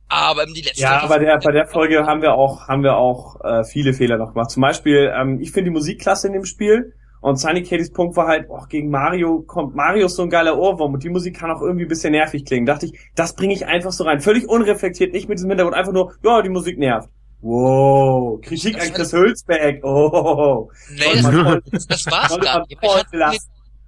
Aber 0.08 0.42
ähm, 0.48 0.56
die 0.56 0.62
letzte 0.62 0.82
Ja, 0.82 1.06
bei 1.06 1.20
der, 1.20 1.38
bei 1.38 1.52
der 1.52 1.68
Folge 1.68 2.04
haben 2.08 2.24
wir 2.24 2.34
auch, 2.34 2.68
haben 2.68 2.82
wir 2.82 2.96
auch 2.98 3.40
äh, 3.44 3.64
viele 3.64 3.94
Fehler 3.94 4.18
noch 4.18 4.34
gemacht. 4.34 4.50
Zum 4.50 4.62
Beispiel, 4.62 5.14
ähm, 5.16 5.40
ich 5.40 5.52
finde 5.52 5.70
die 5.70 5.76
Musik 5.76 6.02
klasse 6.02 6.28
in 6.28 6.34
dem 6.34 6.46
Spiel. 6.46 6.96
Und 7.22 7.38
Sunny 7.38 7.64
Katie's 7.64 7.91
Punkt 7.91 8.16
war 8.16 8.28
halt, 8.28 8.46
oh, 8.50 8.64
gegen 8.70 8.90
Mario 8.90 9.41
kommt 9.41 9.76
Mario 9.76 10.06
ist 10.06 10.16
so 10.16 10.24
ein 10.24 10.30
geiler 10.30 10.58
Ohrwurm 10.58 10.94
und 10.94 11.04
die 11.04 11.10
Musik 11.10 11.38
kann 11.38 11.52
auch 11.52 11.62
irgendwie 11.62 11.86
ein 11.86 11.90
bisschen 11.90 12.12
nervig 12.12 12.46
klingen. 12.46 12.66
Dachte 12.66 12.86
ich, 12.86 12.94
das 13.16 13.36
bringe 13.36 13.54
ich 13.54 13.66
einfach 13.66 13.91
so 13.91 14.06
rein. 14.06 14.22
Völlig 14.22 14.48
unreflektiert, 14.48 15.12
nicht 15.12 15.28
mit 15.28 15.38
diesem 15.38 15.50
Hintergrund, 15.50 15.76
einfach 15.76 15.91
nur, 15.91 16.14
ja, 16.24 16.41
die 16.41 16.50
Musik 16.50 16.78
nervt. 16.78 17.10
Wow, 17.41 18.40
Kritik 18.41 18.76
Das 18.78 18.88
an 18.88 18.94
Chris 18.94 19.14
Hülsbeck. 19.14 19.84
Oh, 19.84 20.70
Nee, 20.91 21.06
das, 21.14 21.24
man 21.24 21.34
voll- 21.46 21.64
das, 21.88 22.06
war's 22.08 22.38
gar 22.40 22.60
man 22.60 22.68
nicht. 22.70 22.78
Aber 22.84 22.88
ich, 22.88 22.96
hatte, 23.00 23.38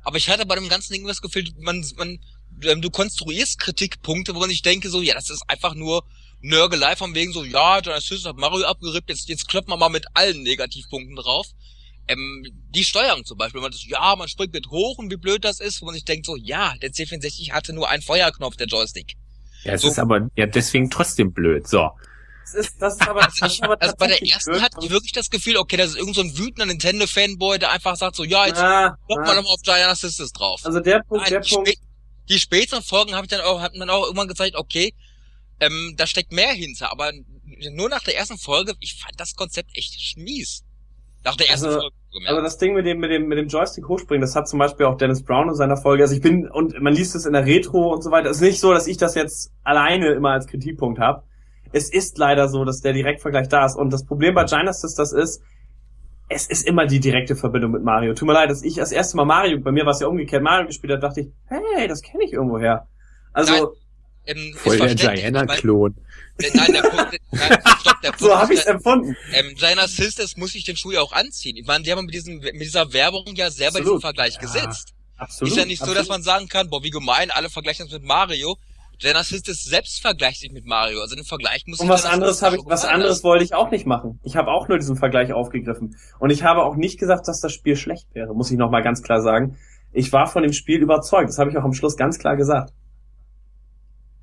aber 0.04 0.18
ich 0.18 0.30
hatte 0.30 0.46
bei 0.46 0.56
dem 0.56 0.70
ganzen 0.70 0.94
Ding 0.94 1.06
das 1.06 1.22
Gefühl, 1.22 1.44
man, 1.60 1.84
man, 1.98 2.20
ähm, 2.64 2.82
du 2.82 2.90
konstruierst 2.90 3.60
Kritikpunkte, 3.60 4.36
wo 4.36 4.46
ich 4.46 4.62
denke 4.62 4.90
so, 4.90 5.02
ja, 5.02 5.14
das 5.16 5.30
ist 5.30 5.44
einfach 5.48 5.76
nur 5.76 6.04
Nörgelei 6.42 6.96
von 6.96 7.14
wegen 7.14 7.34
so, 7.34 7.44
ja, 7.44 7.80
Giant 7.82 8.02
Sisters 8.02 8.26
hat 8.26 8.38
Mario 8.38 8.66
abgerippt, 8.66 9.10
jetzt, 9.10 9.30
jetzt 9.30 9.48
kloppt 9.48 9.68
man 9.68 9.80
mal 9.80 9.90
mit 9.90 10.06
allen 10.14 10.44
Negativpunkten 10.44 11.16
drauf. 11.16 11.48
Ähm, 12.12 12.46
die 12.70 12.84
Steuerung 12.84 13.24
zum 13.26 13.38
Beispiel, 13.38 13.62
man 13.62 13.72
das, 13.72 13.86
ja, 13.86 14.16
man 14.16 14.28
springt 14.28 14.54
mit 14.54 14.68
hoch 14.70 14.98
und 14.98 15.10
wie 15.12 15.18
blöd 15.18 15.44
das 15.46 15.60
ist, 15.60 15.82
wo 15.82 15.86
man 15.86 15.94
sich 15.96 16.06
denkt 16.06 16.26
so, 16.26 16.36
ja, 16.36 16.74
der 16.82 16.92
C64 16.92 17.52
hatte 17.52 17.74
nur 17.74 17.90
einen 17.90 18.02
Feuerknopf, 18.04 18.56
der 18.58 18.68
Joystick. 18.68 19.14
ja, 19.64 19.74
es 19.74 19.82
So. 19.82 19.88
ist 19.90 20.00
aber 20.00 20.30
ja 20.36 20.46
deswegen 20.46 20.90
trotzdem 20.90 21.32
blöd. 21.32 21.68
So. 21.68 21.90
das 22.44 22.54
ist, 22.56 22.82
das 22.82 22.94
ist 22.96 23.08
aber, 23.08 23.22
das 23.22 23.42
Also, 23.42 23.46
ist 23.56 23.64
aber 23.64 23.82
also 23.82 23.96
bei 23.98 24.08
der 24.08 24.22
ersten 24.22 24.52
blöd. 24.52 24.62
hatte 24.64 24.78
ich 24.82 24.90
wirklich 24.90 25.12
das 25.14 25.30
Gefühl, 25.30 25.58
okay, 25.58 25.78
das 25.78 25.92
ist 25.92 25.98
irgend 25.98 26.16
so 26.16 26.22
ein 26.22 26.38
wütender 26.38 26.66
Nintendo-Fanboy, 26.66 27.60
der 27.60 27.72
einfach 27.72 27.96
sagt 27.96 28.16
so, 28.16 28.24
ja, 28.24 28.48
jetzt 28.48 28.60
Ah, 28.60 28.98
kloppen 29.08 29.24
ah. 29.26 29.28
wir 29.28 29.36
nochmal 29.36 29.54
auf 29.54 29.62
Giant 29.62 29.98
Sisters 29.98 30.32
drauf. 30.34 30.60
Also 30.64 30.80
der 30.80 31.00
Punkt, 31.04 31.24
Nein, 31.24 31.32
der 31.32 31.42
die, 31.42 31.54
Punkt, 31.54 31.70
spä 31.70 31.78
die 32.30 32.40
späteren 32.40 32.84
Folgen 32.84 33.14
habe 33.16 33.26
ich 33.26 33.30
dann 33.30 33.42
auch, 33.42 33.62
hat 33.62 33.76
man 33.76 33.90
auch 33.90 34.04
irgendwann 34.04 34.28
gezeigt, 34.28 34.56
okay, 34.56 34.94
ähm, 35.60 35.94
da 35.98 36.08
steckt 36.08 36.32
mehr 36.32 36.52
hinter, 36.54 36.92
aber 36.92 37.12
nur 37.72 37.90
nach 37.90 38.04
der 38.04 38.18
ersten 38.18 38.38
Folge, 38.38 38.74
ich 38.80 38.96
fand 38.96 39.20
das 39.20 39.36
Konzept 39.36 39.70
echt 39.78 40.18
mies. 40.18 40.64
Nach 41.24 41.36
der 41.36 41.50
ersten 41.50 41.68
Also- 41.68 41.80
Folge. 41.82 41.96
Gemerkt. 42.12 42.30
Also 42.30 42.42
das 42.42 42.58
Ding 42.58 42.74
mit 42.74 42.86
dem, 42.86 43.00
mit 43.00 43.12
dem, 43.12 43.28
mit 43.28 43.38
dem 43.38 43.48
Joystick 43.48 43.88
hochspringen, 43.88 44.22
das 44.22 44.36
hat 44.36 44.48
zum 44.48 44.60
Beispiel 44.60 44.86
auch 44.86 44.98
Dennis 44.98 45.24
Brown 45.24 45.50
in 45.50 45.56
seiner 45.56 45.78
Folge. 45.78 46.04
Also 46.04 46.16
ich 46.16 46.22
bin, 46.22 46.50
und 46.50 46.80
man 46.82 46.94
liest 46.94 47.16
es 47.16 47.26
in 47.26 47.34
der 47.34 47.46
Retro 47.46 47.94
und 47.94 48.04
so 48.04 48.12
weiter. 48.12 48.30
Es 48.30 48.38
ist 48.38 48.44
nicht 48.44 48.60
so, 48.60 48.74
dass 48.74 48.88
ich 48.88 48.98
das 48.98 49.16
jetzt 49.16 49.52
alleine 49.64 50.10
immer 50.10 50.32
als 50.32 50.48
Kritikpunkt 50.48 51.00
habe. 51.00 51.24
Es 51.72 51.92
ist 51.92 52.18
leider 52.18 52.50
so, 52.50 52.66
dass 52.66 52.82
der 52.82 52.94
Direktvergleich 52.94 53.48
da 53.48 53.66
ist. 53.66 53.76
Und 53.76 53.92
das 53.92 54.06
Problem 54.06 54.36
bei 54.36 54.44
Genesis 54.44 54.96
das 54.96 55.14
ist, 55.14 55.42
es 56.28 56.48
ist 56.48 56.68
immer 56.68 56.86
die 56.86 57.00
direkte 57.00 57.36
Verbindung 57.36 57.72
mit 57.72 57.84
Mario. 57.84 58.14
Tut 58.14 58.28
mir 58.28 58.34
leid, 58.34 58.50
dass 58.50 58.64
ich 58.64 58.76
das 58.76 58.92
erste 58.92 59.18
Mal 59.18 59.26
Mario, 59.26 59.60
bei 59.60 59.72
mir 59.72 59.86
war 59.86 59.92
es 59.92 60.00
ja 60.00 60.08
umgekehrt, 60.08 60.42
Mario 60.42 60.68
gespielt 60.68 60.94
habe, 60.94 61.02
dachte 61.02 61.22
ich, 61.22 61.28
hey, 61.48 61.88
das 61.88 62.02
kenne 62.02 62.24
ich 62.24 62.34
irgendwoher. 62.34 62.88
Also, 63.34 63.54
Nein. 63.54 63.66
Ähm, 64.26 64.54
Voll 64.56 64.76
ist 64.76 65.02
der 65.04 65.16
Diana-Klon. 65.16 65.96
Nein, 66.54 66.74
der 66.74 66.82
Punkt, 66.82 67.18
nein, 67.32 67.60
stopp, 67.82 68.02
der 68.02 68.10
Punkt 68.12 68.20
so 68.20 68.36
habe 68.36 68.54
ich 68.54 68.60
es 68.62 68.66
empfunden. 68.66 69.16
ähm, 69.34 69.54
Giant 69.56 69.82
Sisters 69.90 70.38
muss 70.38 70.56
ich 70.56 70.64
den 70.64 70.76
Schuh 70.76 70.92
ja 70.92 71.02
auch 71.02 71.12
anziehen. 71.14 71.58
Ich 71.58 71.66
meine, 71.68 71.84
die 71.84 71.92
haben 71.92 72.06
mit 72.06 72.14
diesem, 72.16 72.40
mit 72.40 72.62
dieser 72.62 72.94
Werbung 72.94 73.26
ja 73.36 73.52
selber 73.52 73.80
Absolut. 73.80 73.88
diesen 73.88 74.02
Vergleich 74.02 74.36
Ja, 74.36 74.42
gesetzt. 74.42 74.94
Absolut. 75.18 75.52
ist 75.52 75.58
ja 75.58 75.66
nicht 75.66 75.80
so, 75.80 75.84
absolut. 75.86 76.00
dass 76.00 76.08
man 76.10 76.24
sagen 76.24 76.48
kann, 76.48 76.70
boah, 76.70 76.82
wie 76.84 76.90
gemein, 76.90 77.30
alle 77.30 77.50
vergleichen 77.50 77.86
das 77.86 77.94
mit 77.94 78.04
Mario. 78.08 78.58
Genesis 78.98 79.42
selbst 79.44 80.02
vergleicht 80.02 80.42
sich 80.42 80.52
mit 80.52 80.66
Mario. 80.66 81.02
Also 81.02 81.16
den 81.16 81.26
Vergleich 81.26 81.64
muss 81.66 81.80
Und 81.80 81.88
ich 81.88 81.92
was 81.92 82.06
anderes 82.06 82.42
habe 82.44 82.58
ich, 82.58 82.62
was 82.66 82.86
anderes 82.86 83.24
wollte 83.24 83.44
ich 83.44 83.54
auch 83.54 83.72
nicht 83.72 83.86
machen. 83.88 84.20
Ich 84.24 84.36
habe 84.36 84.52
auch 84.52 84.68
nur 84.68 84.78
diesen 84.78 84.96
Vergleich 84.96 85.34
aufgegriffen. 85.34 85.96
Und 86.20 86.30
ich 86.30 86.44
habe 86.44 86.64
auch 86.64 86.76
nicht 86.76 87.00
gesagt, 87.00 87.28
dass 87.28 87.42
das 87.42 87.52
Spiel 87.52 87.76
schlecht 87.76 88.08
wäre, 88.14 88.34
muss 88.36 88.52
ich 88.52 88.58
nochmal 88.58 88.84
ganz 88.84 89.02
klar 89.02 89.22
sagen. 89.22 89.58
Ich 89.92 90.14
war 90.14 90.28
von 90.28 90.44
dem 90.44 90.54
Spiel 90.54 90.80
überzeugt. 90.82 91.30
Das 91.30 91.40
habe 91.40 91.50
ich 91.50 91.58
auch 91.58 91.64
am 91.64 91.74
Schluss 91.74 91.98
ganz 91.98 92.20
klar 92.20 92.36
gesagt. 92.38 92.74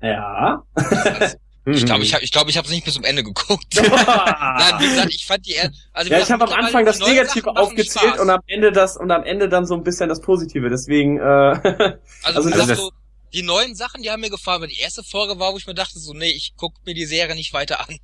Ja. 0.01 0.63
Ich 1.65 1.85
glaube, 1.85 1.99
Mhm. 1.99 2.05
ich 2.05 2.13
habe 2.13 2.23
ich 2.23 2.31
glaube, 2.31 2.49
ich 2.49 2.57
habe 2.57 2.65
es 2.65 2.73
nicht 2.73 2.85
bis 2.85 2.95
zum 2.95 3.03
Ende 3.03 3.23
geguckt. 3.23 3.75
Nein, 3.75 4.73
wie 4.79 4.87
gesagt, 4.87 5.13
ich 5.13 5.25
fand 5.25 5.45
die 5.45 5.55
also 5.93 6.11
ja, 6.11 6.19
ich 6.19 6.31
habe 6.31 6.45
am 6.45 6.53
Anfang 6.53 6.85
das 6.85 6.99
Negative 6.99 7.55
aufgezählt 7.55 8.13
Spaß. 8.13 8.21
und 8.21 8.29
am 8.29 8.39
Ende 8.47 8.71
das 8.71 8.97
und 8.97 9.11
am 9.11 9.23
Ende 9.23 9.49
dann 9.49 9.65
so 9.65 9.75
ein 9.75 9.83
bisschen 9.83 10.09
das 10.09 10.21
Positive. 10.21 10.69
Deswegen, 10.69 11.17
äh, 11.17 11.21
also, 11.21 11.99
also 12.23 12.49
gesagt, 12.49 12.75
so, 12.79 12.91
die 13.33 13.43
neuen 13.43 13.75
Sachen, 13.75 14.01
die 14.01 14.09
haben 14.09 14.21
mir 14.21 14.29
gefallen, 14.31 14.57
aber 14.57 14.67
die 14.67 14.79
erste 14.79 15.03
Folge 15.03 15.39
war, 15.39 15.53
wo 15.53 15.57
ich 15.57 15.67
mir 15.67 15.75
dachte 15.75 15.99
so, 15.99 16.13
nee, 16.13 16.31
ich 16.31 16.53
guck 16.57 16.73
mir 16.85 16.93
die 16.95 17.05
Serie 17.05 17.35
nicht 17.35 17.53
weiter 17.53 17.81
an. 17.81 17.97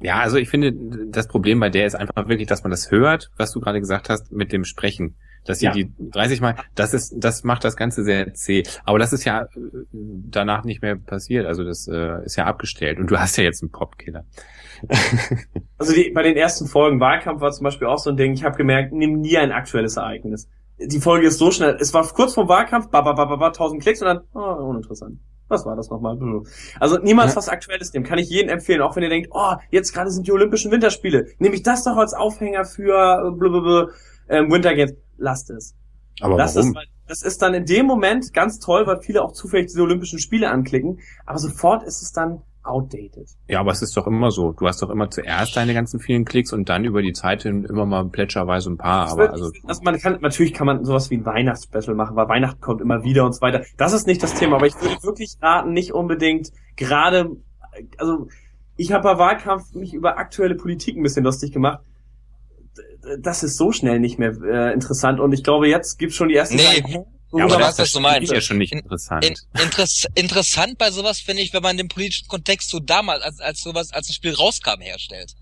Ja, 0.00 0.20
also 0.20 0.38
ich 0.38 0.48
finde, 0.48 0.72
das 1.10 1.28
Problem 1.28 1.60
bei 1.60 1.68
der 1.68 1.86
ist 1.86 1.94
einfach 1.96 2.28
wirklich, 2.28 2.48
dass 2.48 2.62
man 2.62 2.70
das 2.70 2.90
hört, 2.90 3.30
was 3.36 3.52
du 3.52 3.60
gerade 3.60 3.80
gesagt 3.80 4.08
hast, 4.08 4.32
mit 4.32 4.50
dem 4.52 4.64
Sprechen. 4.64 5.16
Dass 5.44 5.58
sie 5.60 5.66
Ja. 5.66 5.72
die 5.72 5.90
30 5.98 6.40
Mal, 6.40 6.56
das 6.74 6.92
ist, 6.94 7.14
das 7.16 7.44
macht 7.44 7.64
das 7.64 7.76
Ganze 7.76 8.04
sehr 8.04 8.34
zäh. 8.34 8.62
Aber 8.84 8.98
das 8.98 9.12
ist 9.12 9.24
ja 9.24 9.42
äh, 9.42 9.48
danach 9.92 10.64
nicht 10.64 10.82
mehr 10.82 10.96
passiert. 10.96 11.46
Also 11.46 11.64
das 11.64 11.88
äh, 11.88 12.24
ist 12.24 12.36
ja 12.36 12.44
abgestellt. 12.44 12.98
Und 12.98 13.10
du 13.10 13.18
hast 13.18 13.36
ja 13.36 13.44
jetzt 13.44 13.62
einen 13.62 13.70
Popkiller. 13.70 14.24
also 15.78 15.92
die, 15.92 16.10
bei 16.10 16.22
den 16.22 16.36
ersten 16.36 16.66
Folgen 16.66 17.00
Wahlkampf 17.00 17.40
war 17.40 17.50
zum 17.52 17.64
Beispiel 17.64 17.86
auch 17.88 17.98
so 17.98 18.10
ein 18.10 18.16
Ding. 18.16 18.32
Ich 18.32 18.44
habe 18.44 18.56
gemerkt, 18.56 18.92
nimm 18.92 19.20
nie 19.20 19.36
ein 19.38 19.52
aktuelles 19.52 19.96
Ereignis. 19.96 20.48
Die 20.78 21.00
Folge 21.00 21.26
ist 21.26 21.38
so 21.38 21.50
schnell. 21.50 21.76
Es 21.80 21.92
war 21.92 22.06
kurz 22.08 22.34
vor 22.34 22.48
Wahlkampf, 22.48 22.88
ba, 22.90 23.02
ba, 23.02 23.12
ba, 23.12 23.26
ba, 23.26 23.36
ba, 23.36 23.46
1000 23.48 23.82
Klicks 23.82 24.00
und 24.00 24.08
dann, 24.08 24.20
oh, 24.34 24.68
uninteressant. 24.68 25.18
Was 25.48 25.66
war 25.66 25.74
das 25.76 25.90
nochmal? 25.90 26.16
Also 26.78 26.98
niemals 26.98 27.32
Ja. 27.32 27.36
was 27.36 27.48
Aktuelles 27.48 27.92
nehmen. 27.92 28.06
Kann 28.06 28.18
ich 28.18 28.30
jedem 28.30 28.48
empfehlen, 28.50 28.80
auch 28.82 28.94
wenn 28.94 29.02
ihr 29.02 29.08
denkt, 29.08 29.30
oh, 29.32 29.54
jetzt 29.70 29.92
gerade 29.92 30.10
sind 30.10 30.26
die 30.26 30.32
Olympischen 30.32 30.70
Winterspiele. 30.70 31.26
Nehme 31.38 31.54
ich 31.56 31.62
das 31.64 31.82
doch 31.84 31.96
als 31.96 32.14
Aufhänger 32.14 32.64
für 32.64 32.94
äh, 32.94 33.30
blablabla, 33.36 33.88
ähm, 34.28 34.50
Winter 34.50 34.74
Games. 34.74 34.94
Lasst 35.20 35.50
es. 35.50 35.74
Aber 36.20 36.36
Lasst 36.36 36.56
warum? 36.56 36.76
es, 36.76 36.88
das 37.06 37.22
ist 37.22 37.42
dann 37.42 37.54
in 37.54 37.64
dem 37.64 37.86
Moment 37.86 38.32
ganz 38.32 38.58
toll, 38.58 38.86
weil 38.86 39.00
viele 39.00 39.22
auch 39.22 39.32
zufällig 39.32 39.68
diese 39.68 39.82
Olympischen 39.82 40.18
Spiele 40.18 40.50
anklicken. 40.50 40.98
Aber 41.26 41.38
sofort 41.38 41.82
ist 41.84 42.02
es 42.02 42.12
dann 42.12 42.42
outdated. 42.62 43.28
Ja, 43.48 43.60
aber 43.60 43.72
es 43.72 43.80
ist 43.80 43.96
doch 43.96 44.06
immer 44.06 44.30
so. 44.30 44.52
Du 44.52 44.66
hast 44.66 44.82
doch 44.82 44.90
immer 44.90 45.10
zuerst 45.10 45.56
deine 45.56 45.72
ganzen 45.72 45.98
vielen 45.98 46.24
Klicks 46.24 46.52
und 46.52 46.68
dann 46.68 46.84
über 46.84 47.00
die 47.00 47.12
Zeit 47.12 47.44
hin 47.44 47.64
immer 47.64 47.86
mal 47.86 48.04
plätscherweise 48.08 48.70
ein 48.70 48.76
paar. 48.76 49.10
Aber 49.10 49.30
also, 49.30 49.50
also 49.64 49.82
man 49.82 49.98
kann, 49.98 50.18
natürlich 50.20 50.52
kann 50.52 50.66
man 50.66 50.84
sowas 50.84 51.10
wie 51.10 51.16
ein 51.16 51.24
Weihnachtsspecial 51.24 51.94
machen, 51.94 52.16
weil 52.16 52.28
Weihnachten 52.28 52.60
kommt 52.60 52.82
immer 52.82 53.02
wieder 53.02 53.24
und 53.24 53.34
so 53.34 53.40
weiter. 53.40 53.64
Das 53.78 53.94
ist 53.94 54.06
nicht 54.06 54.22
das 54.22 54.34
Thema, 54.34 54.56
aber 54.56 54.66
ich 54.66 54.74
würde 54.80 55.02
wirklich 55.02 55.36
raten, 55.40 55.72
nicht 55.72 55.92
unbedingt 55.92 56.50
gerade 56.76 57.30
also 57.98 58.28
ich 58.76 58.92
habe 58.92 59.04
bei 59.04 59.18
Wahlkampf 59.18 59.74
mich 59.74 59.92
über 59.92 60.18
aktuelle 60.18 60.54
Politik 60.54 60.96
ein 60.96 61.02
bisschen 61.02 61.24
lustig 61.24 61.52
gemacht. 61.52 61.80
Das 63.20 63.42
ist 63.42 63.56
so 63.56 63.72
schnell 63.72 63.98
nicht 64.00 64.18
mehr 64.18 64.32
äh, 64.42 64.72
interessant 64.72 65.20
und 65.20 65.32
ich 65.32 65.42
glaube, 65.42 65.68
jetzt 65.68 65.98
gibt's 65.98 66.16
schon 66.16 66.28
die 66.28 66.34
ersten 66.36 66.56
Nee. 66.56 66.62
Sagen, 66.62 66.92
Ja, 67.32 67.44
aber 67.44 67.54
Oder 67.54 67.58
das, 67.58 67.68
was 67.68 67.76
das 67.76 67.92
du 67.92 68.00
meinst. 68.00 68.24
ist 68.24 68.32
ja 68.34 68.40
schon 68.40 68.58
nicht 68.58 68.72
In- 68.72 68.80
interessant. 68.80 69.24
In, 69.24 69.34
interess, 69.62 70.06
interessant 70.16 70.78
bei 70.78 70.90
sowas 70.90 71.20
finde 71.20 71.42
ich, 71.42 71.52
wenn 71.54 71.62
man 71.62 71.76
den 71.76 71.86
politischen 71.88 72.26
Kontext 72.28 72.70
so 72.70 72.80
damals, 72.80 73.22
als, 73.22 73.40
als 73.40 73.60
sowas, 73.62 73.92
als 73.92 74.08
das 74.08 74.16
Spiel 74.16 74.34
rauskam, 74.34 74.80
herstellt. 74.80 75.34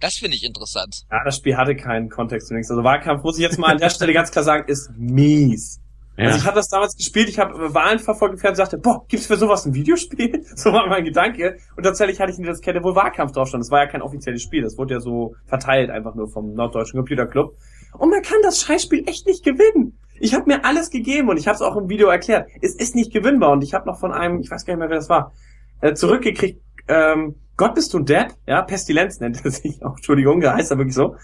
Das 0.00 0.16
finde 0.16 0.36
ich 0.36 0.44
interessant. 0.44 1.02
Ja, 1.10 1.24
das 1.24 1.36
Spiel 1.36 1.56
hatte 1.56 1.76
keinen 1.76 2.08
Kontext 2.10 2.48
zunächst. 2.48 2.70
Also 2.70 2.84
Wahlkampf, 2.84 3.22
muss 3.22 3.36
ich 3.38 3.42
jetzt 3.42 3.58
mal 3.58 3.70
an 3.72 3.78
der 3.78 3.90
Stelle 3.90 4.12
ganz 4.12 4.30
klar 4.30 4.44
sagen, 4.44 4.64
ist 4.68 4.90
mies. 4.96 5.78
Ja. 6.16 6.26
Also 6.26 6.38
ich 6.38 6.46
habe 6.46 6.56
das 6.56 6.68
damals 6.68 6.96
gespielt, 6.96 7.28
ich 7.28 7.38
habe 7.38 7.72
Wahlen 7.74 7.98
verfolgt 7.98 8.44
und 8.44 8.54
sagte, 8.56 8.78
boah, 8.78 9.04
gibt's 9.08 9.26
für 9.26 9.36
sowas 9.36 9.64
ein 9.64 9.74
Videospiel? 9.74 10.44
So 10.54 10.72
war 10.72 10.86
mein 10.88 11.04
Gedanke. 11.04 11.56
Und 11.76 11.84
tatsächlich 11.84 12.20
hatte 12.20 12.32
ich 12.32 12.38
in 12.38 12.44
der 12.44 12.52
Diskette, 12.52 12.82
wo 12.82 12.94
Wahlkampf 12.94 13.32
drauf 13.32 13.48
stand. 13.48 13.62
Das 13.62 13.70
war 13.70 13.80
ja 13.80 13.86
kein 13.86 14.02
offizielles 14.02 14.42
Spiel, 14.42 14.62
das 14.62 14.76
wurde 14.76 14.94
ja 14.94 15.00
so 15.00 15.34
verteilt 15.46 15.90
einfach 15.90 16.14
nur 16.14 16.28
vom 16.28 16.52
Norddeutschen 16.52 16.98
Computer 16.98 17.26
Club. 17.26 17.56
Und 17.96 18.10
man 18.10 18.22
kann 18.22 18.38
das 18.42 18.60
Scheißspiel 18.60 19.08
echt 19.08 19.26
nicht 19.26 19.44
gewinnen. 19.44 19.98
Ich 20.18 20.34
habe 20.34 20.44
mir 20.46 20.64
alles 20.64 20.90
gegeben 20.90 21.30
und 21.30 21.38
ich 21.38 21.46
habe 21.46 21.54
es 21.54 21.62
auch 21.62 21.76
im 21.76 21.88
Video 21.88 22.08
erklärt. 22.08 22.48
Es 22.60 22.74
ist 22.74 22.94
nicht 22.94 23.12
gewinnbar 23.12 23.52
und 23.52 23.64
ich 23.64 23.72
habe 23.72 23.86
noch 23.86 23.98
von 23.98 24.12
einem, 24.12 24.40
ich 24.40 24.50
weiß 24.50 24.66
gar 24.66 24.74
nicht 24.74 24.80
mehr, 24.80 24.90
wer 24.90 24.96
das 24.96 25.08
war, 25.08 25.32
äh, 25.80 25.94
zurückgekriegt, 25.94 26.60
ähm, 26.88 27.36
Gott 27.56 27.74
bist 27.74 27.92
du 27.94 28.00
Depp? 28.00 28.32
Ja, 28.46 28.62
Pestilenz 28.62 29.20
nennt 29.20 29.44
er 29.44 29.50
sich 29.50 29.82
auch, 29.84 29.92
Entschuldigung, 29.96 30.44
heißt 30.44 30.70
er 30.70 30.78
wirklich 30.78 30.94
so. 30.94 31.16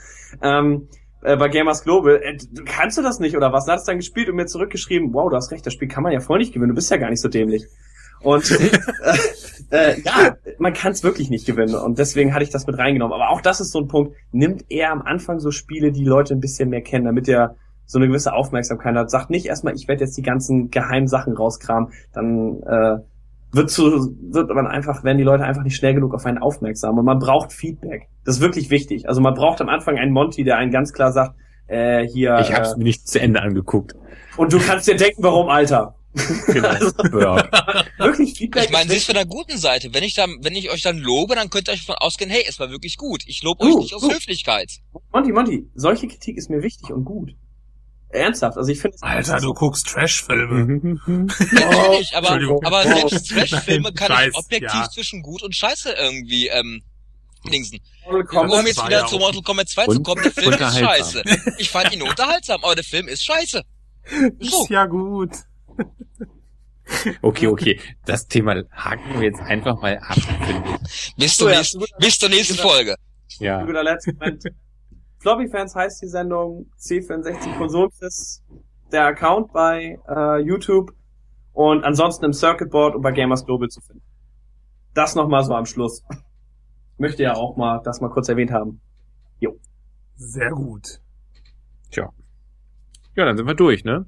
Ähm, 0.42 0.88
äh, 1.26 1.36
bei 1.36 1.48
Gamers 1.48 1.82
Global, 1.82 2.20
äh, 2.22 2.38
kannst 2.64 2.96
du 2.96 3.02
das 3.02 3.18
nicht 3.18 3.36
oder 3.36 3.52
was? 3.52 3.66
Und 3.66 3.72
hat 3.72 3.80
es 3.80 3.84
dann 3.84 3.96
gespielt 3.96 4.28
und 4.28 4.36
mir 4.36 4.46
zurückgeschrieben, 4.46 5.12
wow, 5.12 5.28
du 5.28 5.36
hast 5.36 5.50
recht, 5.50 5.66
das 5.66 5.74
Spiel 5.74 5.88
kann 5.88 6.04
man 6.04 6.12
ja 6.12 6.20
voll 6.20 6.38
nicht 6.38 6.52
gewinnen, 6.52 6.68
du 6.68 6.74
bist 6.76 6.90
ja 6.90 6.98
gar 6.98 7.10
nicht 7.10 7.20
so 7.20 7.28
dämlich. 7.28 7.66
Und 8.20 8.48
äh, 9.70 9.90
äh, 9.90 10.00
ja, 10.02 10.36
man 10.58 10.72
kann 10.72 10.92
es 10.92 11.02
wirklich 11.02 11.28
nicht 11.28 11.44
gewinnen 11.44 11.74
und 11.74 11.98
deswegen 11.98 12.32
hatte 12.32 12.44
ich 12.44 12.50
das 12.50 12.68
mit 12.68 12.78
reingenommen. 12.78 13.12
Aber 13.12 13.30
auch 13.30 13.40
das 13.40 13.60
ist 13.60 13.72
so 13.72 13.80
ein 13.80 13.88
Punkt, 13.88 14.14
nimmt 14.30 14.64
er 14.68 14.92
am 14.92 15.02
Anfang 15.02 15.40
so 15.40 15.50
Spiele, 15.50 15.90
die 15.90 16.04
Leute 16.04 16.32
ein 16.34 16.40
bisschen 16.40 16.68
mehr 16.70 16.82
kennen, 16.82 17.06
damit 17.06 17.28
er 17.28 17.56
so 17.86 17.98
eine 17.98 18.06
gewisse 18.06 18.32
Aufmerksamkeit 18.32 18.94
hat. 18.94 19.10
Sagt 19.10 19.30
nicht 19.30 19.46
erstmal, 19.46 19.74
ich 19.74 19.88
werde 19.88 20.04
jetzt 20.04 20.16
die 20.16 20.22
ganzen 20.22 20.70
geheimen 20.70 21.08
Sachen 21.08 21.36
rauskramen, 21.36 21.92
dann 22.12 22.62
äh, 22.62 22.98
wird 23.56 23.70
zu, 23.70 23.82
wird 24.30 24.48
man 24.50 24.66
einfach, 24.66 25.02
werden 25.02 25.18
die 25.18 25.24
Leute 25.24 25.44
einfach 25.44 25.62
nicht 25.62 25.76
schnell 25.76 25.94
genug 25.94 26.14
auf 26.14 26.24
einen 26.26 26.38
aufmerksam 26.38 26.98
und 26.98 27.04
man 27.04 27.18
braucht 27.18 27.52
Feedback. 27.52 28.08
Das 28.24 28.36
ist 28.36 28.40
wirklich 28.40 28.70
wichtig. 28.70 29.08
Also 29.08 29.20
man 29.20 29.34
braucht 29.34 29.60
am 29.60 29.68
Anfang 29.68 29.96
einen 29.96 30.12
Monty, 30.12 30.44
der 30.44 30.56
einen 30.56 30.70
ganz 30.70 30.92
klar 30.92 31.12
sagt, 31.12 31.34
äh, 31.66 32.06
hier, 32.06 32.38
ich 32.40 32.52
habe 32.52 32.62
es 32.62 32.74
äh, 32.74 32.78
mir 32.78 32.84
nicht 32.84 33.08
zu 33.08 33.20
Ende 33.20 33.42
angeguckt. 33.42 33.94
und 34.36 34.52
du 34.52 34.58
kannst 34.58 34.86
dir 34.86 34.96
denken, 34.96 35.22
warum, 35.22 35.48
Alter. 35.48 35.94
Genau. 36.46 36.68
ja. 37.20 37.48
Wirklich 37.98 38.38
Feedback. 38.38 38.64
Ich 38.66 38.70
meine, 38.70 38.84
ist 38.84 38.90
sie 38.90 38.96
ist 38.96 39.06
von 39.06 39.14
der 39.14 39.26
guten 39.26 39.58
Seite. 39.58 39.92
Wenn 39.92 40.02
ich 40.02 40.14
dann, 40.14 40.38
wenn 40.42 40.54
ich 40.54 40.70
euch 40.70 40.82
dann 40.82 40.98
lobe, 40.98 41.34
dann 41.34 41.50
könnt 41.50 41.68
ihr 41.68 41.72
euch 41.72 41.84
davon 41.84 41.96
ausgehen, 41.98 42.30
hey, 42.30 42.44
es 42.48 42.58
war 42.58 42.70
wirklich 42.70 42.96
gut. 42.96 43.22
Ich 43.26 43.42
lobe 43.42 43.64
euch 43.64 43.74
Uh, 43.74 43.78
nicht 43.80 43.94
aus 43.94 44.02
uh. 44.02 44.12
Höflichkeit. 44.12 44.78
Monty, 45.12 45.32
Monty, 45.32 45.70
solche 45.74 46.08
Kritik 46.08 46.38
ist 46.38 46.48
mir 46.48 46.62
wichtig 46.62 46.90
und 46.90 47.04
gut. 47.04 47.32
Ernsthaft, 48.10 48.56
also 48.56 48.70
ich 48.70 48.80
finde 48.80 48.96
es- 48.96 49.02
Alter, 49.02 49.40
du 49.40 49.52
guckst 49.52 49.86
Trash-Filme. 49.88 50.64
Natürlich, 51.06 52.12
aber, 52.14 52.30
aber 52.64 52.84
Oh. 52.86 53.08
selbst 53.08 53.28
Trash-Filme 53.30 53.92
kann 53.92 54.10
ich 54.12 54.16
Scheiß, 54.18 54.34
objektiv 54.34 54.74
ja. 54.74 54.88
zwischen 54.90 55.22
gut 55.22 55.42
und 55.42 55.54
scheiße 55.54 55.92
irgendwie, 55.92 56.48
ähm, 56.48 56.82
dingsen. 57.50 57.80
Kombat- 58.28 58.60
Um 58.60 58.66
jetzt 58.66 58.84
wieder 58.86 59.00
ja 59.00 59.06
zu 59.06 59.18
Mortal 59.18 59.42
Kombat 59.42 59.68
2 59.68 59.86
zu 59.86 60.02
kommen, 60.02 60.22
der 60.22 60.32
Film 60.32 60.52
ist 60.52 60.78
scheiße. 60.78 61.22
Ich 61.58 61.70
fand 61.70 61.92
ihn 61.92 62.02
unterhaltsam, 62.02 62.62
aber 62.64 62.74
der 62.74 62.84
Film 62.84 63.08
ist 63.08 63.24
scheiße. 63.24 63.62
So. 64.40 64.62
Ist 64.62 64.70
ja 64.70 64.86
gut. 64.86 65.30
Okay, 67.22 67.48
okay. 67.48 67.80
Das 68.04 68.28
Thema 68.28 68.62
haken 68.70 69.14
wir 69.20 69.22
jetzt 69.26 69.40
einfach 69.40 69.80
mal 69.80 69.98
ab, 69.98 70.16
ich. 70.16 71.14
Bis 71.16 71.36
zur 71.36 71.50
nächsten, 71.50 71.84
bis 71.98 72.16
zur 72.18 72.28
nächsten. 72.28 72.54
Folge. 72.56 72.94
Ja. 73.40 73.66
Moment. 75.26 75.50
Floppy-Fans 75.50 75.74
heißt 75.74 76.02
die 76.02 76.06
Sendung, 76.08 76.70
C64 76.78 77.58
Konsolquiz, 77.58 78.42
der 78.92 79.06
Account 79.06 79.52
bei 79.52 79.98
äh, 80.08 80.40
YouTube 80.42 80.92
und 81.52 81.84
ansonsten 81.84 82.24
im 82.26 82.32
Circuitboard 82.32 82.94
und 82.94 83.02
bei 83.02 83.12
Gamers 83.12 83.44
Global 83.44 83.68
zu 83.68 83.80
finden. 83.80 84.02
Das 84.94 85.14
nochmal 85.14 85.44
so 85.44 85.54
am 85.54 85.66
Schluss. 85.66 86.02
Möchte 86.98 87.22
ja 87.22 87.34
auch 87.34 87.56
mal 87.56 87.80
das 87.84 88.00
mal 88.00 88.08
kurz 88.08 88.28
erwähnt 88.28 88.50
haben. 88.50 88.80
Sehr 90.18 90.50
gut. 90.50 91.00
Ja, 93.14 93.26
dann 93.26 93.36
sind 93.36 93.46
wir 93.46 93.54
durch, 93.54 93.84
ne? 93.84 94.06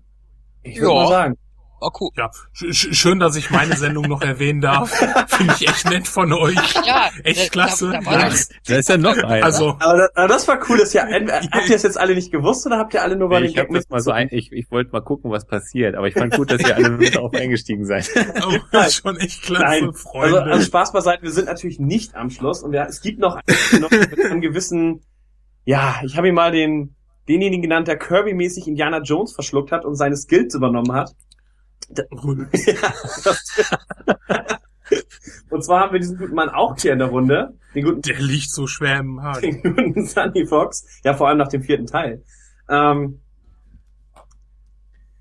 Ich 0.62 0.80
würde 0.80 0.94
Ja. 0.94 1.02
mal 1.02 1.08
sagen. 1.08 1.38
Oh, 1.80 1.90
cool. 2.00 2.10
Ja, 2.16 2.30
sch 2.52 2.64
sch- 2.64 2.94
schön, 2.94 3.18
dass 3.18 3.36
ich 3.36 3.50
meine 3.50 3.76
Sendung 3.76 4.06
noch 4.08 4.22
erwähnen 4.22 4.60
darf. 4.60 4.90
Finde 5.28 5.54
ich 5.58 5.68
echt 5.68 5.88
nett 5.88 6.08
von 6.08 6.32
euch. 6.32 6.56
Ja, 6.84 7.10
Echt 7.24 7.46
da- 7.46 7.50
klasse. 7.50 7.90
Da, 7.92 8.00
da. 8.00 8.30
Da 8.66 8.76
ist 8.76 8.88
ja 8.88 8.96
noch 8.96 9.16
einer. 9.16 9.44
Also, 9.44 9.76
Aber 9.80 9.98
das, 9.98 10.10
aber 10.16 10.28
das 10.28 10.48
war 10.48 10.58
cool, 10.68 10.78
dass 10.78 10.92
ja, 10.92 11.06
entweder- 11.06 11.40
habt 11.52 11.68
ihr 11.68 11.76
es 11.76 11.82
jetzt 11.82 11.98
alle 11.98 12.14
nicht 12.14 12.32
gewusst 12.32 12.66
oder 12.66 12.78
habt 12.78 12.94
ihr 12.94 13.02
alle 13.02 13.16
nur 13.16 13.28
bei 13.28 13.40
den 13.40 13.50
ich 13.50 13.58
habe 13.58 13.72
das 13.72 13.88
mal 13.88 14.00
so 14.00 14.10
ein, 14.10 14.28
ich, 14.30 14.50
ich 14.52 14.70
wollte 14.70 14.90
mal 14.92 15.00
gucken, 15.02 15.30
was 15.30 15.46
passiert, 15.46 15.94
aber 15.94 16.08
ich 16.08 16.14
fand 16.14 16.34
gut, 16.34 16.50
dass 16.50 16.60
ihr 16.60 16.74
alle 16.76 16.90
mit 16.90 17.14
drauf 17.14 17.32
eingestiegen 17.34 17.84
seid. 17.84 18.08
oh, 18.46 18.82
schon 18.90 19.16
echt 19.18 19.42
klasse, 19.42 19.64
Nein, 19.64 19.92
Freunde. 19.92 20.38
Also, 20.42 20.50
also 20.50 20.64
Spaß 20.66 20.92
beiseite, 20.92 21.22
wir 21.22 21.30
sind 21.32 21.46
natürlich 21.46 21.78
nicht 21.78 22.14
am 22.14 22.30
Schluss 22.30 22.62
und 22.62 22.72
wir, 22.72 22.82
es 22.88 23.00
gibt 23.00 23.18
noch, 23.20 23.38
noch 23.80 23.90
einen 24.30 24.40
gewissen, 24.40 25.02
ja, 25.64 25.96
ich 26.04 26.16
habe 26.16 26.28
ihn 26.28 26.34
mal 26.34 26.50
den, 26.50 26.94
denjenigen 27.28 27.60
genannt, 27.62 27.88
der 27.88 27.98
Kirby-mäßig 27.98 28.66
Indiana 28.66 29.00
Jones 29.02 29.32
verschluckt 29.34 29.70
hat 29.70 29.84
und 29.84 29.94
seine 29.96 30.16
Skills 30.16 30.54
übernommen 30.54 30.92
hat. 30.92 31.12
Und 35.50 35.64
zwar 35.64 35.80
haben 35.80 35.92
wir 35.92 36.00
diesen 36.00 36.18
guten 36.18 36.34
Mann 36.34 36.48
auch 36.48 36.76
hier 36.78 36.92
in 36.92 36.98
der 36.98 37.08
Runde, 37.08 37.54
den 37.74 37.84
guten, 37.84 38.02
Der 38.02 38.20
liegt 38.20 38.50
so 38.50 38.66
schwer 38.66 38.98
im 38.98 39.22
Haaren. 39.22 39.40
den 39.42 39.62
guten 39.62 40.06
Sunny 40.06 40.46
Fox, 40.46 41.00
ja 41.04 41.14
vor 41.14 41.28
allem 41.28 41.38
nach 41.38 41.48
dem 41.48 41.62
vierten 41.62 41.86
Teil. 41.86 42.22
Ähm, 42.68 43.20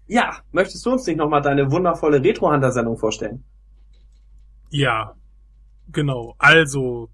ja, 0.07 0.38
möchtest 0.52 0.85
du 0.85 0.91
uns 0.91 1.06
nicht 1.06 1.18
nochmal 1.18 1.41
deine 1.41 1.72
wundervolle 1.72 2.23
Retro-Hunter-Sendung 2.23 2.98
vorstellen? 2.98 3.44
Ja, 4.69 5.15
genau. 5.91 6.35
Also, 6.38 7.10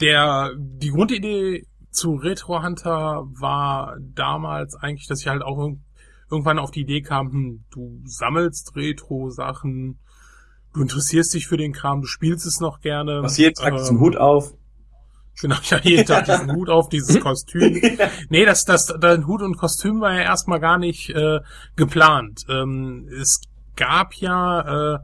der, 0.00 0.52
die 0.56 0.90
Grundidee 0.90 1.66
zu 1.90 2.14
Retro 2.14 2.62
Hunter 2.62 3.26
war 3.40 3.96
damals 4.00 4.76
eigentlich, 4.76 5.08
dass 5.08 5.20
ich 5.20 5.28
halt 5.28 5.42
auch 5.42 5.58
irgendwann 6.30 6.58
auf 6.58 6.70
die 6.70 6.80
Idee 6.80 7.02
kam, 7.02 7.32
hm, 7.32 7.64
du 7.70 8.00
sammelst 8.04 8.76
Retro-Sachen, 8.76 9.98
du 10.74 10.82
interessierst 10.82 11.34
dich 11.34 11.46
für 11.46 11.56
den 11.56 11.72
Kram, 11.72 12.02
du 12.02 12.06
spielst 12.06 12.46
es 12.46 12.60
noch 12.60 12.80
gerne. 12.80 13.22
Was 13.22 13.38
jeden 13.38 13.54
Tag 13.54 13.72
ähm, 13.72 13.78
diesen 13.78 14.00
Hut 14.00 14.16
auf. 14.16 14.54
Genau, 15.40 15.56
ja, 15.64 15.78
jeden 15.82 16.04
Tag 16.04 16.24
diesen 16.24 16.52
Hut 16.52 16.68
auf, 16.68 16.88
dieses 16.88 17.20
Kostüm. 17.22 17.80
Nee, 18.28 18.44
das, 18.44 18.64
das, 18.64 18.92
dein 19.00 19.26
Hut 19.26 19.42
und 19.42 19.56
Kostüm 19.56 20.00
war 20.00 20.12
ja 20.12 20.22
erstmal 20.22 20.60
gar 20.60 20.78
nicht 20.78 21.10
äh, 21.10 21.40
geplant. 21.76 22.44
Ähm, 22.48 23.08
es 23.20 23.40
gab 23.76 24.14
ja 24.14 24.96
äh, 24.96 24.98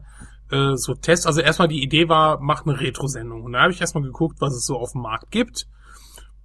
äh, 0.51 0.75
so 0.75 0.93
Tests, 0.93 1.25
also 1.25 1.41
erstmal 1.41 1.69
die 1.69 1.81
Idee 1.81 2.09
war, 2.09 2.39
mach 2.41 2.65
eine 2.65 2.79
Retro-Sendung. 2.79 3.43
Und 3.43 3.53
da 3.53 3.61
habe 3.61 3.71
ich 3.71 3.81
erstmal 3.81 4.03
geguckt, 4.03 4.37
was 4.41 4.53
es 4.53 4.65
so 4.65 4.77
auf 4.77 4.91
dem 4.91 5.01
Markt 5.01 5.31
gibt. 5.31 5.67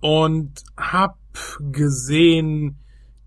Und 0.01 0.63
hab 0.77 1.19
gesehen 1.61 2.79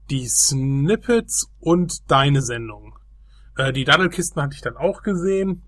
die 0.10 0.28
Snippets 0.28 1.50
und 1.60 2.10
deine 2.12 2.42
Sendung. 2.42 2.98
Äh, 3.58 3.74
die 3.74 3.84
Daddelkisten 3.84 4.42
hatte 4.42 4.56
ich 4.56 4.62
dann 4.62 4.78
auch 4.78 5.02
gesehen. 5.02 5.64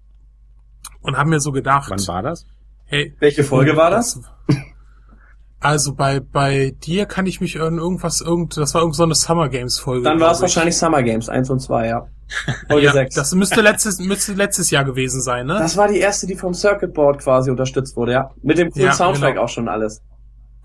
Und 1.02 1.18
habe 1.18 1.30
mir 1.30 1.40
so 1.40 1.52
gedacht, 1.52 1.90
Wann 1.90 2.07
war 2.07 2.22
das? 2.24 2.45
hey, 2.86 3.16
Welche 3.20 3.44
Folge 3.44 3.76
war 3.76 3.90
das? 3.91 4.20
Also 5.60 5.95
bei 5.95 6.20
bei 6.20 6.76
dir 6.84 7.06
kann 7.07 7.26
ich 7.26 7.41
mich 7.41 7.60
an 7.60 7.78
irgendwas 7.80 8.22
irgend 8.22 8.56
das 8.57 8.74
war 8.76 8.82
irgend 8.82 8.95
so 8.95 9.03
eine 9.03 9.16
Summer 9.16 9.49
Games 9.49 9.80
Folge. 9.80 10.03
Dann 10.03 10.20
war 10.20 10.32
es 10.32 10.41
wahrscheinlich 10.41 10.78
Summer 10.78 11.02
Games 11.02 11.28
1 11.28 11.49
und 11.49 11.60
2, 11.60 11.88
ja. 11.88 12.07
Folge 12.68 12.86
ja, 12.88 12.91
6. 12.91 13.16
das 13.16 13.34
müsste 13.34 13.62
letztes 13.62 13.99
müsste 13.99 14.34
letztes 14.34 14.70
Jahr 14.70 14.84
gewesen 14.84 15.22
sein, 15.22 15.48
ne? 15.48 15.57
Das 15.57 15.78
war 15.78 15.88
die 15.88 15.98
erste, 15.99 16.28
die 16.28 16.36
vom 16.36 16.53
Circuit 16.53 16.94
Board 16.94 17.20
quasi 17.20 17.49
unterstützt 17.49 17.95
wurde, 17.95 18.12
ja. 18.12 18.32
Mit 18.44 18.57
dem 18.60 18.70
coolen 18.72 18.88
Ja, 18.88 18.94
Soundtrack 18.94 19.34
genau. 19.36 19.45
auch 19.45 19.49
schon 19.49 19.68
alles. 19.68 20.02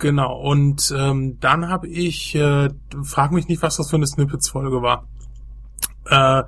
Genau. 0.00 0.40
Und 0.40 0.92
ähm, 0.96 1.38
dann 1.40 1.68
habe 1.68 1.86
ich 1.86 2.34
äh, 2.34 2.70
frag 3.04 3.32
mich 3.32 3.48
nicht, 3.48 3.62
was 3.62 3.76
das 3.76 3.90
für 3.90 3.96
eine 3.96 4.06
Snippets 4.06 4.48
Folge 4.48 4.82
war. 4.82 5.06
Äh, 6.06 6.42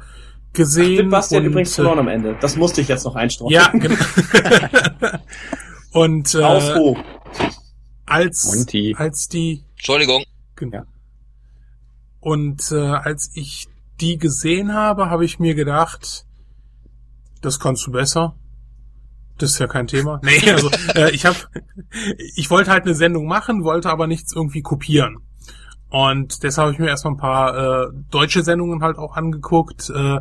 gesehen 0.55 0.97
Mit 0.97 1.11
Bastian 1.11 1.45
und, 1.45 1.51
übrigens 1.51 1.75
verloren 1.75 1.99
am 2.01 2.09
Ende. 2.09 2.37
Das 2.41 2.57
musste 2.57 2.81
ich 2.81 2.89
jetzt 2.89 3.05
noch 3.05 3.15
einstreuen. 3.15 3.53
Ja, 3.53 3.69
genau. 3.73 3.95
und 5.93 6.35
äh, 6.35 6.77
hoch. 6.79 6.99
als 8.07 8.47
Monty. 8.47 8.97
als 8.99 9.29
die 9.29 9.65
Entschuldigung. 9.77 10.25
Genau. 10.57 10.79
Ja. 10.79 10.85
Und 12.21 12.73
äh, 12.73 12.77
als 12.77 13.31
ich 13.35 13.69
die 14.01 14.17
gesehen 14.17 14.73
habe, 14.73 15.11
habe 15.11 15.27
ich 15.27 15.39
mir 15.39 15.55
gedacht, 15.55 16.25
das 17.43 17.61
kannst 17.61 17.87
du 17.87 17.93
besser. 17.93 18.35
Das 19.39 19.51
ist 19.51 19.59
ja 19.59 19.67
kein 19.67 19.87
Thema. 19.87 20.21
Nee, 20.23 20.51
also 20.53 20.71
äh, 20.95 21.11
ich 21.11 21.27
habe, 21.27 21.37
ich 22.35 22.51
wollte 22.51 22.71
halt 22.71 22.85
eine 22.85 22.95
Sendung 22.95 23.27
machen, 23.27 23.65
wollte 23.65 23.91
aber 23.91 24.07
nichts 24.07 24.35
irgendwie 24.35 24.63
kopieren. 24.63 25.19
Und 25.93 26.43
deshalb 26.43 26.65
habe 26.67 26.73
ich 26.73 26.79
mir 26.79 26.89
erstmal 26.89 27.13
ein 27.13 27.19
paar 27.19 27.57
äh, 27.57 27.87
deutsche 28.11 28.43
Sendungen 28.43 28.83
halt 28.83 28.97
auch 28.97 29.15
angeguckt, 29.15 29.91
äh, 29.91 30.21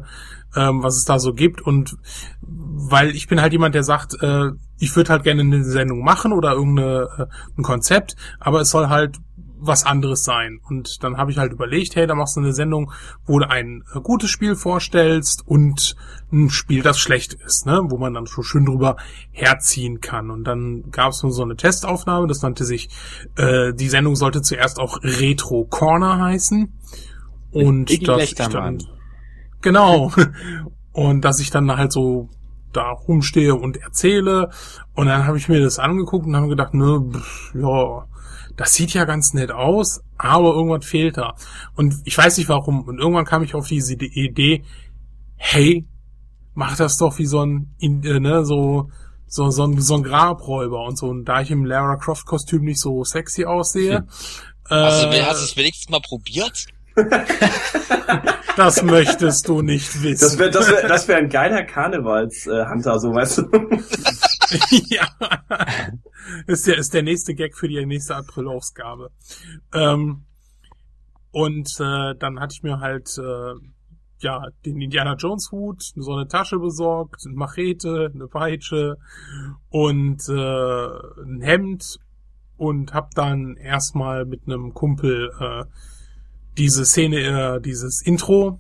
ähm, 0.56 0.84
was 0.84 0.98
es 0.98 1.06
da 1.06 1.18
so 1.18 1.34
gibt. 1.34 1.62
Und 1.62 1.96
weil 2.42 3.12
ich 3.12 3.28
bin 3.28 3.40
halt 3.40 3.54
jemand, 3.54 3.74
der 3.74 3.84
sagt, 3.84 4.22
äh, 4.22 4.50
ich 4.80 4.94
würde 4.98 5.12
halt 5.12 5.24
gerne 5.24 5.42
eine 5.44 5.64
Sendung 5.64 6.04
machen 6.04 6.34
oder 6.34 6.54
irgendein 6.54 7.08
äh, 7.20 7.62
Konzept, 7.62 8.18
aber 8.40 8.60
es 8.60 8.70
soll 8.70 8.90
halt 8.90 9.18
was 9.62 9.86
anderes 9.86 10.24
sein. 10.24 10.60
Und 10.68 11.04
dann 11.04 11.18
habe 11.18 11.32
ich 11.32 11.38
halt 11.38 11.54
überlegt, 11.54 11.96
hey, 11.96 12.08
da 12.08 12.16
machst 12.16 12.36
du 12.36 12.42
eine 12.42 12.54
Sendung, 12.54 12.92
wo 13.26 13.40
du 13.40 13.50
ein 13.50 13.84
äh, 13.94 14.00
gutes 14.02 14.30
Spiel 14.30 14.56
vorstellst 14.56 15.48
und 15.48 15.96
ein 16.32 16.50
Spiel, 16.50 16.82
das 16.82 17.00
schlecht 17.00 17.34
ist, 17.34 17.66
ne? 17.66 17.82
wo 17.86 17.98
man 17.98 18.14
dann 18.14 18.26
so 18.26 18.42
schön 18.42 18.66
drüber 18.66 18.98
herziehen 19.32 20.02
kann. 20.02 20.32
Und 20.32 20.46
dann 20.46 20.90
gab 20.92 21.12
es 21.12 21.24
nur 21.24 21.32
so 21.32 21.44
eine 21.44 21.56
Testaufnahme, 21.56 22.28
das 22.28 22.42
nannte 22.42 22.66
sich, 22.66 22.90
äh, 23.38 23.74
die 23.74 23.90
Sendung 23.90 24.16
sollte 24.16 24.42
zuerst 24.42 24.80
auch 24.80 25.00
Retro 25.04 25.66
Corner 25.66 26.20
heißen. 26.20 26.74
Und 27.52 28.08
das 28.08 28.24
ich 28.24 28.36
dann, 28.36 28.84
genau. 29.62 30.12
Und 30.94 31.22
dass 31.24 31.40
ich 31.40 31.52
dann 31.52 31.78
halt 31.78 31.94
so 31.94 32.30
da 32.74 32.90
rumstehe 32.92 33.56
und 33.56 33.78
erzähle. 33.78 34.50
Und 34.94 35.08
dann 35.08 35.26
habe 35.26 35.38
ich 35.38 35.50
mir 35.50 35.62
das 35.62 35.80
angeguckt 35.80 36.26
und 36.26 36.36
habe 36.36 36.50
gedacht, 36.50 36.74
ne, 36.74 37.04
ja, 37.54 38.06
das 38.56 38.73
sieht 38.73 38.94
ja 38.94 39.06
ganz 39.06 39.34
nett 39.34 39.52
aus, 39.52 40.02
aber 40.18 40.53
irgendwas 40.53 40.86
fehlt 40.86 41.18
da. 41.18 41.36
Und 41.76 41.95
ich 42.06 42.18
weiß 42.18 42.38
nicht 42.38 42.49
warum. 42.49 42.84
Und 42.88 42.99
irgendwann 42.99 43.26
kam 43.26 43.44
ich 43.44 43.56
auf 43.56 43.68
diese 43.68 43.94
Idee, 43.94 44.64
hey, 45.38 45.88
mach 46.53 46.76
das 46.78 46.98
doch 46.98 47.18
wie 47.18 47.26
so 47.26 47.44
ein, 47.44 47.76
äh, 47.82 48.19
ne, 48.19 48.45
so, 48.45 48.90
so, 49.28 49.49
so 49.49 49.64
ein, 49.65 49.82
so 49.82 49.95
ein 49.95 50.03
Grabräuber 50.03 50.84
und 50.86 50.98
so. 50.98 51.07
Und 51.07 51.26
da 51.26 51.41
ich 51.41 51.52
im 51.52 51.65
Lara 51.65 51.95
Croft 51.95 52.26
Kostüm 52.26 52.64
nicht 52.64 52.80
so 52.80 53.03
sexy 53.03 53.45
aussehe. 53.45 53.98
Hm. 53.98 54.07
Hast, 54.69 55.03
äh, 55.03 55.10
du, 55.10 55.26
hast 55.26 55.41
du 55.41 55.45
es 55.45 55.57
wenigstens 55.57 55.90
mal 55.90 56.02
probiert? 56.02 56.68
das 58.57 58.84
möchtest 58.84 59.48
du 59.48 59.61
nicht 59.61 60.03
wissen. 60.03 60.22
Das 60.22 60.38
wäre 60.38 60.52
das 60.52 60.69
wär, 60.69 60.88
das 60.88 61.07
wär 61.07 61.18
ein 61.18 61.30
geiler 61.30 61.64
Karnevalshunter, 61.64 62.99
so 62.99 63.14
weißt 63.14 63.38
du. 63.40 63.49
ja. 64.90 65.07
Ist 66.48 66.68
der, 66.68 66.78
ist 66.78 66.94
der 66.94 67.03
nächste 67.03 67.34
Gag 67.34 67.56
für 67.56 67.68
die 67.68 67.86
nächste 67.86 68.15
April-Ausgabe. 68.15 69.11
Ähm, 69.73 70.26
und 71.32 71.69
äh, 71.80 72.15
dann 72.15 72.40
hatte 72.40 72.53
ich 72.53 72.64
mir 72.64 72.80
halt 72.80 73.18
äh, 73.18 73.53
ja 74.19 74.48
den 74.65 74.82
Indiana 74.82 75.15
Jones 75.15 75.52
Hut, 75.52 75.82
so 75.95 76.14
eine 76.14 76.28
Tasche 76.28 76.60
besorgt, 76.60 77.23
eine 77.26 77.36
Machete, 77.36 78.11
eine 78.14 78.28
Peitsche 78.28 78.98
und 79.69 80.28
äh, 80.30 81.23
ein 81.23 81.41
Hemd 81.41 81.99
und 82.57 82.94
hab 82.94 83.11
dann 83.11 83.56
erstmal 83.56 84.26
mit 84.26 84.41
einem 84.45 84.73
Kumpel 84.73 85.32
äh, 85.40 85.65
diese 86.57 86.86
Szene, 86.86 87.56
äh, 87.56 87.61
dieses 87.61 88.02
Intro, 88.06 88.60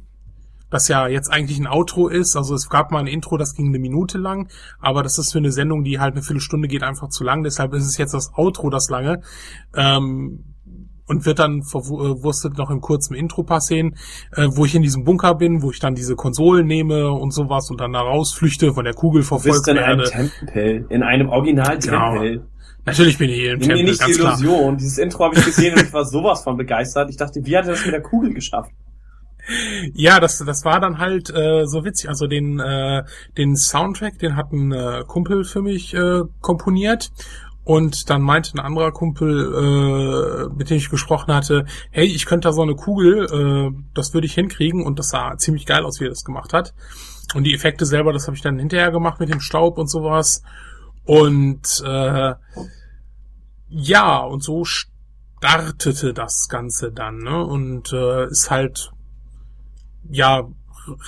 das 0.71 0.87
ja 0.87 1.07
jetzt 1.07 1.31
eigentlich 1.31 1.59
ein 1.59 1.67
Outro 1.67 2.07
ist. 2.07 2.35
Also 2.35 2.55
es 2.55 2.69
gab 2.69 2.91
mal 2.91 2.99
ein 2.99 3.07
Intro, 3.07 3.37
das 3.37 3.53
ging 3.53 3.67
eine 3.67 3.77
Minute 3.77 4.17
lang, 4.17 4.49
aber 4.79 5.03
das 5.03 5.19
ist 5.19 5.31
für 5.31 5.37
eine 5.37 5.51
Sendung, 5.51 5.83
die 5.83 5.99
halt 5.99 6.13
eine 6.13 6.23
Viertelstunde 6.23 6.67
geht, 6.67 6.81
einfach 6.81 7.09
zu 7.09 7.23
lang. 7.23 7.43
Deshalb 7.43 7.73
ist 7.73 7.85
es 7.85 7.97
jetzt 7.97 8.13
das 8.13 8.31
Outro, 8.35 8.69
das 8.71 8.89
lange. 8.89 9.21
Ähm, 9.75 10.45
und 11.07 11.25
wird 11.25 11.39
dann 11.39 11.63
verwurstet 11.63 12.57
noch 12.57 12.69
im 12.69 12.79
kurzen 12.79 13.15
Intro 13.15 13.43
paar 13.43 13.59
Szenen, 13.59 13.97
äh, 14.33 14.47
wo 14.51 14.63
ich 14.63 14.75
in 14.75 14.81
diesem 14.81 15.03
Bunker 15.03 15.35
bin, 15.35 15.61
wo 15.61 15.71
ich 15.71 15.79
dann 15.79 15.93
diese 15.93 16.15
Konsolen 16.15 16.65
nehme 16.65 17.11
und 17.11 17.31
sowas 17.31 17.69
und 17.69 17.81
dann 17.81 17.91
da 17.91 17.99
rausflüchte, 17.99 18.73
von 18.73 18.85
der 18.85 18.93
Kugel 18.93 19.23
verfolgt 19.23 19.67
werde. 19.67 19.81
Du 19.81 19.97
bist 19.97 20.13
in 20.15 20.19
einem 20.19 20.29
Tempel, 20.45 20.85
in 20.87 21.03
einem 21.03 21.27
Original-Tempel. 21.27 22.31
Genau. 22.31 22.45
Natürlich 22.85 23.17
bin 23.17 23.29
ich 23.29 23.35
hier 23.35 23.53
im 23.53 23.59
Nimm 23.59 23.67
Tempel, 23.67 23.85
nicht 23.85 24.07
die 24.07 24.11
Illusion. 24.11 24.59
Klar. 24.59 24.75
Dieses 24.77 24.97
Intro 24.99 25.25
habe 25.25 25.35
ich 25.35 25.45
gesehen 25.45 25.73
und 25.75 25.83
ich 25.83 25.91
war 25.91 26.05
sowas 26.05 26.43
von 26.43 26.55
begeistert. 26.55 27.09
Ich 27.09 27.17
dachte, 27.17 27.41
wie 27.43 27.57
hat 27.57 27.65
er 27.65 27.71
das 27.71 27.83
mit 27.83 27.93
der 27.93 28.01
Kugel 28.01 28.33
geschafft? 28.33 28.71
Ja, 29.93 30.19
das, 30.19 30.37
das 30.39 30.65
war 30.65 30.79
dann 30.79 30.97
halt 30.99 31.29
äh, 31.29 31.65
so 31.65 31.83
witzig. 31.83 32.09
Also 32.09 32.27
den, 32.27 32.59
äh, 32.59 33.03
den 33.37 33.55
Soundtrack, 33.55 34.19
den 34.19 34.35
hat 34.35 34.51
ein 34.51 34.71
äh, 34.71 35.03
Kumpel 35.07 35.43
für 35.43 35.61
mich 35.61 35.93
äh, 35.93 36.21
komponiert. 36.41 37.11
Und 37.63 38.09
dann 38.09 38.21
meinte 38.21 38.55
ein 38.55 38.59
anderer 38.59 38.91
Kumpel, 38.91 40.49
äh, 40.49 40.55
mit 40.55 40.69
dem 40.69 40.77
ich 40.77 40.89
gesprochen 40.89 41.33
hatte, 41.33 41.65
hey, 41.91 42.05
ich 42.05 42.25
könnte 42.25 42.47
da 42.47 42.53
so 42.53 42.63
eine 42.63 42.75
Kugel, 42.75 43.25
äh, 43.25 43.83
das 43.93 44.13
würde 44.13 44.25
ich 44.25 44.33
hinkriegen. 44.33 44.83
Und 44.83 44.99
das 44.99 45.09
sah 45.09 45.37
ziemlich 45.37 45.65
geil 45.65 45.85
aus, 45.85 45.99
wie 45.99 46.05
er 46.05 46.09
das 46.09 46.23
gemacht 46.23 46.53
hat. 46.53 46.73
Und 47.35 47.43
die 47.43 47.53
Effekte 47.53 47.85
selber, 47.85 48.13
das 48.13 48.27
habe 48.27 48.35
ich 48.35 48.41
dann 48.41 48.59
hinterher 48.59 48.91
gemacht 48.91 49.19
mit 49.19 49.29
dem 49.29 49.39
Staub 49.39 49.77
und 49.77 49.87
sowas. 49.87 50.43
Und 51.05 51.83
äh, 51.85 52.33
ja, 53.69 54.17
und 54.17 54.43
so 54.43 54.65
startete 54.65 56.13
das 56.13 56.47
Ganze 56.49 56.91
dann, 56.91 57.19
ne? 57.19 57.45
Und 57.45 57.93
äh, 57.93 58.27
ist 58.27 58.51
halt 58.51 58.91
ja 60.11 60.47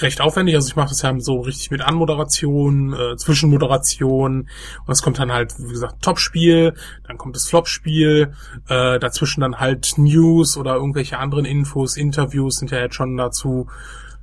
recht 0.01 0.21
aufwendig. 0.21 0.55
Also 0.55 0.67
ich 0.67 0.75
mache 0.75 0.89
das 0.89 1.01
ja 1.01 1.13
so 1.19 1.41
richtig 1.41 1.71
mit 1.71 1.81
Anmoderation, 1.81 2.93
äh, 2.93 3.15
Zwischenmoderation 3.17 4.49
und 4.85 4.91
es 4.91 5.01
kommt 5.01 5.19
dann 5.19 5.31
halt, 5.31 5.53
wie 5.59 5.71
gesagt, 5.71 6.01
Topspiel, 6.01 6.73
dann 7.07 7.17
kommt 7.17 7.35
das 7.35 7.47
Flopspiel, 7.47 8.33
äh, 8.67 8.99
dazwischen 8.99 9.41
dann 9.41 9.59
halt 9.59 9.97
News 9.97 10.57
oder 10.57 10.75
irgendwelche 10.75 11.17
anderen 11.17 11.45
Infos, 11.45 11.97
Interviews 11.97 12.57
sind 12.57 12.71
ja 12.71 12.79
jetzt 12.79 12.95
schon 12.95 13.17
dazu 13.17 13.67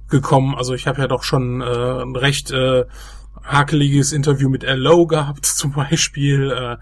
gekommen. 0.08 0.54
Also 0.54 0.74
ich 0.74 0.86
habe 0.86 1.00
ja 1.00 1.08
doch 1.08 1.22
schon 1.22 1.60
äh, 1.60 1.64
ein 1.64 2.16
recht 2.16 2.50
äh, 2.50 2.84
hakeliges 3.42 4.12
Interview 4.12 4.48
mit 4.48 4.64
L.O. 4.64 5.06
gehabt 5.06 5.46
zum 5.46 5.72
Beispiel, 5.72 6.50
äh, 6.50 6.76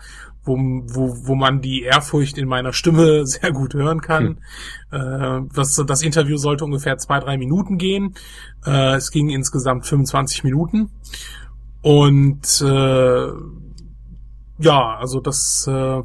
wo, 0.49 0.57
wo, 0.57 1.29
wo 1.29 1.35
man 1.35 1.61
die 1.61 1.83
Ehrfurcht 1.83 2.39
in 2.39 2.49
meiner 2.49 2.73
Stimme 2.73 3.25
sehr 3.27 3.53
gut 3.53 3.75
hören 3.75 4.01
kann. 4.01 4.41
Hm. 4.91 5.47
Äh, 5.47 5.49
das, 5.55 5.77
das 5.87 6.03
Interview 6.03 6.37
sollte 6.37 6.65
ungefähr 6.65 6.99
zwei, 6.99 7.21
drei 7.21 7.37
Minuten 7.37 7.79
gehen. 7.79 8.15
Äh, 8.67 8.97
es 8.97 9.11
ging 9.11 9.29
insgesamt 9.29 9.87
25 9.87 10.45
Minuten. 10.45 10.91
Und 11.83 12.61
äh, 12.61 13.29
ja, 14.61 14.97
also 14.99 15.21
das 15.21 15.69
äh, 15.69 16.03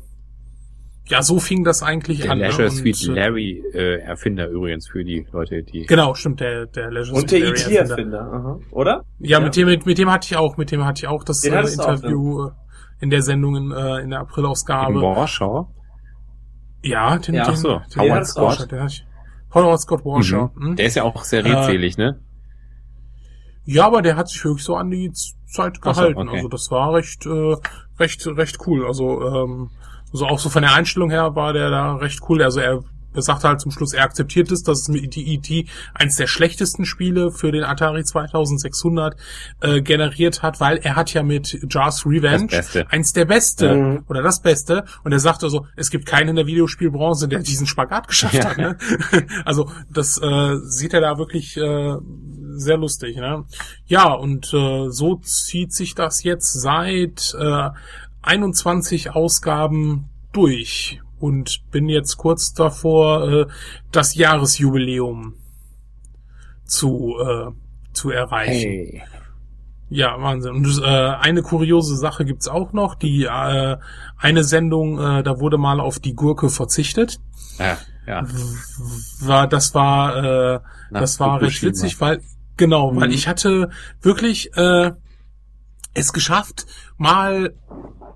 ja, 1.06 1.22
so 1.22 1.40
fing 1.40 1.64
das 1.64 1.84
eigentlich 1.84 2.22
der 2.22 2.32
an. 2.32 2.40
Der 2.40 2.50
Leisure 2.50 2.70
Suite 2.70 3.10
und, 3.10 3.18
äh, 3.18 3.20
Larry 3.20 3.64
äh, 3.74 4.00
Erfinder 4.00 4.48
übrigens 4.48 4.88
für 4.88 5.04
die 5.04 5.28
Leute, 5.32 5.62
die. 5.64 5.86
Genau, 5.86 6.14
stimmt, 6.14 6.40
der, 6.40 6.66
der 6.68 6.92
Leisure 6.92 7.18
Und 7.18 7.32
der 7.32 7.50
IT 7.50 7.68
Erfinder, 7.68 8.60
oder? 8.72 9.04
Ja, 9.20 9.40
ja, 9.40 9.46
mit 9.46 9.56
dem 9.56 9.68
mit, 9.68 9.86
mit 9.86 9.98
dem 9.98 10.10
hatte 10.10 10.28
ich 10.32 10.38
auch, 10.38 10.56
mit 10.56 10.72
dem 10.72 10.86
hatte 10.86 11.00
ich 11.00 11.08
auch 11.08 11.24
das 11.24 11.44
äh, 11.44 11.50
Interview 11.50 12.44
auch, 12.44 12.46
ne? 12.48 12.56
In 13.04 13.10
der 13.10 13.22
Sendung 13.22 13.56
in, 13.58 13.72
äh, 13.72 14.00
in 14.00 14.12
der 14.12 14.22
Aprilausgabe. 14.22 14.94
In 14.94 15.02
Warschau? 15.02 15.70
Ja, 16.82 17.18
den, 17.18 17.36
ja, 17.36 17.46
den, 17.46 17.56
so. 17.58 17.82
den 17.94 18.02
Howard 18.02 18.28
Scott. 18.28 18.72
Der, 18.72 18.88
Howard 19.54 19.82
Scott 19.82 20.06
Warschau. 20.06 20.52
Mhm. 20.56 20.68
Hm? 20.68 20.76
Der 20.78 20.86
ist 20.86 20.96
ja 20.96 21.04
auch 21.04 21.24
sehr 21.26 21.44
redselig, 21.44 21.98
äh, 21.98 22.02
ne? 22.02 22.20
Ja, 23.66 23.86
aber 23.88 24.02
der 24.02 24.16
hat 24.16 24.30
sich 24.30 24.44
wirklich 24.46 24.64
so 24.64 24.78
an 24.78 24.90
die 24.90 25.12
Zeit 25.46 25.82
gehalten. 25.82 26.16
So, 26.16 26.22
okay. 26.22 26.38
Also 26.38 26.48
das 26.48 26.72
war 26.72 26.94
recht, 26.94 27.26
äh, 27.26 27.56
recht, 28.00 28.26
recht 28.26 28.58
cool. 28.68 28.86
Also 28.88 29.22
ähm, 29.22 29.70
also 30.14 30.28
auch 30.28 30.40
so 30.40 30.50
von 30.50 30.62
der 30.62 30.74
Einstellung 30.74 31.10
her 31.10 31.36
war 31.36 31.52
der 31.52 31.70
da 31.70 31.96
recht 31.96 32.22
cool. 32.30 32.42
Also 32.42 32.62
er 32.62 32.84
er 33.14 33.22
sagte 33.22 33.48
halt 33.48 33.62
zum 33.62 33.72
Schluss, 33.72 33.94
er 33.94 34.04
akzeptiert 34.04 34.52
es, 34.52 34.64
dass 34.64 34.82
es 34.82 34.88
mit 34.90 35.18
E.T. 35.18 35.66
eins 35.94 36.16
der 36.16 36.28
schlechtesten 36.28 36.86
Spiele 36.86 37.32
für 37.32 37.52
den 37.52 37.64
Atari 37.64 38.04
2600 38.04 39.16
äh, 39.62 39.82
generiert 39.82 40.42
hat, 40.42 40.60
weil 40.60 40.78
er 40.78 40.96
hat 40.96 41.14
ja 41.14 41.24
mit 41.24 41.60
Jars 41.70 42.06
Revenge 42.06 42.64
eins 42.90 43.14
der 43.14 43.26
beste 43.26 43.76
mhm. 43.76 44.04
oder 44.08 44.22
das 44.22 44.42
Beste 44.42 44.86
und 45.04 45.12
er 45.12 45.20
sagte 45.20 45.50
so, 45.50 45.66
es 45.76 45.90
gibt 45.90 46.06
keinen 46.06 46.30
in 46.30 46.36
der 46.36 46.48
Videospielbranche, 46.48 47.28
der 47.28 47.40
diesen 47.40 47.68
Spagat 47.68 48.08
geschafft 48.08 48.36
ja. 48.36 48.46
hat. 48.46 48.58
Ne? 48.58 48.78
also 49.46 49.70
das 49.92 50.18
äh, 50.22 50.58
sieht 50.64 50.94
er 50.94 51.02
da 51.02 51.18
wirklich 51.18 51.58
äh, 51.58 51.96
sehr 52.56 52.78
lustig. 52.78 53.18
Ne? 53.18 53.46
Ja, 53.86 54.14
und 54.14 54.54
äh, 54.54 54.90
so 54.90 55.16
zieht 55.18 55.74
sich 55.74 55.96
das 55.96 56.24
jetzt 56.24 56.54
seit 56.54 57.36
äh, 57.40 57.70
21 58.22 59.12
Ausgaben 59.12 60.10
durch 60.32 61.03
und 61.24 61.64
bin 61.72 61.88
jetzt 61.88 62.18
kurz 62.18 62.54
davor, 62.54 63.32
äh, 63.32 63.46
das 63.94 64.14
Jahresjubiläum 64.14 65.36
zu, 66.66 67.16
äh, 67.18 67.52
zu 67.94 68.10
erreichen. 68.10 68.52
Hey. 68.52 69.04
Ja, 69.88 70.22
Wahnsinn. 70.22 70.52
Und 70.52 70.82
äh, 70.84 70.86
eine 70.86 71.42
kuriose 71.42 71.96
Sache 71.96 72.26
gibt's 72.26 72.50
auch 72.50 72.74
noch. 72.74 72.96
Die 72.96 73.24
äh, 73.24 73.78
eine 74.18 74.44
Sendung, 74.44 75.00
äh, 75.00 75.24
da 75.24 75.40
wurde 75.40 75.58
mal 75.58 75.80
auf 75.80 76.00
die 76.00 76.14
Gurke 76.14 76.50
verzichtet. 76.50 77.22
Ja, 77.58 77.78
ja. 78.06 78.28
War, 79.22 79.48
das 79.48 79.74
war, 79.74 80.18
äh, 80.18 80.60
Na, 80.92 81.00
das 81.00 81.22
war 81.22 81.42
recht 81.42 81.64
witzig, 81.64 82.02
weil 82.02 82.22
genau, 82.58 82.92
mhm. 82.92 83.00
weil 83.00 83.14
ich 83.14 83.30
hatte 83.30 83.70
wirklich 84.02 84.54
äh, 84.58 84.92
es 85.94 86.12
geschafft, 86.12 86.66
mal 86.98 87.54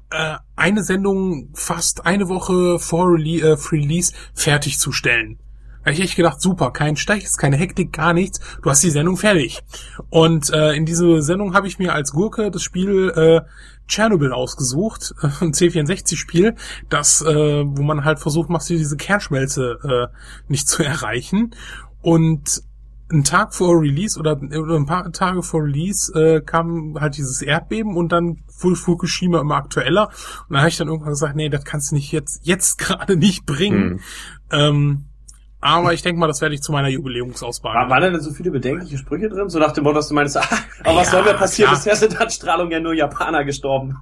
äh, 0.09 0.35
eine 0.55 0.83
Sendung 0.83 1.49
fast 1.53 2.05
eine 2.05 2.29
Woche 2.29 2.79
vor 2.79 3.13
Rele 3.13 3.53
äh, 3.53 3.57
Release 3.71 4.13
fertigzustellen. 4.33 5.39
Da 5.83 5.93
ich 5.93 6.01
echt 6.01 6.17
gedacht, 6.17 6.41
super, 6.41 6.71
kein 6.71 6.97
Stech, 6.97 7.25
keine 7.37 7.55
Hektik, 7.55 7.93
gar 7.93 8.11
nichts. 8.11 8.41
Du 8.61 8.69
hast 8.69 8.83
die 8.83 8.89
Sendung 8.89 9.15
fertig. 9.15 9.63
Und 10.09 10.49
äh, 10.49 10.73
in 10.73 10.85
diese 10.85 11.21
Sendung 11.21 11.53
habe 11.53 11.67
ich 11.67 11.79
mir 11.79 11.93
als 11.93 12.11
Gurke 12.11 12.51
das 12.51 12.61
Spiel 12.61 13.09
äh, 13.15 13.41
Chernobyl 13.87 14.33
ausgesucht, 14.33 15.15
ein 15.21 15.53
C64-Spiel, 15.53 16.55
das, 16.89 17.21
äh, 17.21 17.63
wo 17.65 17.83
man 17.83 18.03
halt 18.03 18.19
versucht, 18.19 18.49
machst 18.49 18.69
du 18.69 18.73
diese 18.73 18.97
Kernschmelze 18.97 20.09
äh, 20.11 20.17
nicht 20.49 20.67
zu 20.67 20.83
erreichen. 20.83 21.55
Und 22.01 22.63
ein 23.11 23.23
Tag 23.23 23.53
vor 23.53 23.79
Release 23.79 24.19
oder, 24.19 24.37
oder 24.37 24.75
ein 24.75 24.85
paar 24.85 25.11
Tage 25.11 25.41
vor 25.43 25.63
Release 25.63 26.11
äh, 26.13 26.41
kam 26.41 26.99
halt 26.99 27.17
dieses 27.17 27.41
Erdbeben 27.41 27.95
und 27.95 28.11
dann 28.11 28.43
wurde 28.59 28.75
Fukushima 28.75 29.39
immer 29.39 29.55
aktueller. 29.55 30.09
Und 30.49 30.53
da 30.53 30.59
habe 30.59 30.69
ich 30.69 30.77
dann 30.77 30.87
irgendwann 30.87 31.11
gesagt, 31.11 31.35
nee, 31.35 31.49
das 31.49 31.63
kannst 31.63 31.91
du 31.91 31.95
nicht 31.95 32.11
jetzt, 32.11 32.45
jetzt 32.45 32.77
gerade 32.77 33.15
nicht 33.15 33.45
bringen. 33.45 33.87
Mhm. 33.87 33.99
Ähm, 34.51 35.05
aber 35.59 35.93
ich 35.93 36.03
denke 36.03 36.19
mal, 36.19 36.27
das 36.27 36.41
werde 36.41 36.53
ich 36.53 36.61
zu 36.61 36.71
meiner 36.71 36.87
Jubiläumsauswahl. 36.87 37.73
War, 37.73 37.89
waren 37.89 38.01
da 38.01 38.09
denn 38.11 38.21
so 38.21 38.31
viele 38.31 38.51
bedenkliche 38.51 38.97
Sprüche 38.97 39.27
drin? 39.29 39.49
So 39.49 39.57
nach 39.57 39.71
dem 39.71 39.85
Motto, 39.85 39.95
dass 39.95 40.09
du 40.09 40.13
meinst, 40.13 40.37
ah, 40.37 40.43
aber 40.83 40.97
was 40.97 41.07
ja, 41.07 41.11
soll 41.11 41.23
mir 41.23 41.33
passieren? 41.33 41.71
Bisher 41.71 41.95
sind 41.95 42.19
an 42.19 42.29
Strahlung 42.29 42.71
ja 42.71 42.79
nur 42.79 42.93
Japaner 42.93 43.43
gestorben. 43.43 43.97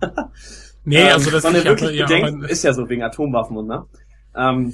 nee, 0.84 0.98
ähm, 1.02 1.14
also 1.14 1.32
das 1.32 1.44
sondern 1.44 1.64
wirklich 1.64 1.92
ja, 1.92 2.06
bedenkt, 2.06 2.50
ist 2.50 2.64
ja 2.64 2.74
so 2.74 2.90
wegen 2.90 3.04
Atomwaffen 3.04 3.58
und 3.58 3.68
ne? 3.68 3.86
Ähm, 4.36 4.74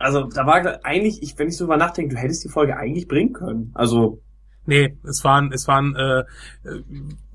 also 0.00 0.24
da 0.24 0.46
war 0.46 0.80
eigentlich, 0.82 1.22
ich, 1.22 1.38
wenn 1.38 1.48
ich 1.48 1.56
so 1.56 1.64
über 1.64 1.76
nachdenke, 1.76 2.14
du 2.14 2.20
hättest 2.20 2.42
die 2.42 2.48
Folge 2.48 2.76
eigentlich 2.76 3.06
bringen 3.06 3.34
können. 3.34 3.70
Also 3.74 4.20
nee, 4.64 4.96
es 5.06 5.22
waren, 5.24 5.52
es 5.52 5.68
waren, 5.68 5.94
äh, 5.94 6.20
äh 6.20 6.82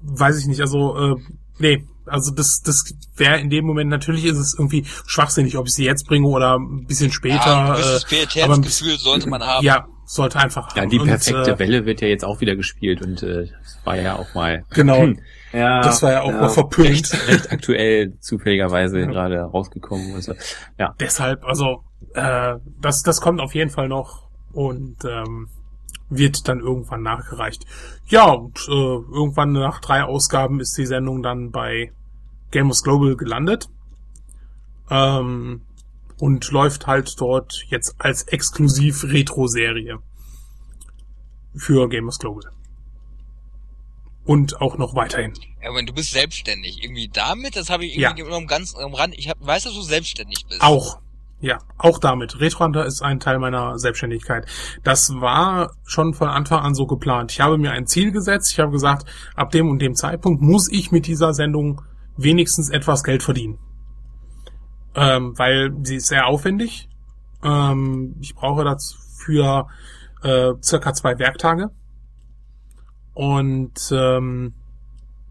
weiß 0.01 0.39
ich 0.39 0.47
nicht, 0.47 0.61
also 0.61 0.97
äh, 0.97 1.15
nee, 1.59 1.85
also 2.07 2.31
das, 2.31 2.61
das 2.61 2.83
wäre 3.15 3.39
in 3.39 3.49
dem 3.49 3.65
Moment, 3.65 3.89
natürlich 3.89 4.25
ist 4.25 4.37
es 4.37 4.55
irgendwie 4.57 4.83
schwachsinnig, 5.05 5.57
ob 5.57 5.67
ich 5.67 5.73
sie 5.73 5.85
jetzt 5.85 6.07
bringe 6.07 6.27
oder 6.27 6.57
ein 6.57 6.85
bisschen 6.85 7.11
später. 7.11 7.37
Ja, 7.45 7.73
ein 7.73 7.75
gewisses 7.75 8.35
äh, 8.35 8.41
aber 8.41 8.55
ein 8.55 8.61
Gefühl 8.61 8.97
sollte 8.97 9.29
man 9.29 9.43
haben. 9.43 9.63
Ja, 9.63 9.85
sollte 10.05 10.39
einfach 10.39 10.69
haben. 10.69 10.77
Ja, 10.77 10.85
die 10.87 10.99
perfekte 10.99 11.41
und, 11.41 11.47
äh, 11.47 11.59
Welle 11.59 11.85
wird 11.85 12.01
ja 12.01 12.07
jetzt 12.07 12.25
auch 12.25 12.41
wieder 12.41 12.55
gespielt 12.55 13.01
und 13.01 13.21
äh, 13.21 13.47
das 13.47 13.79
war 13.83 13.95
ja 13.95 14.15
auch 14.15 14.33
mal. 14.33 14.63
Genau. 14.71 15.07
ja, 15.53 15.81
das 15.81 16.01
war 16.01 16.11
ja 16.11 16.21
auch 16.21 16.31
ja, 16.31 16.41
mal 16.41 16.49
verpönt. 16.49 16.89
Recht, 16.89 17.27
recht 17.27 17.51
aktuell 17.51 18.13
zufälligerweise 18.19 18.99
ja. 18.99 19.05
gerade 19.05 19.39
rausgekommen. 19.41 20.13
Und 20.13 20.23
so. 20.23 20.33
Ja. 20.77 20.95
Deshalb, 20.99 21.43
also 21.45 21.83
äh, 22.13 22.55
das, 22.81 23.03
das 23.03 23.21
kommt 23.21 23.41
auf 23.41 23.55
jeden 23.55 23.69
Fall 23.69 23.87
noch 23.87 24.27
und 24.53 25.03
ähm, 25.05 25.49
wird 26.09 26.47
dann 26.47 26.59
irgendwann 26.59 27.01
nachgereicht. 27.01 27.65
Ja, 28.07 28.31
und 28.31 28.57
äh, 28.67 28.71
irgendwann 28.71 29.53
nach 29.53 29.81
drei 29.81 30.03
Ausgaben 30.03 30.59
ist 30.59 30.77
die 30.77 30.85
Sendung 30.85 31.23
dann 31.23 31.51
bei 31.51 31.91
Gamers 32.51 32.83
Global 32.83 33.15
gelandet. 33.15 33.69
Ähm, 34.89 35.61
und 36.17 36.49
läuft 36.51 36.87
halt 36.87 37.19
dort 37.19 37.65
jetzt 37.67 37.95
als 37.97 38.23
exklusiv 38.23 39.03
Retro-Serie 39.03 39.99
für 41.55 41.89
Gamers 41.89 42.19
Global. 42.19 42.51
Und 44.23 44.59
auch 44.59 44.77
noch 44.77 44.95
weiterhin. 44.95 45.33
Ja, 45.61 45.69
aber 45.69 45.83
du 45.83 45.93
bist 45.93 46.11
selbstständig. 46.11 46.83
Irgendwie 46.83 47.09
damit, 47.09 47.55
das 47.55 47.69
habe 47.69 47.85
ich 47.85 47.97
irgendwie 47.97 48.23
ja. 48.23 48.39
noch 48.39 48.47
ganz 48.47 48.75
am 48.75 48.93
Rand. 48.95 49.13
Ich 49.17 49.29
hab, 49.29 49.45
weiß, 49.45 49.63
dass 49.63 49.73
du 49.73 49.81
selbstständig 49.81 50.45
bist. 50.47 50.61
Auch. 50.61 50.99
Ja, 51.45 51.59
auch 51.77 51.99
damit. 51.99 52.39
Retrohunter 52.39 52.87
ist 52.87 53.03
ein 53.03 53.19
Teil 53.19 53.37
meiner 53.37 53.77
Selbstständigkeit. 53.77 54.47
Das 54.83 55.13
war 55.21 55.75
schon 55.83 56.15
von 56.15 56.27
Anfang 56.27 56.63
an 56.63 56.73
so 56.73 56.87
geplant. 56.87 57.31
Ich 57.33 57.39
habe 57.39 57.59
mir 57.59 57.71
ein 57.71 57.85
Ziel 57.85 58.11
gesetzt. 58.11 58.51
Ich 58.51 58.59
habe 58.59 58.71
gesagt, 58.71 59.05
ab 59.35 59.51
dem 59.51 59.69
und 59.69 59.77
dem 59.77 59.93
Zeitpunkt 59.93 60.41
muss 60.41 60.67
ich 60.71 60.91
mit 60.91 61.05
dieser 61.05 61.35
Sendung 61.35 61.83
wenigstens 62.17 62.71
etwas 62.71 63.03
Geld 63.03 63.21
verdienen. 63.21 63.59
Ähm, 64.95 65.37
weil 65.37 65.71
sie 65.83 65.97
ist 65.97 66.07
sehr 66.07 66.25
aufwendig. 66.25 66.89
Ähm, 67.43 68.15
ich 68.21 68.33
brauche 68.33 68.63
dafür 68.63 69.67
äh, 70.23 70.53
circa 70.63 70.95
zwei 70.95 71.19
Werktage. 71.19 71.69
Und 73.13 73.91
ähm, 73.91 74.55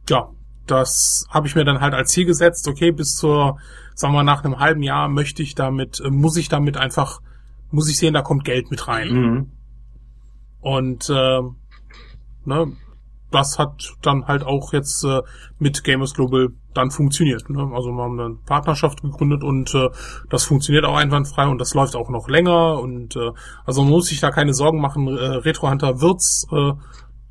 ja, 0.09 0.31
das 0.69 1.27
habe 1.28 1.49
ich 1.49 1.57
mir 1.57 1.65
dann 1.65 1.81
halt 1.81 1.93
als 1.93 2.12
Ziel 2.12 2.24
gesetzt. 2.24 2.69
Okay, 2.69 2.93
bis 2.93 3.16
zur 3.16 3.59
sagen 3.95 4.15
wir 4.15 4.23
nach 4.23 4.45
einem 4.45 4.59
halben 4.59 4.83
Jahr 4.83 5.09
möchte 5.09 5.43
ich 5.43 5.55
damit, 5.55 6.01
äh, 6.01 6.11
muss 6.11 6.37
ich 6.37 6.49
damit 6.49 6.77
einfach, 6.77 7.21
muss 7.71 7.89
ich 7.89 7.97
sehen, 7.97 8.15
da 8.15 8.23
kommt 8.23 8.45
Geld 8.45 8.71
mit 8.71 8.87
rein. 8.89 9.09
Mhm. 9.09 9.53
Und 10.61 11.11
äh, 11.11 11.41
ne, 12.45 12.73
das 13.31 13.59
hat 13.59 13.95
dann 14.03 14.27
halt 14.27 14.45
auch 14.45 14.73
jetzt 14.73 15.05
äh, 15.05 15.21
mit 15.59 15.83
Gamers 15.83 16.15
Global 16.15 16.49
dann 16.73 16.91
funktioniert. 16.91 17.51
Ne? 17.51 17.71
Also 17.75 17.91
wir 17.91 18.03
haben 18.03 18.19
eine 18.19 18.37
Partnerschaft 18.47 19.03
gegründet 19.03 19.43
und 19.43 19.75
äh, 19.75 19.91
das 20.31 20.45
funktioniert 20.45 20.85
auch 20.85 20.97
einwandfrei 20.97 21.47
und 21.47 21.61
das 21.61 21.75
läuft 21.75 21.97
auch 21.97 22.11
noch 22.11 22.29
länger 22.29 22.79
und 22.81 23.16
äh, 23.16 23.31
also 23.65 23.83
man 23.83 23.91
muss 23.91 24.07
sich 24.07 24.21
da 24.21 24.31
keine 24.31 24.55
Sorgen 24.55 24.81
machen. 24.81 25.09
Äh, 25.09 25.21
Retro 25.21 25.69
Hunter 25.71 26.01
wird's 26.01 26.47
äh, 26.53 26.73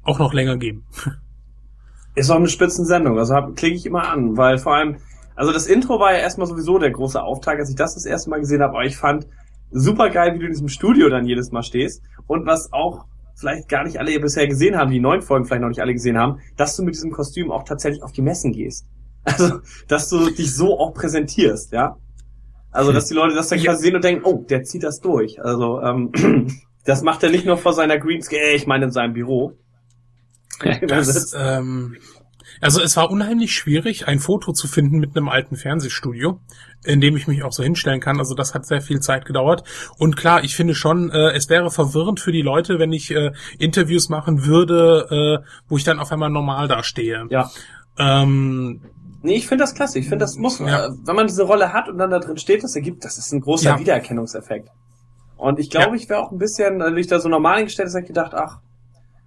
auch 0.03 0.19
noch 0.19 0.33
länger 0.33 0.57
geben. 0.57 0.85
Ist 2.15 2.29
auch 2.29 2.35
eine 2.35 2.47
Spitzensendung, 2.49 3.17
also 3.17 3.35
klicke 3.55 3.75
ich 3.75 3.85
immer 3.85 4.07
an, 4.07 4.37
weil 4.37 4.59
vor 4.59 4.75
allem 4.75 4.97
also 5.35 5.51
das 5.51 5.67
Intro 5.67 5.99
war 5.99 6.13
ja 6.13 6.19
erstmal 6.19 6.47
sowieso 6.47 6.77
der 6.77 6.91
große 6.91 7.21
Auftrag, 7.21 7.59
als 7.59 7.69
ich 7.69 7.75
das 7.75 7.95
das 7.95 8.05
erste 8.05 8.29
Mal 8.29 8.39
gesehen 8.39 8.61
habe. 8.61 8.73
Aber 8.73 8.85
ich 8.85 8.97
fand 8.97 9.27
super 9.71 10.09
geil, 10.09 10.35
wie 10.35 10.39
du 10.39 10.45
in 10.45 10.51
diesem 10.51 10.69
Studio 10.69 11.09
dann 11.09 11.25
jedes 11.25 11.51
Mal 11.51 11.63
stehst. 11.63 12.03
Und 12.27 12.45
was 12.45 12.71
auch 12.71 13.05
vielleicht 13.35 13.67
gar 13.67 13.83
nicht 13.83 13.99
alle 13.99 14.17
bisher 14.19 14.47
gesehen 14.47 14.77
haben, 14.77 14.91
die 14.91 14.99
neuen 14.99 15.21
Folgen 15.21 15.45
vielleicht 15.45 15.61
noch 15.61 15.69
nicht 15.69 15.81
alle 15.81 15.93
gesehen 15.93 16.17
haben, 16.17 16.39
dass 16.55 16.75
du 16.75 16.83
mit 16.83 16.93
diesem 16.95 17.11
Kostüm 17.11 17.51
auch 17.51 17.63
tatsächlich 17.63 18.03
auf 18.03 18.11
die 18.11 18.21
Messen 18.21 18.51
gehst. 18.51 18.85
Also, 19.25 19.61
dass 19.87 20.09
du 20.09 20.29
dich 20.31 20.53
so 20.53 20.77
auch 20.77 20.93
präsentierst, 20.93 21.71
ja. 21.71 21.95
Also, 22.71 22.91
dass 22.91 23.05
die 23.05 23.13
Leute 23.13 23.35
das 23.35 23.47
dann 23.47 23.59
quasi 23.59 23.83
sehen 23.83 23.95
und 23.95 24.03
denken, 24.03 24.25
oh, 24.25 24.43
der 24.49 24.63
zieht 24.63 24.83
das 24.83 24.99
durch. 24.99 25.41
Also, 25.41 25.79
ähm, 25.81 26.11
das 26.83 27.03
macht 27.03 27.23
er 27.23 27.29
nicht 27.29 27.45
nur 27.45 27.55
vor 27.55 27.71
seiner 27.71 27.97
Greenscale, 27.97 28.51
ich 28.51 28.67
meine 28.67 28.83
in 28.83 28.91
seinem 28.91 29.13
Büro. 29.13 29.53
Das, 30.85 31.33
ähm, 31.39 31.95
also 32.61 32.81
es 32.81 32.95
war 32.97 33.11
unheimlich 33.11 33.53
schwierig, 33.53 34.07
ein 34.07 34.19
Foto 34.19 34.53
zu 34.53 34.67
finden 34.67 34.99
mit 34.99 35.15
einem 35.15 35.29
alten 35.29 35.55
Fernsehstudio, 35.55 36.39
in 36.83 37.01
dem 37.01 37.15
ich 37.17 37.27
mich 37.27 37.43
auch 37.43 37.51
so 37.51 37.63
hinstellen 37.63 37.99
kann. 37.99 38.19
Also 38.19 38.35
das 38.35 38.53
hat 38.53 38.65
sehr 38.65 38.81
viel 38.81 38.99
Zeit 38.99 39.25
gedauert. 39.25 39.63
Und 39.97 40.15
klar, 40.15 40.43
ich 40.43 40.55
finde 40.55 40.75
schon, 40.75 41.09
äh, 41.11 41.31
es 41.31 41.49
wäre 41.49 41.71
verwirrend 41.71 42.19
für 42.19 42.31
die 42.31 42.41
Leute, 42.41 42.79
wenn 42.79 42.93
ich 42.93 43.11
äh, 43.11 43.31
Interviews 43.59 44.09
machen 44.09 44.45
würde, 44.45 45.41
äh, 45.43 45.47
wo 45.67 45.77
ich 45.77 45.83
dann 45.83 45.99
auf 45.99 46.11
einmal 46.11 46.29
normal 46.29 46.67
dastehe. 46.67 47.25
Ja. 47.29 47.49
Ähm, 47.97 48.81
Nee, 49.25 49.35
ich 49.35 49.47
finde 49.47 49.63
das 49.63 49.73
klasse. 49.73 49.99
Ich 49.99 50.09
finde, 50.09 50.25
das 50.25 50.35
muss, 50.35 50.59
ja. 50.59 50.87
äh, 50.87 50.89
wenn 51.05 51.15
man 51.15 51.27
diese 51.27 51.43
Rolle 51.43 51.71
hat 51.71 51.87
und 51.87 51.97
dann 51.97 52.11
da 52.11 52.19
drin 52.19 52.37
steht, 52.37 52.61
das 52.61 52.75
ergibt, 52.75 53.05
das 53.05 53.17
ist 53.17 53.31
ein 53.31 53.39
großer 53.39 53.69
ja. 53.69 53.79
Wiedererkennungseffekt. 53.79 54.67
Und 55.37 55.59
ich 55.59 55.69
glaube, 55.69 55.91
ja. 55.91 55.95
ich 55.95 56.09
wäre 56.09 56.19
auch 56.19 56.31
ein 56.31 56.37
bisschen, 56.37 56.81
als 56.81 56.97
ich 56.97 57.07
da 57.07 57.21
so 57.21 57.29
normal 57.29 57.57
hingestellt 57.57 57.89
habe, 57.93 58.03
gedacht, 58.03 58.33
ach, 58.33 58.59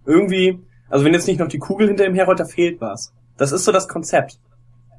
irgendwie, 0.05 0.61
also 0.91 1.05
wenn 1.05 1.15
jetzt 1.15 1.27
nicht 1.27 1.41
noch 1.41 1.49
die 1.49 1.59
Kugel 1.59 1.89
hinter 1.89 2.07
ihm 2.07 2.15
herrollt, 2.15 2.41
da 2.41 2.45
fehlt 2.45 2.81
was. 2.81 3.15
Das 3.37 3.53
ist 3.53 3.65
so 3.65 3.73
das 3.73 3.89
Konzept, 3.89 4.39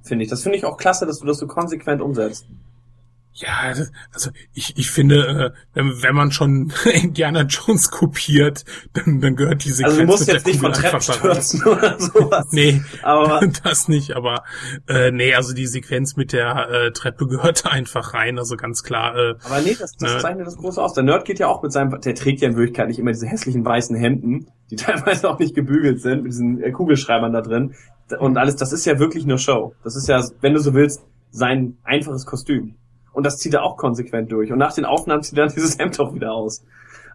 finde 0.03 0.23
ich. 0.23 0.30
Das 0.30 0.43
finde 0.43 0.57
ich 0.57 0.65
auch 0.65 0.77
klasse, 0.77 1.05
dass 1.05 1.19
du 1.19 1.26
das 1.26 1.38
so 1.38 1.47
konsequent 1.47 2.01
umsetzt. 2.01 2.45
Ja, 3.39 3.72
also 4.11 4.31
ich, 4.55 4.76
ich 4.77 4.89
finde, 4.89 5.53
äh, 5.76 5.81
wenn 5.84 6.15
man 6.15 6.31
schon 6.31 6.73
Indiana 6.91 7.43
Jones 7.43 7.91
kopiert, 7.91 8.65
dann, 8.93 9.22
dann 9.22 9.35
gehört 9.35 9.64
diese 9.64 9.85
Also 9.85 9.99
du 9.99 10.07
musst 10.07 10.27
jetzt 10.27 10.47
nicht 10.47 10.59
von 10.59 10.73
Treppen 10.73 11.01
stürzen 11.01 11.64
oder 11.65 11.99
sowas. 11.99 12.47
nee, 12.49 12.81
aber 13.03 13.41
das 13.64 13.89
nicht, 13.89 14.15
aber 14.15 14.43
äh, 14.88 15.11
nee, 15.11 15.35
also 15.35 15.53
die 15.53 15.68
Sequenz 15.68 16.15
mit 16.15 16.34
der 16.34 16.68
äh, 16.69 16.91
Treppe 16.93 17.27
gehört 17.27 17.68
einfach 17.68 18.15
rein, 18.15 18.39
also 18.39 18.57
ganz 18.57 18.81
klar. 18.81 19.15
Äh, 19.15 19.35
aber 19.43 19.61
nee, 19.61 19.77
das, 19.80 19.91
das 19.97 20.15
äh, 20.15 20.19
zeichnet 20.19 20.47
das 20.47 20.57
große 20.57 20.81
aus. 20.81 20.93
Der 20.93 21.03
Nerd 21.03 21.26
geht 21.26 21.38
ja 21.38 21.45
auch 21.45 21.61
mit 21.61 21.72
seinem, 21.72 22.01
der 22.01 22.15
trägt 22.15 22.41
ja 22.41 22.49
in 22.49 22.55
Wirklichkeit 22.55 22.88
nicht 22.88 22.97
immer 22.97 23.11
diese 23.11 23.27
hässlichen 23.27 23.64
weißen 23.64 23.95
Hemden, 23.95 24.47
die 24.72 24.77
teilweise 24.77 25.30
auch 25.30 25.38
nicht 25.38 25.53
gebügelt 25.53 26.01
sind, 26.01 26.23
mit 26.23 26.31
diesen 26.31 26.59
äh, 26.64 26.72
Kugelschreibern 26.72 27.34
da 27.34 27.41
drin. 27.41 27.76
Und 28.18 28.38
alles, 28.38 28.55
das 28.55 28.73
ist 28.73 28.85
ja 28.85 28.97
wirklich 28.97 29.27
nur 29.27 29.38
Show. 29.38 29.76
Das 29.84 29.95
ist 29.95 30.07
ja, 30.07 30.27
wenn 30.41 30.55
du 30.55 30.59
so 30.59 30.73
willst, 30.73 31.03
sein 31.30 31.77
einfaches 31.84 32.26
Kostüm. 32.26 32.73
Und 33.18 33.26
das 33.26 33.39
zieht 33.39 33.56
er 33.56 33.64
auch 33.64 33.77
konsequent 33.77 34.31
durch. 34.31 34.52
Und 34.52 34.60
nach 34.60 34.76
den 34.76 34.85
Aufnahmen 34.85 35.23
zieht 35.23 35.39
er 35.39 35.48
dann 35.48 35.53
dieses 35.56 35.80
Hemd 35.80 35.99
auch 35.99 36.14
wieder 36.14 36.34
aus. 36.34 36.64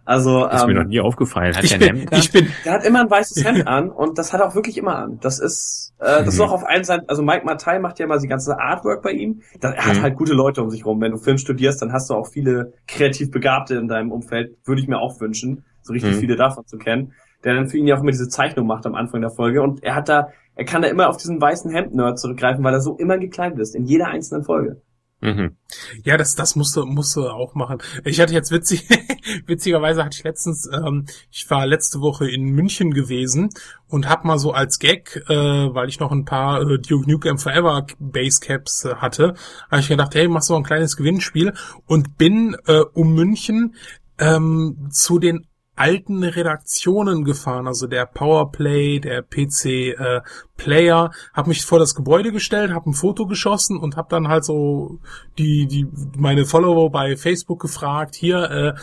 Also, 0.03 0.45
ist 0.47 0.61
ähm, 0.61 0.67
mir 0.67 0.73
noch 0.81 0.89
nie 0.89 0.99
aufgefallen. 0.99 1.55
Hat 1.55 1.63
ich, 1.63 1.79
bin, 1.79 1.95
Hemd 1.95 2.11
ich 2.11 2.29
bin, 2.29 2.47
der 2.65 2.73
hat 2.73 2.83
immer 2.83 2.99
ein 2.99 3.09
weißes 3.09 3.45
Hemd 3.45 3.65
an 3.69 3.89
und 3.89 4.17
das 4.17 4.33
hat 4.33 4.41
er 4.41 4.49
auch 4.49 4.55
wirklich 4.55 4.77
immer 4.77 4.97
an. 4.97 5.17
Das 5.21 5.39
ist, 5.39 5.93
äh, 5.99 6.03
das 6.03 6.23
mhm. 6.23 6.27
ist 6.27 6.39
auch 6.41 6.51
auf 6.51 6.67
allen 6.67 6.83
Seiten. 6.83 7.07
Also 7.07 7.23
Mike 7.23 7.45
Mattei 7.45 7.79
macht 7.79 7.99
ja 7.99 8.07
mal 8.07 8.19
die 8.19 8.27
ganze 8.27 8.59
Artwork 8.59 9.01
bei 9.01 9.11
ihm. 9.11 9.43
Da, 9.61 9.71
er 9.71 9.85
hat 9.85 9.95
mhm. 9.95 10.01
halt 10.01 10.17
gute 10.17 10.33
Leute 10.33 10.61
um 10.61 10.69
sich 10.69 10.85
rum. 10.85 10.99
Wenn 10.99 11.11
du 11.11 11.17
Film 11.19 11.37
studierst, 11.37 11.81
dann 11.81 11.93
hast 11.93 12.09
du 12.09 12.15
auch 12.15 12.27
viele 12.27 12.73
kreativ 12.85 13.31
Begabte 13.31 13.75
in 13.75 13.87
deinem 13.87 14.11
Umfeld. 14.11 14.57
Würde 14.65 14.81
ich 14.81 14.89
mir 14.89 14.99
auch 14.99 15.21
wünschen, 15.21 15.63
so 15.83 15.93
richtig 15.93 16.15
mhm. 16.15 16.19
viele 16.19 16.35
davon 16.35 16.65
zu 16.65 16.77
kennen. 16.77 17.13
Der 17.45 17.55
dann 17.55 17.69
für 17.69 17.77
ihn 17.77 17.87
ja 17.87 17.95
auch 17.95 18.01
immer 18.01 18.11
diese 18.11 18.27
Zeichnung 18.27 18.67
macht 18.67 18.85
am 18.85 18.95
Anfang 18.95 19.21
der 19.21 19.31
Folge. 19.31 19.61
Und 19.61 19.81
er 19.83 19.95
hat 19.95 20.09
da, 20.09 20.27
er 20.55 20.65
kann 20.65 20.81
da 20.81 20.89
immer 20.89 21.07
auf 21.07 21.15
diesen 21.15 21.39
weißen 21.39 21.71
Hemd-Nerd 21.71 22.19
zurückgreifen, 22.19 22.61
weil 22.61 22.73
er 22.73 22.81
so 22.81 22.97
immer 22.97 23.17
gekleidet 23.17 23.57
ist, 23.59 23.73
in 23.73 23.85
jeder 23.85 24.07
einzelnen 24.07 24.43
Folge. 24.43 24.81
Mhm. 25.23 25.55
Ja, 26.03 26.17
das, 26.17 26.35
das 26.35 26.57
musste, 26.57 26.83
musste 26.83 27.31
auch 27.31 27.55
machen. 27.55 27.77
Ich 28.03 28.19
hatte 28.19 28.33
jetzt 28.33 28.51
witzig, 28.51 28.89
witzigerweise 29.47 30.03
hatte 30.03 30.17
ich 30.17 30.23
letztens, 30.25 30.69
ähm, 30.71 31.05
ich 31.31 31.49
war 31.49 31.65
letzte 31.65 32.01
Woche 32.01 32.29
in 32.29 32.43
München 32.49 32.91
gewesen 32.91 33.49
und 33.87 34.09
hab 34.09 34.25
mal 34.25 34.37
so 34.37 34.51
als 34.51 34.79
Gag, 34.79 35.23
äh, 35.29 35.33
weil 35.33 35.87
ich 35.87 36.01
noch 36.01 36.11
ein 36.11 36.25
paar 36.25 36.61
äh, 36.61 36.77
Duke 36.77 37.09
Nukem 37.09 37.37
Forever 37.37 37.87
Basecaps 37.99 38.83
äh, 38.83 38.95
hatte, 38.95 39.35
habe 39.71 39.79
ich 39.79 39.87
gedacht, 39.87 40.13
hey, 40.13 40.27
mach 40.27 40.41
so 40.41 40.57
ein 40.57 40.63
kleines 40.63 40.97
Gewinnspiel 40.97 41.53
und 41.85 42.17
bin 42.17 42.57
äh, 42.67 42.81
um 42.93 43.13
München 43.13 43.75
ähm, 44.19 44.89
zu 44.91 45.19
den 45.19 45.47
alten 45.83 46.23
Redaktionen 46.23 47.25
gefahren, 47.25 47.67
also 47.67 47.87
der 47.87 48.05
Powerplay, 48.05 49.01
der 49.01 49.21
PC 49.21 49.65
äh, 49.65 50.21
Player, 50.55 51.11
habe 51.33 51.49
mich 51.49 51.65
vor 51.65 51.77
das 51.77 51.93
Gebäude 51.93 52.31
gestellt, 52.31 52.71
habe 52.71 52.89
ein 52.89 52.93
Foto 52.93 53.25
geschossen 53.25 53.77
und 53.77 53.97
habe 53.97 54.07
dann 54.09 54.29
halt 54.29 54.45
so 54.45 54.99
die 55.37 55.67
die 55.67 55.85
meine 56.17 56.45
Follower 56.45 56.89
bei 56.89 57.17
Facebook 57.17 57.59
gefragt, 57.59 58.15
hier 58.15 58.49
äh, 58.49 58.73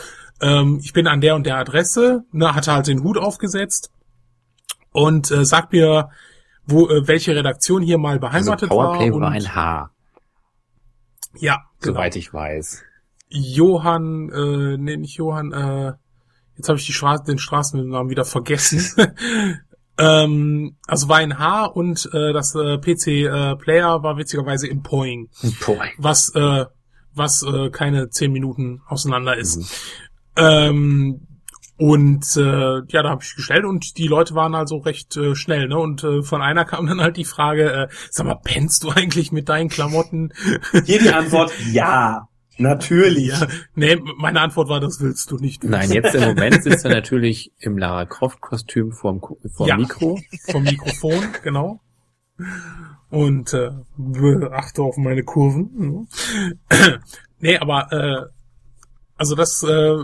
ähm, 0.42 0.78
ich 0.82 0.92
bin 0.92 1.06
an 1.06 1.22
der 1.22 1.36
und 1.36 1.46
der 1.46 1.56
Adresse, 1.56 2.24
ne, 2.32 2.54
hatte 2.54 2.72
halt 2.72 2.86
den 2.86 3.02
Hut 3.02 3.16
aufgesetzt 3.16 3.90
und 4.92 5.30
äh, 5.30 5.46
sagt 5.46 5.72
mir, 5.72 6.10
wo 6.66 6.86
äh, 6.88 7.08
welche 7.08 7.34
Redaktion 7.34 7.80
hier 7.80 7.96
mal 7.96 8.18
beheimatet 8.18 8.70
also 8.70 8.74
Powerplay 8.74 9.10
war. 9.10 9.20
war 9.20 9.30
ein 9.30 9.54
H. 9.54 9.90
Ja, 11.38 11.62
genau. 11.80 11.94
soweit 11.94 12.14
ich 12.16 12.34
weiß. 12.34 12.84
Johann, 13.28 14.28
äh, 14.28 14.76
nee, 14.76 14.98
nicht 14.98 15.16
Johann, 15.16 15.52
äh, 15.52 15.92
jetzt 16.60 16.68
habe 16.68 16.78
ich 16.78 16.86
die 16.86 16.92
Straße, 16.92 17.24
den 17.24 17.38
Straßennamen 17.38 18.10
wieder 18.10 18.24
vergessen. 18.24 18.84
ähm, 19.98 20.76
also 20.86 21.08
war 21.08 21.18
ein 21.18 21.38
H 21.38 21.66
und 21.66 22.08
äh, 22.12 22.32
das 22.32 22.54
äh, 22.54 22.78
PC 22.78 23.06
äh, 23.06 23.56
Player 23.56 24.02
war 24.02 24.16
witzigerweise 24.16 24.68
im 24.68 24.82
Poing. 24.82 25.28
Poing. 25.60 25.90
Was, 25.98 26.34
äh, 26.34 26.66
was 27.14 27.42
äh, 27.42 27.70
keine 27.70 28.10
zehn 28.10 28.32
Minuten 28.32 28.82
auseinander 28.86 29.36
ist. 29.36 29.56
Mhm. 29.56 29.64
Ähm, 30.36 31.26
und 31.76 32.36
äh, 32.36 32.82
ja, 32.88 33.02
da 33.02 33.08
habe 33.08 33.22
ich 33.22 33.34
gestellt 33.34 33.64
und 33.64 33.96
die 33.96 34.06
Leute 34.06 34.34
waren 34.34 34.54
also 34.54 34.76
recht 34.76 35.16
äh, 35.16 35.34
schnell, 35.34 35.66
ne? 35.66 35.78
Und 35.78 36.04
äh, 36.04 36.22
von 36.22 36.42
einer 36.42 36.66
kam 36.66 36.86
dann 36.86 37.00
halt 37.00 37.16
die 37.16 37.24
Frage, 37.24 37.72
äh, 37.72 37.88
sag 38.10 38.26
mal, 38.26 38.38
pennst 38.44 38.84
du 38.84 38.90
eigentlich 38.90 39.32
mit 39.32 39.48
deinen 39.48 39.70
Klamotten? 39.70 40.34
Hier 40.84 40.98
die 40.98 41.08
Antwort, 41.08 41.52
ja. 41.72 42.28
Natürlich. 42.60 43.28
Ja, 43.28 43.46
nee, 43.74 43.96
meine 44.18 44.40
Antwort 44.40 44.68
war, 44.68 44.80
das 44.80 45.00
willst 45.00 45.30
du 45.30 45.36
nicht. 45.36 45.62
Wissen. 45.62 45.72
Nein, 45.72 45.90
jetzt 45.90 46.14
im 46.14 46.22
Moment 46.22 46.62
sitzt 46.62 46.84
er 46.84 46.90
natürlich 46.90 47.52
im 47.58 47.78
Lara 47.78 48.06
Croft 48.06 48.40
Kostüm 48.40 48.92
vorm, 48.92 49.20
vorm 49.20 49.68
ja, 49.68 49.76
Mikro. 49.76 50.18
Vom 50.50 50.62
Mikrofon, 50.62 51.18
genau. 51.42 51.80
Und 53.10 53.52
äh, 53.54 53.70
achte 54.50 54.82
auf 54.82 54.96
meine 54.96 55.24
Kurven. 55.24 56.08
nee, 57.40 57.58
aber 57.58 57.92
äh, 57.92 58.32
also 59.16 59.34
das 59.34 59.62
äh, 59.62 59.96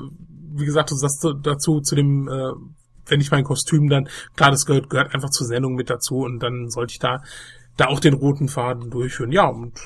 wie 0.56 0.64
gesagt, 0.64 0.90
du 0.90 0.96
sagst 0.96 1.26
dazu, 1.42 1.80
zu 1.80 1.94
dem, 1.94 2.28
äh, 2.28 2.52
wenn 3.06 3.20
ich 3.20 3.30
mein 3.30 3.44
Kostüm 3.44 3.88
dann, 3.88 4.08
klar, 4.34 4.50
das 4.50 4.66
gehört, 4.66 4.90
gehört 4.90 5.14
einfach 5.14 5.30
zur 5.30 5.46
Sendung 5.46 5.74
mit 5.74 5.90
dazu 5.90 6.18
und 6.18 6.40
dann 6.40 6.70
sollte 6.70 6.92
ich 6.92 6.98
da, 6.98 7.22
da 7.76 7.86
auch 7.86 8.00
den 8.00 8.14
roten 8.14 8.48
Faden 8.48 8.90
durchführen. 8.90 9.32
Ja, 9.32 9.46
und 9.46 9.78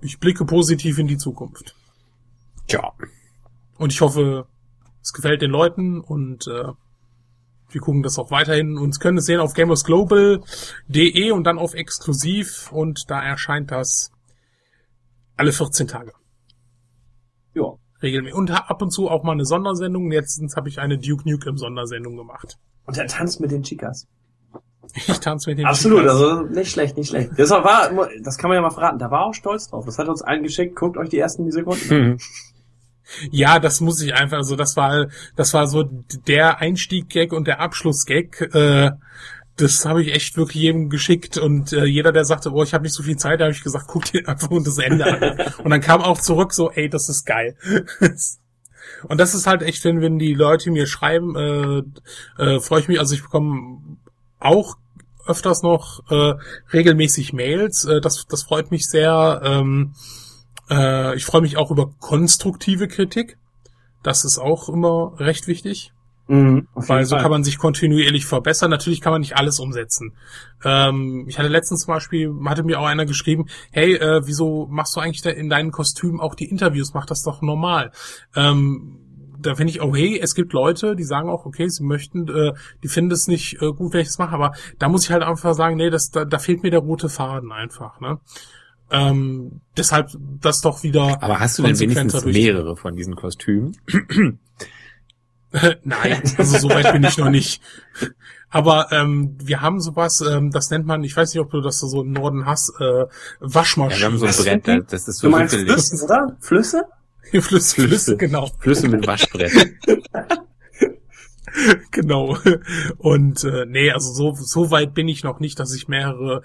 ich 0.00 0.18
blicke 0.18 0.44
positiv 0.44 0.98
in 0.98 1.06
die 1.06 1.16
Zukunft. 1.16 1.74
Tja. 2.66 2.92
Und 3.78 3.92
ich 3.92 4.00
hoffe, 4.00 4.46
es 5.02 5.12
gefällt 5.12 5.42
den 5.42 5.50
Leuten 5.50 6.00
und 6.00 6.46
äh, 6.46 6.72
wir 7.70 7.80
gucken 7.80 8.02
das 8.02 8.18
auch 8.18 8.30
weiterhin 8.30 8.78
und 8.78 9.00
können 9.00 9.18
es 9.18 9.26
sehen 9.26 9.40
auf 9.40 9.54
gamersglobal.de 9.54 11.30
und 11.32 11.44
dann 11.44 11.58
auf 11.58 11.74
exklusiv 11.74 12.70
und 12.72 13.10
da 13.10 13.22
erscheint 13.22 13.70
das 13.70 14.12
alle 15.36 15.52
14 15.52 15.88
Tage. 15.88 16.12
Ja 17.54 17.74
regelmäßig. 18.04 18.38
Und 18.38 18.50
ab 18.52 18.80
und 18.80 18.90
zu 18.90 19.10
auch 19.10 19.24
mal 19.24 19.32
eine 19.32 19.44
Sondersendung. 19.44 20.10
Letztens 20.10 20.54
habe 20.54 20.68
ich 20.68 20.78
eine 20.78 20.98
Duke 20.98 21.28
Nukem 21.28 21.58
Sondersendung 21.58 22.16
gemacht. 22.16 22.58
Und 22.86 22.96
er 22.96 23.06
tanzt 23.08 23.40
mit 23.40 23.50
den 23.50 23.64
Chicas. 23.64 24.06
Ich 24.94 25.18
tanze 25.18 25.50
mit 25.50 25.58
den 25.58 25.66
Absolut, 25.66 26.00
Chicas. 26.00 26.12
also 26.12 26.42
nicht 26.42 26.70
schlecht, 26.70 26.96
nicht 26.96 27.08
schlecht. 27.08 27.30
Das 27.36 27.50
war, 27.50 27.90
das 28.22 28.38
kann 28.38 28.48
man 28.48 28.56
ja 28.56 28.62
mal 28.62 28.70
verraten, 28.70 28.98
da 28.98 29.10
war 29.10 29.24
auch 29.24 29.34
stolz 29.34 29.68
drauf. 29.68 29.86
Das 29.86 29.98
hat 29.98 30.08
uns 30.08 30.22
allen 30.22 30.42
geschickt, 30.42 30.76
guckt 30.76 30.96
euch 30.96 31.08
die 31.08 31.18
ersten 31.18 31.50
Sekunden 31.50 31.92
an. 31.92 32.18
Ja, 33.30 33.58
das 33.58 33.80
muss 33.80 34.00
ich 34.00 34.14
einfach, 34.14 34.38
also 34.38 34.56
das 34.56 34.76
war, 34.76 35.08
das 35.36 35.54
war 35.54 35.66
so 35.66 35.84
der 36.26 36.58
Einstieg-Gag 36.58 37.32
und 37.32 37.46
der 37.46 37.60
Abschluss-Gag. 37.60 38.40
Äh, 38.54 38.92
das 39.56 39.84
habe 39.84 40.02
ich 40.02 40.12
echt 40.12 40.36
wirklich 40.36 40.62
jedem 40.62 40.90
geschickt 40.90 41.38
und 41.38 41.72
äh, 41.72 41.84
jeder, 41.84 42.10
der 42.10 42.24
sagte, 42.24 42.50
oh, 42.52 42.62
ich 42.64 42.74
habe 42.74 42.82
nicht 42.82 42.94
so 42.94 43.04
viel 43.04 43.16
Zeit, 43.16 43.40
da 43.40 43.44
habe 43.44 43.54
ich 43.54 43.62
gesagt, 43.62 43.86
guck 43.88 44.04
dir 44.06 44.28
einfach 44.28 44.48
das 44.64 44.78
Ende 44.78 45.04
an. 45.04 45.52
und 45.62 45.70
dann 45.70 45.80
kam 45.80 46.02
auch 46.02 46.20
zurück 46.20 46.52
so, 46.52 46.70
ey, 46.70 46.88
das 46.88 47.08
ist 47.08 47.24
geil. 47.24 47.56
und 49.08 49.20
das 49.20 49.34
ist 49.34 49.46
halt 49.46 49.62
echt, 49.62 49.84
wenn, 49.84 50.00
wenn 50.00 50.18
die 50.18 50.34
Leute 50.34 50.70
mir 50.70 50.86
schreiben, 50.86 51.36
äh, 51.36 52.42
äh, 52.42 52.60
freue 52.60 52.80
ich 52.80 52.88
mich, 52.88 52.98
also 52.98 53.14
ich 53.14 53.22
bekomme 53.22 53.98
auch 54.40 54.76
öfters 55.26 55.62
noch 55.62 56.02
äh, 56.10 56.34
regelmäßig 56.72 57.32
Mails, 57.32 57.84
äh, 57.84 58.00
das, 58.00 58.26
das 58.26 58.42
freut 58.42 58.70
mich 58.70 58.86
sehr. 58.86 59.40
Ähm, 59.44 59.94
äh, 60.70 61.16
ich 61.16 61.24
freue 61.24 61.42
mich 61.42 61.56
auch 61.56 61.70
über 61.70 61.92
konstruktive 62.00 62.88
Kritik. 62.88 63.38
Das 64.02 64.24
ist 64.24 64.38
auch 64.38 64.68
immer 64.68 65.14
recht 65.18 65.46
wichtig. 65.46 65.92
Mhm, 66.26 66.68
Weil 66.74 67.04
so 67.04 67.16
Fall. 67.16 67.22
kann 67.22 67.30
man 67.30 67.44
sich 67.44 67.58
kontinuierlich 67.58 68.24
verbessern. 68.24 68.70
Natürlich 68.70 69.02
kann 69.02 69.12
man 69.12 69.20
nicht 69.20 69.36
alles 69.36 69.60
umsetzen. 69.60 70.14
Ähm, 70.64 71.26
ich 71.28 71.38
hatte 71.38 71.48
letztens 71.48 71.82
zum 71.82 71.92
Beispiel, 71.92 72.34
hatte 72.46 72.62
mir 72.62 72.80
auch 72.80 72.86
einer 72.86 73.04
geschrieben, 73.04 73.46
hey, 73.72 73.94
äh, 73.94 74.22
wieso 74.24 74.66
machst 74.70 74.96
du 74.96 75.00
eigentlich 75.00 75.24
in 75.24 75.50
deinen 75.50 75.70
Kostümen 75.70 76.20
auch 76.20 76.34
die 76.34 76.48
Interviews? 76.48 76.94
Mach 76.94 77.04
das 77.04 77.22
doch 77.22 77.42
normal. 77.42 77.92
Ähm, 78.34 79.00
da 79.38 79.54
finde 79.54 79.72
ich, 79.72 79.80
hey, 79.82 80.18
es 80.18 80.34
gibt 80.34 80.54
Leute, 80.54 80.96
die 80.96 81.04
sagen 81.04 81.28
auch, 81.28 81.44
okay, 81.44 81.68
sie 81.68 81.84
möchten, 81.84 82.28
äh, 82.28 82.54
die 82.82 82.88
finden 82.88 83.12
es 83.12 83.28
nicht 83.28 83.60
äh, 83.60 83.72
gut, 83.72 83.92
wenn 83.92 84.00
ich 84.00 84.08
das 84.08 84.18
mache, 84.18 84.34
aber 84.34 84.52
da 84.78 84.88
muss 84.88 85.04
ich 85.04 85.10
halt 85.10 85.22
einfach 85.22 85.52
sagen, 85.54 85.76
nee, 85.76 85.90
das, 85.90 86.10
da, 86.10 86.24
da 86.24 86.38
fehlt 86.38 86.62
mir 86.62 86.70
der 86.70 86.80
rote 86.80 87.10
Faden 87.10 87.52
einfach, 87.52 88.00
ne? 88.00 88.18
Ähm, 88.94 89.60
deshalb 89.76 90.10
das 90.40 90.60
doch 90.60 90.84
wieder. 90.84 91.22
Aber 91.22 91.40
hast 91.40 91.58
du 91.58 91.64
denn 91.64 91.78
wenigstens 91.78 92.24
mehrere 92.24 92.76
von 92.76 92.94
diesen 92.94 93.16
Kostümen? 93.16 93.76
Nein, 95.82 96.22
also 96.36 96.58
so 96.58 96.68
weit 96.68 96.92
bin 96.92 97.02
ich 97.04 97.18
noch 97.18 97.30
nicht. 97.30 97.60
Aber 98.50 98.92
ähm, 98.92 99.36
wir 99.42 99.62
haben 99.62 99.80
sowas, 99.80 100.20
ähm, 100.20 100.52
das 100.52 100.70
nennt 100.70 100.86
man, 100.86 101.02
ich 101.02 101.16
weiß 101.16 101.34
nicht, 101.34 101.40
ob 101.40 101.50
du 101.50 101.60
das 101.60 101.80
so 101.80 102.02
im 102.02 102.12
Norden 102.12 102.46
hast, 102.46 102.72
äh, 102.80 103.06
Waschmaschine. 103.40 103.94
Ja, 103.94 104.00
wir 104.00 104.20
haben 104.20 104.34
so 104.34 104.48
ein 104.48 104.60
Brett, 104.60 104.92
das 104.92 105.08
ist 105.08 105.18
so 105.18 105.28
Du 105.28 105.32
meinst 105.32 105.56
Flüsse, 105.56 106.04
oder? 106.04 106.36
Flüsse? 106.40 106.84
Flüsse, 107.40 107.82
Flüsse, 107.82 108.16
genau. 108.16 108.48
Flüsse 108.60 108.88
mit 108.88 109.08
Waschbrett. 109.08 109.50
genau. 111.90 112.38
Und 112.98 113.42
äh, 113.42 113.66
nee, 113.66 113.90
also 113.90 114.12
so, 114.12 114.34
so 114.34 114.70
weit 114.70 114.94
bin 114.94 115.08
ich 115.08 115.24
noch 115.24 115.40
nicht, 115.40 115.58
dass 115.58 115.74
ich 115.74 115.88
mehrere 115.88 116.42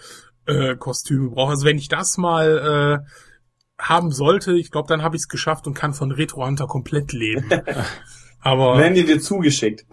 äh, 0.49 0.75
Kostüme 0.75 1.29
brauche. 1.29 1.51
Also 1.51 1.65
wenn 1.65 1.77
ich 1.77 1.87
das 1.87 2.17
mal 2.17 3.03
äh, 3.05 3.11
haben 3.81 4.11
sollte, 4.11 4.53
ich 4.53 4.71
glaube, 4.71 4.87
dann 4.87 5.01
habe 5.01 5.15
ich 5.15 5.21
es 5.21 5.27
geschafft 5.27 5.67
und 5.67 5.73
kann 5.73 5.93
von 5.93 6.11
Retro 6.11 6.45
Hunter 6.45 6.67
komplett 6.67 7.13
leben. 7.13 7.49
Aber 8.41 8.77
werden 8.77 8.95
die 8.95 9.05
dir 9.05 9.19
zugeschickt? 9.19 9.85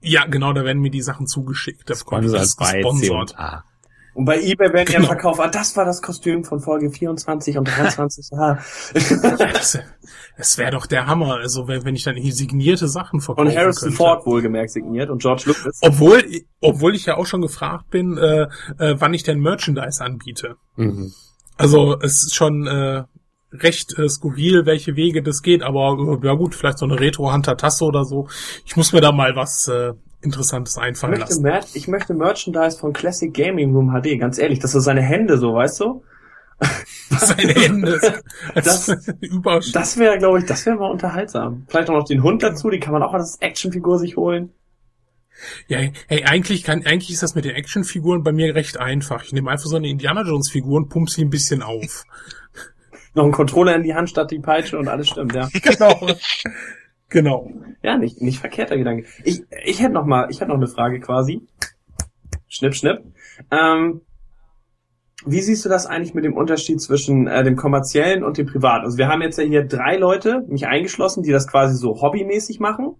Ja, 0.00 0.26
genau, 0.26 0.52
da 0.52 0.64
werden 0.64 0.82
mir 0.82 0.90
die 0.90 1.02
Sachen 1.02 1.26
zugeschickt. 1.26 1.88
Das 1.88 2.04
kommt 2.04 2.24
das 2.32 2.56
gesponsert. 2.56 3.34
Und 4.14 4.26
bei 4.26 4.40
eBay 4.40 4.72
werden 4.72 4.86
genau. 4.86 5.00
ja 5.00 5.06
verkauft, 5.06 5.40
ah, 5.40 5.48
das 5.48 5.76
war 5.76 5.84
das 5.84 6.02
Kostüm 6.02 6.44
von 6.44 6.60
Folge 6.60 6.90
24 6.90 7.58
und 7.58 7.64
23. 7.64 8.28
ja, 8.32 8.58
das 9.52 9.78
das 10.36 10.58
wäre 10.58 10.70
doch 10.70 10.86
der 10.86 11.06
Hammer, 11.06 11.36
also 11.36 11.68
wenn, 11.68 11.84
wenn 11.84 11.94
ich 11.94 12.04
dann 12.04 12.16
signierte 12.16 12.88
Sachen 12.88 13.20
verkaufe. 13.20 13.48
Und 13.48 13.56
Harrison 13.56 13.88
könnte. 13.88 13.96
Ford 13.96 14.26
wohlgemerkt 14.26 14.70
signiert 14.70 15.10
und 15.10 15.20
George 15.20 15.44
Lucas. 15.46 15.78
Obwohl, 15.82 16.24
obwohl 16.60 16.94
ich 16.94 17.06
ja 17.06 17.16
auch 17.16 17.26
schon 17.26 17.42
gefragt 17.42 17.90
bin, 17.90 18.16
äh, 18.16 18.48
äh, 18.78 18.96
wann 18.98 19.14
ich 19.14 19.22
denn 19.22 19.40
Merchandise 19.40 20.02
anbiete. 20.02 20.56
Mhm. 20.76 21.12
Also 21.56 21.98
es 22.00 22.24
ist 22.24 22.34
schon 22.34 22.66
äh, 22.66 23.04
recht 23.52 23.98
äh, 23.98 24.08
skurril, 24.08 24.64
welche 24.64 24.96
Wege 24.96 25.22
das 25.22 25.42
geht, 25.42 25.62
aber 25.62 25.96
äh, 26.22 26.26
ja 26.26 26.34
gut, 26.34 26.54
vielleicht 26.54 26.78
so 26.78 26.86
eine 26.86 26.98
Retro-Hunter-Tasse 26.98 27.84
oder 27.84 28.04
so. 28.04 28.28
Ich 28.64 28.76
muss 28.76 28.92
mir 28.92 29.00
da 29.00 29.12
mal 29.12 29.36
was 29.36 29.68
äh, 29.68 29.92
Interessantes 30.22 30.78
einfallen 30.78 31.14
ich 31.14 31.18
möchte 31.20 31.34
lassen. 31.34 31.42
Mer 31.42 31.60
ich 31.74 31.88
möchte 31.88 32.14
Merchandise 32.14 32.78
von 32.78 32.92
Classic 32.92 33.32
Gaming 33.32 33.74
Room 33.74 33.90
HD, 33.92 34.18
ganz 34.18 34.38
ehrlich, 34.38 34.58
das 34.58 34.74
ist 34.74 34.84
seine 34.84 35.02
Hände 35.02 35.38
so, 35.38 35.54
weißt 35.54 35.80
du? 35.80 36.02
Seine 37.10 37.54
Hände. 37.54 38.22
das 38.54 38.86
das 39.72 39.98
wäre, 39.98 40.16
glaube 40.18 40.38
ich, 40.38 40.46
das 40.46 40.64
wäre 40.64 40.76
mal 40.76 40.92
unterhaltsam. 40.92 41.66
Vielleicht 41.68 41.90
auch 41.90 41.94
noch 41.94 42.04
den 42.04 42.22
Hund 42.22 42.42
dazu, 42.42 42.70
die 42.70 42.78
kann 42.78 42.92
man 42.92 43.02
auch 43.02 43.14
als 43.14 43.36
Actionfigur 43.40 43.98
sich 43.98 44.16
holen. 44.16 44.52
Ja, 45.66 45.78
hey, 46.06 46.24
eigentlich 46.24 46.62
kann, 46.62 46.86
eigentlich 46.86 47.10
ist 47.10 47.22
das 47.22 47.34
mit 47.34 47.44
den 47.44 47.56
Actionfiguren 47.56 48.22
bei 48.22 48.30
mir 48.30 48.54
recht 48.54 48.78
einfach. 48.78 49.24
Ich 49.24 49.32
nehme 49.32 49.50
einfach 49.50 49.66
so 49.66 49.74
eine 49.74 49.88
Indiana 49.88 50.22
Jones 50.22 50.50
Figur 50.50 50.76
und 50.76 50.88
pump 50.88 51.10
sie 51.10 51.24
ein 51.24 51.30
bisschen 51.30 51.62
auf 51.62 52.04
noch 53.14 53.24
einen 53.24 53.32
Controller 53.32 53.76
in 53.76 53.82
die 53.82 53.94
Hand 53.94 54.10
statt 54.10 54.30
die 54.30 54.38
Peitsche 54.38 54.78
und 54.78 54.88
alles 54.88 55.08
stimmt, 55.08 55.34
ja. 55.34 55.48
genau. 55.62 56.08
Genau. 57.12 57.50
Ja, 57.82 57.98
nicht, 57.98 58.22
nicht 58.22 58.38
verkehrter 58.38 58.76
Gedanke. 58.78 59.04
Ich, 59.22 59.42
ich 59.64 59.82
hätte 59.82 59.92
noch 59.92 60.06
mal, 60.06 60.28
ich 60.30 60.40
hätte 60.40 60.48
noch 60.48 60.56
eine 60.56 60.66
Frage 60.66 60.98
quasi. 60.98 61.46
Schnipp, 62.48 62.74
schnipp. 62.74 63.02
Ähm, 63.50 64.00
wie 65.26 65.40
siehst 65.40 65.64
du 65.64 65.68
das 65.68 65.86
eigentlich 65.86 66.14
mit 66.14 66.24
dem 66.24 66.34
Unterschied 66.34 66.80
zwischen 66.80 67.26
äh, 67.26 67.44
dem 67.44 67.56
kommerziellen 67.56 68.24
und 68.24 68.38
dem 68.38 68.46
privaten? 68.46 68.86
Also 68.86 68.96
wir 68.96 69.08
haben 69.08 69.20
jetzt 69.20 69.36
ja 69.36 69.44
hier 69.44 69.64
drei 69.64 69.96
Leute, 69.96 70.42
mich 70.48 70.66
eingeschlossen, 70.66 71.22
die 71.22 71.30
das 71.30 71.46
quasi 71.46 71.76
so 71.76 72.00
hobbymäßig 72.00 72.60
machen. 72.60 72.96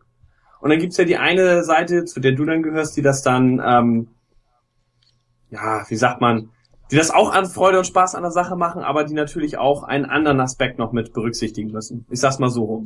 Und 0.60 0.70
dann 0.70 0.78
gibt's 0.78 0.98
ja 0.98 1.04
die 1.04 1.16
eine 1.16 1.64
Seite, 1.64 2.04
zu 2.04 2.20
der 2.20 2.32
du 2.32 2.44
dann 2.44 2.62
gehörst, 2.62 2.96
die 2.96 3.02
das 3.02 3.22
dann, 3.22 3.62
ähm, 3.64 4.08
ja, 5.50 5.84
wie 5.88 5.96
sagt 5.96 6.20
man, 6.20 6.50
die 6.90 6.96
das 6.96 7.10
auch 7.10 7.32
an 7.32 7.46
Freude 7.46 7.78
und 7.78 7.86
Spaß 7.86 8.14
an 8.14 8.22
der 8.22 8.30
Sache 8.30 8.56
machen, 8.56 8.82
aber 8.82 9.04
die 9.04 9.14
natürlich 9.14 9.56
auch 9.56 9.82
einen 9.82 10.04
anderen 10.04 10.40
Aspekt 10.40 10.78
noch 10.78 10.92
mit 10.92 11.14
berücksichtigen 11.14 11.70
müssen. 11.72 12.04
Ich 12.10 12.20
sag's 12.20 12.38
mal 12.38 12.50
so 12.50 12.64
rum. 12.64 12.84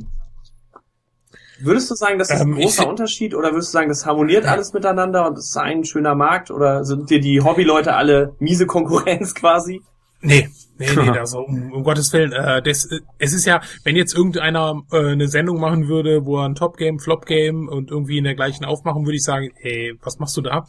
Würdest 1.59 1.89
du 1.89 1.95
sagen, 1.95 2.19
das 2.19 2.29
ist 2.29 2.41
ein 2.41 2.53
ähm, 2.53 2.55
großer 2.55 2.87
Unterschied 2.87 3.33
oder 3.33 3.51
würdest 3.51 3.69
du 3.69 3.73
sagen, 3.73 3.89
das 3.89 4.05
harmoniert 4.05 4.45
alles 4.45 4.73
miteinander 4.73 5.27
und 5.27 5.37
es 5.37 5.49
ist 5.49 5.57
ein 5.57 5.83
schöner 5.83 6.15
Markt 6.15 6.51
oder 6.51 6.83
sind 6.83 7.09
dir 7.09 7.19
die 7.19 7.41
Hobbyleute 7.41 7.93
alle 7.95 8.35
miese 8.39 8.65
Konkurrenz 8.65 9.33
quasi? 9.33 9.81
Nee, 10.21 10.49
nee, 10.77 10.87
nee, 10.95 11.09
also 11.19 11.41
um, 11.41 11.71
um 11.71 11.83
Gottes 11.83 12.11
Willen. 12.13 12.31
Äh, 12.31 12.61
das, 12.61 12.85
äh, 12.85 12.99
es 13.19 13.33
ist 13.33 13.45
ja, 13.45 13.61
wenn 13.83 13.95
jetzt 13.95 14.15
irgendeiner 14.15 14.81
äh, 14.91 15.11
eine 15.11 15.27
Sendung 15.27 15.59
machen 15.59 15.87
würde, 15.87 16.25
wo 16.25 16.37
er 16.37 16.45
ein 16.45 16.55
Top-Game, 16.55 16.99
Flop-Game 16.99 17.67
und 17.67 17.91
irgendwie 17.91 18.17
in 18.17 18.23
der 18.23 18.35
gleichen 18.35 18.65
aufmachen, 18.65 19.05
würde 19.05 19.15
ich 19.17 19.23
sagen, 19.23 19.51
hey, 19.55 19.93
was 20.01 20.19
machst 20.19 20.35
du 20.37 20.41
da? 20.41 20.65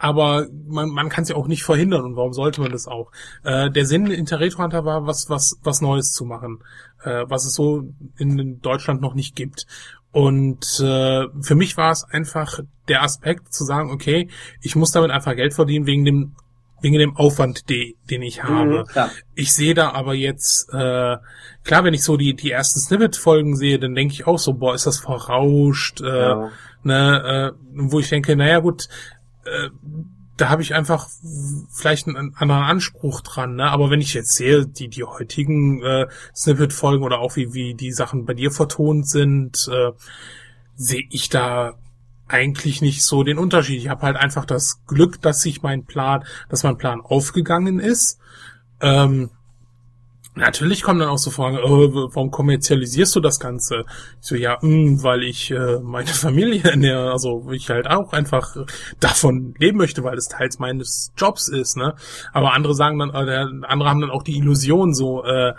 aber 0.00 0.48
man, 0.66 0.88
man 0.88 1.10
kann 1.10 1.24
es 1.24 1.28
ja 1.28 1.36
auch 1.36 1.46
nicht 1.46 1.62
verhindern 1.62 2.02
und 2.06 2.16
warum 2.16 2.32
sollte 2.32 2.62
man 2.62 2.72
das 2.72 2.88
auch? 2.88 3.12
Äh, 3.44 3.70
der 3.70 3.84
Sinn 3.84 4.06
in 4.06 4.24
der 4.24 4.40
Retro 4.40 4.62
Hunter 4.62 4.86
war, 4.86 5.06
was, 5.06 5.28
was, 5.28 5.58
was 5.62 5.82
Neues 5.82 6.12
zu 6.12 6.24
machen, 6.24 6.64
äh, 7.04 7.24
was 7.28 7.44
es 7.44 7.52
so 7.52 7.82
in 8.16 8.60
Deutschland 8.62 9.02
noch 9.02 9.12
nicht 9.12 9.36
gibt. 9.36 9.66
Und 10.12 10.80
äh, 10.80 11.26
für 11.40 11.54
mich 11.54 11.76
war 11.76 11.92
es 11.92 12.04
einfach 12.04 12.60
der 12.88 13.02
Aspekt 13.02 13.52
zu 13.54 13.64
sagen, 13.64 13.90
okay, 13.90 14.28
ich 14.60 14.74
muss 14.74 14.90
damit 14.90 15.10
einfach 15.10 15.36
Geld 15.36 15.54
verdienen 15.54 15.86
wegen 15.86 16.04
dem 16.04 16.36
wegen 16.82 16.98
dem 16.98 17.14
Aufwand, 17.14 17.68
de, 17.68 17.94
den 18.08 18.22
ich 18.22 18.42
habe. 18.42 18.86
Mhm, 18.94 19.10
ich 19.34 19.52
sehe 19.52 19.74
da 19.74 19.90
aber 19.90 20.14
jetzt, 20.14 20.70
äh, 20.72 21.18
klar, 21.62 21.84
wenn 21.84 21.92
ich 21.92 22.02
so 22.02 22.16
die 22.16 22.34
die 22.34 22.50
ersten 22.50 22.80
Snippet-Folgen 22.80 23.54
sehe, 23.54 23.78
dann 23.78 23.94
denke 23.94 24.14
ich 24.14 24.26
auch 24.26 24.38
so, 24.38 24.54
boah, 24.54 24.74
ist 24.74 24.86
das 24.86 24.98
verrauscht, 24.98 26.00
äh, 26.00 26.06
ja. 26.06 26.50
ne, 26.82 27.52
äh, 27.52 27.58
wo 27.74 28.00
ich 28.00 28.08
denke, 28.08 28.34
naja 28.34 28.60
gut, 28.60 28.88
äh, 29.44 29.68
da 30.40 30.48
habe 30.48 30.62
ich 30.62 30.74
einfach 30.74 31.08
vielleicht 31.70 32.08
einen 32.08 32.34
anderen 32.34 32.62
Anspruch 32.62 33.20
dran, 33.20 33.56
ne? 33.56 33.70
Aber 33.70 33.90
wenn 33.90 34.00
ich 34.00 34.14
jetzt 34.14 34.34
sehe, 34.34 34.66
die 34.66 34.88
die 34.88 35.04
heutigen 35.04 35.82
äh, 35.82 36.06
Snippet-Folgen 36.34 37.04
oder 37.04 37.18
auch 37.18 37.36
wie 37.36 37.52
wie 37.52 37.74
die 37.74 37.92
Sachen 37.92 38.24
bei 38.24 38.34
dir 38.34 38.50
vertont 38.50 39.08
sind, 39.08 39.68
äh, 39.70 39.92
sehe 40.74 41.04
ich 41.10 41.28
da 41.28 41.74
eigentlich 42.26 42.80
nicht 42.80 43.02
so 43.02 43.22
den 43.22 43.38
Unterschied. 43.38 43.78
Ich 43.78 43.88
habe 43.88 44.02
halt 44.02 44.16
einfach 44.16 44.44
das 44.44 44.84
Glück, 44.86 45.20
dass 45.20 45.42
sich 45.42 45.62
mein 45.62 45.84
Plan, 45.84 46.24
dass 46.48 46.62
mein 46.62 46.78
Plan 46.78 47.00
aufgegangen 47.00 47.80
ist. 47.80 48.18
Ähm, 48.80 49.30
Natürlich 50.36 50.82
kommen 50.82 51.00
dann 51.00 51.08
auch 51.08 51.18
so 51.18 51.32
Fragen, 51.32 51.58
oh, 51.58 51.92
warum 52.14 52.30
kommerzialisierst 52.30 53.16
du 53.16 53.20
das 53.20 53.40
Ganze? 53.40 53.84
Ich 54.20 54.28
so, 54.28 54.36
ja, 54.36 54.58
mh, 54.60 54.60
hm, 54.62 55.02
weil 55.02 55.24
ich 55.24 55.50
äh, 55.50 55.80
meine 55.80 56.06
Familie 56.08 56.62
ernähre, 56.62 57.10
also 57.10 57.50
ich 57.50 57.68
halt 57.68 57.88
auch 57.88 58.12
einfach 58.12 58.56
davon 59.00 59.54
leben 59.58 59.78
möchte, 59.78 60.04
weil 60.04 60.16
es 60.16 60.28
teils 60.28 60.60
meines 60.60 61.12
Jobs 61.16 61.48
ist, 61.48 61.76
ne? 61.76 61.94
Aber 62.32 62.52
andere 62.52 62.74
sagen 62.74 62.98
dann, 63.00 63.10
äh, 63.10 63.66
andere 63.66 63.88
haben 63.88 64.00
dann 64.00 64.10
auch 64.10 64.22
die 64.22 64.38
Illusion 64.38 64.94
so, 64.94 65.24
äh, 65.24 65.52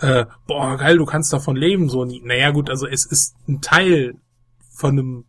äh, 0.00 0.24
boah, 0.46 0.78
geil, 0.78 0.96
du 0.96 1.04
kannst 1.04 1.32
davon 1.34 1.56
leben, 1.56 1.90
so. 1.90 2.04
Naja, 2.04 2.52
gut, 2.52 2.70
also 2.70 2.86
es 2.86 3.04
ist 3.04 3.36
ein 3.46 3.60
Teil 3.60 4.14
von 4.72 4.92
einem 4.92 5.24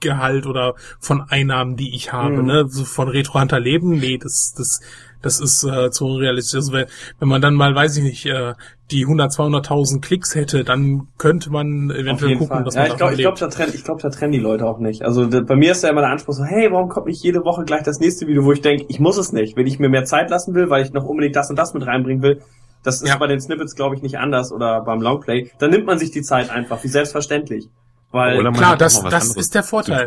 Gehalt 0.00 0.46
oder 0.46 0.74
von 1.00 1.22
Einnahmen, 1.22 1.76
die 1.76 1.96
ich 1.96 2.12
habe, 2.12 2.36
mhm. 2.36 2.46
ne? 2.46 2.68
So 2.68 2.84
von 2.84 3.08
Retro 3.08 3.40
Hunter 3.40 3.58
leben, 3.58 3.98
nee, 3.98 4.16
das, 4.16 4.54
das 4.56 4.80
das 5.24 5.40
ist 5.40 5.64
äh, 5.64 5.90
zu 5.90 6.06
unrealistisch. 6.06 6.56
Also 6.56 6.72
wenn, 6.72 6.86
wenn 7.18 7.28
man 7.28 7.40
dann 7.40 7.54
mal, 7.54 7.74
weiß 7.74 7.96
ich 7.96 8.04
nicht, 8.04 8.26
äh, 8.26 8.54
die 8.90 9.02
100, 9.02 9.32
200.000 9.32 10.00
Klicks 10.00 10.34
hätte, 10.34 10.62
dann 10.62 11.08
könnte 11.16 11.50
man 11.50 11.90
eventuell 11.90 12.36
gucken, 12.36 12.48
Fall. 12.48 12.64
dass 12.64 12.74
ja, 12.74 12.82
man 12.82 12.90
ich 12.90 12.96
glaube, 12.96 13.14
ich 13.14 13.20
glaube, 13.20 13.38
da 13.38 13.48
trennen, 13.48 13.72
ich 13.74 13.84
glaube, 13.84 14.02
da 14.02 14.10
trennen 14.10 14.32
die 14.32 14.38
Leute 14.38 14.66
auch 14.66 14.78
nicht. 14.78 15.02
Also 15.02 15.26
da, 15.26 15.40
bei 15.40 15.56
mir 15.56 15.72
ist 15.72 15.82
ja 15.82 15.90
immer 15.90 16.02
der 16.02 16.10
Anspruch 16.10 16.34
so, 16.34 16.44
hey, 16.44 16.70
warum 16.70 16.88
kommt 16.88 17.06
nicht 17.06 17.22
jede 17.22 17.44
Woche 17.44 17.64
gleich 17.64 17.82
das 17.82 18.00
nächste 18.00 18.26
Video, 18.26 18.44
wo 18.44 18.52
ich 18.52 18.60
denke, 18.60 18.84
ich 18.88 19.00
muss 19.00 19.16
es 19.16 19.32
nicht, 19.32 19.56
wenn 19.56 19.66
ich 19.66 19.78
mir 19.78 19.88
mehr 19.88 20.04
Zeit 20.04 20.28
lassen 20.30 20.54
will, 20.54 20.68
weil 20.68 20.84
ich 20.84 20.92
noch 20.92 21.04
unbedingt 21.04 21.36
das 21.36 21.48
und 21.48 21.56
das 21.56 21.72
mit 21.72 21.86
reinbringen 21.86 22.22
will. 22.22 22.42
Das 22.82 23.00
ist 23.00 23.08
ja. 23.08 23.16
bei 23.16 23.26
den 23.26 23.40
Snippets, 23.40 23.74
glaube 23.74 23.96
ich, 23.96 24.02
nicht 24.02 24.18
anders 24.18 24.52
oder 24.52 24.82
beim 24.82 25.00
Longplay. 25.00 25.50
Dann 25.58 25.70
nimmt 25.70 25.86
man 25.86 25.98
sich 25.98 26.10
die 26.10 26.20
Zeit 26.20 26.50
einfach, 26.50 26.84
wie 26.84 26.88
selbstverständlich. 26.88 27.70
Weil 28.14 28.38
oder 28.38 28.52
klar, 28.52 28.76
das, 28.76 29.02
das 29.02 29.34
ist 29.34 29.56
der 29.56 29.64
Vorteil. 29.64 30.06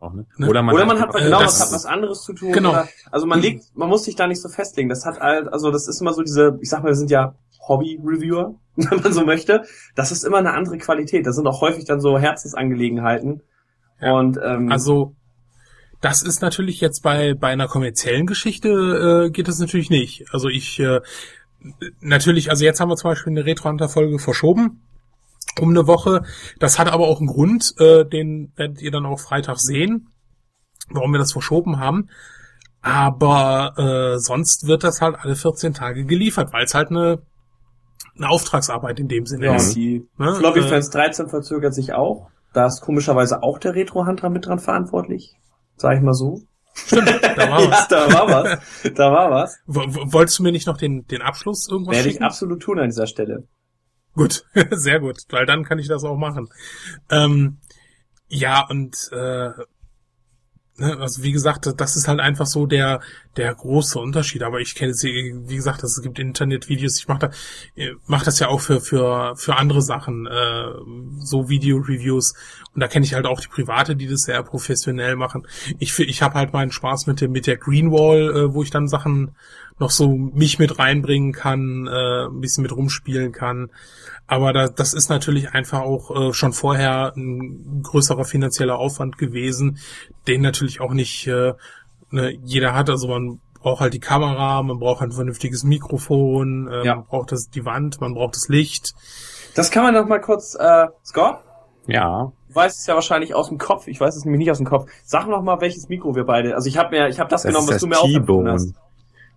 Auch, 0.00 0.12
ne? 0.12 0.26
ne? 0.38 0.48
Oder 0.48 0.60
man, 0.60 0.74
oder 0.74 0.86
man 0.86 0.98
hat, 0.98 1.14
hat 1.14 1.22
genau 1.22 1.38
was, 1.38 1.60
hat 1.60 1.70
was 1.70 1.86
anderes 1.86 2.22
zu 2.22 2.32
tun. 2.32 2.50
Genau. 2.50 2.70
Oder, 2.70 2.88
also 3.12 3.26
man 3.26 3.40
legt, 3.40 3.66
man 3.76 3.88
muss 3.88 4.02
sich 4.02 4.16
da 4.16 4.26
nicht 4.26 4.42
so 4.42 4.48
festlegen. 4.48 4.88
Das 4.88 5.06
hat 5.06 5.20
halt, 5.20 5.52
also 5.52 5.70
das 5.70 5.86
ist 5.86 6.00
immer 6.00 6.12
so 6.12 6.22
diese, 6.22 6.58
ich 6.60 6.68
sag 6.68 6.82
mal, 6.82 6.88
wir 6.88 6.96
sind 6.96 7.12
ja 7.12 7.36
Hobby-Reviewer, 7.68 8.56
wenn 8.76 9.00
man 9.00 9.12
so 9.12 9.24
möchte. 9.24 9.62
Das 9.94 10.10
ist 10.10 10.24
immer 10.24 10.38
eine 10.38 10.52
andere 10.52 10.78
Qualität. 10.78 11.28
Das 11.28 11.36
sind 11.36 11.46
auch 11.46 11.60
häufig 11.60 11.84
dann 11.84 12.00
so 12.00 12.18
Herzensangelegenheiten. 12.18 13.42
Ja. 14.00 14.14
Und 14.14 14.36
ähm, 14.42 14.72
also 14.72 15.14
das 16.00 16.24
ist 16.24 16.42
natürlich 16.42 16.80
jetzt 16.80 17.04
bei 17.04 17.34
bei 17.34 17.50
einer 17.50 17.68
kommerziellen 17.68 18.26
Geschichte 18.26 19.26
äh, 19.26 19.30
geht 19.30 19.46
das 19.46 19.60
natürlich 19.60 19.90
nicht. 19.90 20.24
Also 20.32 20.48
ich 20.48 20.80
äh, 20.80 21.02
natürlich, 22.00 22.50
also 22.50 22.64
jetzt 22.64 22.80
haben 22.80 22.88
wir 22.88 22.96
zum 22.96 23.12
Beispiel 23.12 23.30
eine 23.30 23.46
Retro 23.46 23.68
Hunter 23.68 23.88
Folge 23.88 24.18
verschoben 24.18 24.80
um 25.60 25.70
eine 25.70 25.86
Woche. 25.86 26.22
Das 26.58 26.78
hat 26.78 26.88
aber 26.88 27.06
auch 27.06 27.18
einen 27.18 27.28
Grund, 27.28 27.74
äh, 27.78 28.04
den 28.04 28.52
werdet 28.56 28.82
ihr 28.82 28.90
dann 28.90 29.06
auch 29.06 29.20
Freitag 29.20 29.58
sehen, 29.58 30.08
warum 30.90 31.12
wir 31.12 31.18
das 31.18 31.32
verschoben 31.32 31.78
haben. 31.78 32.08
Aber 32.82 33.74
äh, 33.78 34.18
sonst 34.18 34.66
wird 34.66 34.84
das 34.84 35.00
halt 35.00 35.16
alle 35.18 35.36
14 35.36 35.72
Tage 35.72 36.04
geliefert, 36.04 36.52
weil 36.52 36.64
es 36.64 36.74
halt 36.74 36.90
eine, 36.90 37.22
eine 38.16 38.28
Auftragsarbeit 38.28 39.00
in 39.00 39.08
dem 39.08 39.24
Sinne 39.24 39.46
ja, 39.46 39.56
ist. 39.56 39.74
Die 39.74 40.06
ne? 40.18 40.34
Floppy 40.34 40.60
äh, 40.60 40.68
Fans 40.68 40.90
13 40.90 41.28
verzögert 41.28 41.74
sich 41.74 41.94
auch. 41.94 42.28
Da 42.52 42.66
ist 42.66 42.82
komischerweise 42.82 43.42
auch 43.42 43.58
der 43.58 43.74
Retro-Hunter 43.74 44.28
mit 44.28 44.46
dran 44.46 44.58
verantwortlich. 44.58 45.34
Sag 45.76 45.96
ich 45.96 46.02
mal 46.02 46.12
so. 46.12 46.42
Stimmt, 46.74 47.08
da 47.08 47.50
war 47.50 47.58
was. 47.70 47.88
ja, 47.90 48.06
da 48.06 48.12
war 48.12 48.28
was. 48.28 48.92
Da 48.94 49.12
war 49.12 49.30
was. 49.30 49.58
Wolltest 49.66 50.38
du 50.38 50.42
mir 50.42 50.52
nicht 50.52 50.66
noch 50.66 50.76
den, 50.76 51.06
den 51.06 51.22
Abschluss 51.22 51.68
irgendwas 51.68 51.96
Werde 51.96 52.10
ich 52.10 52.22
absolut 52.22 52.60
tun 52.62 52.78
an 52.78 52.90
dieser 52.90 53.06
Stelle. 53.06 53.48
Gut, 54.14 54.44
sehr 54.70 55.00
gut, 55.00 55.18
weil 55.30 55.46
dann 55.46 55.64
kann 55.64 55.78
ich 55.78 55.88
das 55.88 56.04
auch 56.04 56.16
machen. 56.16 56.48
Ähm, 57.10 57.58
ja, 58.28 58.66
und 58.68 58.96
äh, 59.12 59.50
also 60.78 61.22
wie 61.22 61.30
gesagt, 61.30 61.72
das 61.76 61.96
ist 61.96 62.08
halt 62.08 62.18
einfach 62.20 62.46
so 62.46 62.66
der 62.66 63.00
der 63.36 63.54
große 63.54 63.98
Unterschied. 63.98 64.42
Aber 64.42 64.60
ich 64.60 64.74
kenne 64.74 64.94
sie, 64.94 65.34
wie 65.46 65.56
gesagt, 65.56 65.82
es 65.84 66.00
gibt 66.02 66.18
Internetvideos. 66.18 66.98
Ich 66.98 67.08
mache 67.08 67.30
da, 67.30 67.30
mach 68.06 68.24
das 68.24 68.40
ja 68.40 68.48
auch 68.48 68.60
für 68.60 68.80
für 68.80 69.36
für 69.36 69.56
andere 69.56 69.82
Sachen, 69.82 70.26
äh, 70.26 70.66
so 71.20 71.48
Video-Reviews. 71.48 72.34
Und 72.74 72.80
da 72.80 72.88
kenne 72.88 73.04
ich 73.04 73.14
halt 73.14 73.26
auch 73.26 73.40
die 73.40 73.48
Private, 73.48 73.94
die 73.94 74.08
das 74.08 74.22
sehr 74.22 74.42
professionell 74.42 75.16
machen. 75.16 75.46
Ich 75.78 75.96
ich 75.98 76.22
habe 76.22 76.34
halt 76.34 76.52
meinen 76.52 76.72
Spaß 76.72 77.06
mit 77.06 77.20
dem 77.20 77.32
mit 77.32 77.46
der 77.46 77.56
Greenwall, 77.56 78.36
äh, 78.36 78.54
wo 78.54 78.62
ich 78.62 78.70
dann 78.70 78.88
Sachen 78.88 79.36
noch 79.78 79.90
so 79.90 80.08
mich 80.08 80.58
mit 80.58 80.78
reinbringen 80.78 81.32
kann, 81.32 81.86
äh, 81.86 82.26
ein 82.26 82.40
bisschen 82.40 82.62
mit 82.62 82.74
rumspielen 82.74 83.32
kann. 83.32 83.70
Aber 84.26 84.52
da, 84.52 84.68
das 84.68 84.94
ist 84.94 85.10
natürlich 85.10 85.50
einfach 85.50 85.80
auch 85.80 86.30
äh, 86.30 86.32
schon 86.32 86.52
vorher 86.52 87.12
ein 87.16 87.82
größerer 87.82 88.24
finanzieller 88.24 88.78
Aufwand 88.78 89.18
gewesen, 89.18 89.78
den 90.26 90.42
natürlich 90.42 90.80
auch 90.80 90.92
nicht 90.92 91.26
äh, 91.26 91.54
ne, 92.10 92.38
jeder 92.42 92.74
hat. 92.74 92.90
Also 92.90 93.08
man 93.08 93.40
braucht 93.60 93.80
halt 93.80 93.94
die 93.94 94.00
Kamera, 94.00 94.62
man 94.62 94.78
braucht 94.78 95.02
ein 95.02 95.12
vernünftiges 95.12 95.64
Mikrofon, 95.64 96.68
äh, 96.68 96.84
ja. 96.86 96.96
man 96.96 97.04
braucht 97.06 97.32
das, 97.32 97.48
die 97.48 97.64
Wand, 97.64 98.00
man 98.00 98.14
braucht 98.14 98.36
das 98.36 98.48
Licht. 98.48 98.94
Das 99.54 99.70
kann 99.70 99.84
man 99.84 99.94
doch 99.94 100.06
mal 100.06 100.20
kurz, 100.20 100.54
äh, 100.54 100.86
Scott? 101.04 101.38
Ja. 101.86 102.32
Du 102.48 102.54
weißt 102.54 102.80
es 102.80 102.86
ja 102.86 102.94
wahrscheinlich 102.94 103.34
aus 103.34 103.48
dem 103.48 103.58
Kopf. 103.58 103.86
Ich 103.88 104.00
weiß 104.00 104.16
es 104.16 104.24
nämlich 104.24 104.40
nicht 104.40 104.50
aus 104.50 104.58
dem 104.58 104.66
Kopf. 104.66 104.90
Sag 105.04 105.26
noch 105.28 105.42
mal, 105.42 105.60
welches 105.60 105.88
Mikro 105.88 106.14
wir 106.14 106.24
beide. 106.24 106.54
Also 106.54 106.68
ich 106.68 106.76
habe 106.76 106.96
mir, 106.96 107.08
ich 107.08 107.18
habe 107.20 107.30
das, 107.30 107.42
das 107.42 107.52
genommen, 107.52 107.68
was 107.68 107.80
du 107.80 107.86
mir 107.86 107.98
auch 107.98 108.52
hast. 108.52 108.74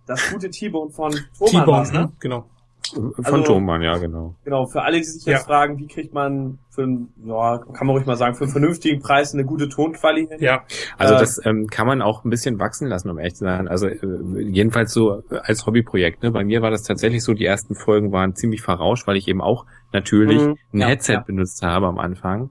Das 0.06 0.30
gute 0.30 0.48
T-Bone 0.50 0.90
von 0.90 1.14
Thomann, 1.38 1.92
ne? 1.92 2.12
Genau. 2.20 2.46
Von 2.94 3.14
also, 3.22 3.42
Thomann, 3.42 3.82
ja, 3.82 3.96
genau. 3.98 4.34
Genau, 4.44 4.66
für 4.66 4.82
alle, 4.82 4.98
die 4.98 5.04
sich 5.04 5.24
jetzt 5.24 5.40
ja. 5.40 5.44
fragen, 5.44 5.78
wie 5.78 5.86
kriegt 5.86 6.12
man 6.14 6.58
für 6.70 6.82
einen, 6.84 7.12
ja, 7.24 7.58
kann 7.58 7.86
man 7.86 7.96
ruhig 7.96 8.06
mal 8.06 8.16
sagen, 8.16 8.34
für 8.36 8.44
einen 8.44 8.52
vernünftigen 8.52 9.00
Preis 9.00 9.34
eine 9.34 9.44
gute 9.44 9.68
Tonqualität. 9.68 10.40
Ja, 10.40 10.64
also 10.96 11.14
äh, 11.14 11.18
das 11.18 11.44
ähm, 11.44 11.66
kann 11.66 11.86
man 11.86 12.02
auch 12.02 12.24
ein 12.24 12.30
bisschen 12.30 12.58
wachsen 12.60 12.86
lassen, 12.88 13.10
um 13.10 13.18
ehrlich 13.18 13.34
zu 13.34 13.44
sein. 13.44 13.66
Also 13.68 13.88
äh, 13.88 13.98
jedenfalls 14.40 14.92
so 14.92 15.22
als 15.28 15.66
Hobbyprojekt. 15.66 16.22
Ne? 16.22 16.30
Bei 16.30 16.44
mir 16.44 16.62
war 16.62 16.70
das 16.70 16.82
tatsächlich 16.84 17.24
so, 17.24 17.34
die 17.34 17.44
ersten 17.44 17.74
Folgen 17.74 18.12
waren 18.12 18.36
ziemlich 18.36 18.62
verrauscht, 18.62 19.06
weil 19.06 19.16
ich 19.16 19.28
eben 19.28 19.40
auch 19.40 19.66
natürlich 19.92 20.40
mhm, 20.40 20.56
ein 20.72 20.80
ja, 20.80 20.86
Headset 20.86 21.14
ja. 21.14 21.20
benutzt 21.20 21.62
habe 21.62 21.86
am 21.86 21.98
Anfang. 21.98 22.50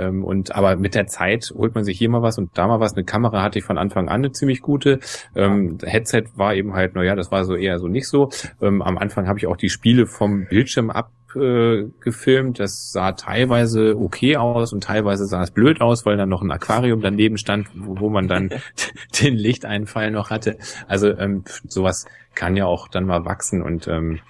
Ähm, 0.00 0.24
und 0.24 0.54
aber 0.54 0.76
mit 0.76 0.94
der 0.94 1.06
Zeit 1.06 1.52
holt 1.56 1.74
man 1.74 1.84
sich 1.84 1.98
hier 1.98 2.08
mal 2.08 2.22
was 2.22 2.38
und 2.38 2.50
da 2.56 2.66
mal 2.66 2.80
was. 2.80 2.94
Eine 2.94 3.04
Kamera 3.04 3.42
hatte 3.42 3.58
ich 3.58 3.64
von 3.64 3.78
Anfang 3.78 4.08
an 4.08 4.20
eine 4.20 4.32
ziemlich 4.32 4.62
gute. 4.62 5.00
Ähm, 5.34 5.78
Headset 5.82 6.24
war 6.36 6.54
eben 6.54 6.74
halt, 6.74 6.94
naja, 6.94 7.14
das 7.14 7.30
war 7.30 7.44
so 7.44 7.54
eher 7.54 7.78
so 7.78 7.88
nicht 7.88 8.08
so. 8.08 8.30
Ähm, 8.60 8.82
am 8.82 8.98
Anfang 8.98 9.28
habe 9.28 9.38
ich 9.38 9.46
auch 9.46 9.56
die 9.56 9.68
Spiele 9.68 10.06
vom 10.06 10.46
Bildschirm 10.46 10.90
ab 10.90 11.10
äh, 11.36 11.84
gefilmt. 12.00 12.58
Das 12.58 12.92
sah 12.92 13.12
teilweise 13.12 13.96
okay 13.96 14.36
aus 14.36 14.72
und 14.72 14.84
teilweise 14.84 15.26
sah 15.26 15.42
es 15.42 15.50
blöd 15.50 15.80
aus, 15.80 16.06
weil 16.06 16.16
dann 16.16 16.28
noch 16.28 16.42
ein 16.42 16.50
Aquarium 16.50 17.00
daneben 17.00 17.38
stand, 17.38 17.68
wo, 17.74 18.00
wo 18.00 18.08
man 18.10 18.28
dann 18.28 18.50
den 19.22 19.36
Lichteinfall 19.36 20.10
noch 20.10 20.30
hatte. 20.30 20.58
Also 20.88 21.16
ähm, 21.16 21.44
sowas 21.68 22.06
kann 22.34 22.56
ja 22.56 22.66
auch 22.66 22.88
dann 22.88 23.04
mal 23.04 23.24
wachsen 23.24 23.62
und 23.62 23.88
ähm, 23.88 24.20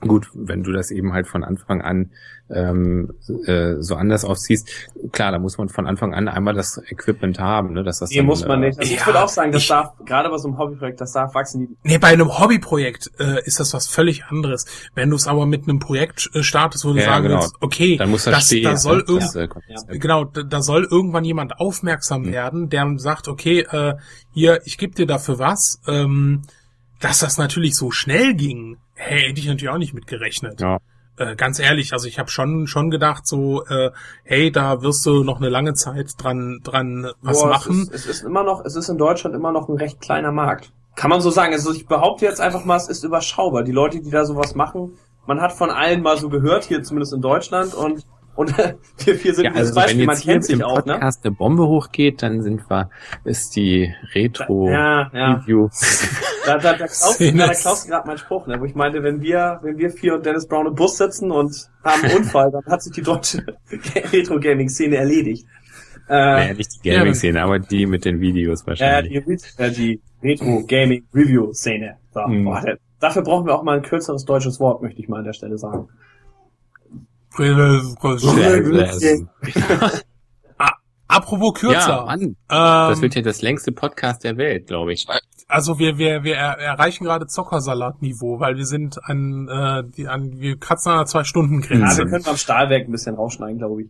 Gut, 0.00 0.28
wenn 0.34 0.62
du 0.62 0.72
das 0.72 0.90
eben 0.90 1.12
halt 1.12 1.26
von 1.26 1.42
Anfang 1.44 1.80
an 1.80 2.10
ähm, 2.48 3.12
äh, 3.46 3.76
so 3.80 3.96
anders 3.96 4.24
aufziehst, 4.24 4.68
klar, 5.10 5.32
da 5.32 5.38
muss 5.38 5.58
man 5.58 5.68
von 5.68 5.86
Anfang 5.86 6.14
an 6.14 6.28
einmal 6.28 6.54
das 6.54 6.80
Equipment 6.90 7.40
haben, 7.40 7.72
ne, 7.72 7.82
dass 7.82 7.98
das 7.98 8.10
Nee, 8.10 8.18
dann, 8.18 8.26
muss 8.26 8.46
man 8.46 8.60
nicht. 8.60 8.78
Also 8.78 8.92
ich 8.92 9.00
ja, 9.00 9.06
würde 9.06 9.24
auch 9.24 9.28
sagen, 9.28 9.50
das 9.52 9.62
ich- 9.62 9.68
darf, 9.68 9.94
gerade 10.04 10.28
bei 10.28 10.38
so 10.38 10.48
einem 10.48 10.58
Hobbyprojekt, 10.58 11.00
das 11.00 11.12
darf 11.12 11.34
wachsen. 11.34 11.60
Die, 11.82 11.90
Nee, 11.90 11.98
bei 11.98 12.08
einem 12.08 12.38
Hobbyprojekt 12.38 13.10
äh, 13.18 13.42
ist 13.44 13.58
das 13.58 13.72
was 13.74 13.88
völlig 13.88 14.26
anderes. 14.26 14.66
Wenn 14.94 15.10
du 15.10 15.16
es 15.16 15.26
aber 15.26 15.44
mit 15.46 15.64
einem 15.68 15.78
Projekt 15.80 16.30
äh, 16.34 16.42
startest, 16.42 16.84
wo 16.84 16.92
du 16.92 16.98
Ja, 17.00 17.06
sagen 17.06 17.24
genau. 17.24 17.40
willst, 17.40 17.54
okay, 17.60 17.96
Dann 17.96 18.10
muss 18.10 18.24
das, 18.24 18.34
das, 18.34 18.46
stehen. 18.46 18.64
da 18.64 18.76
soll 18.76 18.98
ne, 18.98 19.04
irgend, 19.08 19.22
das, 19.22 19.34
äh. 19.88 19.98
Genau, 19.98 20.24
da, 20.24 20.42
da 20.42 20.62
soll 20.62 20.86
irgendwann 20.88 21.24
jemand 21.24 21.58
aufmerksam 21.58 22.22
Mhm. 22.22 22.32
werden, 22.32 22.68
der 22.68 22.92
sagt, 22.98 23.26
okay, 23.28 23.60
äh, 23.60 23.94
hier, 24.32 24.60
ich 24.66 24.78
gebe 24.78 24.94
dir 24.94 25.06
dafür 25.06 25.38
was. 25.38 25.80
Ähm, 25.88 26.42
dass 27.00 27.18
das 27.18 27.36
natürlich 27.38 27.74
so 27.76 27.90
schnell 27.90 28.34
ging, 28.34 28.78
hey, 28.96 29.28
hätte 29.28 29.40
ich 29.40 29.46
natürlich 29.46 29.68
auch 29.68 29.78
nicht 29.78 29.94
mitgerechnet. 29.94 30.60
Ja. 30.60 30.78
Äh, 31.18 31.34
ganz 31.36 31.58
ehrlich, 31.58 31.92
also 31.92 32.08
ich 32.08 32.18
habe 32.18 32.30
schon 32.30 32.66
schon 32.66 32.90
gedacht, 32.90 33.26
so, 33.26 33.64
äh, 33.66 33.90
hey, 34.24 34.50
da 34.50 34.82
wirst 34.82 35.06
du 35.06 35.24
noch 35.24 35.38
eine 35.38 35.48
lange 35.48 35.72
Zeit 35.74 36.10
dran 36.18 36.60
dran 36.62 37.10
was 37.22 37.40
Boah, 37.40 37.48
machen. 37.48 37.82
Es 37.82 37.88
ist, 37.88 37.94
es 37.94 38.16
ist 38.16 38.22
immer 38.24 38.42
noch, 38.42 38.64
es 38.64 38.76
ist 38.76 38.88
in 38.88 38.98
Deutschland 38.98 39.34
immer 39.34 39.52
noch 39.52 39.68
ein 39.68 39.76
recht 39.76 40.00
kleiner 40.00 40.32
Markt. 40.32 40.72
Kann 40.94 41.10
man 41.10 41.20
so 41.20 41.30
sagen. 41.30 41.52
Also 41.52 41.72
ich 41.72 41.86
behaupte 41.86 42.24
jetzt 42.24 42.40
einfach 42.40 42.64
mal, 42.64 42.76
es 42.76 42.88
ist 42.88 43.04
überschaubar. 43.04 43.62
Die 43.62 43.72
Leute, 43.72 44.00
die 44.00 44.10
da 44.10 44.24
sowas 44.24 44.54
machen, 44.54 44.98
man 45.26 45.40
hat 45.40 45.52
von 45.52 45.70
allen 45.70 46.02
mal 46.02 46.16
so 46.16 46.28
gehört, 46.28 46.64
hier 46.64 46.82
zumindest 46.82 47.12
in 47.12 47.20
Deutschland 47.20 47.74
und 47.74 48.04
und 48.36 48.56
wir 48.58 49.14
vier 49.16 49.34
sind 49.34 49.44
Ja, 49.46 49.52
also 49.52 49.74
wenn 49.74 49.82
Beispiel, 49.82 50.06
man 50.06 50.14
jetzt 50.14 50.24
hier 50.24 50.32
kennt 50.34 50.44
sich 50.44 50.54
im 50.56 50.62
auch, 50.62 50.84
ne? 50.84 50.92
Podcast 50.94 51.24
eine 51.24 51.34
Bombe 51.34 51.66
hochgeht, 51.66 52.22
dann 52.22 52.42
sind 52.42 52.68
wir, 52.70 52.90
ist 53.24 53.56
die 53.56 53.92
Retro 54.14 54.70
Ja, 54.70 55.10
ja. 55.12 55.34
Review. 55.34 55.68
Da, 56.44 56.58
da, 56.58 56.72
da 56.72 56.76
klaust, 56.76 57.14
Szene 57.14 57.38
da, 57.46 57.52
klaust 57.54 57.86
du 57.86 57.90
gerade 57.90 58.06
meinen 58.06 58.18
Spruch, 58.18 58.46
ne? 58.46 58.60
Wo 58.60 58.64
ich 58.66 58.74
meinte, 58.74 59.02
wenn 59.02 59.20
wir, 59.20 59.58
wenn 59.62 59.78
wir 59.78 59.90
vier 59.90 60.14
und 60.14 60.24
Dennis 60.24 60.46
Brown 60.46 60.66
im 60.66 60.74
Bus 60.74 60.96
sitzen 60.96 61.30
und 61.32 61.52
haben 61.82 62.04
einen 62.04 62.16
Unfall, 62.18 62.50
dann 62.52 62.64
hat 62.66 62.82
sich 62.82 62.92
die 62.92 63.02
deutsche 63.02 63.44
Retro-Gaming-Szene 64.12 64.96
erledigt. 64.96 65.46
Äh, 66.08 66.12
Naja, 66.12 66.54
nicht 66.54 66.70
die 66.84 66.88
Gaming-Szene, 66.90 67.42
aber 67.42 67.58
die 67.58 67.86
mit 67.86 68.04
den 68.04 68.20
Videos 68.20 68.60
Ja, 68.60 68.66
wahrscheinlich. 68.68 69.12
die, 69.24 69.32
Re- 69.32 69.64
äh, 69.66 69.70
die 69.72 70.00
Retro-Gaming-Review-Szene. 70.22 71.96
So, 72.14 72.20
Mhm. 72.28 72.44
boah, 72.44 72.62
dafür 73.00 73.22
brauchen 73.22 73.46
wir 73.46 73.54
auch 73.54 73.62
mal 73.62 73.76
ein 73.78 73.82
kürzeres 73.82 74.24
deutsches 74.24 74.60
Wort, 74.60 74.82
möchte 74.82 75.00
ich 75.00 75.08
mal 75.08 75.18
an 75.18 75.24
der 75.24 75.32
Stelle 75.32 75.58
sagen. 75.58 75.88
Apropos 81.08 81.54
kürzer. 81.54 81.88
Ja, 81.88 82.04
Mann, 82.04 82.20
ähm, 82.20 82.36
das 82.50 83.00
wird 83.00 83.14
ja 83.14 83.22
das 83.22 83.40
längste 83.40 83.70
Podcast 83.70 84.24
der 84.24 84.36
Welt, 84.38 84.66
glaube 84.66 84.92
ich. 84.92 85.06
Also 85.46 85.78
wir, 85.78 85.98
wir, 85.98 86.24
wir 86.24 86.34
er- 86.34 86.58
erreichen 86.58 87.04
gerade 87.04 87.28
Zockersalat-Niveau, 87.28 88.40
weil 88.40 88.56
wir 88.56 88.66
sind 88.66 88.98
an, 89.04 89.46
äh, 89.48 89.84
die, 89.96 90.08
an 90.08 90.40
wir 90.40 90.58
kratzen 90.58 90.90
an 90.90 90.98
der 90.98 91.06
zwei 91.06 91.22
Stunden 91.22 91.62
Ja, 91.62 91.70
wir 91.70 91.78
Grenze. 91.78 92.06
können 92.06 92.24
beim 92.24 92.36
Stahlwerk 92.36 92.88
ein 92.88 92.90
bisschen 92.90 93.14
rausschneiden, 93.14 93.58
glaube 93.58 93.82
ich. 93.82 93.88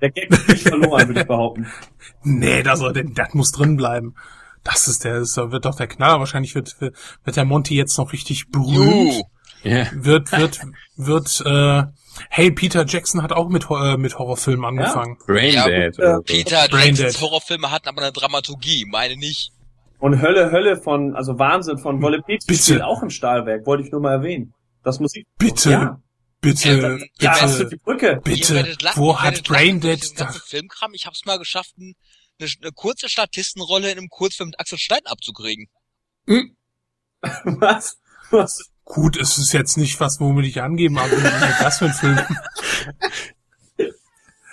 Der 0.00 0.10
Gag 0.10 0.30
ist 0.30 0.48
nicht 0.48 0.68
verloren, 0.68 1.08
würde 1.08 1.20
ich 1.22 1.26
behaupten. 1.26 1.66
nee, 2.22 2.62
das, 2.62 2.78
soll- 2.78 2.92
das 2.92 3.34
muss 3.34 3.50
drin 3.50 3.76
bleiben. 3.76 4.14
Das 4.62 4.86
ist 4.86 5.02
der, 5.02 5.18
das 5.18 5.36
wird 5.36 5.64
doch 5.64 5.74
der 5.74 5.88
Knaller. 5.88 6.20
Wahrscheinlich 6.20 6.54
wird, 6.54 6.80
wird 6.80 7.36
der 7.36 7.44
Monty 7.44 7.74
jetzt 7.74 7.98
noch 7.98 8.12
richtig 8.12 8.52
berühmt. 8.52 9.14
Juhu. 9.14 9.22
Ja. 9.64 9.86
Wird, 9.92 10.32
wird, 10.32 10.60
wird, 10.96 11.42
äh, 11.46 11.84
hey, 12.30 12.50
Peter 12.50 12.84
Jackson 12.86 13.22
hat 13.22 13.32
auch 13.32 13.48
mit, 13.48 13.66
äh, 13.70 13.96
mit 13.96 14.18
Horrorfilmen 14.18 14.64
angefangen. 14.64 15.18
Brain 15.26 15.54
Ja, 15.54 15.66
Dead. 15.68 15.98
äh. 15.98 16.20
Peter 16.24 16.66
Brain 16.68 16.94
Jacksons 16.94 17.14
Dead. 17.14 17.20
Horrorfilme 17.22 17.70
hatten 17.70 17.88
aber 17.88 18.02
eine 18.02 18.12
Dramaturgie, 18.12 18.84
meine 18.90 19.16
nicht. 19.16 19.52
Und 19.98 20.20
Hölle, 20.20 20.50
Hölle 20.50 20.76
von, 20.82 21.14
also 21.14 21.38
Wahnsinn 21.38 21.78
von 21.78 22.02
Wolle 22.02 22.18
Petri 22.22 22.44
Bitte. 22.46 22.62
spielt 22.62 22.82
auch 22.82 23.02
im 23.02 23.10
Stahlwerk, 23.10 23.64
wollte 23.66 23.84
ich 23.84 23.92
nur 23.92 24.00
mal 24.00 24.12
erwähnen. 24.14 24.52
Das 24.82 24.98
Musik. 24.98 25.26
Bitte, 25.38 25.70
Ja, 25.70 26.00
bitte, 26.40 26.68
Ähm, 26.70 26.98
bitte, 26.98 27.08
ja, 27.24 27.34
für 27.34 27.66
die 27.66 27.76
Brücke. 27.76 28.20
bitte, 28.24 28.76
lachen, 28.82 29.00
wo 29.00 29.16
hat 29.20 29.44
Braindead 29.44 30.02
diesen 30.02 30.16
da, 30.16 30.24
ganzen 30.24 30.42
Filmkram? 30.44 30.92
Ich 30.94 31.06
hab's 31.06 31.24
mal 31.24 31.38
geschafft, 31.38 31.78
ein- 31.78 31.94
eine, 32.40 32.50
eine 32.62 32.72
kurze 32.72 33.08
Statistenrolle 33.08 33.92
in 33.92 33.98
einem 33.98 34.08
Kurzfilm 34.08 34.48
mit 34.48 34.58
Axel 34.58 34.76
Stein 34.78 35.02
abzukriegen. 35.04 35.68
Was? 37.22 37.98
Was? 38.30 38.58
Gut, 38.92 39.16
es 39.16 39.38
ist 39.38 39.52
jetzt 39.52 39.78
nicht 39.78 39.98
was, 40.00 40.20
womit 40.20 40.46
ich 40.46 40.60
angeben, 40.60 40.98
aber 40.98 41.10
was 41.60 41.78
für 41.78 41.86
ein 41.86 41.94
Film. 41.94 42.20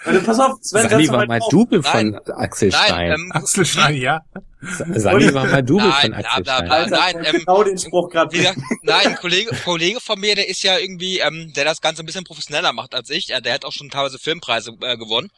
Also, 0.05 0.25
pass 0.25 0.39
auf, 0.39 0.53
Sven, 0.61 0.89
Sani 0.89 1.09
war 1.09 1.25
mal. 1.25 1.39
Double 1.49 1.83
von 1.83 2.15
Axel 2.15 2.69
Nein, 2.69 2.85
Stein. 2.85 3.11
ähm, 3.11 3.31
Axel 3.33 3.65
Stein, 3.65 3.95
ja. 3.97 4.21
Sani 4.61 5.33
war 5.33 5.45
mal 5.45 5.61
Double 5.61 5.89
Nein, 5.89 6.01
von 6.01 6.11
bla, 6.11 6.19
Axel 6.19 6.43
bla, 6.43 6.55
Stein. 6.55 6.67
bla. 6.67 6.75
Alter, 6.75 6.97
nein, 6.97 7.25
ähm, 7.25 7.39
genau 7.39 7.63
den 7.63 7.77
Spruch 7.77 8.09
gerade. 8.09 8.55
Nein, 8.83 9.07
ein 9.07 9.15
Kollege, 9.15 9.53
Kollege 9.65 9.99
von 9.99 10.17
mir, 10.19 10.35
der 10.35 10.47
ist 10.47 10.63
ja 10.63 10.77
irgendwie, 10.77 11.19
ähm, 11.19 11.51
der 11.53 11.65
das 11.65 11.81
Ganze 11.81 12.01
ein 12.01 12.05
bisschen 12.05 12.23
professioneller 12.23 12.71
macht 12.71 12.95
als 12.95 13.09
ich. 13.09 13.25
Der 13.25 13.53
hat 13.53 13.65
auch 13.65 13.73
schon 13.73 13.89
teilweise 13.89 14.19
Filmpreise 14.19 14.71
äh, 14.81 14.95
gewonnen. 14.95 15.29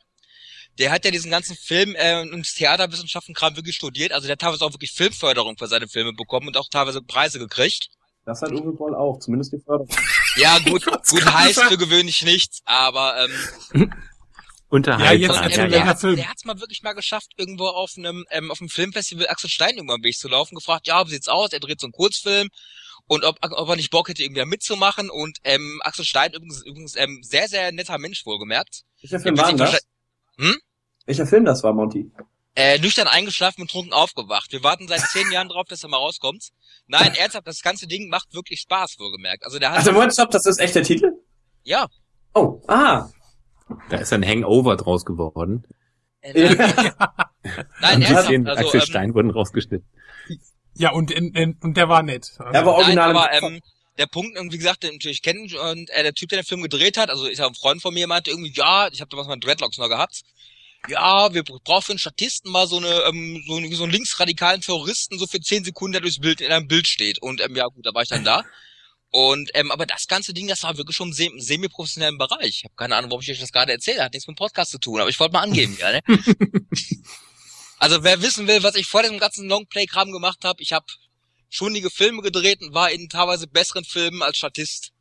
Der 0.78 0.92
hat 0.92 1.06
ja 1.06 1.12
diesen 1.12 1.32
ganzen 1.32 1.56
Film 1.58 1.96
äh, 1.98 2.22
und 2.22 2.46
Theaterwissenschaften-Kram 2.56 3.56
wirklich 3.56 3.76
studiert. 3.76 4.12
Also 4.14 4.28
der 4.28 4.34
hat 4.34 4.42
teilweise 4.42 4.64
auch 4.64 4.74
wirklich 4.74 4.92
Filmförderung 4.92 5.58
für 5.58 5.68
seine 5.68 5.88
Filme 5.88 6.14
bekommen 6.14 6.48
und 6.48 6.56
auch 6.56 6.70
teilweise 6.72 7.02
Preise 7.02 7.40
gekriegt. 7.40 7.88
Das 8.26 8.42
hat 8.42 8.52
Uwe 8.52 8.74
Boll 8.74 8.96
auch, 8.96 9.20
zumindest 9.20 9.54
die 9.54 9.60
Förderung. 9.60 9.90
Ja, 10.36 10.60
gut, 10.66 10.86
gut 10.86 11.26
heißt 11.26 11.64
für 11.64 11.78
gewöhnlich 11.78 12.24
nichts, 12.24 12.62
aber 12.66 13.28
ähm, 13.74 13.92
Ja, 14.74 15.12
jetzt 15.12 15.36
ähm, 15.36 15.44
welcher 15.44 15.68
der, 15.68 15.86
hat, 15.86 16.00
Film? 16.00 16.16
der 16.16 16.30
hat's 16.30 16.46
mal 16.46 16.58
wirklich 16.62 16.82
mal 16.82 16.94
geschafft, 16.94 17.34
irgendwo 17.36 17.66
auf 17.66 17.92
einem, 17.98 18.24
ähm, 18.30 18.52
auf 18.52 18.62
einem 18.62 18.70
Filmfestival 18.70 19.28
Axel 19.28 19.50
Stein 19.50 19.76
irgendwann 19.76 19.98
am 19.98 20.04
Weg 20.04 20.16
zu 20.18 20.30
laufen, 20.30 20.56
gefragt, 20.56 20.88
ja, 20.88 21.06
wie 21.06 21.12
sieht's 21.12 21.28
aus? 21.28 21.52
Er 21.52 21.60
dreht 21.60 21.82
so 21.82 21.88
einen 21.88 21.92
Kurzfilm 21.92 22.48
und 23.06 23.26
ob, 23.26 23.38
ob 23.42 23.68
er 23.68 23.76
nicht 23.76 23.92
Bock 23.92 24.08
hätte, 24.08 24.24
irgendwie 24.24 24.46
mitzumachen. 24.46 25.10
Und 25.10 25.40
ähm, 25.44 25.82
Axel 25.84 26.06
Stein 26.06 26.32
übrigens, 26.32 26.62
übrigens 26.62 26.96
ähm, 26.96 27.20
sehr, 27.22 27.50
sehr 27.50 27.74
netter 27.74 27.98
Mensch, 27.98 28.26
wohlgemerkt. 28.26 28.84
Welcher 29.02 29.20
Film 29.20 29.36
Ja, 29.36 29.42
war 29.44 29.50
denn 29.50 29.58
das? 29.58 29.82
Hm? 30.38 30.56
Welcher 31.06 31.28
Film 31.28 31.44
das 31.44 31.64
war, 31.64 31.74
Monty? 31.74 32.10
Äh, 32.56 32.80
nüchtern 32.80 33.08
eingeschlafen 33.08 33.62
und 33.62 33.72
trunken 33.72 33.94
aufgewacht. 33.94 34.52
Wir 34.52 34.62
warten 34.64 34.88
seit 34.88 35.00
zehn 35.02 35.32
Jahren 35.32 35.48
drauf, 35.48 35.68
dass 35.70 35.84
er 35.84 35.90
mal 35.90 35.98
rauskommt. 35.98 36.50
Nein, 36.88 37.16
ernsthaft, 37.16 37.48
das 37.48 37.62
ganze 37.62 37.88
Ding 37.88 38.10
macht 38.10 38.34
wirklich 38.34 38.60
Spaß, 38.60 39.00
wohlgemerkt. 39.00 39.46
Also 39.46 39.58
der 39.58 39.72
hat, 39.72 39.78
Also, 39.78 39.94
Moment, 39.94 40.12
stopp, 40.14 40.32
das 40.32 40.46
ist 40.46 40.60
echt 40.60 40.76
der 40.76 40.84
Titel? 40.84 41.12
ja, 41.64 41.88
Oh, 42.34 42.62
ah. 42.68 43.10
Da 43.90 43.98
ist 43.98 44.12
ein 44.14 44.26
Hangover 44.26 44.76
draus 44.78 45.06
geworden. 45.06 45.64
äh, 46.22 46.34
nein, 46.56 46.94
nein, 47.82 47.96
Und 47.98 48.02
ernsthaft, 48.04 48.30
also, 48.48 48.66
Axel 48.66 48.80
ähm, 48.82 48.86
Stein 48.86 49.14
wurden 49.14 49.32
rausgeschnitten. 49.32 49.88
Ja, 50.76 50.92
und, 50.92 51.12
in, 51.12 51.34
in, 51.34 51.58
und 51.62 51.76
der 51.76 51.90
war 51.90 52.04
nett. 52.04 52.32
Also, 52.38 52.44
aber 52.44 52.72
Nein, 52.72 53.00
original. 53.00 53.10
aber 53.12 53.32
ähm, 53.34 53.60
der 53.98 54.08
Punkt, 54.08 54.38
wie 54.38 54.58
gesagt, 54.58 54.84
den 54.84 54.94
natürlich 54.94 55.22
kennen 55.22 55.42
und 55.56 55.90
äh, 55.90 56.04
der 56.04 56.14
Typ, 56.14 56.30
der 56.30 56.40
den 56.42 56.46
Film 56.46 56.62
gedreht 56.62 56.98
hat, 56.98 57.10
also 57.10 57.28
ist 57.28 57.40
ja 57.40 57.48
ein 57.48 57.56
Freund 57.56 57.82
von 57.82 57.94
mir, 57.94 58.08
meinte 58.08 58.32
irgendwie, 58.32 58.54
ja, 58.54 58.88
ich 58.92 59.02
habe 59.02 59.10
damals 59.10 59.28
mal 59.28 59.38
Dreadlocks 59.38 59.78
noch 59.78 59.90
gehabt. 59.90 60.22
Ja, 60.88 61.34
wir 61.34 61.44
brauchen 61.44 61.82
für 61.84 61.92
einen 61.94 62.00
Statisten 62.00 62.52
mal 62.52 62.68
so 62.68 62.78
eine 62.78 62.88
ähm, 63.08 63.44
so, 63.48 63.56
einen- 63.56 63.74
so 63.74 63.84
einen 63.84 63.92
linksradikalen 63.92 64.62
Terroristen, 64.62 65.20
so 65.20 65.28
für 65.28 65.40
zehn 65.40 65.64
Sekunden, 65.64 65.94
der 65.94 66.02
durchs 66.02 66.20
Bild 66.20 66.42
in 66.42 66.52
einem 66.52 66.68
Bild 66.68 66.88
steht. 66.88 67.22
Und 67.22 67.40
ähm, 67.42 67.56
ja, 67.56 67.66
gut, 67.68 67.86
da 67.86 67.94
war 67.94 68.02
ich 68.02 68.10
dann 68.10 68.24
da. 68.24 68.44
Und 69.14 69.52
ähm, 69.56 69.72
aber 69.72 69.86
das 69.86 70.08
ganze 70.08 70.34
Ding, 70.34 70.48
das 70.48 70.64
war 70.64 70.78
wirklich 70.78 70.96
schon 70.96 71.10
im 71.10 71.14
se- 71.14 71.30
semi-professionellen 71.38 72.18
Bereich. 72.18 72.48
Ich 72.58 72.64
habe 72.64 72.74
keine 72.76 72.96
Ahnung, 72.96 73.12
warum 73.12 73.22
ich 73.22 73.30
euch 73.30 73.40
das 73.40 73.52
gerade 73.52 73.72
erzähle, 73.74 74.04
hat 74.04 74.14
nichts 74.14 74.26
mit 74.28 74.36
dem 74.38 74.40
Podcast 74.40 74.72
zu 74.72 74.80
tun, 74.80 75.00
aber 75.02 75.10
ich 75.10 75.20
wollte 75.20 75.34
mal 75.34 75.42
angeben, 75.42 75.78
ja, 75.80 75.92
ne? 75.92 76.02
Also 77.78 78.04
wer 78.04 78.22
wissen 78.22 78.48
will, 78.48 78.62
was 78.64 78.76
ich 78.76 78.86
vor 78.86 79.02
diesem 79.02 79.18
ganzen 79.18 79.48
Longplay-Kram 79.50 80.12
gemacht 80.12 80.44
habe, 80.44 80.62
ich 80.62 80.72
habe 80.72 80.86
schonige 81.50 81.90
Filme 81.90 82.22
gedreht 82.22 82.62
und 82.62 82.74
war 82.76 82.92
in 82.92 83.10
teilweise 83.10 83.48
besseren 83.48 83.84
Filmen 83.84 84.22
als 84.22 84.38
Statist. 84.38 84.92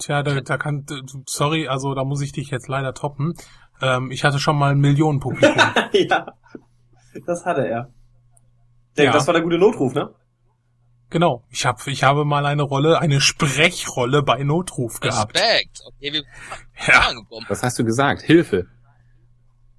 Tja, 0.00 0.22
da, 0.22 0.40
da 0.40 0.58
kann, 0.58 0.84
sorry, 1.26 1.68
also 1.68 1.94
da 1.94 2.04
muss 2.04 2.20
ich 2.20 2.32
dich 2.32 2.50
jetzt 2.50 2.68
leider 2.68 2.94
toppen. 2.94 3.34
Ähm, 3.82 4.10
ich 4.10 4.24
hatte 4.24 4.38
schon 4.38 4.56
mal 4.56 4.72
ein 4.72 4.80
Millionenpublikum. 4.80 5.56
ja. 5.92 6.26
Das 7.26 7.44
hatte 7.44 7.66
er. 7.66 7.90
Der, 8.96 9.06
Ja. 9.06 9.12
Das 9.12 9.26
war 9.26 9.34
der 9.34 9.42
gute 9.42 9.58
Notruf, 9.58 9.94
ne? 9.94 10.14
genau. 11.10 11.44
Ich 11.50 11.66
habe 11.66 11.78
ich 11.90 12.04
habe 12.04 12.24
mal 12.24 12.46
eine 12.46 12.62
Rolle, 12.62 13.00
eine 13.00 13.20
Sprechrolle 13.20 14.22
bei 14.22 14.42
Notruf 14.42 15.00
gehabt. 15.00 15.34
Respekt. 15.34 15.80
Okay, 15.86 16.12
wir 16.12 16.22
Ja. 16.86 17.12
Was 17.48 17.62
hast 17.62 17.78
du 17.78 17.84
gesagt? 17.84 18.22
Hilfe. 18.22 18.66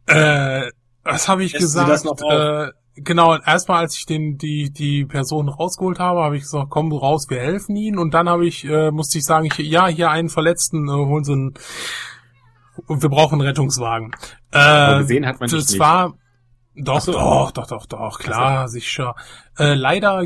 Äh, 0.07 0.71
was 1.03 1.27
habe 1.27 1.43
ich 1.43 1.53
Lässt 1.53 1.63
gesagt? 1.63 2.05
noch 2.05 2.19
Äh, 2.29 2.71
genau, 2.95 3.35
erstmal 3.37 3.79
als 3.79 3.97
ich 3.97 4.05
den 4.05 4.37
die 4.37 4.71
die 4.71 5.05
Person 5.05 5.49
rausgeholt 5.49 5.99
habe, 5.99 6.21
habe 6.21 6.35
ich 6.35 6.43
gesagt, 6.43 6.69
komm 6.69 6.91
raus, 6.91 7.29
wir 7.29 7.39
helfen 7.39 7.75
ihnen. 7.75 7.99
Und 7.99 8.13
dann 8.13 8.27
habe 8.29 8.47
ich 8.47 8.65
äh, 8.65 8.91
musste 8.91 9.17
ich 9.17 9.25
sagen, 9.25 9.45
ich, 9.45 9.57
ja, 9.57 9.87
hier 9.87 10.09
einen 10.09 10.29
Verletzten, 10.29 10.87
äh, 10.87 10.91
holen 10.91 11.23
Sie 11.23 11.33
einen. 11.33 11.53
Und 12.87 13.01
wir 13.01 13.09
brauchen 13.09 13.35
einen 13.35 13.47
Rettungswagen. 13.47 14.11
Äh, 14.51 14.57
Aber 14.57 14.99
gesehen 14.99 15.25
hat 15.25 15.39
man 15.39 15.49
das 15.49 15.69
nicht. 15.69 15.79
war 15.79 16.13
doch, 16.81 17.01
so. 17.01 17.11
doch, 17.11 17.51
doch, 17.51 17.67
doch, 17.67 17.85
doch, 17.87 18.19
klar, 18.19 18.69
sicher. 18.69 19.15
Äh, 19.57 19.73
leider 19.73 20.23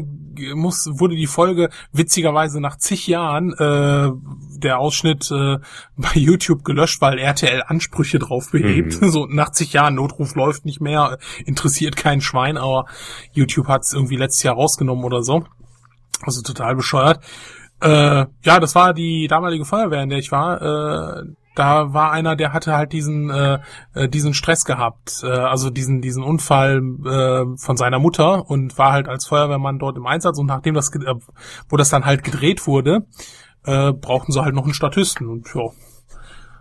muss, 0.53 0.87
wurde 0.91 1.15
die 1.15 1.27
Folge 1.27 1.69
witzigerweise 1.91 2.59
nach 2.61 2.77
zig 2.77 3.07
Jahren 3.07 3.53
äh, 3.53 4.11
der 4.59 4.79
Ausschnitt 4.79 5.31
äh, 5.31 5.57
bei 5.97 6.11
YouTube 6.13 6.63
gelöscht, 6.63 7.01
weil 7.01 7.17
RTL 7.17 7.63
Ansprüche 7.65 8.19
drauf 8.19 8.51
behebt. 8.51 9.01
Mhm. 9.01 9.09
So 9.09 9.25
nach 9.25 9.51
zig 9.51 9.73
Jahren 9.73 9.95
Notruf 9.95 10.35
läuft 10.35 10.65
nicht 10.65 10.81
mehr, 10.81 11.17
interessiert 11.45 11.95
kein 11.95 12.21
Schwein, 12.21 12.57
aber 12.57 12.85
YouTube 13.31 13.67
hat 13.67 13.83
es 13.83 13.93
irgendwie 13.93 14.17
letztes 14.17 14.43
Jahr 14.43 14.55
rausgenommen 14.55 15.03
oder 15.03 15.23
so. 15.23 15.45
Also 16.21 16.41
total 16.41 16.75
bescheuert. 16.75 17.19
Äh, 17.83 18.25
ja, 18.43 18.59
das 18.59 18.75
war 18.75 18.93
die 18.93 19.27
damalige 19.27 19.65
Feuerwehr, 19.65 20.03
in 20.03 20.09
der 20.09 20.19
ich 20.19 20.31
war. 20.31 20.61
Äh, 20.61 21.23
da 21.55 21.93
war 21.93 22.11
einer, 22.11 22.35
der 22.35 22.53
hatte 22.53 22.73
halt 22.73 22.93
diesen 22.93 23.29
äh, 23.29 23.59
äh, 23.93 24.09
diesen 24.09 24.33
Stress 24.33 24.65
gehabt, 24.65 25.21
äh, 25.23 25.27
also 25.27 25.69
diesen 25.69 26.01
diesen 26.01 26.23
Unfall 26.23 26.81
äh, 27.05 27.57
von 27.57 27.77
seiner 27.77 27.99
Mutter 27.99 28.49
und 28.49 28.77
war 28.77 28.91
halt 28.93 29.07
als 29.07 29.27
Feuerwehrmann 29.27 29.79
dort 29.79 29.97
im 29.97 30.07
Einsatz 30.07 30.39
und 30.39 30.47
nachdem 30.47 30.73
das 30.73 30.95
äh, 30.95 31.13
wo 31.69 31.77
das 31.77 31.89
dann 31.89 32.05
halt 32.05 32.23
gedreht 32.23 32.65
wurde, 32.65 33.05
äh, 33.65 33.91
brauchten 33.91 34.31
sie 34.31 34.41
halt 34.41 34.55
noch 34.55 34.63
einen 34.63 34.73
Statisten 34.73 35.27
und 35.27 35.53
ja, 35.53 35.69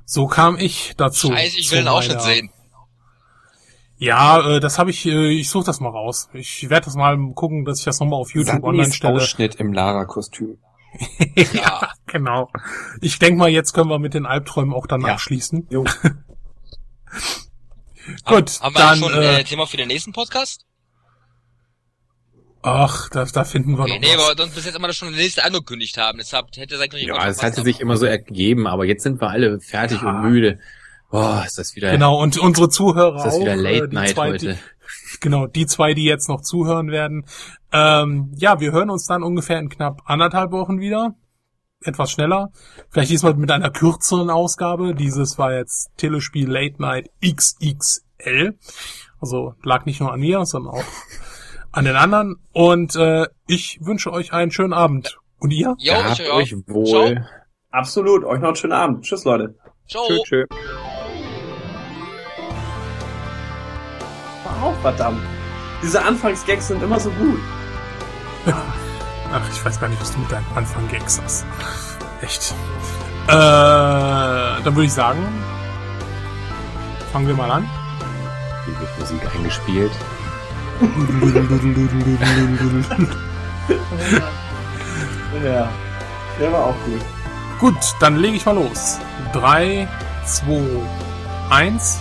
so 0.04 0.26
kam 0.26 0.56
ich 0.58 0.94
dazu. 0.96 1.28
Scheiße, 1.28 1.58
ich 1.58 1.70
will 1.70 1.78
einen 1.78 1.88
Ausschnitt 1.88 2.20
sehen. 2.20 2.50
Ja, 3.96 4.56
äh, 4.56 4.60
das 4.60 4.80
habe 4.80 4.90
ich, 4.90 5.06
äh, 5.06 5.30
ich 5.30 5.48
suche 5.48 5.64
das 5.64 5.78
mal 5.78 5.90
raus. 5.90 6.28
Ich 6.32 6.68
werde 6.68 6.86
das 6.86 6.96
mal 6.96 7.16
gucken, 7.34 7.64
dass 7.64 7.78
ich 7.78 7.84
das 7.84 8.00
nochmal 8.00 8.18
auf 8.18 8.34
YouTube 8.34 8.54
Sandys 8.54 8.68
online 8.68 8.92
stelle. 8.92 9.14
Ausschnitt 9.14 9.54
im 9.54 9.72
Lara-Kostüm. 9.72 10.58
ja, 11.54 11.90
genau. 12.06 12.50
Ich 13.00 13.18
denke 13.18 13.38
mal, 13.38 13.48
jetzt 13.48 13.72
können 13.72 13.88
wir 13.90 13.98
mit 13.98 14.14
den 14.14 14.26
Albträumen 14.26 14.74
auch 14.74 14.86
dann 14.86 15.00
Ja. 15.02 15.14
abschließen. 15.14 15.66
Jo. 15.70 15.84
Gut, 18.24 18.60
Haben 18.60 18.74
wir 18.74 18.78
dann, 18.80 18.98
schon 18.98 19.12
äh, 19.14 19.40
äh, 19.40 19.44
Thema 19.44 19.66
für 19.66 19.76
den 19.76 19.88
nächsten 19.88 20.12
Podcast? 20.12 20.64
ach, 22.64 23.08
da, 23.08 23.24
da 23.24 23.42
finden 23.44 23.76
wir 23.76 23.82
Okay, 23.84 23.94
noch 23.94 24.00
nee, 24.00 24.14
was. 24.16 24.24
aber 24.30 24.36
sonst 24.42 24.54
bis 24.54 24.64
jetzt 24.66 24.76
immer 24.76 24.86
das 24.86 24.96
schon 24.96 25.08
der 25.12 25.16
nächste 25.20 25.44
angekündigt 25.44 25.98
haben. 25.98 26.18
Deshalb 26.18 26.46
hätte 26.56 26.78
sein 26.78 26.88
können, 26.88 27.02
ich 27.02 27.08
Ja, 27.08 27.26
es 27.26 27.42
hatte 27.42 27.62
sich 27.62 27.80
immer 27.80 27.96
so 27.96 28.06
ergeben, 28.06 28.68
aber 28.68 28.84
jetzt 28.84 29.02
sind 29.02 29.20
wir 29.20 29.30
alle 29.30 29.58
fertig 29.60 30.00
Ja. 30.00 30.10
und 30.10 30.22
müde. 30.30 30.60
Boah, 31.10 31.42
ist 31.44 31.58
das 31.58 31.74
wieder, 31.74 31.90
Genau, 31.90 32.20
und 32.22 32.38
unsere 32.38 32.68
Zuhörer 32.68 33.16
ist 33.16 33.24
das 33.24 33.34
auch. 33.34 33.40
wieder 33.40 33.52
äh, 33.54 33.56
Late 33.56 33.88
die 33.88 33.94
Night 33.96 34.10
zwei, 34.10 34.28
heute. 34.30 34.58
Genau, 35.22 35.46
die 35.46 35.66
zwei, 35.66 35.94
die 35.94 36.04
jetzt 36.04 36.28
noch 36.28 36.40
zuhören 36.40 36.90
werden. 36.90 37.24
Ähm, 37.72 38.32
ja, 38.36 38.58
wir 38.58 38.72
hören 38.72 38.90
uns 38.90 39.06
dann 39.06 39.22
ungefähr 39.22 39.60
in 39.60 39.68
knapp 39.68 40.02
anderthalb 40.04 40.50
Wochen 40.50 40.80
wieder. 40.80 41.14
Etwas 41.84 42.10
schneller. 42.10 42.50
Vielleicht 42.90 43.10
diesmal 43.10 43.34
mit 43.34 43.50
einer 43.50 43.70
kürzeren 43.70 44.30
Ausgabe. 44.30 44.94
Dieses 44.94 45.38
war 45.38 45.54
jetzt 45.54 45.90
Telespiel 45.96 46.50
Late 46.50 46.82
Night 46.82 47.10
XXL. 47.24 48.58
Also 49.20 49.54
lag 49.62 49.84
nicht 49.84 50.00
nur 50.00 50.12
an 50.12 50.20
mir, 50.20 50.44
sondern 50.44 50.74
auch 50.74 50.84
an 51.70 51.84
den 51.84 51.94
anderen. 51.94 52.36
Und 52.52 52.96
äh, 52.96 53.28
ich 53.46 53.78
wünsche 53.80 54.12
euch 54.12 54.32
einen 54.32 54.50
schönen 54.50 54.72
Abend. 54.72 55.20
Und 55.38 55.52
ihr? 55.52 55.76
Jo, 55.78 55.94
Gehabt 55.94 56.18
ich, 56.18 56.30
euch 56.32 56.50
ja. 56.50 56.58
wohl. 56.66 57.26
Absolut. 57.70 58.24
Euch 58.24 58.40
noch 58.40 58.48
einen 58.48 58.56
schönen 58.56 58.72
Abend. 58.72 59.04
Tschüss, 59.04 59.24
Leute. 59.24 59.54
Ciao. 59.88 60.04
Tschö, 60.08 60.18
tschö. 60.24 60.44
Auch 64.62 64.78
verdammt. 64.80 65.20
Diese 65.82 66.02
Anfangsgags 66.02 66.68
sind 66.68 66.82
immer 66.82 67.00
so 67.00 67.10
gut. 67.10 67.40
Ach, 68.46 69.40
ich 69.50 69.64
weiß 69.64 69.80
gar 69.80 69.88
nicht, 69.88 70.00
was 70.00 70.12
du 70.12 70.20
mit 70.20 70.30
deinem 70.30 70.46
Anfang 70.54 70.86
Gags 70.88 71.20
hast. 71.22 71.44
Echt. 72.20 72.54
Äh, 73.26 73.30
dann 73.30 74.64
würde 74.64 74.84
ich 74.84 74.92
sagen, 74.92 75.18
fangen 77.12 77.26
wir 77.26 77.34
mal 77.34 77.50
an. 77.50 77.68
Hier 78.64 78.80
wird 78.80 78.98
Musik 78.98 79.20
eingespielt. 79.34 79.92
Ja. 85.42 85.68
Der 86.38 86.52
war 86.52 86.66
auch 86.66 86.76
gut. 86.84 87.00
Gut, 87.58 87.94
dann 88.00 88.16
lege 88.16 88.36
ich 88.36 88.44
mal 88.44 88.54
los. 88.54 88.98
Drei, 89.32 89.88
zwei, 90.24 90.60
eins. 91.50 92.00